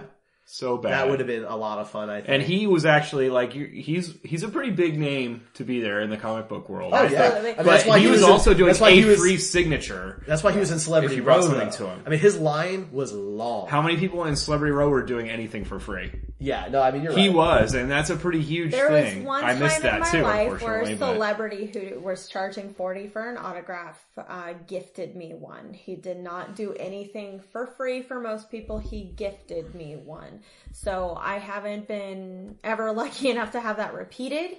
So 0.53 0.77
bad. 0.77 0.91
That 0.91 1.09
would 1.09 1.19
have 1.19 1.27
been 1.27 1.45
a 1.45 1.55
lot 1.55 1.79
of 1.79 1.89
fun. 1.89 2.09
I 2.09 2.17
think. 2.17 2.29
and 2.29 2.43
he 2.43 2.67
was 2.67 2.85
actually 2.85 3.29
like 3.29 3.53
he's 3.53 4.13
he's 4.23 4.43
a 4.43 4.49
pretty 4.49 4.71
big 4.71 4.99
name 4.99 5.43
to 5.53 5.63
be 5.63 5.79
there 5.79 6.01
in 6.01 6.09
the 6.09 6.17
comic 6.17 6.49
book 6.49 6.67
world. 6.67 6.93
oh 6.93 6.97
I 6.97 7.07
yeah. 7.07 7.35
I 7.37 7.41
mean, 7.41 7.53
But 7.55 7.65
that's 7.65 7.85
why 7.85 7.99
he, 7.99 8.07
was, 8.07 8.21
in- 8.21 8.29
also 8.29 8.53
doing 8.53 8.67
that's 8.67 8.79
why 8.81 8.89
a 8.89 8.93
he 8.95 9.05
was, 9.05 9.19
free 9.19 9.37
signature. 9.37 10.23
That's 10.27 10.43
why 10.43 10.51
he 10.51 10.59
was 10.59 10.71
in 10.71 10.79
Celebrity 10.79 11.15
If 11.15 11.17
you 11.19 11.23
brought 11.23 11.37
Row. 11.37 11.47
something 11.47 11.69
though. 11.69 11.77
to 11.77 11.87
him. 11.87 12.03
I 12.05 12.09
mean, 12.09 12.19
his 12.19 12.37
line 12.37 12.89
was 12.91 13.13
long. 13.13 13.67
How 13.69 13.81
many 13.81 13.97
people 13.97 14.25
in 14.25 14.35
Celebrity 14.35 14.71
Row 14.73 14.89
were 14.89 15.03
doing 15.03 15.29
anything 15.29 15.63
for 15.63 15.79
free? 15.79 16.11
Yeah, 16.43 16.69
no, 16.71 16.81
I 16.81 16.89
mean 16.91 17.03
you're 17.03 17.13
He 17.13 17.27
right. 17.27 17.35
was, 17.35 17.75
and 17.75 17.89
that's 17.89 18.09
a 18.09 18.15
pretty 18.15 18.41
huge 18.41 18.71
There 18.71 18.89
was 18.89 19.03
thing. 19.05 19.23
one 19.25 19.43
I 19.43 19.53
missed 19.53 19.81
time 19.81 19.83
that 19.83 19.93
in 19.93 19.99
my 19.99 20.11
too, 20.11 20.21
life 20.23 20.61
where 20.63 20.81
a 20.81 20.85
unfortunately. 20.85 20.95
But 20.95 21.13
celebrity 21.13 21.65
who 21.67 21.99
was 21.99 22.27
charging 22.27 22.73
40 22.73 23.07
for 23.09 23.29
an 23.29 23.37
autograph 23.37 24.03
uh, 24.17 24.53
gifted 24.65 25.15
me 25.15 25.35
one. 25.35 25.73
He 25.73 25.95
did 25.95 26.17
not 26.17 26.55
do 26.55 26.73
anything 26.79 27.41
for 27.51 27.67
free 27.67 28.01
for 28.01 28.19
most 28.19 28.49
people. 28.49 28.79
He 28.79 29.03
gifted 29.03 29.75
me 29.75 29.95
one. 29.97 30.41
So 30.71 31.15
I 31.19 31.37
haven't 31.37 31.87
been 31.87 32.57
ever 32.63 32.91
lucky 33.03 33.29
enough 33.29 33.51
to 33.51 33.59
have 33.61 33.77
that 33.77 33.93
repeated. 33.93 34.57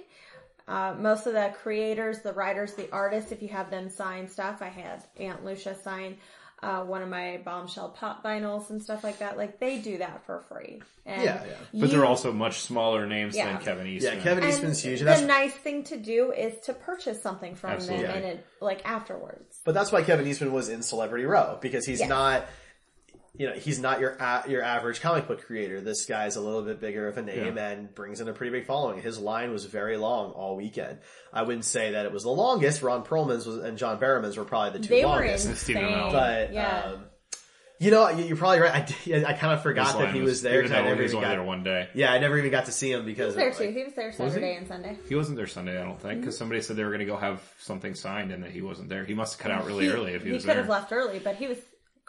Uh, 0.65 0.95
most 0.97 1.27
of 1.27 1.33
the 1.33 1.53
creators, 1.61 2.19
the 2.19 2.31
writers, 2.31 2.75
the 2.75 2.89
artists, 2.93 3.33
if 3.33 3.41
you 3.41 3.49
have 3.49 3.69
them 3.69 3.89
sign 3.89 4.29
stuff, 4.29 4.61
I 4.61 4.69
had 4.69 5.03
Ant 5.17 5.43
Lucia 5.43 5.75
sign 5.75 6.15
uh, 6.63 6.83
one 6.83 7.01
of 7.01 7.09
my 7.09 7.39
bombshell 7.43 7.89
pop 7.89 8.23
vinyls 8.23 8.69
and 8.69 8.81
stuff 8.81 9.03
like 9.03 9.19
that. 9.19 9.37
Like 9.37 9.59
they 9.59 9.79
do 9.79 9.97
that 9.97 10.25
for 10.25 10.39
free. 10.49 10.81
And 11.05 11.21
Yeah, 11.23 11.43
yeah. 11.45 11.53
But 11.73 11.79
you- 11.81 11.87
they're 11.87 12.05
also 12.05 12.31
much 12.31 12.59
smaller 12.61 13.05
names 13.05 13.35
Yeah. 13.35 13.51
than 13.53 13.61
Kevin 13.61 13.87
Eastman. 13.87 14.17
Yeah, 14.17 14.23
Kevin 14.23 14.43
and 14.45 14.53
Eastman's 14.53 14.81
huge. 14.81 14.99
the 15.01 15.05
And 15.05 15.09
that's, 15.09 15.27
nice 15.27 15.53
thing 15.53 15.83
to 15.85 15.97
do 15.97 16.31
is 16.31 16.53
to 16.65 16.73
purchase 16.73 17.21
something 17.21 17.55
from 17.55 17.71
Absolutely. 17.71 18.07
them 18.07 18.15
and 18.15 18.25
it 18.25 18.45
like 18.61 18.81
afterwards. 18.85 19.59
but 19.65 19.73
that's 19.73 19.91
why 19.91 20.01
Kevin 20.03 20.25
Eastman 20.25 20.53
was 20.53 20.69
in 20.69 20.81
Celebrity 20.81 21.25
Row 21.25 21.57
because 21.61 21.85
he's 21.85 21.99
Yes. 21.99 22.09
not, 22.09 22.45
you 23.35 23.47
know, 23.47 23.53
he's 23.53 23.79
not 23.79 23.99
your 23.99 24.11
a- 24.19 24.43
your 24.47 24.61
average 24.61 25.01
comic 25.01 25.27
book 25.27 25.43
creator. 25.45 25.81
This 25.81 26.05
guy's 26.05 26.35
a 26.35 26.41
little 26.41 26.61
bit 26.61 26.79
bigger 26.79 27.07
of 27.07 27.17
a 27.17 27.21
name 27.23 27.57
Yeah. 27.57 27.69
and 27.71 27.93
brings 27.95 28.21
in 28.21 28.27
a 28.27 28.33
pretty 28.33 28.51
big 28.51 28.65
following. 28.67 29.01
His 29.01 29.17
line 29.19 29.51
was 29.51 29.65
very 29.65 29.97
long 29.97 30.31
all 30.31 30.55
weekend. 30.55 30.99
I 31.33 31.41
wouldn't 31.41 31.65
say 31.65 31.91
that 31.91 32.05
it 32.05 32.11
was 32.11 32.23
the 32.23 32.29
longest. 32.29 32.83
Ron 32.83 33.03
Perlman's 33.03 33.47
was, 33.47 33.57
and 33.57 33.77
John 33.77 33.99
Barrowman's 33.99 34.37
were 34.37 34.45
probably 34.45 34.77
the 34.79 34.85
two 34.85 34.93
They 34.93 35.03
were 35.03 35.11
longest. 35.11 35.55
Stephen 35.57 35.83
insane. 35.83 35.97
Amell. 35.99 36.11
but 36.11 36.53
yeah. 36.53 36.81
um, 36.93 37.05
you 37.79 37.89
know, 37.91 38.07
you- 38.09 38.25
you're 38.25 38.37
probably 38.37 38.59
right. 38.59 38.71
I, 39.07 39.25
I 39.25 39.33
kind 39.33 39.51
of 39.51 39.57
His 39.59 39.63
forgot 39.63 39.97
that 39.97 40.13
he 40.13 40.21
was 40.21 40.43
there 40.43 40.59
even 40.59 40.65
because 40.65 40.77
I 40.77 40.83
never 40.83 40.95
he 40.97 41.01
was 41.01 41.11
even 41.13 41.23
got. 41.23 41.29
there 41.29 41.43
one 41.43 41.63
day. 41.63 41.89
Yeah, 41.95 42.13
I 42.13 42.19
never 42.19 42.37
even 42.37 42.51
got 42.51 42.65
to 42.65 42.71
see 42.71 42.91
him 42.91 43.01
he 43.01 43.07
because 43.07 43.27
was 43.27 43.35
there 43.35 43.49
of, 43.49 43.57
too. 43.57 43.65
like, 43.65 43.75
He 43.75 43.83
was 43.83 43.93
there 43.95 44.11
he? 44.11 44.15
Saturday 44.17 44.55
and 44.57 44.67
Sunday. 44.67 44.97
He 45.09 45.15
wasn't 45.15 45.37
there 45.37 45.47
Sunday, 45.47 45.81
I 45.81 45.83
don't 45.83 45.99
think, 45.99 46.21
because 46.21 46.37
somebody 46.37 46.61
said 46.61 46.75
they 46.77 46.83
were 46.83 46.91
going 46.91 46.99
to 46.99 47.05
go 47.05 47.17
have 47.17 47.41
something 47.57 47.95
signed 47.95 48.31
and 48.31 48.43
that 48.43 48.51
he 48.51 48.61
wasn't 48.61 48.89
there. 48.89 49.03
He 49.03 49.15
must 49.15 49.33
have 49.33 49.41
cut 49.41 49.51
out 49.51 49.65
really 49.65 49.89
early 49.89 50.13
if 50.13 50.23
he, 50.23 50.31
was 50.31 50.43
there. 50.45 50.53
He 50.53 50.61
could 50.61 50.65
have 50.65 50.69
left 50.69 50.91
early, 50.93 51.17
but 51.19 51.35
he 51.35 51.47
was 51.47 51.57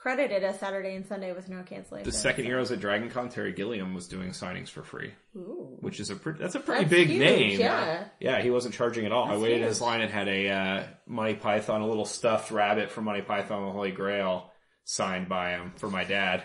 credited 0.05 0.45
as 0.45 0.61
Saturday 0.61 0.95
and 0.95 1.07
Sunday 1.07 1.33
with 1.33 1.49
no 1.49 1.63
cancellation. 1.63 2.05
the 2.05 2.13
second 2.15 2.45
Heroes 2.45 2.71
at 2.71 2.79
Dragon 2.79 3.09
Con, 3.09 3.31
Terry 3.31 3.55
Gilliam 3.55 3.95
was 3.95 4.07
doing 4.07 4.33
signings 4.33 4.69
for 4.69 4.83
free, 4.83 5.15
Ooh. 5.35 5.79
which 5.81 5.99
is 5.99 6.11
a 6.11 6.15
pretty, 6.17 6.41
that's 6.41 6.55
a 6.55 6.61
pretty 6.61 6.83
That's 6.85 6.91
big 6.91 7.09
huge, 7.09 7.21
name. 7.21 7.59
yeah. 7.59 8.05
yeah, 8.21 8.43
he 8.43 8.51
wasn't 8.51 8.75
charging 8.75 9.07
at 9.07 9.13
all. 9.13 9.25
I 9.25 9.29
That's 9.31 9.41
waited 9.41 9.55
in 9.55 9.61
huge. 9.63 9.69
his 9.71 9.81
line 9.81 10.03
and 10.03 10.11
had 10.13 10.29
a 10.29 10.49
uh, 10.51 10.83
Monty 11.07 11.35
Python, 11.37 11.81
a 11.81 11.87
little 11.89 12.05
stuffed 12.05 12.51
rabbit 12.51 12.91
from 12.91 13.05
Monty 13.05 13.23
Python 13.23 13.65
the 13.65 13.73
Holy 13.73 13.93
Grail 13.93 14.51
signed 14.85 15.27
by 15.27 15.53
him 15.53 15.73
for 15.77 15.89
my 15.89 16.05
dad. 16.05 16.43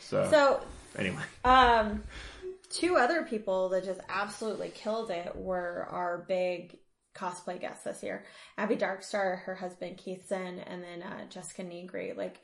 So, 0.00 0.28
So 0.28 0.60
anyway, 0.98 1.22
Um, 1.44 2.02
two 2.70 2.96
other 2.96 3.22
people 3.22 3.68
that 3.68 3.84
just 3.84 4.00
absolutely 4.08 4.70
killed 4.70 5.12
it 5.12 5.36
were 5.36 5.86
our 5.90 6.24
big 6.26 6.76
cosplay 7.16 7.60
guests 7.60 7.84
this 7.84 8.02
year: 8.02 8.24
Abby 8.58 8.76
Darkstar, 8.76 9.40
her 9.42 9.54
husband 9.54 9.96
Keithson, 9.98 10.62
and 10.66 10.82
then 10.84 11.02
uh, 11.02 11.24
Jessica 11.30 11.62
Negri. 11.62 12.12
Like 12.16 12.40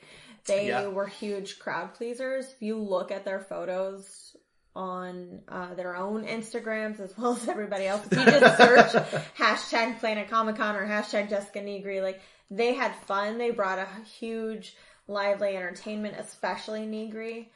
they 0.47 0.69
Yeah. 0.69 0.87
were 0.89 1.07
huge 1.07 1.59
crowd 1.59 1.95
pleasers. 1.95 2.47
If 2.51 2.63
you 2.63 2.79
look 2.79 3.11
at 3.13 3.25
their 3.25 3.41
photos 3.41 4.37
on 4.75 5.41
uh, 5.49 5.75
their 5.75 5.95
own 5.97 6.25
Instagrams 6.25 6.99
as 6.99 7.17
well 7.19 7.33
as 7.35 7.47
everybody 7.49 7.87
else, 7.87 8.07
if 8.11 8.19
you 8.19 8.25
just 8.25 8.57
search 8.93 8.93
hashtag 9.39 9.99
Planet 10.01 10.29
Comic 10.31 10.57
Con 10.57 10.77
or 10.77 10.87
hashtag 10.87 11.29
Jessica 11.29 11.61
Negri, 11.61 12.01
like 12.01 12.21
they 12.51 12.75
had 12.75 12.95
fun. 13.07 13.39
They 13.39 13.51
brought 13.51 13.79
a 13.79 13.87
huge 14.19 14.75
lively 15.09 15.57
entertainment, 15.57 16.17
especially 16.19 16.87
Negri. 16.87 17.51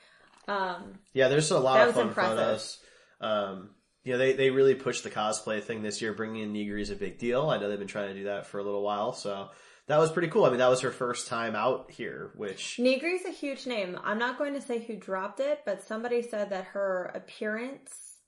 Um, 0.48 0.98
Yeah, 1.12 1.28
there's 1.28 1.50
a 1.50 1.58
lot 1.58 1.88
of 1.88 1.94
fun 1.94 2.08
impressive. 2.08 2.38
photos. 2.38 2.78
Um, 3.20 3.70
you 4.06 4.12
know, 4.12 4.18
they, 4.18 4.34
they 4.34 4.50
really 4.50 4.76
pushed 4.76 5.02
the 5.02 5.10
cosplay 5.10 5.60
thing 5.60 5.82
this 5.82 6.00
year. 6.00 6.12
Bringing 6.12 6.44
in 6.44 6.52
Negri 6.52 6.80
is 6.80 6.90
a 6.90 6.94
big 6.94 7.18
deal. 7.18 7.50
I 7.50 7.58
know 7.58 7.68
they've 7.68 7.76
been 7.76 7.88
trying 7.88 8.08
to 8.08 8.14
do 8.14 8.24
that 8.24 8.46
for 8.46 8.60
a 8.60 8.62
little 8.62 8.82
while, 8.82 9.12
so 9.12 9.48
that 9.88 9.98
was 9.98 10.12
pretty 10.12 10.28
cool. 10.28 10.44
I 10.44 10.50
mean, 10.50 10.58
that 10.58 10.68
was 10.68 10.80
her 10.82 10.92
first 10.92 11.26
time 11.26 11.56
out 11.56 11.90
here, 11.90 12.30
which 12.36 12.78
Negri's 12.78 13.24
a 13.24 13.32
huge 13.32 13.66
name. 13.66 13.98
I'm 14.04 14.20
not 14.20 14.38
going 14.38 14.54
to 14.54 14.60
say 14.60 14.78
who 14.78 14.94
dropped 14.94 15.40
it, 15.40 15.62
but 15.66 15.82
somebody 15.82 16.22
said 16.22 16.50
that 16.50 16.66
her 16.66 17.10
appearance 17.16 18.18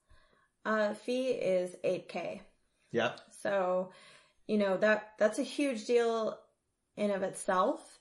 uh, 0.65 0.95
fee 0.95 1.29
is 1.29 1.77
8k. 1.85 2.41
yeah, 2.91 3.13
So, 3.41 3.93
you 4.49 4.59
know, 4.59 4.79
that 4.79 5.13
that's 5.17 5.39
a 5.39 5.45
huge 5.45 5.87
deal 5.87 6.41
in 6.97 7.13
of 7.13 7.23
itself. 7.23 8.01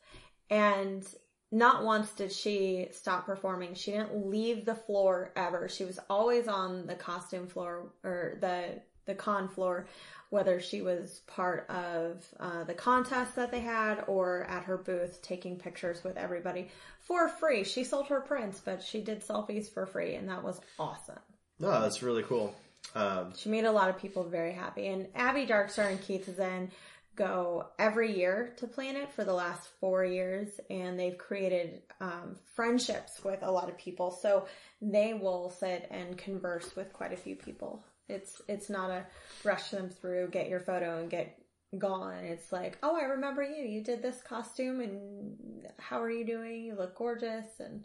And 0.49 1.07
not 1.51 1.83
once 1.83 2.11
did 2.11 2.31
she 2.31 2.87
stop 2.91 3.25
performing. 3.25 3.73
She 3.73 3.91
didn't 3.91 4.27
leave 4.29 4.65
the 4.65 4.75
floor 4.75 5.31
ever. 5.35 5.69
She 5.69 5.85
was 5.85 5.99
always 6.09 6.47
on 6.47 6.87
the 6.87 6.95
costume 6.95 7.47
floor 7.47 7.89
or 8.03 8.37
the 8.41 8.81
the 9.05 9.15
con 9.15 9.47
floor, 9.47 9.87
whether 10.31 10.59
she 10.59 10.81
was 10.81 11.21
part 11.27 11.65
of 11.69 12.25
uh, 12.41 12.65
the 12.65 12.73
contest 12.73 13.37
that 13.37 13.51
they 13.51 13.61
had 13.61 14.03
or 14.07 14.43
at 14.49 14.63
her 14.65 14.77
booth 14.77 15.21
taking 15.21 15.55
pictures 15.57 16.03
with 16.03 16.17
everybody 16.17 16.67
for 16.99 17.29
free. 17.29 17.63
She 17.63 17.85
sold 17.85 18.07
her 18.07 18.19
prints, 18.19 18.59
but 18.59 18.83
she 18.83 19.01
did 19.01 19.25
selfies 19.25 19.71
for 19.73 19.85
free, 19.85 20.15
and 20.15 20.27
that 20.27 20.43
was 20.43 20.59
awesome. 20.77 21.19
no, 21.59 21.79
that's 21.79 22.03
really 22.03 22.23
cool. 22.23 22.53
Um, 22.95 23.33
She 23.35 23.47
made 23.47 23.63
a 23.63 23.71
lot 23.71 23.89
of 23.89 23.97
people 23.97 24.23
very 24.25 24.51
happy. 24.53 24.87
And 24.87 25.07
Abby 25.15 25.45
Darkstar 25.45 25.89
and 25.89 26.01
Keith 26.01 26.29
Zen 26.35 26.69
go 27.17 27.65
every 27.77 28.15
year 28.17 28.53
to 28.57 28.67
Planet 28.67 29.11
for 29.11 29.25
the 29.25 29.33
last 29.33 29.67
four 29.81 30.05
years, 30.05 30.47
and 30.69 30.97
they've 30.97 31.17
created 31.17 31.81
um, 31.99 32.37
friendships 32.55 33.21
with 33.25 33.41
a 33.41 33.51
lot 33.51 33.67
of 33.67 33.77
people. 33.77 34.11
So 34.11 34.45
they 34.81 35.13
will 35.13 35.49
sit 35.49 35.87
and 35.91 36.17
converse 36.17 36.75
with 36.75 36.93
quite 36.93 37.11
a 37.11 37.17
few 37.17 37.35
people. 37.35 37.83
It's 38.07 38.41
it's 38.47 38.69
not 38.69 38.91
a 38.91 39.05
rush 39.43 39.71
them 39.71 39.89
through, 39.89 40.29
get 40.29 40.47
your 40.47 40.61
photo, 40.61 40.99
and 40.99 41.09
get 41.09 41.37
gone. 41.77 42.23
It's 42.23 42.53
like, 42.53 42.77
oh, 42.81 42.95
I 42.95 43.05
remember 43.05 43.43
you. 43.43 43.65
You 43.65 43.83
did 43.83 44.01
this 44.01 44.21
costume, 44.21 44.79
and 44.79 45.67
how 45.77 46.01
are 46.01 46.09
you 46.09 46.25
doing? 46.25 46.63
You 46.63 46.75
look 46.75 46.95
gorgeous, 46.95 47.47
and 47.59 47.83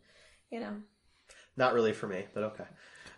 you 0.52 0.60
know. 0.60 0.74
not 1.56 1.74
really 1.74 1.92
for 1.92 2.06
me, 2.06 2.26
but 2.34 2.44
okay. 2.44 2.64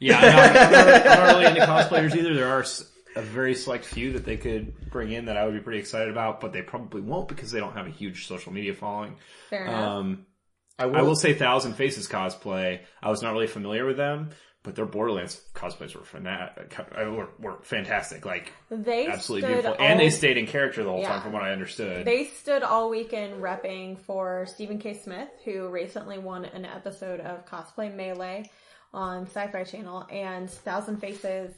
yeah, 0.01 0.19
I'm 0.19 0.33
not, 0.33 0.57
I'm, 0.57 0.73
not, 0.73 1.07
I'm 1.07 1.19
not 1.19 1.29
really 1.35 1.47
into 1.47 1.61
cosplayers 1.67 2.17
either. 2.17 2.35
There 2.35 2.49
are 2.49 2.63
s- 2.63 2.91
a 3.17 3.23
very 3.23 3.55
select 3.55 3.85
few 3.85 4.13
that 4.13 4.25
they 4.25 4.37
could 4.37 4.91
bring 4.91 5.13
in 5.13 5.27
that 5.27 5.37
I 5.37 5.45
would 5.45 5.55
be 5.55 5.61
pretty 5.61 5.79
excited 5.79 6.09
about, 6.11 6.41
but 6.41 6.53
they 6.53 6.63
probably 6.63 7.01
won't 7.01 7.29
because 7.29 7.51
they 7.51 7.61
don't 7.61 7.75
have 7.75 7.87
a 7.87 7.91
huge 7.91 8.27
social 8.27 8.53
media 8.53 8.75
following. 8.75 9.17
Fair 9.51 9.67
enough. 9.67 9.99
Um, 10.01 10.27
I 10.79 10.87
will, 10.87 10.97
I 10.97 11.03
will 11.03 11.17
say 11.17 11.35
Thousand 11.35 11.75
Faces 11.75 12.09
cosplay. 12.09 12.81
I 13.03 13.11
was 13.11 13.23
not 13.23 13.33
really 13.33 13.47
familiar 13.47 13.87
with 13.87 13.97
them, 13.97 14.31
but 14.65 14.75
their 14.75 14.87
Borderlands 14.87 15.41
cosplays 15.55 15.95
were 15.95 16.05
fanatic, 16.05 16.75
were, 16.97 17.29
were 17.39 17.59
fantastic. 17.63 18.25
Like 18.27 18.53
they 18.71 19.07
absolutely 19.07 19.43
stood 19.43 19.63
beautiful, 19.63 19.77
and 19.79 20.01
they 20.01 20.11
stayed 20.11 20.37
in 20.37 20.47
character 20.47 20.83
the 20.83 20.91
whole 20.91 21.01
Yeah. 21.01 21.11
time, 21.11 21.23
from 21.23 21.33
what 21.33 21.43
I 21.43 21.53
understood. 21.53 22.05
They 22.05 22.25
stood 22.25 22.63
all 22.65 22.91
weekend 22.91 23.41
repping 23.41 24.01
for 24.01 24.47
Stephen 24.47 24.79
K. 24.79 24.95
Smith, 24.95 25.29
who 25.45 25.69
recently 25.69 26.19
won 26.19 26.45
an 26.47 26.65
episode 26.65 27.21
of 27.21 27.47
Cosplay 27.47 27.95
Melee 27.95 28.51
on 28.93 29.27
Sci-Fi 29.27 29.65
Channel, 29.65 30.07
and 30.11 30.51
Thousand 30.51 30.99
Faces 30.99 31.53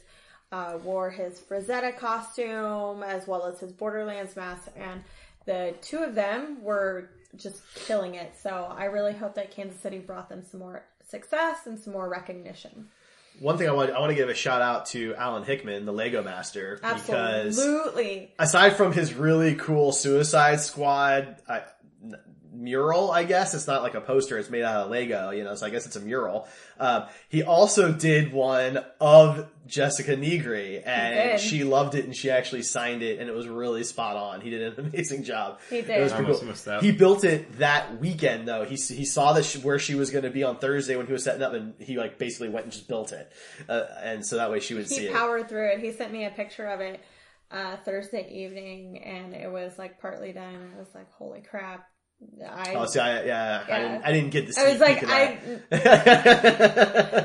uh, 0.51 0.77
wore 0.83 1.09
his 1.09 1.39
Frazetta 1.39 1.97
costume 1.97 3.03
as 3.03 3.27
well 3.27 3.45
as 3.45 3.59
his 3.59 3.71
Borderlands 3.71 4.35
mask, 4.35 4.69
and 4.77 5.03
the 5.45 5.73
two 5.81 5.99
of 5.99 6.15
them 6.15 6.61
were 6.61 7.09
just 7.35 7.61
killing 7.75 8.15
it. 8.15 8.33
So 8.41 8.49
I 8.49 8.85
really 8.85 9.13
hope 9.13 9.35
that 9.35 9.51
Kansas 9.51 9.79
City 9.81 9.99
brought 9.99 10.29
them 10.29 10.43
some 10.43 10.59
more 10.59 10.85
success 11.07 11.65
and 11.65 11.79
some 11.79 11.93
more 11.93 12.09
recognition. 12.09 12.87
one 13.39 13.57
thing 13.57 13.67
I 13.67 13.71
want 13.71 13.91
I 13.91 13.99
want 13.99 14.09
to 14.09 14.15
give 14.15 14.29
a 14.29 14.33
shout 14.33 14.61
out 14.61 14.87
to 14.87 15.13
Alan 15.15 15.43
Hickman, 15.43 15.85
the 15.85 15.93
Lego 15.93 16.23
Master, 16.23 16.79
because 16.81 17.57
Absolutely. 17.59 18.33
aside 18.39 18.75
from 18.75 18.93
his 18.93 19.13
really 19.13 19.55
cool 19.55 19.91
Suicide 19.91 20.59
Squad 20.59 21.37
I, 21.47 21.63
mural, 22.57 23.11
I 23.11 23.23
guess 23.23 23.53
it's 23.53 23.67
not 23.67 23.83
like 23.83 23.93
a 23.93 24.01
poster; 24.01 24.37
it's 24.37 24.49
made 24.49 24.63
out 24.63 24.85
of 24.85 24.91
Lego, 24.91 25.29
you 25.31 25.43
know. 25.43 25.55
So 25.55 25.65
I 25.65 25.69
guess 25.69 25.85
it's 25.85 25.95
a 25.95 26.01
mural. 26.01 26.47
Um, 26.79 27.05
he 27.29 27.43
also 27.43 27.91
did 27.91 28.33
one 28.33 28.79
of 28.99 29.47
Jessica 29.67 30.15
Negri, 30.15 30.81
and 30.83 31.39
she 31.39 31.63
loved 31.63 31.95
it, 31.95 32.05
and 32.05 32.15
she 32.15 32.29
actually 32.29 32.63
signed 32.63 33.01
it, 33.03 33.19
and 33.19 33.29
it 33.29 33.35
was 33.35 33.47
really 33.47 33.83
spot 33.83 34.15
on. 34.15 34.41
He 34.41 34.49
did 34.49 34.77
an 34.77 34.85
amazing 34.93 35.23
job. 35.23 35.59
He 35.69 35.81
did. 35.81 35.89
It 35.91 36.03
was 36.03 36.11
pretty 36.11 36.31
cool. 36.31 36.39
have 36.39 36.47
missed 36.47 36.65
that. 36.65 36.83
He 36.83 36.91
built 36.91 37.23
it 37.23 37.59
that 37.59 37.99
weekend 37.99 38.47
though. 38.47 38.65
He 38.65 38.75
he 38.75 39.05
saw 39.05 39.33
that 39.33 39.45
she, 39.45 39.59
where 39.59 39.79
she 39.79 39.95
was 39.95 40.09
going 40.09 40.23
to 40.23 40.31
be 40.31 40.43
on 40.43 40.57
Thursday 40.57 40.95
when 40.95 41.05
he 41.05 41.13
was 41.13 41.23
setting 41.23 41.41
up, 41.43 41.53
and 41.53 41.75
he 41.79 41.97
like 41.97 42.17
basically 42.17 42.49
went 42.49 42.65
and 42.65 42.73
just 42.73 42.87
built 42.87 43.11
it, 43.11 43.31
uh, 43.69 43.83
and 44.01 44.25
so 44.25 44.37
that 44.37 44.51
way 44.51 44.59
she 44.59 44.73
would 44.73 44.87
see 44.89 45.05
it. 45.05 45.09
he 45.09 45.13
powered 45.13 45.47
through 45.49 45.69
it. 45.73 45.79
He 45.79 45.91
sent 45.91 46.11
me 46.11 46.25
a 46.25 46.31
picture 46.31 46.65
of 46.67 46.81
it 46.81 47.01
uh, 47.51 47.77
Thursday 47.85 48.29
evening, 48.31 48.99
and 49.03 49.33
it 49.33 49.51
was 49.51 49.77
like 49.77 49.99
partly 50.01 50.31
done. 50.33 50.53
And 50.55 50.75
I 50.75 50.77
was 50.79 50.93
like, 50.93 51.11
"Holy 51.13 51.41
crap!" 51.41 51.87
I 52.49 52.73
Oh, 52.75 52.85
see, 52.87 52.99
I, 52.99 53.23
yeah, 53.25 53.63
I 53.69 53.79
didn't, 53.79 54.01
I 54.05 54.11
didn't 54.11 54.29
get 54.31 54.47
the. 54.47 54.59
I 54.59 54.71
was 54.71 54.79
like, 54.79 55.03
I 55.07 55.37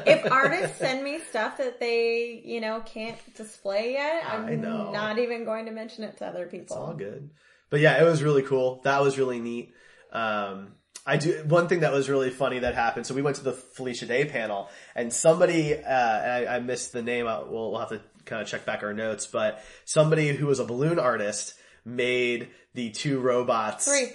if 0.07 0.30
artists 0.30 0.78
send 0.78 1.03
me 1.03 1.18
stuff 1.30 1.59
that 1.59 1.80
they 1.80 2.43
you 2.45 2.61
know 2.61 2.80
can't 2.84 3.16
display 3.34 3.93
yet, 3.93 4.24
I'm 4.26 4.61
not 4.61 5.18
even 5.18 5.45
going 5.45 5.66
to 5.66 5.72
mention 5.72 6.05
it 6.05 6.18
to 6.18 6.26
other 6.26 6.47
people. 6.47 6.64
It's 6.64 6.72
all 6.76 6.95
good. 6.95 7.30
But 7.70 7.80
yeah, 7.80 8.01
it 8.03 8.05
was 8.05 8.22
really 8.22 8.43
cool. 8.43 8.80
That 8.84 9.01
was 9.01 9.16
really 9.18 9.40
neat. 9.40 9.72
Um, 10.12 10.72
I 11.07 11.16
do 11.16 11.43
one 11.49 11.68
thing 11.68 11.80
that 11.80 11.93
was 11.93 12.09
really 12.11 12.30
funny 12.30 12.59
that 12.61 12.74
happened. 12.74 13.07
So 13.07 13.14
we 13.14 13.22
went 13.22 13.36
to 13.36 13.45
the 13.45 13.53
Felicia 13.55 14.07
Day 14.07 14.26
panel, 14.26 14.68
and 14.95 15.12
somebody, 15.12 15.74
uh, 15.74 15.78
and 15.78 16.49
I, 16.49 16.57
I 16.57 16.61
missed 16.61 16.93
the 16.93 17.03
name. 17.03 17.26
uh, 17.26 17.40
We'll, 17.47 17.70
we'll 17.72 17.80
have 17.80 17.88
to 17.88 18.01
kind 18.26 18.43
of 18.43 18.47
check 18.47 18.66
back 18.66 18.82
our 18.82 18.93
notes, 18.93 19.26
but 19.26 19.64
somebody 19.84 20.28
who 20.28 20.47
was 20.47 20.61
a 20.61 20.64
balloon 20.64 20.99
artist 20.99 21.55
made 21.84 22.51
the 22.74 22.90
two 22.90 23.18
robots. 23.20 23.86
Three. 23.86 24.12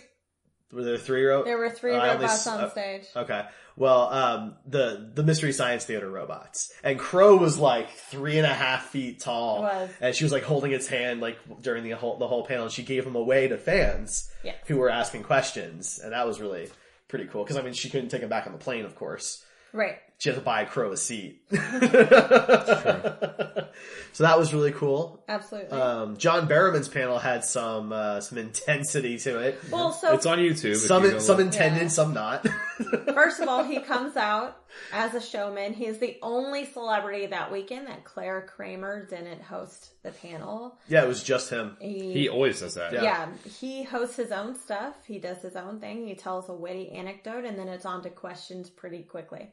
Were 0.71 0.83
there 0.83 0.97
three 0.97 1.23
robots? 1.23 1.47
There 1.47 1.57
were 1.57 1.69
three 1.69 1.93
only 1.93 2.07
robots 2.09 2.33
s- 2.33 2.47
on 2.47 2.59
uh, 2.61 2.69
stage. 2.69 3.05
Okay. 3.15 3.45
Well, 3.77 4.09
um, 4.11 4.55
the 4.65 5.11
the 5.13 5.23
Mystery 5.23 5.53
Science 5.53 5.85
Theater 5.85 6.09
robots, 6.09 6.73
and 6.83 6.97
Crow 6.99 7.35
was 7.37 7.57
like 7.59 7.91
three 7.91 8.37
and 8.37 8.45
a 8.45 8.53
half 8.53 8.87
feet 8.87 9.19
tall, 9.19 9.59
It 9.59 9.61
was. 9.61 9.89
and 10.01 10.15
she 10.15 10.23
was 10.25 10.33
like 10.33 10.43
holding 10.43 10.71
its 10.71 10.87
hand 10.87 11.21
like 11.21 11.37
during 11.61 11.83
the 11.83 11.91
whole 11.91 12.17
the 12.17 12.27
whole 12.27 12.43
panel. 12.45 12.63
And 12.63 12.71
she 12.71 12.83
gave 12.83 13.05
him 13.05 13.15
away 13.15 13.47
to 13.47 13.57
fans 13.57 14.29
Yes. 14.43 14.55
who 14.67 14.77
were 14.77 14.89
asking 14.89 15.23
questions, 15.23 15.99
and 16.03 16.11
that 16.11 16.25
was 16.27 16.41
really 16.41 16.69
pretty 17.07 17.25
cool. 17.27 17.43
Because 17.43 17.55
I 17.57 17.61
mean, 17.61 17.73
she 17.73 17.89
couldn't 17.89 18.09
take 18.09 18.21
him 18.23 18.29
back 18.29 18.45
on 18.47 18.51
the 18.53 18.59
plane, 18.59 18.83
of 18.83 18.95
course. 18.95 19.45
Right. 19.73 19.99
She 20.19 20.29
had 20.29 20.35
to 20.35 20.41
buy 20.41 20.65
Crow 20.65 20.91
a 20.91 20.97
seat. 20.97 21.41
so 21.51 21.57
that 24.23 24.37
was 24.37 24.51
really 24.53 24.71
cool. 24.71 25.23
Absolutely. 25.27 25.77
Um, 25.79 26.17
John 26.17 26.47
Barrowman's 26.47 26.87
panel 26.87 27.19
had 27.19 27.43
some 27.43 27.91
uh, 27.93 28.19
some 28.21 28.39
intensity 28.39 29.19
to 29.19 29.37
it. 29.39 29.59
well, 29.71 29.91
so 29.91 30.13
It's 30.13 30.25
on 30.25 30.39
YouTube. 30.39 30.75
Some 30.77 31.03
you 31.03 31.19
some 31.19 31.37
look. 31.37 31.45
intended, 31.45 31.83
Yeah. 31.83 31.87
some 31.89 32.13
not. 32.15 32.47
First 33.13 33.41
of 33.41 33.47
all, 33.47 33.63
he 33.63 33.79
comes 33.79 34.15
out 34.17 34.57
as 34.91 35.13
a 35.13 35.21
showman. 35.21 35.73
He 35.73 35.85
is 35.85 35.99
the 35.99 36.17
only 36.23 36.65
celebrity 36.65 37.27
that 37.27 37.51
weekend 37.51 37.87
that 37.87 38.03
Clare 38.03 38.41
Kramer 38.55 39.05
didn't 39.05 39.41
host 39.43 39.91
the 40.03 40.09
panel. 40.11 40.77
yeah, 40.87 41.03
it 41.03 41.07
was 41.07 41.21
just 41.21 41.49
him. 41.51 41.77
He, 41.79 42.13
He 42.13 42.29
always 42.29 42.59
does 42.59 42.73
that. 42.75 42.91
Yeah. 42.93 43.03
yeah, 43.03 43.27
he 43.59 43.83
hosts 43.83 44.15
his 44.15 44.31
own 44.31 44.55
stuff. 44.59 44.95
He 45.05 45.19
does 45.19 45.41
his 45.43 45.55
own 45.55 45.79
thing. 45.79 46.07
He 46.07 46.15
tells 46.15 46.49
a 46.49 46.53
witty 46.53 46.89
anecdote, 46.91 47.45
and 47.45 47.57
then 47.57 47.67
it's 47.67 47.85
on 47.85 48.01
to 48.03 48.09
questions 48.09 48.69
pretty 48.71 49.03
quickly. 49.03 49.51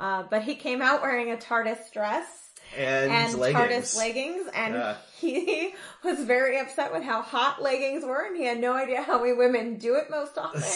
Uh, 0.00 0.24
but 0.30 0.42
he 0.42 0.54
came 0.54 0.80
out 0.80 1.02
wearing 1.02 1.30
a 1.32 1.36
TARDIS 1.36 1.92
dress 1.92 2.50
And, 2.76 3.10
and 3.10 3.34
leggings. 3.34 3.94
TARDIS 3.94 3.96
leggings, 3.96 4.46
and 4.54 4.74
Yeah. 4.74 4.96
he 5.18 5.74
was 6.04 6.22
very 6.24 6.58
upset 6.60 6.92
with 6.92 7.02
how 7.02 7.22
hot 7.22 7.62
leggings 7.62 8.04
were, 8.04 8.24
and 8.26 8.36
he 8.36 8.44
had 8.44 8.60
no 8.60 8.74
idea 8.74 9.02
how 9.02 9.20
we 9.22 9.32
women 9.32 9.76
do 9.78 9.96
it 9.96 10.10
most 10.10 10.38
often. 10.38 10.62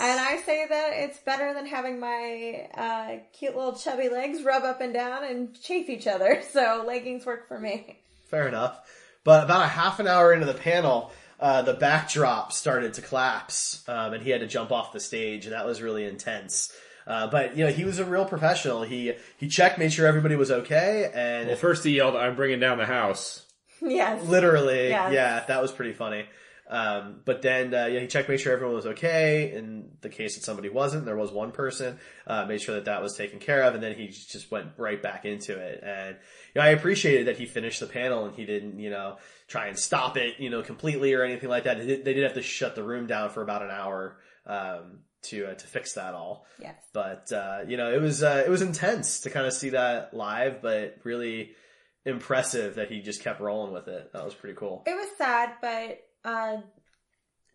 And 0.00 0.18
I 0.20 0.38
say 0.38 0.66
that 0.68 0.90
it's 0.94 1.20
better 1.20 1.54
than 1.54 1.66
having 1.66 2.00
my 2.00 2.68
uh, 2.74 3.10
cute 3.32 3.54
little 3.54 3.76
chubby 3.76 4.08
legs 4.08 4.42
rub 4.42 4.64
up 4.64 4.80
and 4.80 4.92
down 4.92 5.22
and 5.22 5.54
chafe 5.62 5.88
each 5.88 6.06
other. 6.08 6.42
So 6.52 6.84
leggings 6.86 7.24
work 7.24 7.46
for 7.46 7.58
me. 7.60 8.00
Fair 8.28 8.48
enough. 8.48 8.80
But 9.22 9.44
about 9.44 9.62
a 9.62 9.68
half 9.68 10.00
an 10.00 10.08
hour 10.08 10.32
into 10.32 10.46
the 10.46 10.54
panel, 10.54 11.12
uh, 11.38 11.62
the 11.62 11.74
backdrop 11.74 12.52
started 12.52 12.94
to 12.94 13.02
collapse, 13.02 13.84
um, 13.88 14.14
and 14.14 14.22
he 14.22 14.30
had 14.30 14.40
to 14.40 14.46
jump 14.48 14.72
off 14.72 14.92
the 14.92 14.98
stage, 15.00 15.46
and 15.46 15.54
that 15.54 15.64
was 15.64 15.80
really 15.80 16.04
intense. 16.04 16.72
Uh, 17.06 17.26
but 17.26 17.56
you 17.56 17.64
know, 17.64 17.70
he 17.70 17.84
was 17.84 17.98
a 17.98 18.04
real 18.04 18.24
professional. 18.24 18.82
He 18.82 19.12
he 19.36 19.48
checked, 19.48 19.78
made 19.78 19.92
sure 19.92 20.06
everybody 20.06 20.36
was 20.36 20.50
okay, 20.50 21.10
and 21.14 21.48
Well, 21.48 21.56
first 21.56 21.84
he 21.84 21.96
yelled, 21.96 22.16
"I'm 22.16 22.36
bringing 22.36 22.60
down 22.60 22.78
the 22.78 22.86
house." 22.86 23.46
yes. 23.82 24.22
literally, 24.24 24.88
Yes. 24.88 25.12
yeah, 25.12 25.44
that 25.46 25.60
was 25.60 25.72
pretty 25.72 25.92
funny. 25.92 26.26
Um, 26.66 27.20
but 27.26 27.42
then, 27.42 27.74
uh, 27.74 27.86
yeah, 27.86 28.00
he 28.00 28.06
checked, 28.06 28.28
made 28.28 28.40
sure 28.40 28.52
everyone 28.54 28.74
was 28.74 28.86
okay. 28.86 29.52
In 29.54 29.90
the 30.00 30.08
case 30.08 30.34
that 30.36 30.44
somebody 30.44 30.70
wasn't, 30.70 31.04
there 31.04 31.16
was 31.16 31.30
one 31.30 31.52
person, 31.52 31.98
uh, 32.26 32.46
made 32.46 32.62
sure 32.62 32.76
that 32.76 32.86
that 32.86 33.02
was 33.02 33.14
taken 33.14 33.38
care 33.38 33.62
of, 33.64 33.74
and 33.74 33.82
then 33.82 33.94
he 33.94 34.06
just 34.08 34.50
went 34.50 34.68
right 34.78 35.00
back 35.02 35.26
into 35.26 35.58
it. 35.58 35.82
And, 35.84 36.16
you 36.54 36.60
know, 36.60 36.62
I 36.66 36.70
appreciated 36.70 37.26
that 37.26 37.36
he 37.36 37.44
finished 37.44 37.80
the 37.80 37.86
panel 37.86 38.24
and 38.24 38.34
he 38.34 38.46
didn't, 38.46 38.78
you 38.78 38.88
know, 38.88 39.18
try 39.46 39.66
and 39.66 39.78
stop 39.78 40.16
it, 40.16 40.36
you 40.38 40.48
know, 40.48 40.62
completely 40.62 41.12
or 41.12 41.22
anything 41.22 41.50
like 41.50 41.64
that. 41.64 41.78
They 41.78 41.86
did, 41.86 42.04
they 42.04 42.14
did 42.14 42.22
have 42.24 42.34
to 42.34 42.42
shut 42.42 42.74
the 42.74 42.82
room 42.82 43.06
down 43.06 43.28
for 43.28 43.42
about 43.42 43.62
an 43.62 43.70
hour, 43.70 44.16
um, 44.46 45.00
to, 45.24 45.46
uh, 45.50 45.54
to 45.54 45.66
fix 45.66 45.94
that 45.94 46.14
all. 46.14 46.46
Yes. 46.60 46.76
But, 46.92 47.30
uh, 47.32 47.60
you 47.66 47.76
know, 47.76 47.92
it 47.92 48.00
was, 48.00 48.22
uh, 48.22 48.42
it 48.46 48.50
was 48.50 48.62
intense 48.62 49.20
to 49.20 49.30
kind 49.30 49.46
of 49.46 49.52
see 49.52 49.70
that 49.70 50.14
live, 50.14 50.62
but 50.62 50.98
really 51.04 51.52
impressive 52.04 52.74
that 52.76 52.90
he 52.90 53.00
just 53.00 53.22
kept 53.22 53.40
rolling 53.40 53.72
with 53.72 53.88
it. 53.88 54.12
That 54.12 54.24
was 54.24 54.34
pretty 54.34 54.56
cool. 54.56 54.82
It 54.86 54.94
was 54.94 55.08
sad, 55.16 55.54
but 55.60 56.00
uh, 56.24 56.58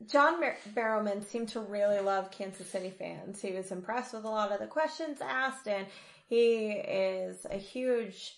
John 0.08 0.40
Bar- 0.40 0.58
Barrowman 0.74 1.24
seemed 1.24 1.50
to 1.50 1.60
really 1.60 2.00
love 2.00 2.32
Kansas 2.32 2.68
City 2.70 2.90
fans. 2.90 3.42
He 3.42 3.52
was 3.52 3.72
impressed 3.72 4.14
with 4.14 4.24
a 4.24 4.30
lot 4.30 4.52
of 4.52 4.60
the 4.60 4.68
questions 4.68 5.20
asked, 5.22 5.68
and 5.68 5.86
he 6.28 6.68
is 6.72 7.46
a 7.50 7.58
huge 7.58 8.34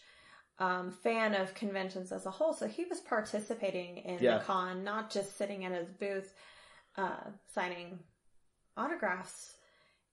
um, 0.60 0.92
fan 0.92 1.34
of 1.34 1.54
conventions 1.56 2.12
as 2.12 2.26
a 2.26 2.32
whole. 2.32 2.54
So 2.54 2.68
he 2.68 2.86
was 2.86 3.00
participating 3.00 3.98
in 4.00 4.20
Yeah. 4.20 4.38
the 4.40 4.44
con, 4.44 4.84
not 4.84 5.12
just 5.12 5.38
sitting 5.38 5.64
in 5.64 5.72
his 5.72 5.90
booth 5.90 6.34
uh, 6.98 7.16
signing 7.54 8.00
autographs. 8.82 9.56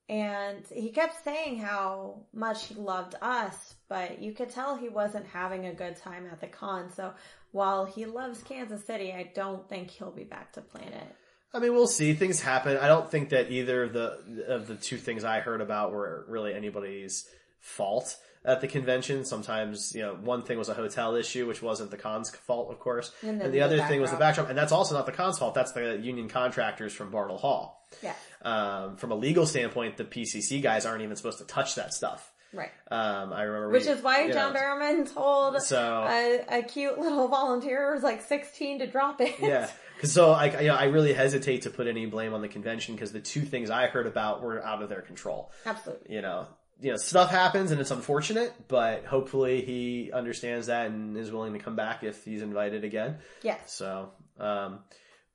And 0.09 0.64
he 0.73 0.91
kept 0.91 1.23
saying 1.23 1.59
how 1.59 2.21
much 2.33 2.66
he 2.66 2.75
loved 2.75 3.14
us, 3.21 3.75
but 3.89 4.23
you 4.23 4.33
could 4.33 4.49
tell 4.49 4.75
he 4.75 4.89
wasn't 4.89 5.27
having 5.27 5.66
a 5.66 5.75
good 5.75 5.97
time 5.97 6.27
at 6.33 6.41
the 6.41 6.47
con. 6.47 6.91
So 6.91 7.12
while 7.53 7.85
he 7.85 8.07
loves 8.07 8.43
Kansas 8.43 8.85
City, 8.87 9.12
I 9.12 9.31
don't 9.35 9.69
think 9.69 9.91
he'll 9.91 10.11
be 10.11 10.25
back 10.25 10.53
to 10.55 10.62
Planet. 10.62 11.14
I 11.53 11.59
mean, 11.59 11.73
we'll 11.75 11.87
see. 11.87 12.14
Things 12.14 12.41
happen. 12.41 12.77
I 12.77 12.89
don't 12.89 13.11
think 13.11 13.31
that 13.31 13.51
either 13.51 13.85
of 13.85 13.93
the 13.93 14.45
of 14.49 14.66
the 14.66 14.77
two 14.77 14.99
things 14.99 15.25
I 15.25 15.41
heard 15.41 15.61
about 15.61 15.93
were 15.93 16.25
really 16.29 16.55
anybody's 16.55 17.27
fault 17.61 18.16
at 18.45 18.61
the 18.61 18.68
convention. 18.68 19.24
Sometimes, 19.24 19.95
you 19.95 20.03
know, 20.03 20.14
one 20.14 20.43
thing 20.43 20.59
was 20.59 20.68
a 20.68 20.74
hotel 20.74 21.14
issue, 21.14 21.47
which 21.47 21.62
wasn't 21.62 21.91
the 21.91 21.97
con's 21.97 22.30
fault, 22.30 22.70
of 22.70 22.78
course, 22.78 23.12
And 23.22 23.30
and, 23.30 23.41
the 23.43 23.49
the 23.49 23.61
other 23.61 23.82
thing 23.84 24.01
was 24.01 24.11
the 24.11 24.16
backdrop. 24.16 24.49
and 24.49 24.57
that's 24.59 24.72
also 24.72 24.95
not 24.95 25.07
the 25.07 25.12
con's 25.12 25.39
fault. 25.39 25.55
That's 25.55 25.72
the 25.72 25.97
union 25.99 26.28
contractors 26.28 26.93
from 26.93 27.11
Bartle 27.11 27.39
Hall. 27.39 27.86
Yeah, 28.03 28.14
Um, 28.43 28.97
from 28.97 29.12
a 29.12 29.14
legal 29.14 29.47
standpoint, 29.47 29.97
the 29.97 30.05
PCC 30.05 30.61
guys 30.62 30.84
aren't 30.86 31.03
even 31.03 31.16
supposed 31.16 31.39
to 31.39 31.45
touch 31.45 31.74
that 31.76 31.95
stuff. 31.95 32.32
right. 32.53 32.70
Um, 32.91 33.32
I 33.32 33.43
remember, 33.43 33.70
Which 33.70 33.84
we- 33.86 33.93
is 33.93 34.03
why 34.03 34.30
John 34.30 34.53
know, 34.55 34.59
Barrowman 34.59 35.12
told 35.12 35.61
So- 35.62 36.07
a, 36.09 36.59
a 36.59 36.62
cute 36.62 36.99
little 36.99 37.28
volunteer 37.28 37.89
who 37.89 37.95
was 37.95 38.03
like 38.03 38.22
16 38.22 38.78
to 38.80 38.86
drop 38.86 39.20
it. 39.20 39.34
Yeah. 39.41 39.68
So 40.05 40.30
I, 40.30 40.61
you 40.61 40.68
know, 40.68 40.76
I 40.76 40.84
really 40.84 41.12
hesitate 41.12 41.62
to 41.62 41.70
put 41.70 41.86
any 41.89 42.07
blame 42.07 42.32
on 42.32 42.41
the 42.41 42.49
convention 42.49 42.95
because 42.95 43.11
the 43.12 43.20
two 43.20 43.41
things 43.43 43.68
I 43.68 43.89
heard 43.89 44.07
about 44.07 44.43
were 44.43 44.64
out 44.64 44.80
of 44.82 44.89
their 44.89 45.03
control. 45.03 45.51
Absolutely. 45.66 46.14
You 46.14 46.22
know, 46.22 46.47
you 46.81 46.91
know, 46.91 46.97
stuff 46.97 47.31
happens 47.31 47.70
and 47.70 47.81
it's 47.81 47.91
unfortunate, 47.91 48.53
but 48.68 49.05
hopefully 49.05 49.62
he 49.62 50.11
understands 50.12 50.68
that 50.68 50.87
and 50.87 51.16
is 51.16 51.33
willing 51.33 51.53
to 51.53 51.59
come 51.59 51.76
back 51.76 52.05
if 52.05 52.24
he's 52.24 52.43
invited 52.43 52.85
again. 52.85 53.18
Yeah. 53.43 53.57
So, 53.66 54.11
um, 54.39 54.81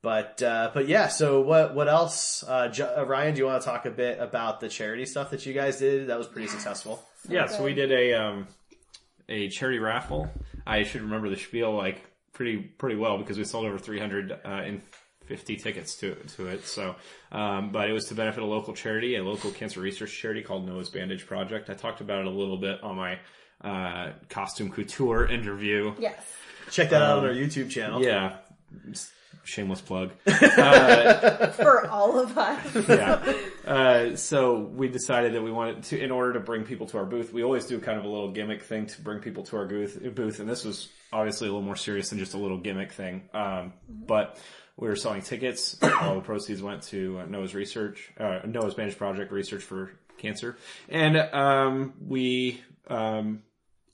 but, 0.01 0.41
uh, 0.41 0.71
but 0.73 0.87
yeah, 0.87 1.07
so 1.07 1.41
what, 1.41 1.75
what 1.75 1.87
else? 1.87 2.43
Uh, 2.47 2.67
Jo- 2.69 2.95
uh, 2.97 3.05
Ryan, 3.05 3.33
do 3.35 3.39
you 3.39 3.45
want 3.45 3.61
to 3.61 3.65
talk 3.65 3.85
a 3.85 3.91
bit 3.91 4.19
about 4.19 4.59
the 4.59 4.69
charity 4.69 5.05
stuff 5.05 5.31
that 5.31 5.45
you 5.45 5.53
guys 5.53 5.79
did? 5.79 6.07
That 6.07 6.17
was 6.17 6.27
pretty 6.27 6.47
successful. 6.47 7.03
Yeah, 7.27 7.47
so 7.47 7.63
we 7.63 7.73
did 7.73 7.91
a 7.91 8.13
um, 8.13 8.47
a 9.29 9.47
charity 9.47 9.79
raffle. 9.79 10.29
I 10.67 10.83
should 10.83 11.01
remember 11.01 11.29
the 11.29 11.37
spiel 11.37 11.73
like 11.73 12.01
pretty 12.33 12.57
pretty 12.57 12.97
well 12.97 13.17
because 13.17 13.37
we 13.37 13.45
sold 13.45 13.65
over 13.65 13.79
350 15.37 15.55
tickets 15.57 15.95
to 15.95 16.15
to 16.35 16.47
it. 16.47 16.65
So, 16.65 16.95
um, 17.31 17.71
but 17.71 17.89
it 17.89 17.93
was 17.93 18.05
to 18.05 18.15
benefit 18.15 18.43
a 18.43 18.45
local 18.45 18.73
charity, 18.73 19.15
a 19.15 19.23
local 19.23 19.51
cancer 19.51 19.79
research 19.79 20.17
charity 20.17 20.41
called 20.41 20.67
Noah's 20.67 20.89
Bandage 20.89 21.25
Project. 21.25 21.69
I 21.69 21.73
talked 21.73 22.01
about 22.01 22.21
it 22.21 22.27
a 22.27 22.31
little 22.31 22.57
bit 22.57 22.83
on 22.83 22.95
my 22.95 23.19
uh, 23.61 24.11
costume 24.29 24.69
couture 24.69 25.25
interview. 25.29 25.93
Yes. 25.99 26.23
Check 26.71 26.91
that 26.91 27.01
out 27.01 27.19
on 27.19 27.25
our 27.25 27.33
YouTube 27.33 27.69
channel. 27.69 28.01
Yeah, 28.01 28.37
shameless 29.43 29.81
plug. 29.81 30.11
For 30.23 31.87
all 31.87 32.19
of 32.19 32.37
us. 32.37 32.87
yeah. 32.87 33.33
Uh, 33.69 34.15
so 34.15 34.59
we 34.59 34.87
decided 34.87 35.33
that 35.33 35.41
we 35.43 35.51
wanted 35.51 35.83
to, 35.83 35.99
in 35.99 36.09
order 36.09 36.33
to 36.33 36.39
bring 36.39 36.63
people 36.63 36.87
to 36.87 36.97
our 36.97 37.05
booth, 37.05 37.33
we 37.33 37.43
always 37.43 37.65
do 37.65 37.79
kind 37.79 37.99
of 37.99 38.05
a 38.05 38.07
little 38.07 38.31
gimmick 38.31 38.63
thing 38.63 38.85
to 38.87 39.01
bring 39.01 39.19
people 39.19 39.43
to 39.43 39.57
our 39.57 39.65
booth, 39.65 40.01
booth 40.15 40.39
and 40.39 40.49
this 40.49 40.63
was 40.63 40.87
obviously 41.11 41.47
a 41.47 41.51
little 41.51 41.65
more 41.65 41.75
serious 41.75 42.09
than 42.09 42.19
just 42.19 42.33
a 42.33 42.37
little 42.37 42.57
gimmick 42.57 42.91
thing. 42.93 43.29
Um, 43.33 43.73
but 43.89 44.39
we 44.83 44.89
were 44.89 44.97
selling 44.97 45.21
tickets. 45.21 45.77
All 46.01 46.15
the 46.15 46.21
proceeds 46.21 46.61
went 46.61 46.83
to 46.83 47.19
uh, 47.19 47.25
Noah's 47.25 47.55
research, 47.55 48.11
uh, 48.19 48.39
Noah's 48.45 48.73
Bandage 48.73 48.97
Project 48.97 49.31
research 49.31 49.63
for 49.63 49.93
cancer. 50.17 50.57
And, 50.89 51.15
um, 51.15 51.93
we, 52.05 52.61
um, 52.89 53.43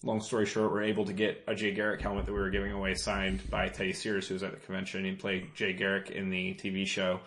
long 0.01 0.19
story 0.19 0.47
short, 0.47 0.71
we're 0.71 0.81
able 0.81 1.05
to 1.05 1.13
get 1.13 1.43
a 1.47 1.53
Jay 1.53 1.75
Garrick 1.75 2.01
helmet 2.01 2.25
that 2.25 2.33
we 2.33 2.39
were 2.39 2.49
giving 2.49 2.71
away 2.71 2.95
signed 2.95 3.47
by 3.51 3.67
Teddy 3.67 3.93
Sears, 3.93 4.27
who 4.27 4.33
was 4.33 4.41
at 4.41 4.51
the 4.51 4.57
convention. 4.57 5.05
He 5.05 5.11
played 5.11 5.53
Jay 5.53 5.73
Garrick 5.73 6.09
in 6.09 6.31
the 6.31 6.55
TV 6.55 6.87
show. 6.87 7.19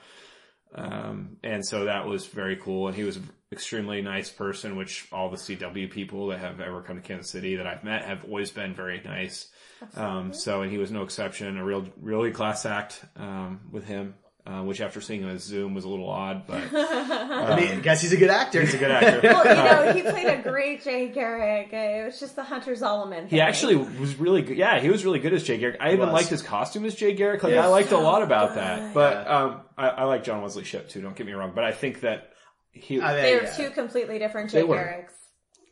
Um, 0.74 1.36
and 1.44 1.64
so 1.64 1.84
that 1.84 2.04
was 2.04 2.26
very 2.26 2.56
cool. 2.56 2.88
And 2.88 2.96
he 2.96 3.04
was 3.04 3.20
extremely 3.52 4.02
nice 4.02 4.30
person, 4.30 4.76
which 4.76 5.06
all 5.12 5.28
the 5.30 5.36
CW 5.36 5.90
people 5.90 6.28
that 6.28 6.38
have 6.40 6.60
ever 6.60 6.82
come 6.82 6.96
to 6.96 7.02
Kansas 7.06 7.30
City 7.30 7.56
that 7.56 7.66
I've 7.66 7.84
met 7.84 8.04
have 8.04 8.24
always 8.24 8.50
been 8.50 8.74
very 8.74 9.00
nice. 9.04 9.48
Um, 9.96 10.32
so, 10.32 10.62
and 10.62 10.70
he 10.70 10.78
was 10.78 10.90
no 10.90 11.02
exception, 11.02 11.56
a 11.58 11.64
real, 11.64 11.84
really 12.00 12.30
class 12.30 12.64
act, 12.66 13.04
um, 13.16 13.60
with 13.72 13.84
him, 13.84 14.14
uh, 14.46 14.62
which 14.62 14.80
after 14.80 15.00
seeing 15.00 15.22
him 15.22 15.28
on 15.28 15.38
Zoom 15.38 15.74
was 15.74 15.84
a 15.84 15.88
little 15.88 16.08
odd, 16.08 16.46
but 16.46 16.62
I 16.72 17.56
mean, 17.60 17.68
I 17.68 17.80
guess 17.80 18.00
he's 18.00 18.12
a 18.12 18.16
good 18.16 18.30
actor. 18.30 18.60
he's 18.60 18.74
a 18.74 18.78
good 18.78 18.90
actor. 18.92 19.20
Well, 19.28 19.44
you 19.44 19.54
know, 19.54 19.92
he 19.92 20.02
played 20.02 20.26
a 20.38 20.40
great 20.42 20.82
Jay 20.84 21.08
Garrick. 21.08 21.70
Uh, 21.72 21.76
It 21.76 22.04
was 22.06 22.20
just 22.20 22.36
the 22.36 22.44
Hunter 22.44 22.72
Zolomon. 22.74 23.28
He 23.28 23.40
actually 23.40 23.74
was 23.76 24.16
really 24.16 24.42
good. 24.42 24.56
Yeah, 24.56 24.78
he 24.80 24.88
was 24.88 25.04
really 25.04 25.18
good 25.18 25.32
as 25.34 25.42
Jay 25.42 25.58
Garrick. 25.58 25.78
I 25.80 25.88
even 25.92 26.06
was. 26.06 26.12
liked 26.12 26.28
his 26.28 26.42
costume 26.42 26.84
as 26.84 26.94
Jay 26.94 27.12
Garrick. 27.14 27.42
Like 27.42 27.52
Yeah. 27.54 27.64
I 27.64 27.66
liked 27.68 27.90
a 27.92 27.98
lot 27.98 28.22
about 28.22 28.54
that. 28.54 28.94
But 28.94 29.28
um, 29.28 29.60
I, 29.76 29.88
I 29.88 30.04
like 30.04 30.22
John 30.24 30.42
Wesley 30.42 30.64
Shipp 30.64 30.88
too. 30.88 31.00
Don't 31.00 31.16
get 31.16 31.26
me 31.26 31.32
wrong. 31.32 31.52
But 31.54 31.64
I 31.64 31.72
think 31.72 32.00
that 32.00 32.31
he. 32.72 33.00
I 33.00 33.14
mean, 33.14 33.22
They 33.22 33.36
were 33.36 33.42
yeah. 33.44 33.52
two 33.52 33.70
completely 33.70 34.18
different 34.18 34.50
Jay 34.50 34.62
Garricks. 34.62 35.12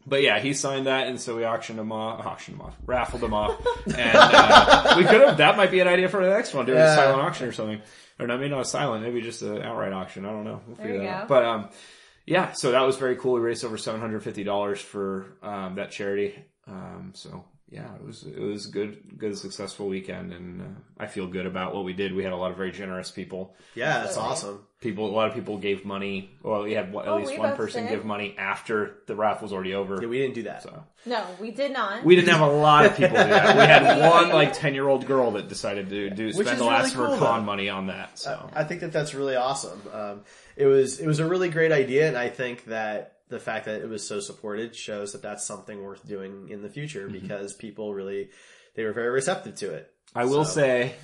But 0.07 0.23
yeah, 0.23 0.39
he 0.41 0.55
signed 0.55 0.87
that, 0.87 1.09
and 1.09 1.21
so 1.21 1.37
we 1.37 1.45
auctioned 1.45 1.79
him 1.79 1.93
off, 1.93 2.25
auctioned 2.25 2.57
him 2.57 2.63
off, 2.67 2.75
raffled 2.87 3.23
him 3.23 3.35
off, 3.35 3.61
and 3.87 4.11
uh, 4.17 4.95
we 4.97 5.05
could 5.05 5.21
have. 5.21 5.37
That 5.37 5.59
might 5.59 5.71
be 5.71 5.81
an 5.81 5.89
idea 5.89 6.09
for 6.09 6.25
the 6.25 6.31
next 6.31 6.55
one, 6.55 6.65
doing 6.65 6.79
Yeah. 6.79 6.93
a 6.93 6.97
silent 6.97 7.21
auction 7.23 7.47
or 7.49 7.53
something, 7.53 7.83
or 8.19 8.27
not, 8.27 8.39
maybe 8.41 8.49
not 8.51 8.63
a 8.63 8.65
silent, 8.65 9.05
maybe 9.05 9.21
just 9.21 9.43
an 9.43 9.61
outright 9.63 9.93
auction. 9.93 10.25
I 10.25 10.31
don't 10.31 10.45
know. 10.45 10.63
We'll 10.67 10.77
figure 10.77 10.93
you 10.95 10.99
that 11.01 11.05
go. 11.05 11.11
out. 11.11 11.29
But 11.29 11.45
um, 11.45 11.69
yeah, 12.27 12.53
so 12.53 12.73
that 12.73 12.81
was 12.81 12.97
very 12.97 13.17
cool. 13.17 13.35
We 13.35 13.41
raised 13.41 13.63
over 13.65 13.77
seven 13.77 14.01
hundred 14.01 14.23
fifty 14.23 14.43
dollars 14.43 14.81
for 14.81 15.27
um, 15.43 15.75
that 15.75 15.91
charity. 15.91 16.35
Um, 16.67 17.13
so 17.15 17.45
yeah, 17.71 17.95
it 17.95 18.05
was 18.05 18.25
it 18.25 18.39
was 18.41 18.67
good, 18.67 19.19
good, 19.19 19.39
successful 19.39 19.87
weekend, 19.89 20.33
and 20.33 20.61
uh, 20.61 20.65
I 20.99 21.07
feel 21.07 21.27
good 21.29 21.47
about 21.47 21.75
what 21.75 21.85
we 21.85 21.93
did. 21.93 22.15
We 22.15 22.25
had 22.25 22.33
a 22.33 22.37
lot 22.37 22.51
of 22.51 22.57
very 22.57 22.73
generous 22.73 23.11
people. 23.11 23.55
Yeah, 23.75 24.03
that's 24.03 24.17
awesome. 24.17 24.65
People, 24.81 25.11
a 25.11 25.13
lot 25.15 25.29
of 25.29 25.35
people 25.35 25.59
gave 25.59 25.85
money. 25.85 26.31
Well, 26.43 26.63
we 26.63 26.73
had 26.73 26.87
at 26.89 26.95
Oh, 27.07 27.17
least 27.17 27.33
we 27.33 27.39
one 27.39 27.51
both 27.51 27.59
person 27.59 27.85
did. 27.85 27.91
give 27.91 28.05
money 28.07 28.35
after 28.39 28.97
the 29.07 29.15
raffle 29.15 29.45
was 29.45 29.53
already 29.53 29.75
over. 29.75 29.99
Yeah, 30.01 30.09
we 30.09 30.19
didn't 30.19 30.35
do 30.35 30.43
that. 30.45 30.63
so 30.63 30.83
No, 31.05 31.25
we 31.39 31.51
did 31.51 31.73
not. 31.73 32.03
we 32.03 32.17
didn't 32.17 32.31
have 32.31 32.41
a 32.41 32.51
lot 32.51 32.87
of 32.87 32.93
people 32.97 33.11
do 33.19 33.25
that. 33.29 33.57
We 33.57 33.63
had 33.63 34.01
one 34.11 34.31
like 34.31 34.53
ten 34.55 34.75
year 34.75 34.89
old 34.89 35.07
girl 35.07 35.33
that 35.33 35.49
decided 35.49 35.91
to 35.91 36.11
do 36.11 36.27
Which 36.29 36.47
spend 36.47 36.59
the 36.61 36.65
last 36.65 36.95
really 36.97 37.05
of 37.13 37.13
her 37.13 37.19
cool, 37.19 37.27
con 37.27 37.41
though. 37.41 37.47
money 37.47 37.69
on 37.69 37.87
that. 37.89 38.19
So 38.19 38.49
I 38.55 38.65
think 38.65 38.81
that 38.81 38.91
that's 38.93 39.15
really 39.15 39.37
awesome. 39.37 39.81
Um, 39.93 40.23
it 40.57 40.67
was 40.67 40.99
it 40.99 41.07
was 41.07 41.19
a 41.21 41.29
really 41.29 41.51
great 41.51 41.73
idea, 41.73 42.09
and 42.09 42.17
I 42.17 42.31
think 42.31 42.65
that 42.65 43.19
the 43.31 43.39
fact 43.41 43.65
that 43.67 43.81
it 43.81 43.89
was 43.89 44.07
so 44.07 44.21
supported 44.21 44.77
shows 44.77 45.13
that 45.13 45.23
that's 45.23 45.45
something 45.47 45.83
worth 45.83 46.07
doing 46.07 46.49
in 46.51 46.63
the 46.63 46.69
future 46.69 47.09
Mm-hmm. 47.09 47.21
because 47.21 47.55
people 47.55 47.95
really 47.95 48.31
they 48.75 48.85
were 48.85 48.93
very 48.93 49.09
receptive 49.11 49.55
to 49.57 49.73
it. 49.75 49.91
I 50.15 50.25
will 50.27 50.45
So- 50.45 50.55
say, 50.61 50.95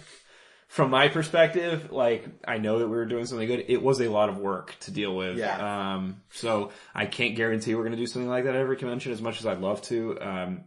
from 0.68 0.90
my 0.90 1.08
perspective, 1.08 1.92
like 1.92 2.26
I 2.46 2.58
know 2.58 2.80
that 2.80 2.88
we 2.88 2.96
were 2.96 3.06
doing 3.06 3.24
something 3.26 3.46
good. 3.46 3.64
It 3.68 3.80
was 3.82 4.00
a 4.00 4.08
lot 4.08 4.28
of 4.28 4.38
work 4.38 4.74
to 4.80 4.90
deal 4.90 5.14
with. 5.16 5.38
Yeah. 5.38 5.94
Um, 5.94 6.22
so 6.30 6.72
I 6.94 7.06
can't 7.06 7.36
guarantee 7.36 7.74
we're 7.74 7.82
going 7.84 7.92
to 7.92 7.98
do 7.98 8.06
something 8.06 8.28
like 8.28 8.44
that 8.44 8.54
at 8.56 8.60
every 8.60 8.76
convention 8.76 9.12
as 9.12 9.22
much 9.22 9.38
as 9.40 9.46
I'd 9.46 9.60
love 9.60 9.80
to. 9.82 10.18
Um, 10.20 10.64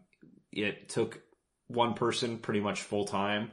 it 0.52 0.90
took 0.90 1.22
one 1.68 1.94
person 1.96 2.38
pretty 2.38 2.62
much 2.62 2.82
full 2.82 3.06
time. 3.06 3.52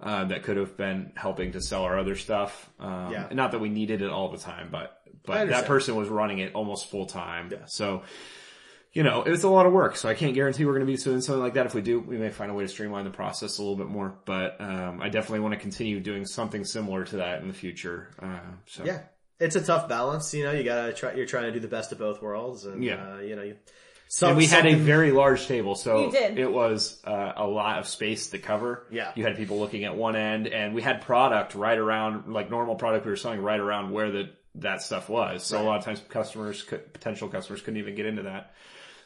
Uh, 0.00 0.24
that 0.24 0.42
could 0.42 0.56
have 0.56 0.76
been 0.76 1.12
helping 1.14 1.52
to 1.52 1.60
sell 1.60 1.82
our 1.84 1.96
other 1.96 2.16
stuff. 2.16 2.68
Um, 2.80 3.12
Yeah. 3.12 3.26
and 3.28 3.36
not 3.36 3.52
that 3.52 3.60
we 3.60 3.68
needed 3.68 4.02
it 4.02 4.10
all 4.10 4.30
the 4.32 4.38
time, 4.38 4.68
but 4.72 5.00
but 5.24 5.48
that 5.48 5.66
person 5.66 5.96
was 5.96 6.08
running 6.08 6.38
it 6.38 6.54
almost 6.54 6.86
full 6.90 7.06
time. 7.06 7.48
Yeah. 7.52 7.58
So 7.66 8.02
you 8.94 9.02
know, 9.02 9.22
it's 9.22 9.42
a 9.42 9.48
lot 9.48 9.64
of 9.64 9.72
work, 9.72 9.96
so 9.96 10.06
I 10.08 10.14
can't 10.14 10.34
guarantee 10.34 10.66
we're 10.66 10.74
going 10.74 10.86
to 10.86 10.92
be 10.92 10.98
doing 10.98 11.22
something 11.22 11.42
like 11.42 11.54
that. 11.54 11.64
If 11.64 11.74
we 11.74 11.80
do, 11.80 11.98
we 11.98 12.18
may 12.18 12.28
find 12.28 12.50
a 12.50 12.54
way 12.54 12.64
to 12.64 12.68
streamline 12.68 13.04
the 13.04 13.10
process 13.10 13.56
a 13.56 13.62
little 13.62 13.76
bit 13.76 13.86
more. 13.86 14.14
But 14.26 14.60
um, 14.60 15.00
I 15.00 15.08
definitely 15.08 15.40
want 15.40 15.54
to 15.54 15.60
continue 15.60 15.98
doing 15.98 16.26
something 16.26 16.62
similar 16.64 17.04
to 17.06 17.16
that 17.16 17.40
in 17.40 17.48
the 17.48 17.54
future. 17.54 18.10
Uh, 18.20 18.38
so 18.66 18.84
Yeah, 18.84 19.00
it's 19.40 19.56
a 19.56 19.62
tough 19.64 19.88
balance. 19.88 20.34
You 20.34 20.44
know, 20.44 20.52
you 20.52 20.62
gotta 20.62 20.92
try. 20.92 21.14
You're 21.14 21.24
trying 21.24 21.44
to 21.44 21.52
do 21.52 21.60
the 21.60 21.68
best 21.68 21.92
of 21.92 21.98
both 21.98 22.20
worlds, 22.20 22.66
and 22.66 22.84
Yeah. 22.84 23.14
uh, 23.14 23.20
you 23.20 23.34
know, 23.34 23.42
you, 23.42 23.56
some, 24.08 24.30
and 24.30 24.36
we 24.36 24.44
had 24.44 24.66
a 24.66 24.74
very 24.74 25.10
large 25.10 25.46
table, 25.46 25.74
so 25.74 26.12
it 26.14 26.52
was 26.52 27.00
uh, 27.06 27.32
a 27.34 27.46
lot 27.46 27.78
of 27.78 27.88
space 27.88 28.26
to 28.28 28.38
cover. 28.38 28.86
Yeah. 28.90 29.12
you 29.14 29.24
had 29.24 29.38
people 29.38 29.58
looking 29.58 29.84
at 29.84 29.96
one 29.96 30.16
end, 30.16 30.48
and 30.48 30.74
we 30.74 30.82
had 30.82 31.00
product 31.00 31.54
right 31.54 31.78
around, 31.78 32.30
like 32.30 32.50
normal 32.50 32.74
product 32.74 33.06
we 33.06 33.10
were 33.10 33.16
selling 33.16 33.40
right 33.40 33.58
around 33.58 33.90
where 33.90 34.10
the 34.10 34.28
that 34.56 34.82
stuff 34.82 35.08
was. 35.08 35.44
So 35.44 35.60
a 35.60 35.64
lot 35.64 35.78
of 35.78 35.84
times, 35.84 36.02
customers, 36.08 36.62
could, 36.62 36.92
potential 36.92 37.28
customers, 37.28 37.60
couldn't 37.62 37.78
even 37.78 37.94
get 37.94 38.06
into 38.06 38.22
that. 38.22 38.54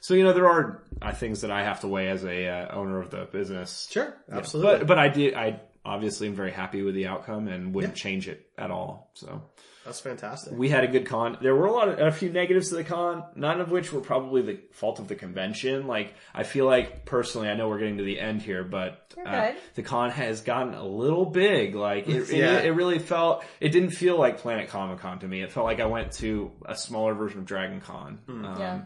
So 0.01 0.15
you 0.15 0.25
know, 0.25 0.33
there 0.33 0.49
are 0.49 0.83
uh, 1.03 1.13
things 1.13 1.41
that 1.41 1.51
I 1.51 1.65
have 1.65 1.81
to 1.81 1.89
weigh 1.89 2.09
as 2.09 2.25
a 2.25 2.47
uh, 2.47 2.75
owner 2.75 3.01
of 3.01 3.11
the 3.11 3.25
business. 3.25 3.89
sure, 3.91 4.15
absolutely. 4.31 4.79
But 4.79 4.87
but 4.87 4.99
I 4.99 5.09
did 5.09 5.35
I 5.35 5.61
obviously 5.85 6.29
am 6.29 6.35
very 6.35 6.51
happy 6.51 6.83
with 6.83 6.95
the 6.95 7.07
outcome 7.07 7.49
and 7.49 7.75
wouldn't 7.75 7.95
change 7.95 8.29
it 8.29 8.47
at 8.59 8.71
all. 8.71 9.11
So 9.15 9.43
that's 9.87 10.01
fantastic. 10.01 10.53
we 10.53 10.69
had 10.69 10.85
a 10.85 10.89
good 10.89 11.07
con. 11.07 11.39
There 11.41 11.55
were 11.55 11.65
a 11.67 11.73
lot 11.73 11.89
of 11.89 11.99
a 11.99 12.11
few 12.13 12.31
negatives 12.31 12.69
to 12.69 12.75
the 12.75 12.85
con, 12.85 13.25
none 13.35 13.61
of 13.63 13.71
which 13.71 13.93
were 13.93 14.03
probably 14.03 14.43
the 14.43 14.61
fault 14.73 14.99
of 14.99 15.09
the 15.09 15.15
convention. 15.15 15.87
Like 15.87 16.13
I 16.35 16.43
feel 16.43 16.67
like 16.67 17.07
personally, 17.07 17.49
I 17.49 17.55
know 17.55 17.69
we're 17.69 17.79
getting 17.79 17.97
to 17.99 18.05
the 18.05 18.21
end 18.21 18.43
here, 18.43 18.65
but 18.65 19.15
uh, 19.25 19.53
the 19.75 19.83
con 19.83 20.11
has 20.11 20.43
gotten 20.43 20.75
a 20.75 20.85
little 20.85 21.25
big. 21.25 21.75
Like 21.75 22.07
it, 22.09 22.29
Yeah. 22.31 22.59
it, 22.59 22.67
it 22.67 22.73
really 22.73 22.99
felt. 22.99 23.45
It 23.61 23.71
didn't 23.71 23.91
feel 23.91 24.19
like 24.19 24.39
Planet 24.39 24.69
Comic 24.69 24.99
Con 24.99 25.21
to 25.21 25.27
me. 25.29 25.41
It 25.43 25.51
felt 25.53 25.65
like 25.65 25.81
I 25.81 25.87
went 25.87 26.13
to 26.15 26.53
a 26.67 26.77
smaller 26.77 27.15
version 27.15 27.39
of 27.39 27.47
Dragon 27.47 27.81
Con. 27.81 28.19
Um, 28.29 28.57
Yeah. 28.59 28.81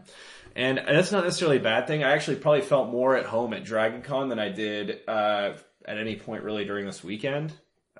and 0.55 0.77
that's 0.77 1.11
not 1.11 1.23
necessarily 1.23 1.57
a 1.57 1.61
bad 1.61 1.87
thing. 1.87 2.03
I 2.03 2.11
actually 2.11 2.37
probably 2.37 2.61
felt 2.61 2.89
more 2.91 3.15
at 3.17 3.25
home 3.25 3.53
at 3.53 3.63
Dragon 3.63 4.01
Con 4.01 4.29
than 4.29 4.39
I 4.39 4.49
did 4.49 4.99
uh, 5.07 5.53
at 5.85 5.97
any 5.97 6.15
point 6.15 6.43
really 6.43 6.65
during 6.65 6.85
this 6.85 7.03
weekend. 7.03 7.51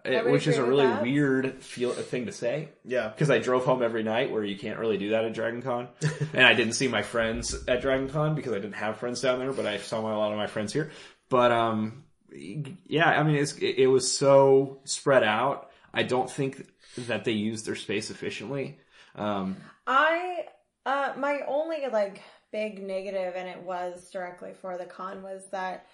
It- 0.03 0.25
which 0.25 0.47
is 0.47 0.57
a 0.57 0.63
really 0.63 0.85
that. 0.85 1.01
weird 1.03 1.61
feel 1.61 1.91
thing 1.91 2.25
to 2.25 2.31
say 2.31 2.69
yeah, 2.83 3.09
because 3.09 3.29
I 3.29 3.39
drove 3.39 3.65
home 3.65 3.83
every 3.83 4.03
night 4.03 4.31
where 4.31 4.43
you 4.43 4.57
can't 4.57 4.79
really 4.79 4.97
do 4.97 5.11
that 5.11 5.25
at 5.25 5.33
Dragon 5.33 5.61
Con. 5.61 5.87
and 6.33 6.45
I 6.45 6.53
didn't 6.53 6.73
see 6.73 6.87
my 6.87 7.01
friends 7.01 7.55
at 7.67 7.81
Dragon 7.81 8.09
Con 8.09 8.35
because 8.35 8.53
I 8.53 8.55
didn't 8.59 8.75
have 8.75 8.97
friends 8.97 9.21
down 9.21 9.39
there, 9.39 9.51
but 9.53 9.65
I 9.65 9.77
saw 9.77 10.01
my, 10.01 10.11
a 10.11 10.17
lot 10.17 10.31
of 10.31 10.37
my 10.37 10.47
friends 10.47 10.73
here. 10.73 10.91
But, 11.29 11.51
um, 11.51 12.03
yeah, 12.33 13.09
I 13.09 13.23
mean, 13.23 13.35
it's, 13.35 13.53
it, 13.57 13.75
it 13.79 13.87
was 13.87 14.11
so 14.11 14.79
spread 14.85 15.23
out. 15.23 15.69
I 15.93 16.03
don't 16.03 16.29
think 16.29 16.67
that 16.97 17.23
they 17.23 17.31
used 17.31 17.65
their 17.65 17.75
space 17.75 18.09
efficiently. 18.09 18.79
Um, 19.15 19.57
I 19.87 20.45
uh 20.85 21.13
my 21.17 21.41
only 21.47 21.85
like 21.91 22.21
big 22.51 22.81
negative 22.81 23.33
and 23.35 23.47
it 23.47 23.61
was 23.61 24.09
directly 24.09 24.53
for 24.53 24.77
the 24.77 24.85
con 24.85 25.21
was 25.21 25.45
that 25.51 25.85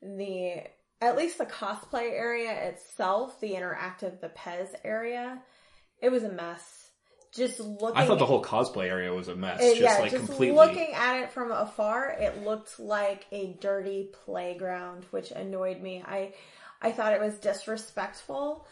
the 0.00 0.62
at 1.02 1.16
least 1.16 1.36
the 1.36 1.44
cosplay 1.44 2.12
area 2.12 2.52
itself, 2.68 3.40
the 3.40 3.52
interactive 3.52 4.20
the 4.20 4.28
Pez 4.28 4.68
area, 4.84 5.42
it 6.00 6.10
was 6.10 6.22
a 6.22 6.30
mess. 6.30 6.90
Just 7.34 7.58
looking 7.60 7.96
I 7.96 8.06
thought 8.06 8.18
the 8.18 8.26
whole 8.26 8.44
cosplay 8.44 8.88
area 8.88 9.12
was 9.12 9.28
a 9.28 9.34
mess. 9.34 9.60
Uh, 9.60 9.64
just 9.64 9.80
yeah, 9.80 9.98
like 9.98 10.12
just 10.12 10.26
completely. 10.26 10.54
looking 10.54 10.92
at 10.94 11.22
it 11.22 11.32
from 11.32 11.50
afar, 11.50 12.10
it 12.10 12.44
looked 12.44 12.78
like 12.78 13.26
a 13.32 13.56
dirty 13.60 14.10
playground, 14.24 15.06
which 15.10 15.30
annoyed 15.30 15.80
me. 15.80 16.04
I 16.06 16.34
I 16.80 16.92
thought 16.92 17.14
it 17.14 17.20
was 17.20 17.34
disrespectful 17.38 18.66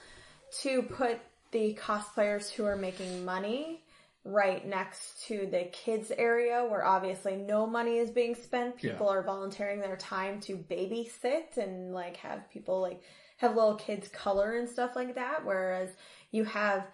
to 0.60 0.82
put 0.82 1.18
the 1.52 1.78
cosplayers 1.80 2.50
who 2.50 2.64
are 2.64 2.76
making 2.76 3.24
money 3.24 3.82
right 4.24 4.66
next 4.66 5.24
to 5.26 5.48
the 5.50 5.64
kids 5.72 6.12
area 6.16 6.66
where 6.68 6.84
obviously 6.84 7.36
no 7.36 7.66
money 7.66 7.98
is 7.98 8.10
being 8.10 8.34
spent. 8.34 8.76
People 8.76 9.08
are 9.08 9.22
volunteering 9.22 9.80
their 9.80 9.96
time 9.96 10.40
to 10.40 10.56
babysit 10.56 11.56
and 11.56 11.92
like 11.92 12.16
have 12.16 12.48
people 12.50 12.80
like 12.80 13.02
have 13.38 13.56
little 13.56 13.76
kids 13.76 14.08
color 14.08 14.58
and 14.58 14.68
stuff 14.68 14.94
like 14.94 15.14
that. 15.14 15.44
Whereas 15.44 15.88
you 16.30 16.44
have 16.44 16.86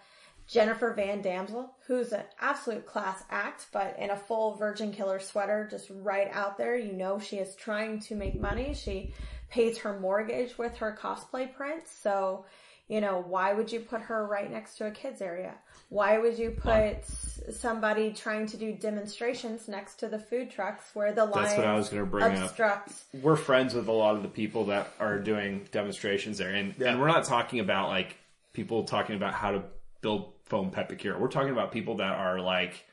Jennifer 0.47 0.93
Van 0.93 1.21
Damsel, 1.21 1.75
who's 1.85 2.13
an 2.13 2.23
absolute 2.39 2.85
class 2.85 3.23
act, 3.29 3.67
but 3.73 3.97
in 3.99 4.11
a 4.11 4.15
full 4.15 4.55
Virgin 4.55 4.93
Killer 4.93 5.19
sweater, 5.19 5.67
just 5.69 5.91
right 5.93 6.29
out 6.31 6.57
there. 6.57 6.77
You 6.77 6.93
know 6.93 7.19
she 7.19 7.35
is 7.37 7.53
trying 7.55 7.99
to 8.01 8.15
make 8.15 8.39
money. 8.39 8.73
She 8.73 9.13
pays 9.49 9.77
her 9.79 9.99
mortgage 9.99 10.57
with 10.57 10.77
her 10.77 10.97
cosplay 10.99 11.53
prints. 11.53 11.91
So, 11.91 12.45
you 12.87 13.01
know, 13.01 13.23
why 13.27 13.53
would 13.53 13.71
you 13.71 13.81
put 13.81 14.01
her 14.01 14.25
right 14.25 14.49
next 14.49 14.77
to 14.77 14.87
a 14.87 14.91
kids 14.91 15.21
area? 15.21 15.55
Why 15.89 16.17
would 16.17 16.37
you 16.39 16.51
put 16.51 17.05
somebody 17.51 18.11
trying 18.11 18.45
to 18.47 18.57
do 18.57 18.73
demonstrations 18.73 19.67
next 19.67 19.95
to 19.97 20.07
the 20.07 20.19
food 20.19 20.51
trucks 20.51 20.83
where 20.93 21.11
the 21.13 21.25
lines 21.25 21.47
That's 21.49 21.57
what 21.57 21.67
I 21.67 21.75
was 21.75 21.89
going 21.89 22.03
to 22.03 22.09
bring 22.09 22.23
up. 22.37 22.49
obstruct? 22.49 22.91
we're 23.21 23.35
friends 23.35 23.73
with 23.73 23.87
a 23.87 23.91
lot 23.91 24.15
of 24.15 24.23
the 24.23 24.29
people 24.29 24.65
that 24.65 24.91
are 24.99 25.19
doing 25.19 25.67
demonstrations 25.71 26.37
there, 26.37 26.49
and 26.53 26.81
and 26.81 26.99
we're 26.99 27.07
not 27.07 27.25
talking 27.25 27.59
about 27.59 27.89
like 27.89 28.15
people 28.53 28.83
talking 28.83 29.15
about 29.15 29.33
how 29.33 29.51
to 29.51 29.63
build 30.01 30.33
foam 30.45 30.71
pepicure. 30.71 31.17
We're 31.17 31.27
talking 31.27 31.51
about 31.51 31.71
people 31.71 31.95
that 31.97 32.13
are 32.13 32.39
like 32.39 32.85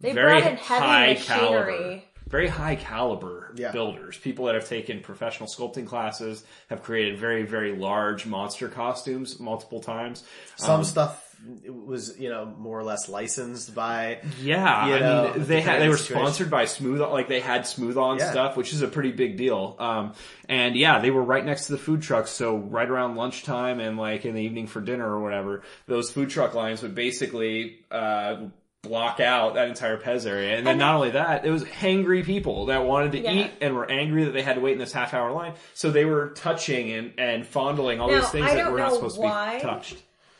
They 0.00 0.12
very 0.12 0.40
brought 0.40 0.52
in 0.52 0.56
heavy 0.58 0.84
high 0.84 1.08
machinery. 1.14 1.24
caliber, 1.40 2.02
very 2.28 2.48
high 2.48 2.76
caliber 2.76 3.52
Yeah. 3.56 3.72
builders. 3.72 4.16
People 4.18 4.46
that 4.46 4.54
have 4.54 4.68
taken 4.68 5.00
professional 5.00 5.48
sculpting 5.48 5.86
classes 5.86 6.44
have 6.68 6.82
created 6.82 7.18
very 7.18 7.42
very 7.44 7.74
large 7.76 8.26
monster 8.26 8.68
costumes 8.68 9.40
multiple 9.40 9.80
times. 9.80 10.24
some 10.56 10.80
Um, 10.80 10.84
stuff 10.84 11.24
was 11.68 12.18
you 12.18 12.28
know 12.28 12.44
more 12.58 12.76
or 12.78 12.82
less 12.82 13.08
licensed 13.08 13.72
by. 13.74 14.18
Yeah, 14.42 14.86
you 14.88 14.94
I 14.94 15.32
mean, 15.36 15.44
they 15.46 15.60
had 15.60 15.80
they 15.80 15.88
were 15.88 15.96
situation. 15.96 16.22
sponsored 16.24 16.50
by 16.50 16.64
Smooth, 16.64 17.00
like 17.00 17.28
they 17.28 17.38
had 17.38 17.64
Smooth-On 17.64 18.18
Yeah. 18.18 18.30
stuff, 18.32 18.56
which 18.56 18.72
is 18.72 18.82
a 18.82 18.88
pretty 18.88 19.12
big 19.12 19.36
deal. 19.36 19.76
Um, 19.78 20.14
and 20.48 20.74
yeah, 20.74 20.98
they 20.98 21.10
were 21.12 21.22
right 21.22 21.44
next 21.44 21.66
to 21.66 21.72
the 21.72 21.78
food 21.78 22.02
trucks, 22.02 22.30
so 22.30 22.56
right 22.56 22.88
around 22.88 23.14
lunchtime 23.14 23.78
and 23.78 23.96
like 23.96 24.24
in 24.24 24.34
the 24.34 24.42
evening 24.42 24.66
for 24.66 24.80
dinner 24.80 25.08
or 25.08 25.20
whatever, 25.22 25.62
those 25.86 26.10
food 26.10 26.28
truck 26.28 26.54
lines 26.54 26.82
would 26.82 26.96
basically 26.96 27.78
uh, 27.92 28.36
block 28.82 29.18
out 29.20 29.54
that 29.54 29.68
entire 29.68 29.96
Pez 29.98 30.24
area. 30.26 30.56
And 30.56 30.66
then 30.66 30.78
not 30.78 30.94
only 30.94 31.10
that, 31.10 31.44
it 31.44 31.50
was 31.50 31.64
hangry 31.64 32.24
people 32.24 32.66
that 32.66 32.84
wanted 32.84 33.12
to 33.12 33.18
Yeah. 33.20 33.32
eat 33.32 33.50
and 33.60 33.74
were 33.74 33.90
angry 33.90 34.24
that 34.24 34.30
they 34.32 34.42
had 34.42 34.54
to 34.54 34.60
wait 34.60 34.72
in 34.72 34.78
this 34.78 34.92
half 34.92 35.12
hour 35.14 35.32
line, 35.32 35.54
so 35.74 35.90
they 35.90 36.04
were 36.04 36.28
touching 36.30 36.92
and 36.92 37.12
and 37.18 37.46
fondling 37.46 38.00
all 38.00 38.08
Now, 38.08 38.20
these 38.20 38.30
things 38.30 38.46
that 38.52 38.70
were 38.70 38.78
not 38.78 38.94
supposed 38.94 39.18
why. 39.18 39.58
to 39.60 39.66
be 39.66 39.70
touched. 39.72 39.96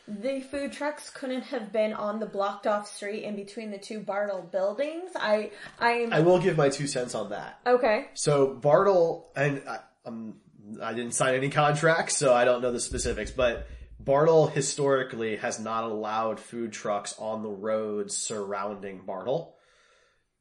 The 0.07 0.41
food 0.41 0.73
trucks 0.73 1.11
couldn't 1.11 1.43
have 1.43 1.71
been 1.71 1.93
on 1.93 2.19
the 2.19 2.25
blocked 2.27 2.67
off 2.67 2.89
street 2.89 3.25
in 3.25 3.37
between 3.37 3.71
the 3.71 3.77
two 3.77 4.01
Bartle 4.01 4.41
buildings. 4.41 5.11
I, 5.15 5.51
I'm 5.79 6.13
I 6.15 6.21
will 6.21 6.39
give 6.39 6.57
my 6.57 6.71
two 6.71 6.87
cents 6.87 7.15
on 7.15 7.31
that. 7.31 7.59
okay. 7.67 8.07
So 8.15 8.47
Bartle 8.55 9.31
and 9.37 9.63
I, 9.69 9.81
um, 10.07 10.37
I 10.83 10.95
didn't 10.95 11.13
sign 11.13 11.35
any 11.35 11.51
contracts, 11.51 12.17
so 12.17 12.33
I 12.33 12.45
don't 12.47 12.63
know 12.63 12.73
the 12.73 12.81
specifics. 12.81 13.33
But 13.33 13.67
Bartle 14.01 14.47
historically 14.47 15.37
has 15.37 15.59
not 15.59 15.85
allowed 15.85 16.39
food 16.39 16.73
trucks 16.73 17.15
on 17.19 17.43
the 17.43 17.51
roads 17.51 18.17
surrounding 18.17 19.03
Bartle 19.05 19.57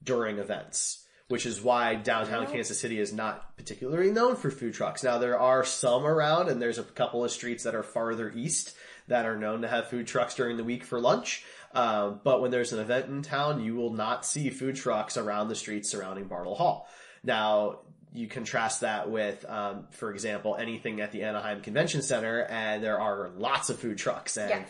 during 0.03 0.37
events, 0.37 1.05
which 1.27 1.45
is 1.45 1.61
why 1.61 1.95
downtown 1.95 2.47
Kansas 2.47 2.79
City 2.79 2.99
is 2.99 3.11
not 3.11 3.57
particularly 3.57 4.11
known 4.11 4.35
for 4.35 4.51
food 4.51 4.73
trucks. 4.73 5.03
Now 5.03 5.17
there 5.17 5.39
are 5.39 5.63
some 5.63 6.05
around, 6.05 6.49
and 6.49 6.61
there's 6.61 6.77
a 6.77 6.83
couple 6.83 7.23
of 7.23 7.31
streets 7.31 7.63
that 7.63 7.75
are 7.75 7.83
farther 7.83 8.31
east 8.35 8.75
that 9.07 9.25
are 9.25 9.37
known 9.37 9.61
to 9.63 9.67
have 9.67 9.87
food 9.87 10.05
trucks 10.05 10.35
during 10.35 10.57
the 10.57 10.63
week 10.63 10.83
for 10.83 10.99
lunch. 10.99 11.43
Um, 11.73 12.21
but 12.23 12.41
when 12.41 12.51
there's 12.51 12.73
an 12.73 12.79
event 12.79 13.07
in 13.07 13.21
town, 13.21 13.63
you 13.63 13.75
will 13.75 13.93
not 13.93 14.25
see 14.25 14.49
food 14.49 14.75
trucks 14.75 15.17
around 15.17 15.47
the 15.47 15.55
streets 15.55 15.89
surrounding 15.89 16.25
Bartle 16.25 16.55
Hall. 16.55 16.87
Now, 17.23 17.79
you 18.13 18.27
contrast 18.27 18.81
that 18.81 19.09
with, 19.11 19.45
um, 19.49 19.87
for 19.91 20.11
example, 20.11 20.55
anything 20.55 21.01
at 21.01 21.11
the 21.11 21.23
Anaheim 21.23 21.61
Convention 21.61 22.01
Center, 22.01 22.41
and 22.43 22.83
there 22.83 22.99
are 22.99 23.29
lots 23.37 23.69
of 23.69 23.79
food 23.79 23.97
trucks, 23.97 24.37
and 24.37 24.65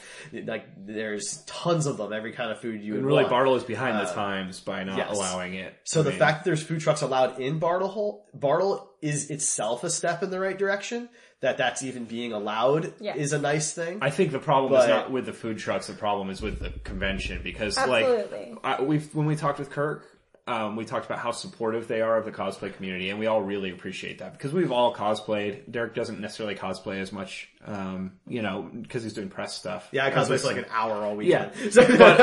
like 0.46 0.66
there's 0.86 1.44
tons 1.46 1.86
of 1.86 1.98
them, 1.98 2.12
every 2.14 2.34
kind 2.34 2.52
of 2.52 2.60
food 2.60 2.82
you 2.82 2.94
would 2.94 3.00
And 3.00 3.06
really, 3.08 3.24
want. 3.24 3.30
Bartle 3.30 3.56
is 3.56 3.64
behind 3.64 4.00
the 4.06 4.12
times 4.12 4.60
by 4.60 4.84
not 4.84 4.98
yes. 4.98 5.16
allowing 5.16 5.54
it. 5.54 5.74
So 5.84 6.02
I 6.02 6.04
the 6.04 6.10
mean, 6.12 6.20
fact 6.20 6.44
that 6.44 6.50
there's 6.50 6.64
food 6.64 6.82
trucks 6.82 7.02
allowed 7.02 7.40
in 7.40 7.60
Bartle, 7.60 8.26
Bartle 8.34 8.90
is 9.02 9.30
itself 9.30 9.84
a 9.84 9.90
step 9.90 10.24
in 10.24 10.30
the 10.30 10.40
right 10.40 10.58
direction. 10.58 11.08
That 11.42 11.58
that's 11.60 11.84
even 11.84 12.06
being 12.06 12.34
allowed 12.34 12.94
Yeah. 13.00 13.16
is 13.16 13.32
a 13.32 13.38
nice 13.38 13.72
thing. 13.72 14.00
I 14.02 14.10
think 14.10 14.32
the 14.32 14.40
problem 14.40 14.72
But- 14.72 14.86
is 14.86 14.88
not 14.90 15.12
with 15.12 15.28
the 15.28 15.34
food 15.34 15.60
trucks. 15.60 15.86
The 15.86 15.94
problem 15.94 16.32
is 16.32 16.42
with 16.42 16.60
the 16.60 16.72
convention 16.84 17.42
because, 17.44 17.78
Absolutely. 17.78 18.54
like, 18.64 18.80
I, 18.80 18.82
we've 18.82 19.14
when 19.14 19.28
we 19.28 19.36
talked 19.36 19.60
with 19.60 19.70
Kirk, 19.70 20.04
um, 20.48 20.78
we 20.78 20.86
talked 20.86 21.06
about 21.06 21.20
how 21.20 21.32
supportive 21.32 21.88
they 21.88 22.02
are 22.02 22.18
of 22.18 22.26
the 22.26 22.32
cosplay 22.32 22.74
community, 22.74 23.10
and 23.10 23.20
we 23.20 23.28
all 23.28 23.42
really 23.42 23.70
appreciate 23.70 24.20
that 24.20 24.32
because 24.32 24.54
we've 24.54 24.72
all 24.72 24.96
cosplayed. 24.96 25.70
Derek 25.70 25.94
doesn't 25.94 26.22
necessarily 26.22 26.56
cosplay 26.56 27.00
as 27.02 27.12
much, 27.12 27.50
um, 27.66 28.14
you 28.28 28.42
know, 28.42 28.70
because 28.74 29.04
he's 29.04 29.14
doing 29.14 29.30
press 29.30 29.54
stuff. 29.54 29.90
yeah, 29.92 30.06
I 30.06 30.12
cosplay 30.12 30.30
but- 30.30 30.42
for 30.42 30.48
like 30.48 30.58
an 30.58 30.66
hour 30.72 30.94
all 31.06 31.22
Yeah, 31.22 31.50
weekend. 31.64 31.76
but 31.98 32.22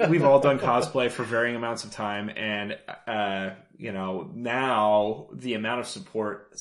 um, 0.00 0.10
we've 0.10 0.24
all 0.24 0.40
done 0.40 0.58
cosplay 0.58 1.10
for 1.10 1.22
varying 1.24 1.56
amounts 1.56 1.84
of 1.84 1.90
time, 1.92 2.28
and 2.30 2.76
uh, 3.06 3.50
you 3.78 3.92
know 3.92 4.30
now 4.34 5.28
the 5.32 5.54
amount 5.54 5.80
of 5.80 5.86
support. 5.86 6.52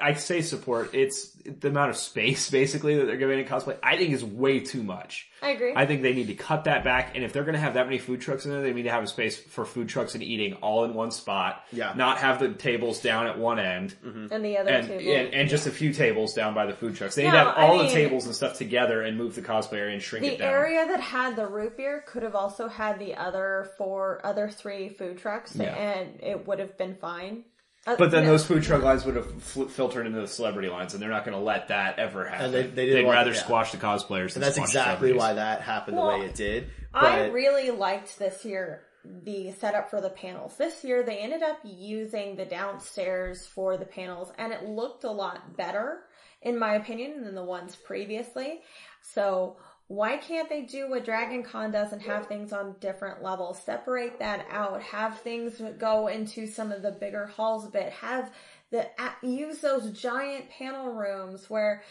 I 0.00 0.14
say 0.14 0.42
support. 0.42 0.94
It's 0.94 1.30
the 1.44 1.68
amount 1.68 1.90
of 1.90 1.96
space 1.96 2.50
basically 2.50 2.96
that 2.96 3.06
they're 3.06 3.16
giving 3.16 3.38
in 3.40 3.44
cosplay. 3.46 3.76
I 3.82 3.96
think 3.96 4.12
is 4.12 4.24
way 4.24 4.60
too 4.60 4.82
much. 4.82 5.28
I 5.42 5.50
agree. 5.50 5.72
I 5.74 5.86
think 5.86 6.02
they 6.02 6.12
need 6.12 6.28
to 6.28 6.34
cut 6.34 6.64
that 6.64 6.84
back, 6.84 7.16
and 7.16 7.24
if 7.24 7.32
they're 7.32 7.42
going 7.42 7.54
to 7.54 7.60
have 7.60 7.74
that 7.74 7.86
many 7.86 7.98
food 7.98 8.20
trucks 8.20 8.44
in 8.44 8.52
there, 8.52 8.62
they 8.62 8.72
need 8.72 8.84
to 8.84 8.90
have 8.92 9.02
a 9.02 9.08
space 9.08 9.36
for 9.36 9.64
food 9.64 9.88
trucks 9.88 10.14
and 10.14 10.22
eating 10.22 10.54
all 10.54 10.84
in 10.84 10.94
one 10.94 11.10
spot. 11.10 11.64
Yeah. 11.72 11.94
not 11.96 12.18
have 12.18 12.38
the 12.38 12.50
tables 12.50 13.00
down 13.00 13.26
at 13.26 13.38
one 13.38 13.58
end 13.58 13.96
and 14.04 14.44
the 14.44 14.58
other 14.58 14.70
and, 14.70 14.86
table. 14.86 15.12
and 15.12 15.34
and 15.34 15.48
just 15.48 15.66
a 15.66 15.70
few 15.72 15.92
tables 15.92 16.32
down 16.34 16.54
by 16.54 16.66
the 16.66 16.74
food 16.74 16.94
trucks. 16.94 17.16
They 17.16 17.24
need 17.32 17.38
No, 17.38 17.44
to 17.44 17.50
have 17.50 17.58
I 17.58 17.66
all 17.68 17.78
the 17.78 17.84
mean- 17.84 17.92
tables 17.92 18.26
and 18.26 18.34
stuff 18.34 18.56
together 18.58 19.02
and 19.02 19.16
move 19.18 19.34
the 19.34 19.42
cosplay 19.42 19.78
area 19.78 19.94
and 19.94 20.02
shrink 20.02 20.24
it 20.24 20.30
the 20.38 20.44
down. 20.44 20.52
area 20.52 20.86
that 20.86 21.00
had 21.00 21.36
the 21.36 21.46
root 21.46 21.76
beer 21.76 22.04
could 22.06 22.22
have 22.22 22.34
also 22.34 22.68
had 22.68 22.98
the 22.98 23.14
other 23.16 23.70
four, 23.78 24.20
other 24.24 24.48
three 24.48 24.88
food 24.88 25.18
trucks, 25.18 25.54
Yeah. 25.56 25.74
and 25.74 26.20
it 26.22 26.46
would 26.46 26.58
have 26.58 26.76
been 26.78 26.94
fine. 26.94 27.44
Uh, 27.84 27.96
But 27.98 28.12
then 28.12 28.22
no. 28.24 28.30
those 28.30 28.46
food 28.46 28.62
truck 28.62 28.82
lines 28.84 29.04
would 29.04 29.16
have 29.16 29.42
fl- 29.42 29.64
filtered 29.64 30.06
into 30.06 30.20
the 30.20 30.28
celebrity 30.28 30.68
lines, 30.68 30.94
and 30.94 31.02
they're 31.02 31.10
not 31.10 31.24
going 31.24 31.36
to 31.36 31.42
let 31.42 31.66
that 31.68 31.98
ever 31.98 32.24
happen. 32.26 32.44
And 32.46 32.54
they- 32.54 32.62
they 32.62 32.86
didn't 32.86 32.98
would 33.02 33.06
want- 33.08 33.16
rather 33.16 33.32
yeah. 33.32 33.40
squash 33.40 33.72
the 33.72 33.78
cosplayers. 33.78 34.34
And 34.34 34.34
than 34.34 34.42
that's 34.42 34.54
squash 34.54 34.68
exactly 34.68 35.08
celebrities. 35.08 35.18
why 35.18 35.32
that 35.34 35.62
happened 35.62 35.96
the 35.96 36.00
Well, 36.00 36.20
way 36.20 36.26
it 36.26 36.34
did. 36.36 36.70
But 36.92 37.02
I 37.04 37.26
really 37.28 37.70
liked 37.72 38.18
this 38.20 38.44
year 38.44 38.82
the 39.04 39.50
setup 39.58 39.90
for 39.90 40.00
the 40.00 40.10
panels. 40.10 40.56
This 40.58 40.84
year 40.84 41.02
they 41.02 41.16
ended 41.16 41.42
up 41.42 41.58
using 41.64 42.36
the 42.36 42.44
downstairs 42.44 43.44
for 43.48 43.76
the 43.76 43.84
panels 43.84 44.30
and 44.38 44.52
it 44.52 44.62
looked 44.64 45.02
a 45.02 45.10
lot 45.10 45.56
better 45.56 46.04
in 46.42 46.58
my 46.58 46.74
opinion 46.74 47.24
than 47.24 47.34
the 47.34 47.44
ones 47.44 47.76
previously. 47.76 48.60
So 49.00 49.56
why 49.88 50.16
can't 50.16 50.48
they 50.48 50.62
do 50.62 50.88
what 50.88 51.04
Dragon 51.04 51.42
Con 51.42 51.70
does 51.70 51.92
and 51.92 52.00
have 52.02 52.26
things 52.26 52.52
on 52.52 52.76
different 52.80 53.22
levels? 53.22 53.62
Separate 53.62 54.18
that 54.20 54.46
out. 54.50 54.80
Have 54.82 55.20
things 55.20 55.60
go 55.78 56.08
into 56.08 56.46
some 56.46 56.72
of 56.72 56.82
the 56.82 56.92
bigger 56.92 57.26
halls 57.26 57.66
a 57.66 57.70
bit. 57.70 57.92
Have 57.92 58.32
the 58.70 58.86
use 59.22 59.58
those 59.58 59.90
giant 59.90 60.48
panel 60.48 60.92
rooms 60.92 61.50
where 61.50 61.82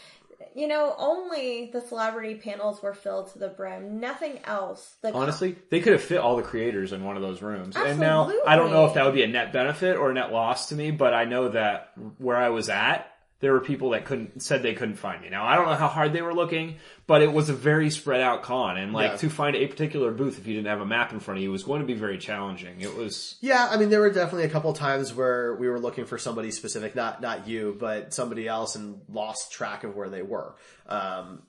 you 0.56 0.66
know 0.66 0.96
only 0.98 1.70
the 1.72 1.80
celebrity 1.80 2.34
panels 2.34 2.82
were 2.82 2.92
filled 2.92 3.32
to 3.34 3.38
the 3.38 3.48
brim. 3.48 4.00
Nothing 4.00 4.40
else. 4.44 4.96
The 5.00 5.12
Honestly, 5.12 5.54
they 5.70 5.78
could 5.78 5.92
have 5.92 6.02
fit 6.02 6.18
all 6.18 6.34
the 6.34 6.42
creators 6.42 6.92
in 6.92 7.04
one 7.04 7.14
of 7.14 7.22
those 7.22 7.40
rooms. 7.40 7.76
Absolutely. 7.76 7.90
And 7.90 8.00
now 8.00 8.32
I 8.44 8.56
don't 8.56 8.72
know 8.72 8.86
if 8.86 8.94
that 8.94 9.04
would 9.04 9.14
be 9.14 9.22
a 9.22 9.28
net 9.28 9.52
benefit 9.52 9.96
or 9.96 10.10
a 10.10 10.14
net 10.14 10.32
loss 10.32 10.70
to 10.70 10.74
me, 10.74 10.90
but 10.90 11.14
I 11.14 11.24
know 11.24 11.50
that 11.50 11.92
where 12.18 12.36
I 12.36 12.48
was 12.48 12.68
at, 12.68 13.11
there 13.42 13.52
were 13.52 13.60
people 13.60 13.90
that 13.90 14.06
couldn't 14.06 14.40
said 14.40 14.62
they 14.62 14.72
couldn't 14.72 14.94
find 14.94 15.20
me. 15.20 15.28
Now 15.28 15.44
I 15.44 15.56
don't 15.56 15.66
know 15.66 15.74
how 15.74 15.88
hard 15.88 16.14
they 16.14 16.22
were 16.22 16.32
looking, 16.32 16.76
but 17.06 17.20
it 17.20 17.30
was 17.30 17.50
a 17.50 17.52
very 17.52 17.90
spread 17.90 18.22
out 18.22 18.42
con, 18.42 18.78
and 18.78 18.92
like 18.94 19.10
Yeah. 19.10 19.16
to 19.18 19.28
find 19.28 19.54
a 19.56 19.66
particular 19.66 20.12
booth 20.12 20.38
if 20.38 20.46
you 20.46 20.54
didn't 20.54 20.68
have 20.68 20.80
a 20.80 20.86
map 20.86 21.12
in 21.12 21.20
front 21.20 21.38
of 21.38 21.42
you 21.44 21.50
was 21.50 21.64
going 21.64 21.80
to 21.82 21.86
be 21.86 21.92
very 21.94 22.16
challenging. 22.16 22.80
It 22.80 22.96
was 22.96 23.36
yeah, 23.42 23.68
I 23.70 23.76
mean, 23.76 23.90
there 23.90 24.00
were 24.00 24.10
definitely 24.10 24.44
a 24.44 24.48
couple 24.50 24.72
times 24.72 25.12
where 25.12 25.54
we 25.56 25.68
were 25.68 25.80
looking 25.80 26.06
for 26.06 26.16
somebody 26.16 26.50
specific, 26.52 26.94
not 26.94 27.20
not 27.20 27.46
you, 27.46 27.76
but 27.78 28.14
somebody 28.14 28.48
else, 28.48 28.76
and 28.76 29.02
lost 29.08 29.52
track 29.52 29.84
of 29.84 29.94
where 29.96 30.08
they 30.08 30.22
were. 30.22 30.54
Um, 30.86 31.42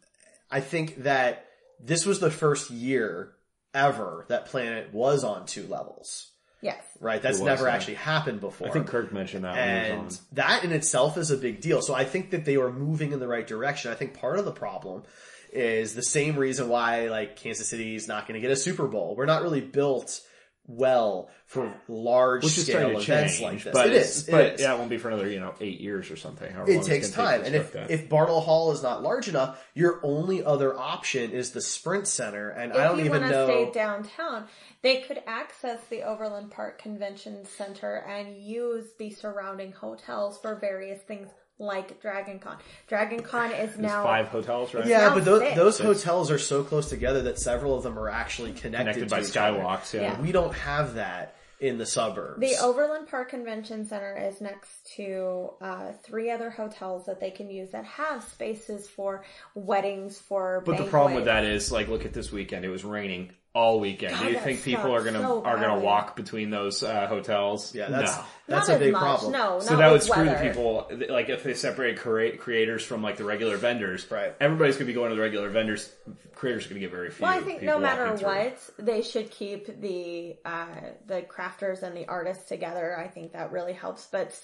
I 0.52 0.60
think 0.60 1.04
that 1.04 1.46
this 1.80 2.06
was 2.06 2.20
the 2.20 2.32
first 2.32 2.70
year 2.72 3.34
ever 3.74 4.26
that 4.30 4.46
Planet 4.48 4.94
was 4.94 5.24
on 5.24 5.46
two 5.46 5.66
levels. 5.68 6.32
Yes. 6.64 6.84
Right, 6.99 7.22
that's 7.22 7.39
was, 7.39 7.45
never 7.45 7.68
yeah. 7.68 7.76
actually 7.76 7.95
happened 7.95 8.39
before. 8.39 8.68
I 8.68 8.72
think 8.72 8.88
Kirk 8.88 9.11
mentioned 9.11 9.43
that 9.43 9.55
when 9.55 9.86
he 9.86 9.91
and 9.91 10.05
was 10.05 10.20
on. 10.20 10.26
that 10.34 10.64
in 10.64 10.72
itself 10.72 11.18
is 11.18 11.32
a 11.32 11.38
big 11.38 11.61
deal. 11.61 11.82
So 11.82 11.93
I 11.93 12.05
think 12.05 12.32
that 12.32 12.45
they 12.45 12.57
were 12.57 12.72
moving 12.72 13.11
in 13.11 13.20
the 13.20 13.28
right 13.28 13.45
direction. 13.45 13.91
I 13.91 13.95
think 13.95 14.14
part 14.14 14.39
of 14.39 14.45
the 14.45 14.51
problem 14.51 15.03
is 15.51 15.93
the 15.93 16.03
same 16.03 16.36
reason 16.36 16.70
why 16.70 17.09
like 17.09 17.36
Kansas 17.36 17.70
City 17.70 17.95
is 17.95 18.07
not 18.07 18.28
going 18.28 18.36
to 18.36 18.41
get 18.41 18.51
a 18.51 18.55
Super 18.55 18.88
Bowl. 18.88 19.16
We're 19.16 19.26
not 19.26 19.43
really 19.43 19.61
built 19.61 20.22
well 20.66 21.30
for 21.45 21.74
large 21.88 22.43
Which 22.43 22.57
is 22.57 22.66
scale 22.68 22.97
events 22.97 23.38
change, 23.38 23.41
like 23.41 23.64
this. 23.64 23.74
but 23.74 23.88
it's- 23.88 24.24
but 24.24 24.45
is. 24.55 24.61
yeah, 24.61 24.74
it 24.74 24.78
won't 24.78 24.89
be 24.89 24.97
for 24.97 25.09
another 25.09 25.30
you 25.30 25.39
know 25.39 25.53
eight 25.59 25.80
years 25.82 26.09
or 26.09 26.16
something. 26.16 26.47
It 26.68 26.84
takes 26.84 26.88
gonna 26.88 26.99
take 27.01 27.14
time, 27.14 27.43
and 27.43 27.53
if 27.55 27.64
construct 27.72 27.89
that. 27.89 27.93
if 27.93 28.09
Bartle 28.09 28.41
Hall 28.41 28.72
is 28.72 28.82
not 28.82 29.03
large 29.03 29.28
enough, 29.28 29.61
your 29.74 29.99
only 30.03 30.43
other 30.43 30.78
option 30.78 31.32
is 31.32 31.51
the 31.51 31.61
Sprint 31.61 32.07
Center, 32.07 32.49
and 32.49 32.72
I 32.74 32.84
If 32.84 32.89
don't 32.89 32.99
you 32.99 33.05
even 33.05 33.22
want 33.22 33.32
to 33.34 33.38
know. 33.39 33.45
stay 33.47 33.72
downtown, 33.72 34.47
they 34.82 35.01
could 35.01 35.22
access 35.28 35.80
the 35.89 36.03
Overland 36.03 36.51
Park 36.51 36.82
Convention 36.82 37.45
Center 37.45 37.97
and 38.07 38.38
use 38.41 38.86
the 38.97 39.11
surrounding 39.11 39.74
hotels 39.74 40.39
for 40.41 40.55
various 40.55 41.01
things 41.03 41.30
like 41.60 42.01
Dragon 42.01 42.39
Con. 42.39 42.58
Dragon 42.88 43.22
Con 43.22 43.51
is 43.51 43.72
There's 43.72 43.78
now 43.78 44.04
five 44.04 44.28
hotels, 44.28 44.74
right? 44.74 44.86
yeah, 44.86 44.99
now 44.99 45.14
but 45.14 45.26
those, 45.26 45.41
six. 45.41 45.56
those 45.56 45.80
hotels 45.80 46.32
are 46.32 46.39
so 46.39 46.64
close 46.64 46.89
together 46.89 47.22
that 47.24 47.39
several 47.39 47.76
of 47.76 47.84
them 47.84 47.97
are 47.97 48.10
actually 48.10 48.54
connected, 48.54 49.08
connected 49.08 49.10
to 49.10 49.16
by 49.16 49.22
skywalks. 49.22 49.93
Yeah. 49.93 50.01
Yeah. 50.01 50.22
We 50.22 50.32
don't 50.32 50.54
have 50.54 50.95
that 50.95 51.36
in 51.60 51.78
the 51.78 51.86
suburbs. 51.86 52.41
The 52.41 52.58
Overland 52.62 53.08
Park 53.08 53.30
Convention 53.30 53.86
Center 53.86 54.18
is 54.18 54.41
next 54.41 54.70
to 54.97 55.51
uh, 55.62 55.91
three 56.04 56.30
other 56.30 56.49
hotels 56.49 57.06
that 57.06 57.22
they 57.22 57.32
can 57.32 57.49
use 57.49 57.70
that 57.70 57.86
have 57.86 58.24
spaces 58.24 58.89
for 58.89 59.24
weddings, 59.56 60.20
for 60.20 60.62
But 60.66 60.78
the 60.78 60.84
problem 60.84 61.16
with 61.16 61.26
that 61.26 61.45
is, 61.45 61.72
like, 61.72 61.88
look 61.88 62.06
at 62.06 62.14
this 62.14 62.32
weekend. 62.32 62.66
It 62.66 62.70
was 62.70 62.84
raining 62.84 63.32
all 63.56 63.80
weekend. 63.80 64.18
Do 64.20 64.26
you 64.32 64.39
think 64.39 64.64
people 64.64 64.93
are 64.95 65.04
gonna 65.04 65.22
so 65.22 65.43
are 65.43 65.58
gonna 65.58 65.80
walk 65.80 66.16
between 66.16 66.49
those 66.49 66.82
uh, 66.82 67.06
hotels? 67.08 67.74
Yeah, 67.76 67.89
that's 67.89 68.18
no. 68.18 68.24
that's 68.47 68.68
Not 68.68 68.78
a 68.78 68.80
big 68.80 68.93
much, 68.93 69.01
problem. 69.01 69.32
No, 69.32 69.60
So 69.60 69.74
not 69.74 69.80
that 69.80 69.88
would 69.88 69.93
with 69.93 70.04
screw 70.04 70.26
weather. 70.26 70.38
the 70.43 70.49
people. 70.49 70.91
Like 71.10 71.30
if 71.30 71.43
they 71.43 71.54
separate 71.54 71.97
crea- 71.99 72.36
creators 72.38 72.84
from 72.84 73.04
like 73.04 73.18
the 73.18 73.24
regular 73.26 73.58
vendors, 73.58 74.10
Right. 74.10 74.34
Everybody's 74.39 74.76
gonna 74.78 74.88
be 74.88 74.93
going 74.93 75.10
to 75.12 75.16
the 75.16 75.22
regular 75.22 75.49
vendors. 75.49 75.91
Creators 76.34 76.66
are 76.66 76.70
gonna 76.70 76.80
get 76.80 76.91
very 76.91 77.12
few. 77.12 77.24
Well, 77.24 77.38
I 77.38 77.41
think 77.41 77.62
no 77.62 77.78
matter 77.78 78.08
what, 78.26 78.58
they 78.80 79.04
should 79.04 79.30
keep 79.30 79.80
the 79.82 80.36
uh, 80.43 80.66
the 81.06 81.22
crafters 81.22 81.84
and 81.84 81.95
the 81.95 82.08
artists 82.08 82.49
together. 82.49 82.97
I 82.97 83.08
think 83.08 83.34
that 83.34 83.51
really 83.51 83.74
helps. 83.74 84.08
But 84.12 84.36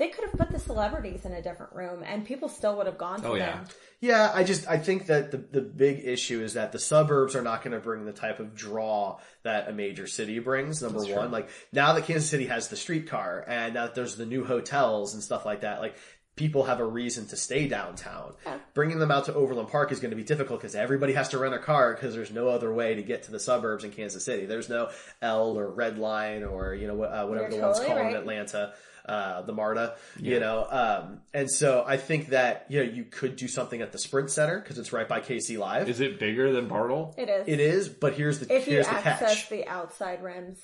they 0.00 0.08
could 0.08 0.24
have 0.24 0.32
put 0.32 0.50
the 0.50 0.58
celebrities 0.58 1.26
in 1.26 1.32
a 1.32 1.42
different 1.42 1.74
room, 1.74 2.02
and 2.04 2.24
people 2.24 2.48
still 2.48 2.74
would 2.78 2.86
have 2.86 2.96
gone 2.96 3.20
to 3.20 3.28
Oh, 3.28 3.34
yeah. 3.34 3.56
them. 3.56 3.64
Yeah, 4.00 4.32
I 4.34 4.44
just 4.44 4.66
I 4.66 4.78
think 4.78 5.06
that 5.06 5.30
the 5.30 5.36
the 5.36 5.60
big 5.60 6.00
issue 6.06 6.42
is 6.42 6.54
that 6.54 6.72
the 6.72 6.78
suburbs 6.78 7.36
are 7.36 7.42
not 7.42 7.62
going 7.62 7.74
to 7.74 7.80
bring 7.80 8.06
the 8.06 8.12
type 8.12 8.40
of 8.40 8.54
draw 8.54 9.18
that 9.42 9.68
a 9.68 9.72
major 9.72 10.06
city 10.06 10.38
brings. 10.38 10.80
Number 10.82 11.04
one, 11.04 11.30
like 11.30 11.50
now 11.70 11.92
that 11.92 12.04
Kansas 12.06 12.30
City 12.30 12.46
has 12.46 12.68
the 12.68 12.76
streetcar 12.76 13.44
and 13.46 13.74
now 13.74 13.84
that 13.84 13.94
there's 13.94 14.16
the 14.16 14.24
new 14.24 14.42
hotels 14.44 15.12
and 15.12 15.22
stuff 15.22 15.44
like 15.44 15.60
that, 15.60 15.82
like 15.82 15.96
people 16.34 16.64
have 16.64 16.80
a 16.80 16.84
reason 16.84 17.26
to 17.26 17.36
stay 17.36 17.68
downtown. 17.68 18.32
Bringing 18.72 19.00
them 19.00 19.10
out 19.10 19.26
to 19.26 19.34
Overland 19.34 19.68
Park 19.68 19.92
is 19.92 20.00
going 20.00 20.12
to 20.12 20.16
be 20.16 20.24
difficult 20.24 20.60
because 20.60 20.74
everybody 20.74 21.12
has 21.12 21.28
to 21.30 21.38
rent 21.38 21.52
a 21.54 21.58
car 21.58 21.92
because 21.92 22.14
there's 22.14 22.30
no 22.30 22.48
other 22.48 22.72
way 22.72 22.94
to 22.94 23.02
get 23.02 23.24
to 23.24 23.30
the 23.32 23.40
suburbs 23.40 23.84
in 23.84 23.90
Kansas 23.90 24.24
City. 24.24 24.46
There's 24.46 24.70
no 24.70 24.88
L 25.20 25.58
or 25.58 25.68
Red 25.70 25.98
Line 25.98 26.42
or 26.42 26.74
you 26.74 26.86
know 26.86 27.02
uh, 27.02 27.26
whatever 27.26 27.50
You're 27.50 27.60
the 27.60 27.66
one's 27.66 27.78
totally 27.80 27.96
called 28.00 28.12
in. 28.14 28.16
Atlanta. 28.16 28.72
Uh, 29.06 29.42
the 29.42 29.52
MARTA, 29.52 29.96
you 30.18 30.38
know, 30.40 30.66
um, 30.70 31.20
and 31.32 31.50
so 31.50 31.84
I 31.86 31.96
think 31.96 32.28
that, 32.28 32.66
you 32.68 32.84
know, 32.84 32.90
you 32.90 33.04
could 33.04 33.36
do 33.36 33.48
something 33.48 33.80
at 33.80 33.92
the 33.92 33.98
Sprint 33.98 34.30
Center 34.30 34.60
because 34.60 34.78
it's 34.78 34.92
right 34.92 35.08
by 35.08 35.20
KC 35.20 35.58
Live. 35.58 35.88
Is 35.88 36.00
it 36.00 36.20
bigger 36.20 36.52
than 36.52 36.68
Bartle? 36.68 37.14
It 37.16 37.28
is. 37.28 37.48
It 37.48 37.60
is, 37.60 37.88
but 37.88 38.14
here's 38.14 38.38
the 38.38 38.54
if 38.54 38.66
you 38.66 38.74
here's 38.74 38.86
the 38.86 38.92
access 38.92 39.36
catch. 39.36 39.48
the 39.48 39.66
outside 39.66 40.22
rims. 40.22 40.60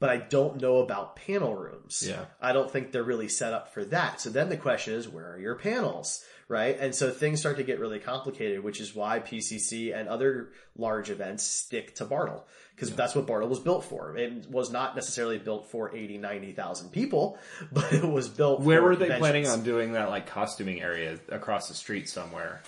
But 0.00 0.10
I 0.10 0.18
don't 0.18 0.60
know 0.60 0.78
about 0.78 1.16
panel 1.16 1.54
rooms. 1.54 2.04
Yeah. 2.06 2.26
I 2.40 2.52
don't 2.52 2.70
think 2.70 2.92
they're 2.92 3.02
really 3.02 3.28
set 3.28 3.54
up 3.54 3.72
for 3.72 3.84
that. 3.86 4.20
So 4.20 4.28
then 4.28 4.50
the 4.50 4.56
question 4.56 4.94
is, 4.94 5.08
where 5.08 5.32
are 5.32 5.38
your 5.38 5.54
panels? 5.54 6.22
Right? 6.48 6.76
And 6.78 6.94
so 6.94 7.10
things 7.10 7.40
start 7.40 7.56
to 7.56 7.62
get 7.62 7.80
really 7.80 7.98
complicated, 7.98 8.62
which 8.62 8.80
is 8.80 8.94
why 8.94 9.20
PCC 9.20 9.98
and 9.98 10.08
other 10.08 10.50
large 10.76 11.10
events 11.10 11.42
stick 11.42 11.94
to 11.96 12.04
Bartle. 12.04 12.46
Because 12.74 12.90
that's 12.90 13.14
what 13.14 13.26
Bartle 13.26 13.48
was 13.48 13.60
built 13.60 13.84
for. 13.84 14.16
It 14.16 14.50
was 14.50 14.70
not 14.70 14.94
necessarily 14.94 15.38
built 15.38 15.70
for 15.70 15.94
80, 15.94 16.18
90,000 16.18 16.90
people, 16.90 17.38
but 17.72 17.92
it 17.92 18.06
was 18.06 18.28
built 18.28 18.60
Where 18.60 18.82
were 18.82 18.96
they 18.96 19.16
planning 19.18 19.46
on 19.46 19.62
doing 19.62 19.92
that 19.92 20.10
like 20.10 20.26
costuming 20.26 20.82
area 20.82 21.18
across 21.30 21.68
the 21.68 21.74
street 21.74 22.08
somewhere? 22.08 22.62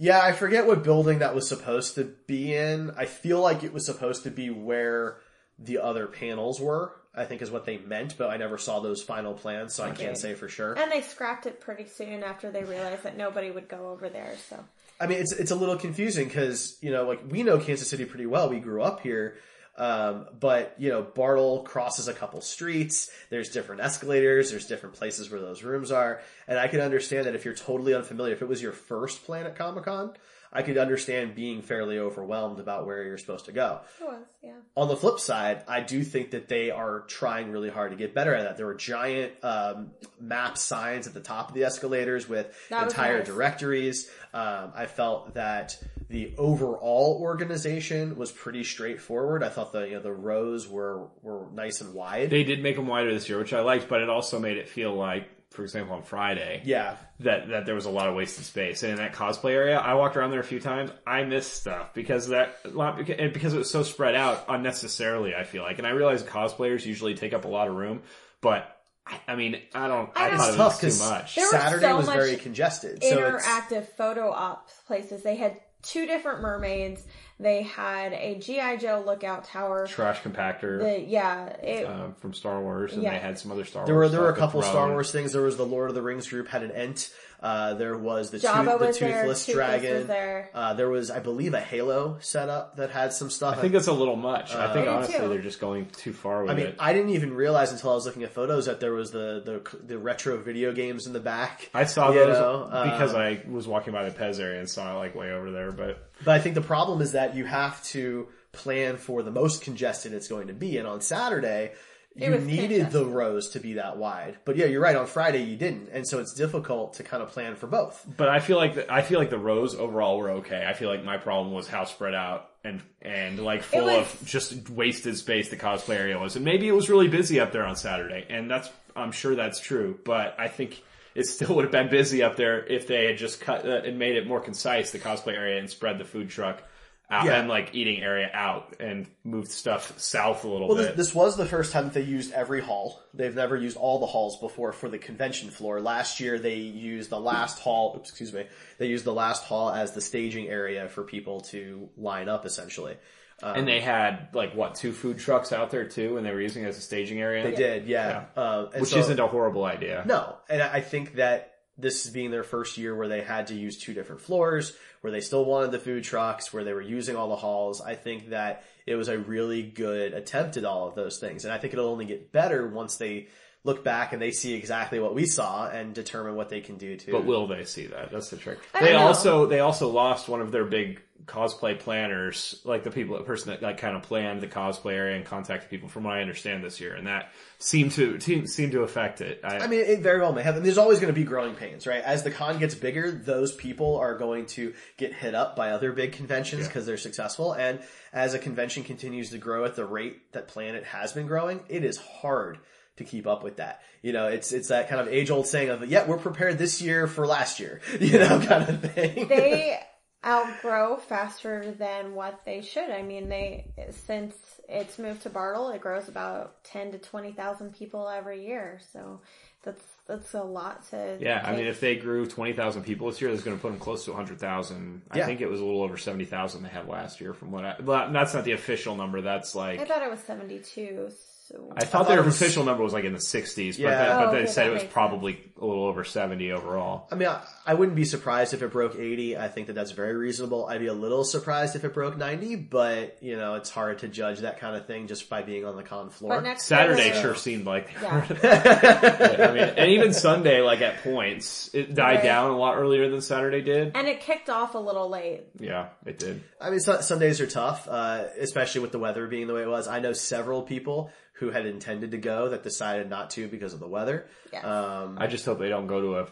Yeah, 0.00 0.22
I 0.22 0.30
forget 0.30 0.66
what 0.66 0.84
building 0.84 1.18
that 1.18 1.34
was 1.34 1.48
supposed 1.48 1.96
to 1.96 2.04
be 2.04 2.54
in. 2.54 2.92
I 2.96 3.04
feel 3.04 3.40
like 3.40 3.64
it 3.64 3.72
was 3.72 3.84
supposed 3.84 4.22
to 4.22 4.30
be 4.30 4.48
where 4.48 5.18
the 5.58 5.78
other 5.78 6.06
panels 6.06 6.60
were. 6.60 6.94
I 7.18 7.24
think 7.24 7.42
is 7.42 7.50
what 7.50 7.66
they 7.66 7.78
meant, 7.78 8.16
but 8.16 8.30
I 8.30 8.36
never 8.36 8.58
saw 8.58 8.80
those 8.80 9.02
final 9.02 9.34
plans, 9.34 9.74
so 9.74 9.84
I 9.84 9.90
can't 9.90 10.16
say 10.16 10.34
for 10.34 10.48
sure. 10.48 10.74
And 10.74 10.90
they 10.90 11.02
scrapped 11.02 11.46
it 11.46 11.60
pretty 11.60 11.86
soon 11.86 12.22
after 12.22 12.50
they 12.50 12.64
realized 12.64 13.02
that 13.02 13.16
nobody 13.16 13.50
would 13.50 13.68
go 13.68 13.88
over 13.88 14.08
there. 14.08 14.34
So 14.48 14.64
I 15.00 15.06
mean, 15.06 15.18
it's 15.18 15.32
it's 15.32 15.50
a 15.50 15.56
little 15.56 15.76
confusing 15.76 16.26
because 16.26 16.76
you 16.80 16.90
know, 16.90 17.04
like 17.04 17.20
we 17.28 17.42
know 17.42 17.58
Kansas 17.58 17.88
City 17.88 18.04
pretty 18.04 18.26
well. 18.26 18.48
We 18.48 18.60
grew 18.60 18.82
up 18.82 19.00
here, 19.00 19.36
um, 19.76 20.26
but 20.38 20.74
you 20.78 20.90
know, 20.90 21.02
Bartle 21.02 21.62
crosses 21.62 22.08
a 22.08 22.14
couple 22.14 22.40
streets. 22.40 23.10
There's 23.30 23.50
different 23.50 23.80
escalators. 23.80 24.50
There's 24.50 24.66
different 24.66 24.96
places 24.96 25.30
where 25.30 25.40
those 25.40 25.62
rooms 25.62 25.92
are, 25.92 26.20
and 26.46 26.58
I 26.58 26.68
can 26.68 26.80
understand 26.80 27.26
that 27.26 27.34
if 27.34 27.44
you're 27.44 27.54
totally 27.54 27.94
unfamiliar, 27.94 28.32
if 28.32 28.42
it 28.42 28.48
was 28.48 28.62
your 28.62 28.72
first 28.72 29.24
Planet 29.24 29.54
Comic 29.56 29.84
Con, 29.84 30.12
I 30.52 30.62
could 30.62 30.78
understand 30.78 31.34
being 31.34 31.62
fairly 31.62 31.98
overwhelmed 31.98 32.58
about 32.60 32.86
where 32.86 33.02
you're 33.02 33.18
supposed 33.18 33.44
to 33.46 33.52
go. 33.52 33.80
it 34.00 34.04
was, 34.04 34.22
yeah. 34.42 34.52
On 34.76 34.88
the 34.88 34.96
flip 34.96 35.18
side, 35.20 35.62
I 35.68 35.80
do 35.80 36.02
think 36.02 36.30
that 36.30 36.48
they 36.48 36.70
are 36.70 37.00
trying 37.08 37.50
really 37.50 37.68
hard 37.68 37.90
to 37.90 37.96
get 37.96 38.14
better 38.14 38.34
at 38.34 38.44
that. 38.44 38.56
There 38.56 38.66
were 38.66 38.74
giant 38.74 39.32
um, 39.42 39.90
map 40.20 40.56
signs 40.56 41.06
at 41.06 41.14
the 41.14 41.20
top 41.20 41.48
of 41.48 41.54
the 41.54 41.64
escalators 41.64 42.28
with 42.28 42.46
That 42.70 42.84
entire 42.84 43.18
nice. 43.18 43.26
directories. 43.26 44.10
Um, 44.32 44.72
I 44.74 44.86
felt 44.86 45.34
that 45.34 45.78
the 46.08 46.34
overall 46.38 47.18
organization 47.20 48.16
was 48.16 48.30
pretty 48.32 48.64
straightforward. 48.64 49.42
I 49.42 49.48
thought 49.50 49.72
the 49.72 49.82
you 49.82 49.94
know 49.94 50.00
the 50.00 50.12
rows 50.12 50.66
were 50.68 51.08
were 51.22 51.46
nice 51.52 51.80
and 51.80 51.92
wide. 51.94 52.30
They 52.30 52.44
did 52.44 52.62
make 52.62 52.76
them 52.76 52.86
wider 52.86 53.12
this 53.12 53.28
year, 53.28 53.38
which 53.38 53.52
I 53.52 53.60
liked, 53.60 53.88
but 53.88 54.00
it 54.00 54.08
also 54.08 54.38
made 54.38 54.56
it 54.56 54.68
feel 54.68 54.94
like, 54.94 55.28
for 55.50 55.62
example, 55.62 55.96
on 55.96 56.02
Friday, 56.02 56.62
yeah, 56.64 56.96
that 57.20 57.48
that 57.48 57.66
there 57.66 57.74
was 57.74 57.86
a 57.86 57.90
lot 57.90 58.08
of 58.08 58.14
wasted 58.14 58.44
space. 58.44 58.82
And 58.82 58.92
in 58.92 58.98
that 58.98 59.14
cosplay 59.14 59.52
area, 59.52 59.78
I 59.78 59.94
walked 59.94 60.16
around 60.16 60.30
there 60.30 60.40
a 60.40 60.44
few 60.44 60.60
times. 60.60 60.90
I 61.06 61.24
missed 61.24 61.54
stuff 61.54 61.94
because 61.94 62.28
that 62.28 62.74
lot 62.74 63.08
and 63.08 63.32
because 63.32 63.54
it 63.54 63.58
was 63.58 63.70
so 63.70 63.82
spread 63.82 64.14
out 64.14 64.44
unnecessarily. 64.48 65.34
I 65.34 65.44
feel 65.44 65.62
like, 65.62 65.78
and 65.78 65.86
I 65.86 65.90
realize 65.90 66.22
cosplayers 66.22 66.84
usually 66.84 67.14
take 67.14 67.32
up 67.32 67.44
a 67.44 67.48
lot 67.48 67.68
of 67.68 67.74
room, 67.74 68.02
but 68.40 68.78
I, 69.06 69.20
I 69.28 69.36
mean, 69.36 69.60
I 69.74 69.88
don't. 69.88 70.10
I, 70.14 70.26
I 70.26 70.36
thought 70.36 70.48
it's 70.48 70.82
it 70.82 70.86
was 70.86 70.98
too 70.98 71.04
much. 71.10 71.34
There 71.34 71.44
was 71.44 71.50
Saturday 71.50 71.86
so 71.86 71.96
was 71.96 72.06
much 72.06 72.16
very 72.16 72.36
congested. 72.36 73.02
So 73.02 73.16
Interactive 73.16 73.86
photo 73.96 74.30
op 74.30 74.68
places. 74.86 75.22
They 75.22 75.36
had 75.36 75.58
two 75.82 76.06
different 76.06 76.40
mermaids. 76.42 77.04
They 77.40 77.62
had 77.62 78.12
a 78.14 78.34
GI 78.40 78.78
Joe 78.78 79.02
lookout 79.06 79.44
tower. 79.44 79.86
Trash 79.86 80.22
compactor 80.22 80.80
The, 80.80 81.00
yeah, 81.00 81.46
it, 81.62 81.84
um, 81.86 82.14
from 82.14 82.34
Star 82.34 82.60
Wars, 82.60 82.94
and 82.94 83.02
Yeah. 83.02 83.12
they 83.12 83.18
had 83.18 83.38
some 83.38 83.52
other 83.52 83.64
Star 83.64 83.82
Wars. 83.82 83.86
there 83.86 83.94
were 83.94 84.00
Wars. 84.02 84.12
there 84.12 84.20
were 84.22 84.30
a 84.30 84.36
couple 84.36 84.60
Star. 84.62 84.88
Wars 84.88 85.12
things. 85.12 85.32
There 85.32 85.42
was 85.42 85.56
the 85.56 85.64
Lord 85.66 85.88
of 85.88 85.94
the 85.94 86.02
Rings 86.02 86.28
group 86.28 86.48
had 86.48 86.64
an 86.64 86.72
Ent. 86.72 87.12
Uh, 87.40 87.74
there 87.74 87.96
was 87.96 88.30
the, 88.30 88.38
Jabba 88.38 88.64
tooth, 88.64 88.80
the 88.80 88.86
was 88.86 88.98
there. 88.98 89.20
toothless 89.20 89.46
Toothless 89.46 89.54
dragon. 89.54 89.94
was 89.98 90.06
there. 90.06 90.50
Uh, 90.52 90.74
there 90.74 90.88
was, 90.88 91.10
I 91.10 91.20
believe, 91.20 91.54
a 91.54 91.60
Halo 91.60 92.18
setup 92.20 92.76
that 92.76 92.90
had 92.90 93.12
some 93.12 93.30
stuff. 93.30 93.56
I 93.56 93.60
think 93.60 93.72
that's 93.72 93.86
a 93.86 93.92
little 93.92 94.16
much. 94.16 94.54
I 94.54 94.72
think 94.72 94.88
honestly 94.88 95.18
too. 95.18 95.28
they're 95.28 95.40
just 95.40 95.60
going 95.60 95.86
too 95.90 96.12
far 96.12 96.42
with 96.42 96.50
I 96.50 96.54
mean, 96.54 96.66
it. 96.66 96.76
I 96.80 96.92
didn't 96.92 97.10
even 97.10 97.32
realize 97.34 97.70
until 97.70 97.90
I 97.90 97.94
was 97.94 98.06
looking 98.06 98.24
at 98.24 98.32
photos 98.32 98.66
that 98.66 98.80
there 98.80 98.92
was 98.92 99.12
the 99.12 99.40
the, 99.44 99.78
the 99.86 99.98
retro 99.98 100.36
video 100.38 100.72
games 100.72 101.06
in 101.06 101.12
the 101.12 101.20
back. 101.20 101.70
I 101.72 101.84
saw 101.84 102.10
those 102.10 102.36
know, 102.36 102.68
uh, 102.70 102.90
because 102.90 103.14
I 103.14 103.40
was 103.48 103.68
walking 103.68 103.92
by 103.92 104.08
the 104.08 104.10
Pez 104.10 104.40
area 104.40 104.58
and 104.58 104.68
saw 104.68 104.96
it 104.96 104.98
like 104.98 105.14
way 105.14 105.30
over 105.30 105.52
there. 105.52 105.70
But 105.70 106.10
But 106.24 106.34
I 106.34 106.40
think 106.40 106.56
the 106.56 106.60
problem 106.60 107.00
is 107.00 107.12
that 107.12 107.36
you 107.36 107.44
have 107.44 107.82
to 107.84 108.26
plan 108.50 108.96
for 108.96 109.22
the 109.22 109.30
most 109.30 109.62
congested 109.62 110.12
it's 110.12 110.26
going 110.26 110.48
to 110.48 110.54
be, 110.54 110.76
and 110.78 110.88
on 110.88 111.00
Saturday. 111.00 111.72
You 112.18 112.36
needed 112.38 112.90
the 112.90 113.06
rows 113.06 113.50
to 113.50 113.60
be 113.60 113.74
that 113.74 113.96
wide, 113.96 114.38
but 114.44 114.56
yeah, 114.56 114.66
you're 114.66 114.80
right. 114.80 114.96
On 114.96 115.06
Friday, 115.06 115.42
you 115.44 115.56
didn't, 115.56 115.88
and 115.92 116.06
so 116.06 116.18
it's 116.18 116.34
difficult 116.34 116.94
to 116.94 117.02
kind 117.04 117.22
of 117.22 117.30
plan 117.30 117.54
for 117.54 117.66
both. 117.68 118.04
but 118.16 118.28
I 118.28 118.40
feel 118.40 118.56
like 118.56 118.74
the, 118.74 118.92
I 118.92 119.02
feel 119.02 119.18
like 119.18 119.30
the 119.30 119.38
rows 119.38 119.74
overall 119.74 120.18
were 120.18 120.30
okay. 120.32 120.66
I 120.68 120.72
feel 120.72 120.88
like 120.90 121.04
my 121.04 121.16
problem 121.16 121.52
was 121.54 121.68
how 121.68 121.84
spread 121.84 122.14
out 122.14 122.50
and 122.64 122.82
and 123.00 123.38
like 123.38 123.62
full 123.62 123.86
was- 123.86 124.12
of 124.20 124.26
just 124.26 124.68
wasted 124.68 125.16
space 125.16 125.48
the 125.48 125.56
cosplay 125.56 125.96
area 125.96 126.18
was, 126.18 126.34
and 126.36 126.44
maybe 126.44 126.66
it 126.66 126.72
was 126.72 126.90
really 126.90 127.08
busy 127.08 127.38
up 127.40 127.52
there 127.52 127.64
on 127.64 127.76
Saturday, 127.76 128.26
and 128.28 128.50
that's 128.50 128.68
I'm 128.96 129.12
sure 129.12 129.36
that's 129.36 129.60
true. 129.60 129.98
But 130.04 130.34
I 130.38 130.48
think 130.48 130.82
it 131.14 131.24
still 131.26 131.54
would 131.54 131.64
have 131.64 131.72
been 131.72 131.88
busy 131.88 132.22
up 132.24 132.34
there 132.36 132.66
if 132.66 132.86
they 132.88 133.06
had 133.06 133.16
just 133.18 133.40
cut 133.40 133.64
uh, 133.64 133.82
and 133.84 133.98
made 133.98 134.16
it 134.16 134.26
more 134.26 134.40
concise 134.40 134.90
the 134.90 134.98
cosplay 134.98 135.34
area 135.34 135.58
and 135.60 135.70
spread 135.70 135.98
the 135.98 136.04
food 136.04 136.30
truck 136.30 136.62
out 137.10 137.24
Yeah. 137.24 137.40
and 137.40 137.48
like 137.48 137.74
eating 137.74 138.02
area 138.02 138.30
out 138.34 138.76
and 138.80 139.06
moved 139.24 139.50
stuff 139.50 139.98
south 139.98 140.44
a 140.44 140.48
little 140.48 140.68
Well, 140.68 140.76
bit. 140.76 140.96
this, 140.96 141.08
this 141.08 141.14
was 141.14 141.36
the 141.36 141.46
first 141.46 141.72
time 141.72 141.84
that 141.84 141.94
they 141.94 142.02
used 142.02 142.32
every 142.32 142.60
hall. 142.60 143.02
They've 143.14 143.34
never 143.34 143.56
used 143.56 143.76
all 143.78 143.98
the 143.98 144.06
halls 144.06 144.38
before 144.40 144.72
for 144.72 144.88
the 144.90 144.98
convention 144.98 145.48
floor. 145.50 145.80
Last 145.80 146.20
year, 146.20 146.38
they 146.38 146.56
used 146.56 147.08
the 147.10 147.18
last 147.20 147.58
hall. 147.60 147.94
Oops, 147.96 148.08
excuse 148.08 148.32
me. 148.32 148.44
They 148.78 148.86
used 148.88 149.04
the 149.06 149.14
last 149.14 149.44
hall 149.44 149.70
as 149.70 149.92
the 149.92 150.00
staging 150.02 150.48
area 150.48 150.88
for 150.88 151.02
people 151.02 151.40
to 151.52 151.88
line 151.96 152.28
up, 152.28 152.44
essentially. 152.44 152.96
and 153.42 153.66
they 153.68 153.78
had 153.80 154.28
like 154.34 154.52
what 154.56 154.74
two 154.74 154.90
food 154.92 155.16
trucks 155.18 155.52
out 155.52 155.70
there 155.70 155.84
too, 155.88 156.16
and 156.16 156.26
they 156.26 156.32
were 156.32 156.40
using 156.40 156.64
it 156.64 156.66
as 156.66 156.76
a 156.76 156.80
staging 156.80 157.20
area. 157.20 157.44
They 157.44 157.54
did, 157.54 157.86
yeah. 157.86 158.24
Uh, 158.36 158.66
and 158.72 158.80
which 158.80 158.90
so- 158.90 158.98
isn't 158.98 159.18
a 159.20 159.28
horrible 159.28 159.64
idea. 159.64 160.02
No, 160.06 160.36
and 160.50 160.60
I 160.60 160.80
think 160.80 161.14
that 161.14 161.54
this 161.78 162.08
being 162.10 162.30
their 162.30 162.42
first 162.42 162.76
year 162.76 162.94
where 162.94 163.08
they 163.08 163.22
had 163.22 163.46
to 163.48 163.54
use 163.54 163.78
two 163.78 163.94
different 163.94 164.20
floors, 164.20 164.76
where 165.00 165.12
they 165.12 165.20
still 165.20 165.44
wanted 165.44 165.70
the 165.70 165.78
food 165.78 166.02
trucks, 166.04 166.52
where 166.52 166.64
they 166.64 166.72
were 166.72 166.82
using 166.82 167.14
all 167.16 167.28
the 167.28 167.36
halls, 167.36 167.80
I 167.80 167.94
think 167.94 168.30
that 168.30 168.64
it 168.86 168.96
was 168.96 169.08
a 169.08 169.16
really 169.18 169.62
good 169.62 170.12
attempt 170.12 170.56
at 170.56 170.64
all 170.64 170.88
of 170.88 170.94
those 170.94 171.18
things. 171.18 171.44
And 171.44 171.54
I 171.54 171.58
think 171.58 171.72
it'll 171.72 171.88
only 171.88 172.04
get 172.06 172.32
better 172.32 172.66
once 172.66 172.96
they 172.96 173.28
look 173.64 173.84
back 173.84 174.12
and 174.12 174.20
they 174.22 174.30
see 174.30 174.54
exactly 174.54 174.98
what 174.98 175.14
we 175.14 175.26
saw 175.26 175.68
and 175.68 175.94
determine 175.94 176.34
what 176.36 176.48
they 176.48 176.60
can 176.60 176.76
do 176.78 176.96
to. 176.96 177.12
But 177.12 177.24
will 177.24 177.46
they 177.46 177.64
see 177.64 177.86
that? 177.86 178.10
That's 178.10 178.30
the 178.30 178.36
trick. 178.36 178.58
I 178.74 178.80
They 178.80 178.92
know. 178.92 178.98
also 179.00 179.46
they 179.46 179.60
also 179.60 179.88
lost 179.88 180.28
one 180.28 180.40
of 180.40 180.52
their 180.52 180.64
big 180.64 181.00
cosplay 181.28 181.78
planners, 181.78 182.60
like 182.64 182.82
the 182.82 182.90
people, 182.90 183.16
the 183.16 183.24
person 183.24 183.50
that 183.50 183.62
like 183.62 183.78
kind 183.78 183.94
of 183.94 184.02
planned 184.02 184.40
the 184.40 184.46
cosplay 184.46 184.94
area 184.94 185.16
and 185.16 185.24
contacted 185.24 185.70
people, 185.70 185.88
from 185.88 186.04
what 186.04 186.14
I 186.14 186.22
understand 186.22 186.64
this 186.64 186.80
year, 186.80 186.94
and 186.94 187.06
that 187.06 187.32
seemed 187.58 187.92
to 187.92 188.18
seemed, 188.18 188.50
seemed 188.50 188.72
to 188.72 188.80
affect 188.80 189.20
it. 189.20 189.40
I, 189.44 189.58
I 189.58 189.66
mean, 189.66 189.80
it 189.80 190.00
very 190.00 190.20
well 190.20 190.32
may 190.32 190.42
have. 190.42 190.62
There's 190.62 190.78
always 190.78 190.98
going 190.98 191.12
to 191.12 191.18
be 191.18 191.24
growing 191.24 191.54
pains, 191.54 191.86
right? 191.86 192.02
As 192.02 192.22
the 192.22 192.30
con 192.30 192.58
gets 192.58 192.74
bigger, 192.74 193.10
those 193.10 193.54
people 193.54 193.96
are 193.98 194.16
going 194.16 194.46
to 194.46 194.74
get 194.96 195.12
hit 195.12 195.34
up 195.34 195.54
by 195.54 195.70
other 195.70 195.92
big 195.92 196.12
conventions 196.12 196.66
because 196.66 196.86
they're 196.86 196.96
successful. 196.96 197.52
And 197.52 197.80
as 198.12 198.34
a 198.34 198.38
convention 198.38 198.82
continues 198.82 199.30
to 199.30 199.38
grow 199.38 199.64
at 199.64 199.76
the 199.76 199.84
rate 199.84 200.32
that 200.32 200.48
Planet 200.48 200.84
has 200.84 201.12
been 201.12 201.26
growing, 201.26 201.60
it 201.68 201.84
is 201.84 201.98
hard 201.98 202.58
to 202.96 203.04
keep 203.04 203.26
up 203.26 203.42
with 203.42 203.56
that. 203.56 203.82
You 204.02 204.12
know, 204.12 204.26
it's 204.28 204.52
it's 204.52 204.68
that 204.68 204.88
kind 204.88 205.00
of 205.00 205.08
age 205.08 205.30
old 205.30 205.46
saying 205.46 205.70
of, 205.70 205.86
"Yeah, 205.88 206.06
we're 206.06 206.18
prepared 206.18 206.58
this 206.58 206.80
year 206.80 207.06
for 207.06 207.26
last 207.26 207.58
year," 207.60 207.80
you 208.00 208.18
know, 208.18 208.40
kind 208.40 208.68
of 208.68 208.92
thing. 208.92 209.28
they 209.28 209.80
outgrow 210.24 210.96
faster 210.96 211.72
than 211.78 212.14
what 212.14 212.44
they 212.44 212.60
should. 212.60 212.90
I 212.90 213.02
mean, 213.02 213.28
they 213.28 213.66
since 213.90 214.34
it's 214.68 214.98
moved 214.98 215.22
to 215.22 215.30
Bartle, 215.30 215.70
it 215.70 215.80
grows 215.80 216.08
about 216.08 216.62
ten 216.64 216.92
to 216.92 216.98
twenty 216.98 217.32
thousand 217.32 217.74
people 217.74 218.08
every 218.08 218.46
year. 218.46 218.80
So 218.92 219.20
that's 219.62 219.82
that's 220.06 220.34
a 220.34 220.42
lot 220.42 220.88
to. 220.90 221.18
yeah, 221.20 221.42
I 221.44 221.54
mean, 221.54 221.66
if 221.66 221.80
they 221.80 221.96
grew 221.96 222.26
twenty 222.26 222.52
thousand 222.52 222.82
people 222.82 223.08
this 223.10 223.20
year, 223.20 223.30
that's 223.30 223.42
going 223.42 223.56
to 223.56 223.60
put 223.60 223.70
them 223.70 223.78
close 223.78 224.04
to 224.06 224.12
hundred 224.12 224.40
thousand. 224.40 225.02
I 225.10 225.22
think 225.22 225.40
it 225.40 225.48
was 225.48 225.60
a 225.60 225.64
little 225.64 225.82
over 225.82 225.96
seventy 225.96 226.24
thousand 226.24 226.62
they 226.62 226.68
had 226.68 226.88
last 226.88 227.20
year, 227.20 227.32
from 227.32 227.50
what 227.50 227.64
I. 227.64 227.76
Well, 227.82 228.10
that's 228.12 228.34
not 228.34 228.44
the 228.44 228.52
official 228.52 228.96
number. 228.96 229.20
That's 229.20 229.54
like 229.54 229.80
I 229.80 229.84
thought 229.84 230.02
it 230.02 230.10
was 230.10 230.20
seventy 230.20 230.58
two. 230.58 231.10
So 231.50 231.72
I 231.74 231.80
thought 231.80 231.90
thought 232.04 232.08
their 232.08 232.22
was- 232.22 232.36
official 232.40 232.62
number 232.64 232.82
was 232.82 232.92
like 232.92 233.04
in 233.04 233.14
the 233.14 233.18
60s, 233.18 233.76
but, 233.76 233.78
Yeah. 233.78 233.90
then, 233.90 234.16
but 234.18 234.28
Oh, 234.28 234.32
they 234.32 234.38
okay, 234.42 234.46
said 234.48 234.66
it 234.66 234.70
was 234.70 234.82
makes 234.82 234.92
probably 234.92 235.40
a 235.58 235.64
little 235.64 235.84
over 235.84 236.04
70 236.04 236.52
overall. 236.52 237.08
I 237.10 237.14
mean, 237.14 237.26
I, 237.28 237.40
I 237.66 237.72
wouldn't 237.74 237.96
be 237.96 238.04
surprised 238.04 238.52
if 238.52 238.62
it 238.62 238.70
broke 238.70 238.96
80. 238.96 239.36
I 239.38 239.48
think 239.48 239.68
that 239.68 239.72
that's 239.72 239.92
very 239.92 240.14
reasonable. 240.14 240.66
I'd 240.66 240.80
be 240.80 240.88
a 240.88 240.92
little 240.92 241.24
surprised 241.24 241.74
if 241.74 241.84
it 241.84 241.94
broke 241.94 242.18
90, 242.18 242.56
but 242.56 243.16
you 243.22 243.36
know, 243.38 243.54
it's 243.54 243.70
hard 243.70 244.00
to 244.00 244.08
judge 244.08 244.40
that 244.40 244.58
kind 244.60 244.76
of 244.76 244.86
thing 244.86 245.06
just 245.06 245.30
by 245.30 245.40
being 245.42 245.64
on 245.64 245.76
the 245.76 245.82
con 245.82 246.10
floor. 246.10 246.34
but 246.34 246.42
next 246.44 246.66
Saturday 246.66 247.06
year, 247.06 247.14
sure 247.22 247.34
seemed 247.34 247.64
like, 247.64 247.88
Yeah. 248.02 248.26
I 248.28 249.52
mean, 249.52 249.62
and 249.76 249.90
even 249.92 250.12
Sunday, 250.12 250.60
like 250.60 250.80
at 250.82 251.02
points, 251.02 251.70
it 251.72 251.94
died 251.94 252.16
Right. 252.16 252.22
down 252.24 252.50
a 252.50 252.56
lot 252.58 252.76
earlier 252.76 253.08
than 253.10 253.20
Saturday 253.22 253.62
did. 253.62 253.92
and 253.94 254.06
it 254.06 254.20
kicked 254.20 254.50
off 254.50 254.74
a 254.74 254.78
little 254.78 255.08
late. 255.08 255.44
Yeah, 255.58 255.88
it 256.06 256.18
did. 256.18 256.42
I 256.60 256.70
mean, 256.70 256.80
Sun- 256.80 257.02
Sundays 257.02 257.40
are 257.40 257.46
tough, 257.46 257.86
uh, 257.88 258.24
especially 258.38 258.80
with 258.82 258.92
the 258.92 258.98
weather 258.98 259.26
being 259.26 259.46
the 259.46 259.54
way 259.54 259.62
it 259.62 259.68
was. 259.68 259.88
I 259.88 260.00
know 260.00 260.12
several 260.12 260.62
people 260.62 261.10
who 261.38 261.50
had 261.50 261.66
intended 261.66 262.10
to 262.12 262.18
go 262.18 262.48
that 262.50 262.62
decided 262.62 263.08
not 263.08 263.30
to 263.30 263.48
because 263.48 263.72
of 263.74 263.80
the 263.80 263.88
weather. 263.88 264.26
Yes. 264.52 264.64
Um, 264.64 265.16
I 265.20 265.26
just 265.26 265.44
hope 265.44 265.58
they 265.58 265.68
don't 265.68 265.86
go 265.86 266.00
to 266.00 266.14
a 266.18 266.26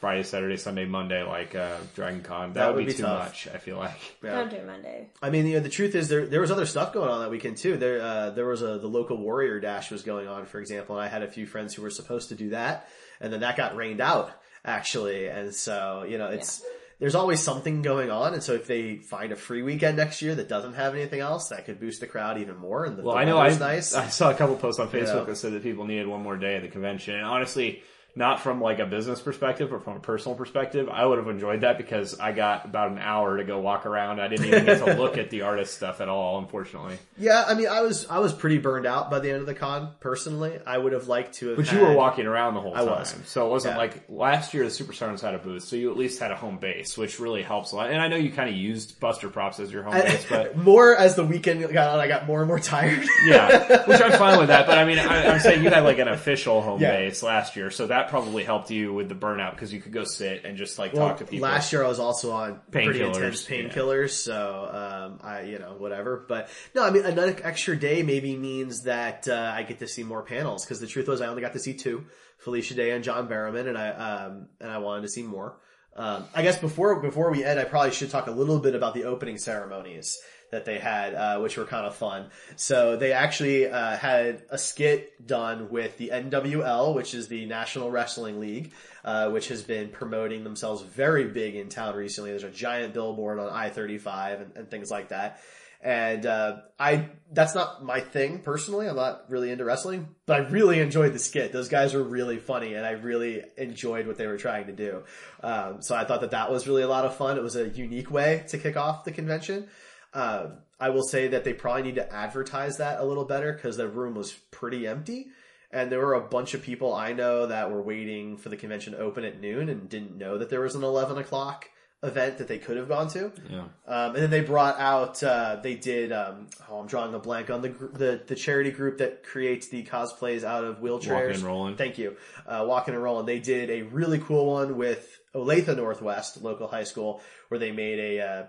Friday, 0.00 0.24
Saturday, 0.24 0.56
Sunday, 0.56 0.84
Monday 0.84 1.22
like 1.22 1.54
uh, 1.54 1.76
Dragon 1.94 2.22
Con. 2.22 2.52
That, 2.52 2.54
That 2.54 2.66
would, 2.68 2.76
would 2.76 2.86
be, 2.86 2.92
be 2.92 2.96
too 2.96 3.04
tough. 3.04 3.26
much. 3.28 3.48
I 3.54 3.58
feel 3.58 3.76
like. 3.76 3.96
yeah. 4.22 4.32
Don't 4.36 4.50
do 4.50 4.62
Monday. 4.66 5.08
I 5.22 5.30
mean, 5.30 5.46
you 5.46 5.54
know, 5.54 5.60
the 5.60 5.68
truth 5.68 5.94
is 5.94 6.08
there 6.08 6.26
there 6.26 6.40
was 6.40 6.50
other 6.50 6.66
stuff 6.66 6.92
going 6.92 7.08
on 7.08 7.20
that 7.20 7.30
weekend 7.30 7.56
too. 7.56 7.76
There 7.76 8.02
uh, 8.02 8.30
there 8.30 8.46
was 8.46 8.62
a 8.62 8.78
the 8.78 8.88
local 8.88 9.16
warrior 9.16 9.60
dash 9.60 9.90
was 9.90 10.02
going 10.02 10.26
on, 10.26 10.46
for 10.46 10.58
example, 10.60 10.96
and 10.96 11.04
I 11.04 11.08
had 11.08 11.22
a 11.22 11.28
few 11.28 11.46
friends 11.46 11.74
who 11.74 11.82
were 11.82 11.90
supposed 11.90 12.30
to 12.30 12.34
do 12.34 12.50
that, 12.50 12.88
and 13.20 13.32
then 13.32 13.40
that 13.40 13.56
got 13.56 13.76
rained 13.76 14.00
out 14.00 14.32
actually, 14.64 15.26
and 15.28 15.54
so 15.54 16.04
you 16.08 16.18
know 16.18 16.28
it's. 16.28 16.62
There's 17.02 17.16
always 17.16 17.40
something 17.40 17.82
going 17.82 18.12
on, 18.12 18.32
and 18.32 18.40
so 18.40 18.52
if 18.52 18.68
they 18.68 18.94
find 18.98 19.32
a 19.32 19.36
free 19.36 19.64
weekend 19.64 19.96
next 19.96 20.22
year 20.22 20.36
that 20.36 20.48
doesn't 20.48 20.74
have 20.74 20.94
anything 20.94 21.18
else, 21.18 21.48
that 21.48 21.64
could 21.64 21.80
boost 21.80 21.98
the 21.98 22.06
crowd 22.06 22.38
even 22.38 22.56
more. 22.56 22.84
And 22.84 22.96
the, 22.96 23.02
Well, 23.02 23.16
the 23.16 23.20
I 23.20 23.24
know 23.24 23.38
I, 23.38 23.52
nice. 23.58 23.92
I 23.92 24.06
saw 24.06 24.30
a 24.30 24.34
couple 24.34 24.54
posts 24.54 24.78
on 24.78 24.86
Facebook 24.86 25.16
Yeah. 25.16 25.24
that 25.24 25.36
said 25.36 25.52
that 25.54 25.64
people 25.64 25.84
needed 25.84 26.06
one 26.06 26.22
more 26.22 26.36
day 26.36 26.54
at 26.54 26.62
the 26.62 26.68
convention, 26.68 27.16
and 27.16 27.24
honestly, 27.24 27.82
not 28.14 28.40
from 28.40 28.60
like 28.60 28.78
a 28.78 28.84
business 28.84 29.20
perspective, 29.22 29.70
but 29.70 29.82
from 29.84 29.96
a 29.96 30.00
personal 30.00 30.36
perspective, 30.36 30.88
I 30.90 31.06
would 31.06 31.16
have 31.18 31.28
enjoyed 31.28 31.62
that 31.62 31.78
because 31.78 32.20
I 32.20 32.32
got 32.32 32.66
about 32.66 32.90
an 32.90 32.98
hour 32.98 33.38
to 33.38 33.44
go 33.44 33.58
walk 33.58 33.86
around. 33.86 34.20
I 34.20 34.28
didn't 34.28 34.46
even 34.46 34.64
get 34.66 34.84
to 34.84 34.94
look 34.94 35.16
at 35.16 35.30
the 35.30 35.42
artist 35.42 35.74
stuff 35.74 36.00
at 36.02 36.10
all, 36.10 36.38
unfortunately. 36.38 36.98
Yeah, 37.16 37.42
I 37.46 37.54
mean, 37.54 37.68
I 37.68 37.80
was 37.80 38.06
I 38.10 38.18
was 38.18 38.34
pretty 38.34 38.58
burned 38.58 38.84
out 38.84 39.10
by 39.10 39.18
the 39.20 39.30
end 39.30 39.40
of 39.40 39.46
the 39.46 39.54
con. 39.54 39.92
Personally, 40.00 40.58
I 40.66 40.76
would 40.76 40.92
have 40.92 41.08
liked 41.08 41.36
to 41.36 41.48
have. 41.48 41.56
But 41.56 41.72
you 41.72 41.80
were 41.80 41.94
walking 41.94 42.26
around 42.26 42.52
the 42.54 42.60
whole 42.60 42.74
time, 42.74 42.86
was. 42.86 43.14
so 43.24 43.46
it 43.46 43.50
wasn't 43.50 43.74
Yeah. 43.74 43.78
like 43.78 44.02
last 44.10 44.52
year 44.52 44.64
the 44.64 44.70
Super 44.70 44.92
Stars 44.92 45.22
had 45.22 45.34
a 45.34 45.38
booth, 45.38 45.62
so 45.64 45.76
you 45.76 45.90
at 45.90 45.96
least 45.96 46.20
had 46.20 46.30
a 46.30 46.36
home 46.36 46.58
base, 46.58 46.98
which 46.98 47.18
really 47.18 47.42
helps 47.42 47.72
a 47.72 47.76
lot. 47.76 47.90
And 47.90 48.00
I 48.02 48.08
know 48.08 48.16
you 48.16 48.30
kind 48.30 48.50
of 48.50 48.54
used 48.56 49.00
Buster 49.00 49.30
Props 49.30 49.58
as 49.58 49.72
your 49.72 49.84
home 49.84 49.94
base, 49.94 50.26
but 50.28 50.54
more 50.58 50.94
as 50.94 51.14
the 51.16 51.24
weekend 51.24 51.60
got 51.72 51.94
on, 51.94 51.98
I 51.98 52.08
got 52.08 52.26
more 52.26 52.40
and 52.40 52.48
more 52.48 52.58
tired. 52.58 53.06
yeah, 53.26 53.86
which 53.86 54.02
I'm 54.02 54.12
fine 54.12 54.38
with 54.38 54.48
that. 54.48 54.66
But 54.66 54.76
I 54.76 54.84
mean, 54.84 54.98
I, 54.98 55.28
I'm 55.32 55.40
saying 55.40 55.62
you 55.64 55.70
had 55.70 55.84
like 55.84 55.98
an 55.98 56.08
official 56.22 56.60
home 56.60 56.78
Yeah. 56.80 56.90
base 56.96 57.22
last 57.22 57.56
year, 57.56 57.70
so 57.70 57.86
that 57.86 58.01
probably 58.08 58.44
helped 58.44 58.70
you 58.70 58.92
with 58.92 59.08
the 59.08 59.14
burnout 59.14 59.52
because 59.52 59.72
you 59.72 59.80
could 59.80 59.92
go 59.92 60.04
sit 60.04 60.44
and 60.44 60.56
just 60.56 60.78
like 60.78 60.92
Well, 60.92 61.08
talk 61.08 61.18
to 61.18 61.24
people. 61.24 61.48
Last 61.48 61.72
year 61.72 61.84
I 61.84 61.88
was 61.88 61.98
also 61.98 62.32
on 62.32 62.60
pretty 62.70 63.00
Painkillers, 63.00 63.14
intense 63.16 63.50
yeah. 63.50 63.56
painkillers, 63.56 64.10
so 64.10 65.10
um, 65.12 65.20
I, 65.22 65.42
you 65.42 65.58
know, 65.58 65.74
whatever. 65.78 66.24
But 66.28 66.48
no, 66.74 66.84
I 66.84 66.90
mean, 66.90 67.04
another 67.04 67.36
extra 67.42 67.78
day 67.78 68.02
maybe 68.02 68.36
means 68.36 68.82
that 68.82 69.28
uh, 69.28 69.52
I 69.54 69.62
get 69.62 69.78
to 69.80 69.86
see 69.86 70.02
more 70.02 70.22
panels 70.22 70.64
because 70.64 70.80
the 70.80 70.86
truth 70.86 71.08
was 71.08 71.20
I 71.20 71.26
only 71.26 71.42
got 71.42 71.52
to 71.54 71.58
see 71.58 71.74
two, 71.74 72.06
Felicia 72.38 72.74
Day 72.74 72.90
and 72.90 73.04
John 73.04 73.28
Barrowman, 73.28 73.68
and 73.68 73.78
I 73.78 73.88
um, 73.90 74.48
and 74.60 74.70
I 74.70 74.78
wanted 74.78 75.02
to 75.02 75.08
see 75.08 75.22
more. 75.22 75.58
Um, 75.94 76.24
I 76.34 76.42
guess 76.42 76.58
before 76.58 77.00
before 77.00 77.30
we 77.30 77.44
end, 77.44 77.60
I 77.60 77.64
probably 77.64 77.92
should 77.92 78.10
talk 78.10 78.26
a 78.26 78.30
little 78.30 78.58
bit 78.58 78.74
about 78.74 78.94
the 78.94 79.04
opening 79.04 79.38
ceremonies 79.38 80.18
that 80.52 80.66
they 80.66 80.78
had, 80.78 81.14
uh, 81.14 81.40
which 81.40 81.56
were 81.56 81.64
kind 81.64 81.86
of 81.86 81.96
fun. 81.96 82.26
So 82.56 82.94
they 82.96 83.12
actually 83.12 83.68
uh, 83.68 83.96
had 83.96 84.42
a 84.50 84.58
skit 84.58 85.26
done 85.26 85.70
with 85.70 85.96
the 85.96 86.10
NWL, 86.12 86.94
which 86.94 87.14
is 87.14 87.26
the 87.26 87.46
National 87.46 87.90
Wrestling 87.90 88.38
League, 88.38 88.72
uh, 89.02 89.30
which 89.30 89.48
has 89.48 89.62
been 89.62 89.88
promoting 89.88 90.44
themselves 90.44 90.82
very 90.82 91.24
big 91.24 91.56
in 91.56 91.70
town 91.70 91.96
recently. 91.96 92.30
There's 92.30 92.44
a 92.44 92.50
giant 92.50 92.92
billboard 92.92 93.38
on 93.38 93.48
I-35 93.48 94.42
and, 94.42 94.56
and 94.56 94.70
things 94.70 94.90
like 94.90 95.08
that. 95.08 95.40
And 95.80 96.26
uh, 96.26 96.58
I 96.78 97.08
that's 97.32 97.56
not 97.56 97.84
my 97.84 97.98
thing 97.98 98.38
personally. 98.38 98.86
I'm 98.86 98.94
not 98.94 99.24
really 99.28 99.50
into 99.50 99.64
wrestling, 99.64 100.14
but 100.26 100.40
I 100.40 100.48
really 100.48 100.78
enjoyed 100.78 101.12
the 101.12 101.18
skit. 101.18 101.52
Those 101.52 101.68
guys 101.68 101.92
were 101.92 102.04
really 102.04 102.38
funny, 102.38 102.74
and 102.74 102.86
I 102.86 102.92
really 102.92 103.42
enjoyed 103.56 104.06
what 104.06 104.16
they 104.16 104.28
were 104.28 104.36
trying 104.36 104.66
to 104.66 104.72
do. 104.72 105.02
Um, 105.42 105.82
so 105.82 105.96
I 105.96 106.04
thought 106.04 106.20
that 106.20 106.30
that 106.30 106.52
was 106.52 106.68
really 106.68 106.82
a 106.82 106.88
lot 106.88 107.04
of 107.04 107.16
fun. 107.16 107.36
It 107.36 107.42
was 107.42 107.56
a 107.56 107.68
unique 107.68 108.12
way 108.12 108.44
to 108.50 108.58
kick 108.58 108.76
off 108.76 109.04
the 109.04 109.10
convention. 109.10 109.66
Um, 110.14 110.58
I 110.78 110.90
will 110.90 111.04
say 111.04 111.28
that 111.28 111.44
they 111.44 111.52
probably 111.52 111.82
need 111.82 111.94
to 111.94 112.12
advertise 112.12 112.78
that 112.78 113.00
a 113.00 113.04
little 113.04 113.24
better 113.24 113.52
because 113.52 113.76
the 113.76 113.88
room 113.88 114.14
was 114.14 114.32
pretty 114.50 114.86
empty. 114.86 115.28
And 115.70 115.90
there 115.90 116.00
were 116.00 116.14
a 116.14 116.20
bunch 116.20 116.52
of 116.54 116.62
people 116.62 116.92
I 116.92 117.12
know 117.12 117.46
that 117.46 117.70
were 117.70 117.80
waiting 117.80 118.36
for 118.36 118.50
the 118.50 118.56
convention 118.56 118.92
to 118.92 118.98
open 118.98 119.24
at 119.24 119.40
noon 119.40 119.68
and 119.70 119.88
didn't 119.88 120.18
know 120.18 120.36
that 120.38 120.50
there 120.50 120.60
was 120.60 120.74
an 120.74 120.84
11 120.84 121.16
o'clock 121.16 121.70
event 122.02 122.38
that 122.38 122.48
they 122.48 122.58
could 122.58 122.76
have 122.76 122.88
gone 122.88 123.08
to. 123.08 123.30
yeah. 123.48 123.60
Um, 123.86 124.14
and 124.14 124.16
then 124.16 124.30
they 124.30 124.40
brought 124.40 124.78
out, 124.80 125.22
uh, 125.22 125.60
they 125.62 125.76
did, 125.76 126.10
um, 126.10 126.48
oh, 126.68 126.80
I'm 126.80 126.86
drawing 126.88 127.14
a 127.14 127.18
blank 127.20 127.48
on 127.48 127.62
the, 127.62 127.68
the, 127.68 128.20
the 128.26 128.34
charity 128.34 128.72
group 128.72 128.98
that 128.98 129.22
creates 129.22 129.68
the 129.68 129.84
cosplays 129.84 130.42
out 130.42 130.64
of 130.64 130.80
wheelchairs. 130.80 131.12
Walking 131.12 131.34
and 131.36 131.42
Rolling. 131.42 131.76
Thank 131.76 131.98
you. 131.98 132.16
Uh, 132.44 132.64
Walking 132.66 132.94
and 132.94 133.02
Rolling. 133.02 133.24
They 133.24 133.38
did 133.38 133.70
a 133.70 133.82
really 133.82 134.18
cool 134.18 134.52
one 134.52 134.76
with 134.76 135.20
Olathe 135.32 135.74
Northwest 135.76 136.42
local 136.42 136.66
high 136.66 136.84
school 136.84 137.22
where 137.48 137.60
they 137.60 137.70
made 137.70 137.98
a, 138.00 138.20
uh, 138.20 138.46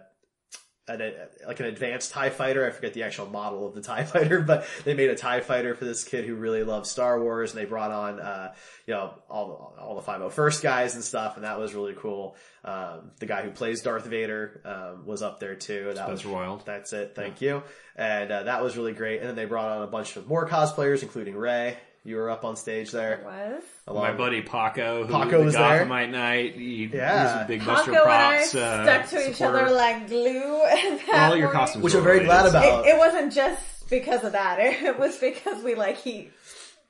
an, 0.87 1.01
a, 1.01 1.47
like 1.47 1.59
an 1.59 1.65
advanced 1.67 2.11
TIE 2.11 2.29
fighter. 2.29 2.65
I 2.65 2.71
forget 2.71 2.93
the 2.93 3.03
actual 3.03 3.27
model 3.27 3.65
of 3.65 3.73
the 3.73 3.81
TIE 3.81 4.03
fighter, 4.05 4.41
but 4.41 4.65
they 4.83 4.93
made 4.93 5.09
a 5.09 5.15
TIE 5.15 5.41
fighter 5.41 5.75
for 5.75 5.85
this 5.85 6.03
kid 6.03 6.25
who 6.25 6.35
really 6.35 6.63
loves 6.63 6.89
Star 6.89 7.21
Wars 7.21 7.51
and 7.51 7.61
they 7.61 7.65
brought 7.65 7.91
on, 7.91 8.19
uh, 8.19 8.53
you 8.85 8.93
know, 8.93 9.13
all, 9.29 9.75
all 9.79 9.95
the 9.95 10.01
501st 10.01 10.61
guys 10.61 10.95
and 10.95 11.03
stuff. 11.03 11.35
And 11.35 11.45
that 11.45 11.59
was 11.59 11.73
really 11.73 11.95
cool. 11.97 12.35
Um, 12.65 13.11
the 13.19 13.25
guy 13.25 13.43
who 13.43 13.51
plays 13.51 13.81
Darth 13.81 14.05
Vader, 14.05 14.61
um, 14.65 15.05
was 15.05 15.21
up 15.21 15.39
there 15.39 15.55
too. 15.55 15.85
That 15.95 16.05
Spencer 16.05 16.27
was, 16.27 16.35
Wilde. 16.35 16.63
That's 16.65 16.93
it. 16.93 17.13
Thank 17.15 17.41
you. 17.41 17.63
And, 17.95 18.31
uh, 18.31 18.43
that 18.43 18.63
was 18.63 18.75
really 18.75 18.93
great. 18.93 19.19
And 19.19 19.29
then 19.29 19.35
they 19.35 19.45
brought 19.45 19.77
on 19.77 19.83
a 19.83 19.87
bunch 19.87 20.15
of 20.17 20.27
more 20.27 20.47
cosplayers, 20.47 21.01
including 21.03 21.35
Ray. 21.35 21.77
You 22.05 22.17
were 22.17 22.29
up 22.29 22.43
on 22.43 22.57
stage 22.57 22.91
there. 22.91 23.21
Was 23.25 23.63
My 23.95 24.11
buddy 24.11 24.41
Paco, 24.41 25.05
who 25.05 25.13
Paco 25.13 25.37
the 25.39 25.45
was 25.45 25.53
there? 25.53 25.85
Gothamite 25.85 26.09
Knight, 26.11 26.55
he, 26.55 26.85
Yeah. 26.93 27.37
he's 27.37 27.41
a 27.43 27.47
big 27.47 27.59
Paco 27.61 27.73
Buster 27.75 27.91
and 27.91 27.99
I 27.99 28.35
Props. 28.39 28.55
uh, 28.55 28.83
stuck 28.83 29.09
to 29.21 29.29
each 29.29 29.35
supporter. 29.37 29.59
other 29.61 29.73
like 29.73 30.07
glue. 30.09 30.63
At 30.69 30.99
that 31.07 31.29
All 31.31 31.37
your 31.37 31.47
point. 31.47 31.57
costumes, 31.59 31.83
Which 31.83 31.93
I'm 31.95 32.03
very 32.03 32.25
glad 32.25 32.45
about. 32.47 32.85
It, 32.85 32.89
it 32.95 32.97
wasn't 32.97 33.31
just 33.31 33.89
because 33.89 34.23
of 34.25 34.33
that. 34.33 34.59
It 34.83 34.99
was 34.99 35.17
because 35.17 35.63
we 35.63 35.75
like 35.75 36.05
each 36.05 36.29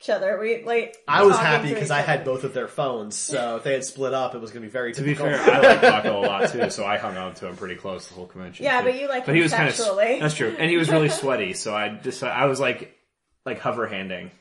other. 0.10 0.40
We 0.40 0.64
like. 0.64 0.98
I 1.08 1.24
was 1.24 1.38
happy 1.38 1.70
because 1.70 1.90
each 1.90 1.92
I 1.92 2.02
had 2.02 2.26
both 2.26 2.44
of 2.44 2.56
their 2.56 2.68
phones, 2.68 3.16
so 3.16 3.58
if 3.58 3.64
they 3.64 3.74
had 3.74 3.84
split 3.86 4.16
up, 4.16 4.34
it 4.34 4.42
was 4.42 4.50
going 4.50 4.64
to 4.64 4.68
be 4.68 4.72
very 4.72 4.94
To 4.94 5.02
be 5.04 5.10
difficult. 5.14 5.36
fair, 5.42 5.54
I 5.54 5.60
like 5.60 5.82
Paco 6.04 6.20
a 6.20 6.26
lot 6.26 6.50
too, 6.50 6.72
so 6.72 6.86
I 6.86 6.98
hung 6.98 7.16
on 7.18 7.36
to 7.36 7.48
him 7.50 7.56
pretty 7.56 7.76
close 7.76 8.08
the 8.08 8.16
whole 8.16 8.26
convention. 8.26 8.66
Yeah, 8.66 8.80
too. 8.82 8.86
but 8.88 9.00
you 9.00 9.08
like 9.10 9.26
but 9.28 9.32
him 9.34 9.36
he 9.38 9.44
was 9.44 9.54
kind 9.54 9.70
of 9.70 9.76
sexually. 9.76 10.20
that's 10.20 10.34
true, 10.34 10.56
and 10.58 10.72
he 10.72 10.78
was 10.78 10.90
really 10.90 11.10
sweaty, 11.10 11.54
so 11.54 11.76
I 11.76 11.90
just 11.90 12.24
I 12.24 12.46
was 12.48 12.60
like 12.60 12.98
like 13.46 13.60
hover 13.60 13.86
handing 13.88 14.32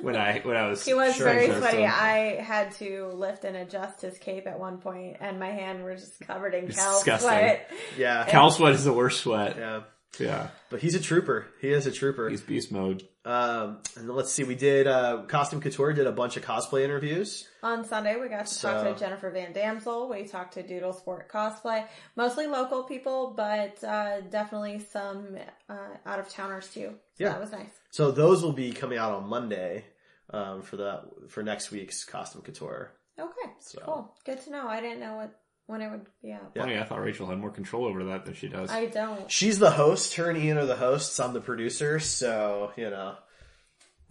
when 0.00 0.16
I 0.16 0.40
when 0.40 0.56
I 0.56 0.66
was 0.68 0.84
He 0.84 0.94
was 0.94 1.14
showing 1.16 1.32
very 1.34 1.46
stuff, 1.46 1.58
sweaty. 1.58 1.84
I 1.86 2.40
had 2.42 2.72
to 2.76 3.06
lift 3.14 3.44
and 3.44 3.56
adjust 3.56 4.00
his 4.02 4.18
cape 4.18 4.46
at 4.46 4.58
one 4.58 4.78
point, 4.78 5.16
and 5.20 5.38
my 5.38 5.50
hand 5.50 5.84
was 5.84 6.00
just 6.00 6.20
covered 6.26 6.54
in 6.54 6.66
It's 6.66 6.76
cow 6.76 6.92
disgusting. 6.94 7.28
sweat. 7.28 7.70
yeah, 7.98 8.26
Cow 8.28 8.48
sweat 8.50 8.74
is 8.74 8.84
the 8.84 8.92
worst 8.92 9.20
sweat. 9.20 9.56
yeah. 9.58 9.80
Yeah, 10.20 10.48
But 10.68 10.80
he's 10.80 10.94
a 10.94 11.00
trooper. 11.00 11.46
He 11.62 11.70
is 11.70 11.86
a 11.86 11.90
trooper. 11.90 12.28
he's 12.28 12.42
beast 12.42 12.70
mode. 12.70 13.08
Um, 13.24 13.78
and 13.96 14.10
let's 14.10 14.30
see, 14.30 14.44
we 14.44 14.54
did 14.54 14.86
uh, 14.86 15.22
Costume 15.26 15.62
Couture 15.62 15.94
did 15.94 16.06
a 16.06 16.12
bunch 16.12 16.36
of 16.36 16.44
cosplay 16.44 16.82
interviews. 16.84 17.48
On 17.62 17.82
Sunday, 17.82 18.20
we 18.20 18.28
got 18.28 18.44
to 18.44 18.60
talk 18.60 18.84
to 18.84 18.94
Jennifer 19.02 19.30
Van 19.30 19.54
Damsel. 19.54 20.10
We 20.10 20.24
talked 20.24 20.52
to 20.54 20.62
Doodle 20.62 20.92
Sport 20.92 21.30
Cosplay. 21.32 21.86
Mostly 22.14 22.46
local 22.46 22.82
people, 22.82 23.32
but 23.34 23.82
uh, 23.82 24.20
definitely 24.28 24.80
some 24.80 25.28
uh, 25.70 25.76
out 26.04 26.18
of 26.18 26.28
towners 26.28 26.68
too. 26.68 26.92
So 27.22 27.26
Yeah. 27.28 27.32
that 27.32 27.40
was 27.40 27.52
nice. 27.52 27.70
So 27.90 28.10
those 28.10 28.42
will 28.42 28.52
be 28.52 28.72
coming 28.72 28.98
out 28.98 29.12
on 29.12 29.28
Monday 29.28 29.84
um, 30.30 30.62
for 30.62 30.76
the 30.76 31.02
for 31.28 31.42
next 31.42 31.70
week's 31.70 32.04
Costume 32.04 32.42
Couture. 32.42 32.92
Okay, 33.18 33.50
cool. 33.84 34.14
Good 34.24 34.40
to 34.44 34.50
know. 34.50 34.66
I 34.68 34.80
didn't 34.80 35.00
know 35.00 35.16
what 35.16 35.38
when 35.66 35.80
it 35.82 35.90
would 35.90 36.06
be 36.22 36.32
out. 36.32 36.54
Funny, 36.56 36.78
I 36.78 36.84
thought 36.84 37.00
Rachel 37.02 37.26
had 37.26 37.38
more 37.38 37.50
control 37.50 37.84
over 37.84 38.04
that 38.04 38.24
than 38.24 38.34
she 38.34 38.48
does. 38.48 38.70
I 38.70 38.86
don't. 38.86 39.30
She's 39.30 39.58
the 39.58 39.70
host. 39.70 40.14
Her 40.16 40.28
and 40.30 40.38
Ian 40.38 40.58
are 40.58 40.66
the 40.66 40.76
hosts. 40.76 41.20
I'm 41.20 41.32
the 41.34 41.40
producer. 41.40 42.00
So 42.00 42.72
you 42.76 42.88
know, 42.90 43.16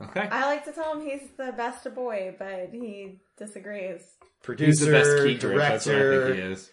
okay, 0.02 0.28
I 0.32 0.46
like 0.46 0.66
to 0.66 0.72
tell 0.72 0.94
him 1.00 1.06
he's 1.08 1.28
the 1.38 1.52
best 1.52 1.86
of 1.86 1.96
boy, 1.96 2.36
but 2.38 2.70
he 2.72 3.20
disagrees. 3.38 4.02
producer, 4.44 4.66
he's 4.68 4.80
the 4.80 4.92
best 4.92 5.24
key 5.26 5.38
grip. 5.38 5.58
That's 5.58 5.86
what 5.88 5.96
I 5.96 6.00
director, 6.00 6.26
think 6.36 6.46
he 6.46 6.52
is. 6.54 6.72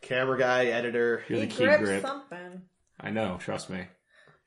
camera 0.00 0.38
guy, 0.38 0.66
editor. 0.66 1.22
You're 1.28 1.40
he 1.40 1.44
the 1.46 1.52
key 1.52 1.64
grips 1.64 1.82
grip. 1.84 2.02
something. 2.02 2.62
I 2.98 3.10
know. 3.10 3.36
Trust 3.38 3.68
me. 3.70 3.84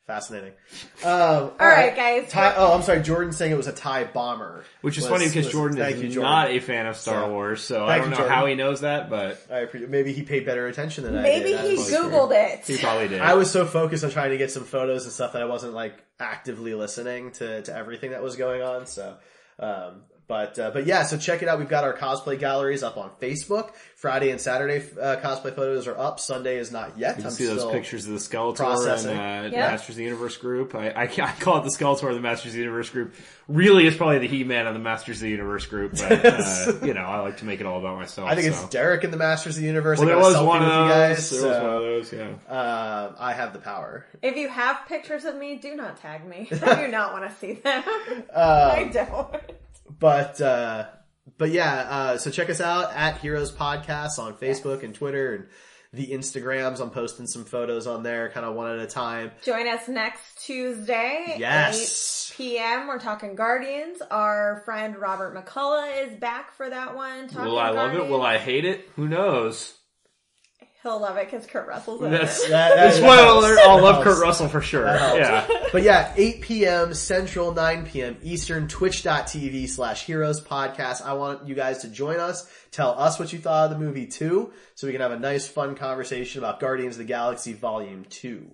Fascinating. 0.08 0.54
Um, 1.06 1.52
all 1.60 1.68
right, 1.68 1.94
guys. 1.94 2.30
Ty, 2.32 2.54
oh, 2.56 2.74
I'm 2.74 2.82
sorry. 2.82 3.02
Jordan's 3.02 3.36
saying 3.36 3.52
it 3.52 3.58
was 3.58 3.68
a 3.68 3.74
TIE 3.74 4.06
bomber, 4.06 4.64
Which 4.80 4.98
is 4.98 5.04
Was- 5.04 5.12
funny 5.12 5.26
because 5.28 5.46
was- 5.48 5.52
Jordan 5.54 5.78
is 5.80 5.96
you, 6.02 6.08
Jordan. 6.10 6.22
not 6.24 6.50
a 6.50 6.60
fan 6.60 6.86
of 6.86 6.96
Star 6.96 7.24
So, 7.26 7.30
Wars, 7.32 7.62
so 7.62 7.86
I 7.86 7.98
don't 7.98 8.06
you, 8.06 8.12
know 8.12 8.18
Jordan. 8.18 8.34
how 8.34 8.46
he 8.46 8.56
knows 8.56 8.82
that, 8.82 9.10
but 9.10 9.46
I 9.52 9.60
appreciate. 9.60 9.90
Maybe 9.90 10.14
he 10.14 10.24
paid 10.24 10.46
better 10.46 10.66
attention 10.68 11.04
than 11.04 11.18
I 11.18 11.24
did. 11.24 11.44
Maybe 11.44 11.58
he 11.68 11.76
That's 11.76 11.92
probably 11.92 12.10
Googled 12.38 12.54
it. 12.60 12.66
he 12.68 12.78
probably 12.78 13.08
did. 13.10 13.20
I 13.22 13.34
was 13.34 13.52
so 13.52 13.66
focused 13.66 14.06
on 14.06 14.12
trying 14.12 14.30
to 14.32 14.38
get 14.38 14.50
some 14.50 14.64
photos 14.64 15.04
and 15.04 15.12
stuff 15.12 15.34
that 15.34 15.42
I 15.42 15.46
wasn't 15.46 15.74
like 15.74 16.02
actively 16.22 16.74
listening 16.74 17.32
to, 17.34 17.62
to 17.64 17.76
everything 17.76 18.12
that 18.12 18.24
was 18.24 18.38
going 18.38 18.62
on. 18.62 18.86
So, 18.86 19.18
um, 19.60 20.04
but 20.28 20.58
uh, 20.58 20.72
but 20.72 20.86
yeah, 20.86 21.04
so 21.04 21.18
check 21.18 21.42
it 21.42 21.48
out. 21.50 21.60
We've 21.60 21.68
got 21.70 21.84
our 21.84 21.94
cosplay 21.96 22.40
galleries 22.40 22.84
up 22.84 22.98
on 22.98 23.12
Facebook. 23.22 23.72
Friday 23.96 24.32
and 24.32 24.42
Saturday 24.42 24.86
uh, 25.00 25.16
cosplay 25.22 25.56
photos 25.56 25.88
are 25.88 25.98
up. 25.98 26.20
Sunday 26.20 26.58
is 26.58 26.74
not 26.74 26.98
yet. 26.98 27.12
You 27.12 27.24
can 27.24 27.26
I'm 27.28 27.32
see 27.32 27.46
those 27.46 27.72
pictures 27.72 28.06
of 28.06 28.12
the 28.12 28.20
Skeletor 28.20 28.56
processing. 28.58 29.18
and 29.18 29.46
uh, 29.48 29.50
Yep. 29.58 29.72
Masters 29.72 29.90
of 29.92 29.96
the 29.96 30.04
Universe 30.04 30.36
group. 30.36 30.76
I, 30.76 30.90
I, 30.90 31.04
I 31.04 31.32
call 31.40 31.60
it 31.60 31.64
the 31.64 31.70
Skeletor 31.70 32.10
of 32.10 32.16
the 32.16 32.20
Masters 32.22 32.48
of 32.48 32.54
the 32.54 32.60
Universe 32.60 32.90
group. 32.90 33.16
Really, 33.48 33.88
it's 33.88 33.96
probably 33.96 34.20
the 34.20 34.28
He-Man 34.28 34.68
of 34.68 34.74
the 34.74 34.80
Masters 34.82 35.18
of 35.18 35.22
the 35.24 35.30
Universe 35.30 35.66
group, 35.68 35.94
but 35.94 36.26
uh, 36.26 36.74
you 36.86 36.94
know, 36.94 37.02
I 37.02 37.20
like 37.20 37.38
to 37.38 37.46
make 37.46 37.62
it 37.62 37.66
all 37.66 37.80
about 37.80 37.98
myself. 37.98 38.30
I 38.30 38.36
think 38.36 38.54
so. 38.54 38.62
it's 38.62 38.70
Derek 38.70 39.04
in 39.06 39.12
the 39.12 39.18
Masters 39.18 39.56
of 39.56 39.62
the 39.62 39.68
Universe. 39.68 40.00
Well, 40.00 40.10
I 40.10 40.12
there 40.14 40.22
was 40.22 40.42
one 40.42 40.62
of 40.64 40.68
those. 40.70 40.88
you 40.88 40.94
guys. 40.94 41.30
there 41.30 41.50
was 41.50 41.58
one 41.62 41.76
of 41.76 41.82
those. 41.82 42.14
Yeah. 42.14 42.54
uh, 42.54 43.16
I 43.20 43.34
have 43.34 43.54
the 43.54 43.60
power. 43.60 44.06
If 44.22 44.36
you 44.36 44.50
have 44.50 44.82
pictures 44.88 45.24
of 45.26 45.36
me, 45.36 45.56
do 45.56 45.76
not 45.76 45.98
tag 45.98 46.26
me. 46.28 46.50
I 46.62 46.86
do 46.86 46.92
not 46.92 47.14
want 47.14 47.30
to 47.30 47.36
see 47.38 47.54
them. 47.54 47.84
Um, 47.86 48.24
I 48.36 48.90
don't. 48.92 49.36
But 49.90 50.40
uh, 50.42 50.86
but 51.38 51.52
yeah, 51.52 51.74
uh, 51.90 52.18
so 52.18 52.32
check 52.32 52.50
us 52.50 52.62
out 52.62 52.94
at 52.94 53.18
Heroes 53.20 53.52
Podcasts 53.52 54.20
on 54.20 54.34
Facebook 54.36 54.84
and 54.84 54.94
Twitter 54.94 55.34
and 55.36 55.46
the 55.94 56.08
Instagrams. 56.08 56.80
I'm 56.82 56.90
posting 56.90 57.28
some 57.28 57.46
photos 57.46 57.86
on 57.86 58.04
there, 58.04 58.30
kind 58.30 58.46
of 58.46 58.56
one 58.56 58.72
at 58.72 58.80
a 58.80 58.88
time. 58.88 59.32
Join 59.44 59.68
us 59.68 59.88
next 59.88 60.44
Tuesday, 60.44 61.36
Yes. 61.38 62.32
8 62.34 62.38
p.m. 62.38 62.88
We're 62.88 63.00
talking 63.00 63.36
Guardians. 63.36 64.02
Our 64.10 64.64
friend 64.66 64.98
Robert 64.98 65.36
McCullough 65.36 66.08
is 66.08 66.18
back 66.20 66.54
for 66.54 66.68
that 66.70 66.96
one. 66.96 67.28
Talking 67.28 67.46
Will 67.46 67.60
I 67.60 67.70
love 67.70 67.94
it? 67.94 68.08
Will 68.10 68.24
I 68.24 68.40
hate 68.40 68.66
it? 68.66 68.90
Who 68.96 69.08
knows? 69.08 69.76
He'll 70.84 71.00
love 71.00 71.16
it 71.16 71.32
because 71.32 71.48
Kurt 71.48 71.66
Russell's 71.66 72.02
in 72.02 72.12
That's 72.12 72.44
it. 72.44 72.50
That- 72.50 72.76
that- 72.76 72.94
spoiler 72.94 73.16
that 73.16 73.30
alert. 73.30 73.60
I'll 73.64 73.82
love. 73.82 74.04
Kurt 74.04 74.22
Russell 74.22 74.50
for 74.50 74.62
sure. 74.62 74.84
That 74.84 75.00
helps. 75.00 75.50
Yeah. 75.50 75.64
But 75.72 75.84
yeah, 75.84 76.14
8 76.18 76.42
p.m. 76.42 76.94
Central, 76.94 77.54
9 77.54 77.86
p.m. 77.88 78.18
Eastern, 78.22 78.68
twitch.tv 78.68 79.70
slash 79.70 80.06
heroes 80.06 80.42
podcast. 80.42 81.02
I 81.02 81.14
want 81.14 81.48
you 81.48 81.56
guys 81.56 81.80
to 81.80 81.88
join 81.88 82.20
us. 82.20 82.50
Tell 82.72 83.00
us 83.00 83.18
what 83.18 83.32
you 83.32 83.40
thought 83.40 83.72
of 83.72 83.80
the 83.80 83.84
movie 83.84 84.08
too, 84.08 84.52
so 84.76 84.86
we 84.88 84.92
can 84.94 85.02
have 85.02 85.12
a 85.12 85.20
nice 85.20 85.48
fun 85.48 85.76
conversation 85.76 86.40
about 86.44 86.60
Guardians 86.60 86.96
of 86.96 87.00
the 87.00 87.06
Galaxy 87.06 87.54
Volume 87.54 88.06
2. 88.10 88.52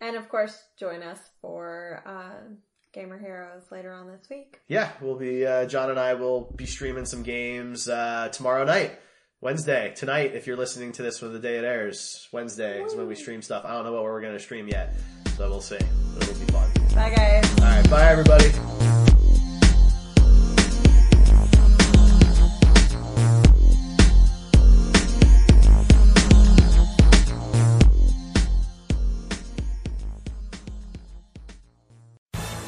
And 0.00 0.16
of 0.16 0.28
course, 0.28 0.60
join 0.78 1.02
us 1.02 1.18
for 1.40 2.02
uh, 2.04 2.52
Gamer 2.92 3.18
Heroes 3.18 3.62
later 3.70 3.92
on 3.92 4.08
this 4.08 4.28
week. 4.30 4.58
Yeah, 4.66 4.90
we'll 5.00 5.16
be, 5.16 5.46
uh, 5.46 5.66
John 5.66 5.90
and 5.90 5.98
I 6.00 6.14
will 6.14 6.52
be 6.56 6.66
streaming 6.66 7.04
some 7.06 7.22
games, 7.22 7.88
uh, 7.88 8.28
tomorrow 8.32 8.64
night. 8.64 8.98
Wednesday, 9.40 9.92
tonight, 9.94 10.34
if 10.34 10.48
you're 10.48 10.56
listening 10.56 10.90
to 10.90 11.02
this 11.02 11.22
when 11.22 11.32
the 11.32 11.38
day 11.38 11.58
it 11.58 11.64
airs, 11.64 12.28
Wednesday 12.32 12.82
is 12.82 12.96
when 12.96 13.06
we 13.06 13.14
stream 13.14 13.40
stuff. 13.40 13.64
I 13.64 13.72
don't 13.72 13.84
know 13.84 13.92
what 13.92 14.02
we're 14.02 14.20
going 14.20 14.32
to 14.32 14.40
stream 14.40 14.66
yet, 14.66 14.94
so 15.36 15.48
we'll 15.48 15.60
see. 15.60 15.76
It'll 15.76 16.34
be 16.34 16.52
fun. 16.52 16.68
Bye, 16.92 17.14
guys. 17.14 17.60
Alright, 17.60 17.88
bye 17.88 18.08
everybody. 18.08 19.07